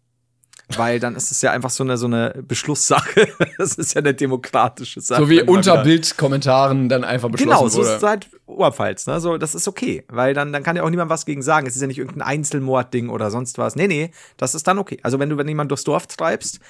Weil 0.75 0.99
dann 0.99 1.15
ist 1.15 1.31
es 1.31 1.43
ja 1.43 1.53
einfach 1.53 1.71
so 1.71 1.85
eine, 1.85 1.97
so 1.97 2.07
eine 2.07 2.43
Beschlusssache. 2.47 3.29
Das 3.59 3.75
ist 3.77 3.95
ja 3.95 4.01
eine 4.01 4.13
demokratische 4.13 5.01
Sache. 5.01 5.23
So 5.23 5.31
wie 5.31 5.41
unter 5.41 5.83
Bildkommentaren 5.83 6.89
dann 6.91 7.05
einfach 7.05 7.31
beschlossen 7.31 7.51
Genau, 7.51 7.69
so 7.69 7.79
wurde. 7.79 7.91
ist 7.91 7.97
es 7.97 8.03
halt 8.03 8.29
Oberpfalz, 8.45 9.07
ne? 9.07 9.19
So, 9.21 9.39
das 9.39 9.55
ist 9.55 9.67
okay. 9.67 10.05
Weil 10.09 10.35
dann, 10.35 10.53
dann 10.53 10.63
kann 10.63 10.77
ja 10.77 10.83
auch 10.83 10.91
niemand 10.91 11.09
was 11.09 11.25
gegen 11.25 11.41
sagen. 11.41 11.67
Es 11.67 11.75
ist 11.75 11.81
ja 11.81 11.87
nicht 11.87 11.99
irgendein 11.99 12.23
Einzelmordding 12.23 13.09
oder 13.09 13.31
sonst 13.31 13.57
was. 13.59 13.77
Nee, 13.77 13.87
nee, 13.87 14.11
das 14.37 14.55
ist 14.55 14.67
dann 14.67 14.79
okay. 14.79 14.99
Also 15.03 15.19
wenn 15.19 15.31
du 15.31 15.39
wenn 15.39 15.49
jemand 15.49 15.71
durchs 15.71 15.85
Dorf 15.85 16.07
treibst 16.07 16.61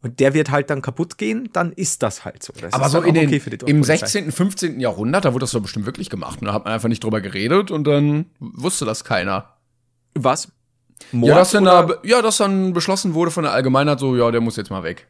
und 0.00 0.20
der 0.20 0.32
wird 0.32 0.50
halt 0.50 0.70
dann 0.70 0.80
kaputt 0.80 1.18
gehen, 1.18 1.50
dann 1.52 1.72
ist 1.72 2.02
das 2.02 2.24
halt 2.24 2.42
so. 2.42 2.52
Das 2.58 2.72
aber 2.72 2.86
ist 2.86 2.92
so 2.92 3.02
in 3.02 3.14
den, 3.14 3.26
okay 3.26 3.40
für 3.40 3.50
die 3.50 3.56
im 3.66 3.82
Dorfpolizei. 3.82 4.06
16., 4.06 4.32
15. 4.32 4.80
Jahrhundert, 4.80 5.24
da 5.26 5.34
wurde 5.34 5.42
das 5.42 5.50
doch 5.50 5.60
bestimmt 5.60 5.84
wirklich 5.84 6.08
gemacht. 6.08 6.40
Und 6.40 6.46
da 6.46 6.54
hat 6.54 6.64
man 6.64 6.72
einfach 6.72 6.88
nicht 6.88 7.04
drüber 7.04 7.20
geredet 7.20 7.70
und 7.70 7.84
dann 7.84 8.26
wusste 8.38 8.84
das 8.84 9.04
keiner. 9.04 9.56
Was? 10.14 10.48
Mord 11.12 11.28
Ja, 11.28 11.34
dass 11.36 11.50
dann, 11.50 11.64
da, 11.64 11.88
ja, 12.02 12.22
dass 12.22 12.38
dann 12.38 12.72
beschlossen 12.72 13.14
wurde 13.14 13.30
von 13.30 13.44
der 13.44 13.52
Allgemeinheit 13.52 14.00
so, 14.00 14.16
ja, 14.16 14.30
der 14.30 14.40
muss 14.40 14.56
jetzt 14.56 14.70
mal 14.70 14.82
weg. 14.82 15.06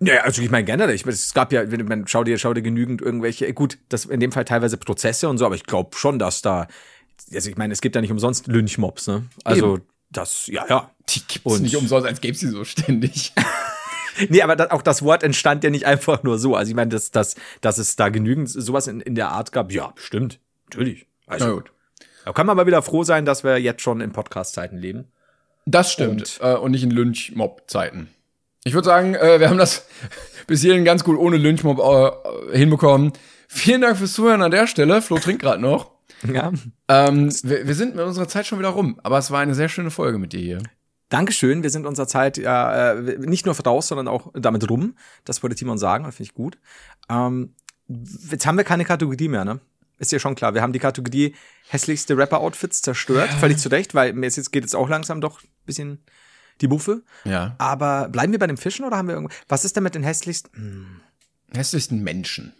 Ja, 0.00 0.22
also 0.22 0.40
ich 0.40 0.50
meine 0.50 0.64
generell, 0.64 0.94
ich, 0.94 1.04
es 1.06 1.34
gab 1.34 1.52
ja, 1.52 1.70
wenn 1.70 1.84
man 1.86 2.06
schau 2.06 2.22
dir, 2.22 2.38
schau 2.38 2.54
dir 2.54 2.62
genügend 2.62 3.02
irgendwelche, 3.02 3.52
gut, 3.54 3.78
das 3.88 4.04
in 4.04 4.20
dem 4.20 4.30
Fall 4.30 4.44
teilweise 4.44 4.76
Prozesse 4.76 5.28
und 5.28 5.38
so, 5.38 5.46
aber 5.46 5.56
ich 5.56 5.64
glaube 5.64 5.96
schon, 5.96 6.18
dass 6.18 6.42
da, 6.42 6.68
also 7.32 7.50
ich 7.50 7.56
meine, 7.56 7.72
es 7.72 7.80
gibt 7.80 7.94
ja 7.96 8.00
nicht 8.00 8.12
umsonst 8.12 8.46
Lynchmobs, 8.46 9.08
ne? 9.08 9.24
Also 9.42 9.80
das, 10.10 10.46
ja, 10.46 10.64
ja. 10.68 10.90
Die 11.08 11.20
gibt's 11.20 11.40
Und- 11.44 11.62
nicht 11.62 11.76
umsonst, 11.76 12.06
als 12.06 12.20
gäbe 12.20 12.36
sie 12.36 12.48
so 12.48 12.64
ständig. 12.64 13.32
Nee, 14.28 14.42
aber 14.42 14.56
da, 14.56 14.68
auch 14.70 14.82
das 14.82 15.02
Wort 15.02 15.22
entstand 15.22 15.64
ja 15.64 15.70
nicht 15.70 15.86
einfach 15.86 16.22
nur 16.22 16.38
so. 16.38 16.54
Also 16.54 16.70
ich 16.70 16.76
meine, 16.76 16.90
dass, 16.90 17.10
dass, 17.10 17.34
dass 17.60 17.78
es 17.78 17.96
da 17.96 18.08
genügend 18.08 18.48
sowas 18.48 18.86
in, 18.86 19.00
in 19.00 19.14
der 19.14 19.30
Art 19.30 19.52
gab, 19.52 19.72
ja, 19.72 19.88
bestimmt. 19.88 20.40
Natürlich. 20.70 21.06
Also, 21.26 21.46
Na 21.46 21.52
gut. 21.54 21.72
Da 22.24 22.32
kann 22.32 22.46
man 22.46 22.56
mal 22.56 22.66
wieder 22.66 22.82
froh 22.82 23.04
sein, 23.04 23.24
dass 23.24 23.44
wir 23.44 23.58
jetzt 23.58 23.82
schon 23.82 24.00
in 24.00 24.12
Podcast-Zeiten 24.12 24.78
leben. 24.78 25.06
Das 25.66 25.92
stimmt. 25.92 26.38
Und, 26.40 26.48
äh, 26.48 26.56
und 26.56 26.70
nicht 26.72 26.82
in 26.82 26.90
Lynch-Mob-Zeiten. 26.90 28.08
Ich 28.64 28.72
würde 28.72 28.86
sagen, 28.86 29.14
äh, 29.14 29.40
wir 29.40 29.50
haben 29.50 29.58
das 29.58 29.86
bis 30.46 30.62
hierhin 30.62 30.84
ganz 30.84 31.04
gut 31.04 31.18
ohne 31.18 31.36
Lynch-Mob 31.36 31.78
äh, 32.52 32.56
hinbekommen. 32.56 33.12
Vielen 33.48 33.82
Dank 33.82 33.98
fürs 33.98 34.14
Zuhören 34.14 34.42
an 34.42 34.50
der 34.50 34.66
Stelle. 34.66 35.02
Flo 35.02 35.18
trinkt 35.18 35.42
gerade 35.42 35.60
noch. 35.60 35.92
Ja. 36.26 36.52
Ähm, 36.88 37.32
wir, 37.42 37.66
wir 37.66 37.74
sind 37.74 37.94
mit 37.94 38.04
unserer 38.04 38.28
Zeit 38.28 38.46
schon 38.46 38.58
wieder 38.58 38.70
rum, 38.70 38.98
aber 39.02 39.18
es 39.18 39.30
war 39.30 39.40
eine 39.40 39.54
sehr 39.54 39.68
schöne 39.68 39.90
Folge 39.90 40.18
mit 40.18 40.32
dir 40.32 40.40
hier. 40.40 40.62
Dankeschön. 41.10 41.62
Wir 41.62 41.70
sind 41.70 41.86
unserer 41.86 42.08
Zeit 42.08 42.38
ja 42.38 42.92
äh, 42.92 43.18
nicht 43.18 43.44
nur 43.44 43.54
voraus, 43.54 43.88
sondern 43.88 44.08
auch 44.08 44.32
damit 44.34 44.68
rum. 44.70 44.96
Das 45.24 45.42
wollte 45.42 45.56
Timon 45.56 45.78
sagen, 45.78 46.04
das 46.04 46.16
finde 46.16 46.30
ich 46.30 46.34
gut. 46.34 46.58
Ähm, 47.10 47.54
jetzt 48.30 48.46
haben 48.46 48.56
wir 48.56 48.64
keine 48.64 48.84
Kategorie 48.84 49.28
mehr, 49.28 49.44
ne? 49.44 49.60
Ist 49.98 50.12
ja 50.12 50.18
schon 50.18 50.34
klar. 50.34 50.54
Wir 50.54 50.62
haben 50.62 50.72
die 50.72 50.78
Kategorie 50.80 51.34
hässlichste 51.68 52.16
Rapper-Outfits 52.16 52.82
zerstört. 52.82 53.30
Völlig 53.40 53.58
zu 53.58 53.68
Recht, 53.70 53.94
weil 53.94 54.12
mir 54.12 54.26
jetzt 54.26 54.52
geht 54.52 54.64
jetzt 54.64 54.74
auch 54.74 54.88
langsam 54.88 55.20
doch 55.20 55.42
ein 55.42 55.48
bisschen 55.66 56.04
die 56.60 56.68
Buffe. 56.68 57.02
Ja. 57.24 57.54
Aber 57.58 58.08
bleiben 58.08 58.32
wir 58.32 58.38
bei 58.38 58.46
dem 58.46 58.56
Fischen 58.56 58.84
oder 58.84 58.96
haben 58.96 59.08
wir 59.08 59.14
irgendwo. 59.14 59.34
Was 59.48 59.64
ist 59.64 59.76
denn 59.76 59.82
mit 59.84 59.94
den 59.94 60.02
hässlichsten? 60.02 61.00
Hässlichsten 61.54 62.02
Menschen. 62.02 62.54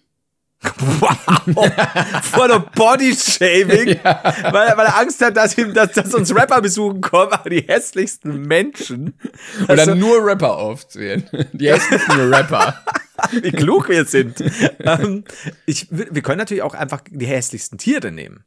Wow! 0.79 1.17
Voll 2.23 2.51
of 2.51 2.71
Body-Shaming. 2.75 3.99
weil, 4.03 4.77
weil 4.77 4.87
er 4.87 4.99
Angst 4.99 5.21
hat, 5.21 5.37
dass, 5.37 5.59
ihm, 5.59 5.75
dass, 5.75 5.93
dass 5.93 6.15
uns 6.15 6.35
Rapper 6.35 6.63
besuchen 6.63 7.01
kommen, 7.03 7.33
aber 7.33 7.51
die 7.51 7.61
hässlichsten 7.63 8.43
Menschen. 8.43 9.19
Und 9.61 9.71
Also- 9.71 9.87
dann 9.91 9.99
nur 9.99 10.25
Rapper 10.25 10.57
aufzählen. 10.57 11.29
Die 11.53 11.69
hässlichsten 11.71 12.33
Rapper. 12.33 12.83
wie 13.43 13.53
klug 13.53 13.89
wir 13.89 14.05
sind. 14.05 14.43
ähm, 14.81 15.25
ich, 15.67 15.89
wir 15.91 16.23
können 16.23 16.39
natürlich 16.39 16.63
auch 16.63 16.75
einfach 16.75 17.03
die 17.09 17.27
hässlichsten 17.27 17.79
Tiere 17.79 18.11
nehmen. 18.11 18.45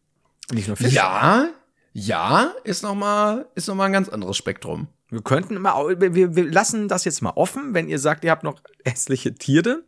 Nicht 0.52 0.68
nur 0.68 0.78
Fische. 0.78 0.96
Ja, 0.96 1.50
ja, 1.94 2.54
ist 2.64 2.84
noch 2.84 2.96
mal, 2.96 3.48
ist 3.56 3.68
noch 3.68 3.76
mal 3.76 3.86
ein 3.86 3.94
ganz 3.94 4.08
anderes 4.10 4.38
Spektrum. 4.38 4.88
Wir 5.10 5.22
könnten 5.22 5.60
mal, 5.60 6.00
wir, 6.00 6.36
wir 6.36 6.44
lassen 6.52 6.88
das 6.88 7.06
jetzt 7.06 7.22
mal 7.22 7.32
offen, 7.32 7.74
wenn 7.74 7.88
ihr 7.88 7.98
sagt, 8.00 8.24
ihr 8.24 8.32
habt 8.32 8.44
noch 8.44 8.60
hässliche 8.86 9.34
Tiere, 9.34 9.84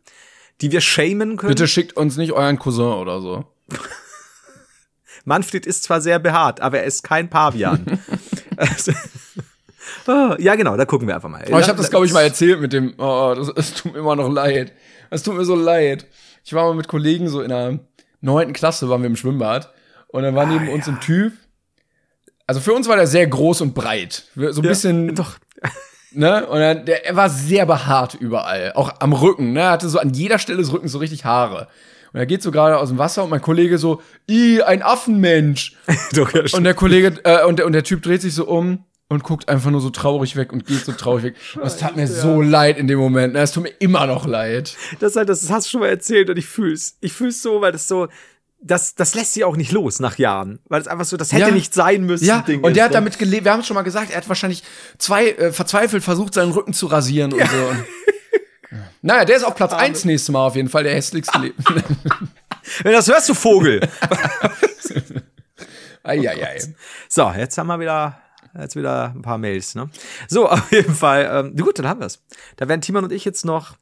die 0.60 0.72
wir 0.72 0.80
shamen 0.80 1.36
können. 1.36 1.50
Bitte 1.50 1.68
schickt 1.68 1.96
uns 1.96 2.16
nicht 2.16 2.32
euren 2.32 2.58
Cousin 2.58 2.92
oder 2.94 3.20
so. 3.20 3.44
Manfred 5.24 5.66
ist 5.66 5.82
zwar 5.84 6.00
sehr 6.00 6.18
behaart, 6.18 6.60
aber 6.60 6.78
er 6.78 6.84
ist 6.84 7.02
kein 7.02 7.28
Pavian. 7.30 8.00
Also- 8.56 8.92
Oh, 10.06 10.34
ja, 10.38 10.54
genau, 10.54 10.76
da 10.76 10.84
gucken 10.84 11.06
wir 11.08 11.14
einfach 11.14 11.28
mal. 11.28 11.44
Aber 11.46 11.60
ich 11.60 11.68
habe 11.68 11.78
das, 11.78 11.90
glaube 11.90 12.06
ich, 12.06 12.12
mal 12.12 12.22
erzählt 12.22 12.60
mit 12.60 12.72
dem, 12.72 12.94
oh, 12.98 13.34
das, 13.36 13.48
es 13.56 13.74
tut 13.74 13.92
mir 13.92 13.98
immer 13.98 14.16
noch 14.16 14.28
leid. 14.28 14.72
Es 15.10 15.22
tut 15.22 15.36
mir 15.36 15.44
so 15.44 15.54
leid. 15.56 16.06
ich 16.44 16.52
war 16.52 16.64
mal 16.66 16.74
mit 16.74 16.88
Kollegen 16.88 17.28
so 17.28 17.42
in 17.42 17.48
der 17.48 17.78
neunten 18.20 18.52
Klasse, 18.52 18.88
waren 18.88 19.02
wir 19.02 19.08
im 19.08 19.16
Schwimmbad. 19.16 19.72
Und 20.08 20.22
dann 20.22 20.34
war 20.34 20.46
neben 20.46 20.68
Ah, 20.68 20.72
uns 20.72 20.88
ein 20.88 21.00
Typ. 21.00 21.32
Also 22.46 22.60
für 22.60 22.72
uns 22.72 22.88
war 22.88 22.96
der 22.96 23.06
sehr 23.06 23.26
groß 23.26 23.60
und 23.60 23.74
breit. 23.74 24.24
So 24.34 24.60
ein 24.60 24.66
bisschen, 24.68 25.14
Doch. 25.14 25.36
ne? 26.12 26.46
Und 26.46 26.58
dann, 26.58 26.84
der, 26.84 27.06
er 27.06 27.14
war 27.14 27.30
sehr 27.30 27.64
behaart 27.66 28.14
überall. 28.14 28.72
Auch 28.74 28.92
am 28.98 29.12
Rücken, 29.12 29.52
ne? 29.52 29.60
Er 29.60 29.70
hatte 29.70 29.88
so 29.88 29.98
an 30.00 30.10
jeder 30.10 30.38
Stelle 30.38 30.58
des 30.58 30.72
Rückens 30.72 30.92
so 30.92 30.98
richtig 30.98 31.24
Haare. 31.24 31.68
Und 32.12 32.18
er 32.18 32.26
geht 32.26 32.42
so 32.42 32.50
gerade 32.50 32.78
aus 32.78 32.88
dem 32.88 32.98
Wasser 32.98 33.22
und 33.22 33.30
mein 33.30 33.40
Kollege 33.40 33.78
so, 33.78 34.02
i, 34.28 34.62
ein 34.62 34.82
Affenmensch. 34.82 35.76
Doch, 36.12 36.32
ja, 36.34 36.42
Und 36.52 36.64
der 36.64 36.74
Kollege, 36.74 37.20
äh, 37.22 37.44
und, 37.44 37.60
der, 37.60 37.66
und 37.66 37.72
der 37.72 37.84
Typ 37.84 38.02
dreht 38.02 38.20
sich 38.20 38.34
so 38.34 38.46
um 38.46 38.84
und 39.10 39.24
guckt 39.24 39.48
einfach 39.48 39.70
nur 39.70 39.80
so 39.82 39.90
traurig 39.90 40.36
weg 40.36 40.52
und 40.52 40.64
geht 40.66 40.84
so 40.84 40.92
traurig 40.92 41.24
weg. 41.24 41.34
Es 41.62 41.76
tat 41.76 41.96
mir 41.96 42.06
so 42.06 42.40
leid 42.40 42.78
in 42.78 42.86
dem 42.86 42.98
Moment. 42.98 43.34
ne? 43.34 43.40
Es 43.40 43.52
tut 43.52 43.64
mir 43.64 43.74
immer 43.80 44.06
noch 44.06 44.26
leid. 44.26 44.76
Das, 45.00 45.16
halt, 45.16 45.28
das 45.28 45.50
hast 45.50 45.66
du 45.66 45.70
schon 45.72 45.80
mal 45.80 45.88
erzählt 45.88 46.30
und 46.30 46.38
ich 46.38 46.46
fühl's. 46.46 46.96
Ich 47.00 47.12
fühl's 47.12 47.42
so, 47.42 47.60
weil 47.60 47.72
das 47.72 47.88
so, 47.88 48.08
das, 48.62 48.94
das 48.94 49.14
lässt 49.14 49.34
sich 49.34 49.42
auch 49.44 49.56
nicht 49.56 49.72
los 49.72 49.98
nach 50.00 50.16
Jahren. 50.18 50.60
Weil 50.68 50.80
es 50.80 50.86
einfach 50.86 51.04
so, 51.06 51.16
das 51.16 51.32
hätte 51.32 51.48
Ja. 51.48 51.50
nicht 51.50 51.74
sein 51.74 52.04
müssen. 52.04 52.24
Ja, 52.24 52.42
Ding 52.42 52.60
und 52.62 52.76
der 52.76 52.84
hat 52.84 52.94
damit 52.94 53.18
gelebt. 53.18 53.44
Wir 53.44 53.52
haben 53.52 53.60
es 53.60 53.66
schon 53.66 53.74
mal 53.74 53.82
gesagt, 53.82 54.10
er 54.10 54.16
hat 54.18 54.28
wahrscheinlich 54.28 54.62
zwei 54.98 55.30
äh, 55.30 55.50
verzweifelt 55.52 56.04
versucht, 56.04 56.34
seinen 56.34 56.52
Rücken 56.52 56.72
zu 56.72 56.86
rasieren 56.86 57.32
und 57.32 57.40
so. 57.40 57.56
Und, 57.56 57.84
naja, 59.02 59.24
der 59.24 59.36
ist 59.38 59.44
auf 59.44 59.56
Platz 59.56 59.72
eins 59.72 60.04
nächstes 60.04 60.32
Mal 60.32 60.46
auf 60.46 60.54
jeden 60.56 60.68
Fall, 60.68 60.84
der 60.84 60.94
hässlichste 60.94 61.36
Leben. 61.38 61.56
Wenn 62.84 62.92
das 62.92 63.08
hörst 63.08 63.28
du, 63.28 63.34
Vogel. 63.34 63.80
Eieiei. 66.02 66.58
so, 67.08 67.30
jetzt 67.36 67.58
haben 67.58 67.66
wir 67.66 67.78
wieder, 67.80 68.18
jetzt 68.58 68.76
wieder 68.76 69.12
ein 69.14 69.22
paar 69.22 69.38
Mails, 69.38 69.74
ne? 69.74 69.90
So, 70.28 70.48
auf 70.50 70.70
jeden 70.72 70.94
Fall, 70.94 71.28
ähm, 71.32 71.56
gut, 71.56 71.78
dann 71.78 71.88
haben 71.88 72.00
wir's. 72.00 72.22
Da 72.56 72.68
werden 72.68 72.80
Timon 72.80 73.04
und 73.04 73.12
ich 73.12 73.24
jetzt 73.24 73.44
noch 73.44 73.76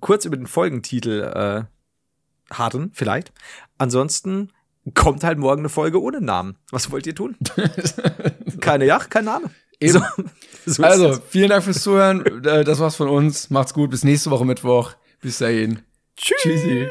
kurz 0.00 0.24
über 0.24 0.36
den 0.36 0.46
Folgentitel 0.46 1.22
äh, 1.22 2.54
harren, 2.54 2.90
vielleicht. 2.94 3.32
Ansonsten 3.78 4.52
kommt 4.94 5.24
halt 5.24 5.38
morgen 5.38 5.60
eine 5.62 5.68
Folge 5.68 6.00
ohne 6.00 6.20
Namen. 6.20 6.56
Was 6.70 6.90
wollt 6.90 7.06
ihr 7.06 7.14
tun? 7.14 7.36
Keine 8.60 8.86
Yacht, 8.86 9.10
kein 9.10 9.24
Name. 9.24 9.50
So, 9.82 10.00
so 10.66 10.82
Also, 10.82 11.18
vielen 11.28 11.50
Dank 11.50 11.64
fürs 11.64 11.82
Zuhören. 11.82 12.24
Äh, 12.44 12.64
Das 12.64 12.78
war's 12.78 12.96
von 12.96 13.08
uns. 13.08 13.50
Macht's 13.50 13.74
gut. 13.74 13.90
Bis 13.90 14.04
nächste 14.04 14.30
Woche 14.30 14.44
Mittwoch. 14.44 14.92
Bis 15.20 15.38
dahin. 15.38 15.80
Tschüss. 16.16 16.40
Tschüssi. 16.42 16.88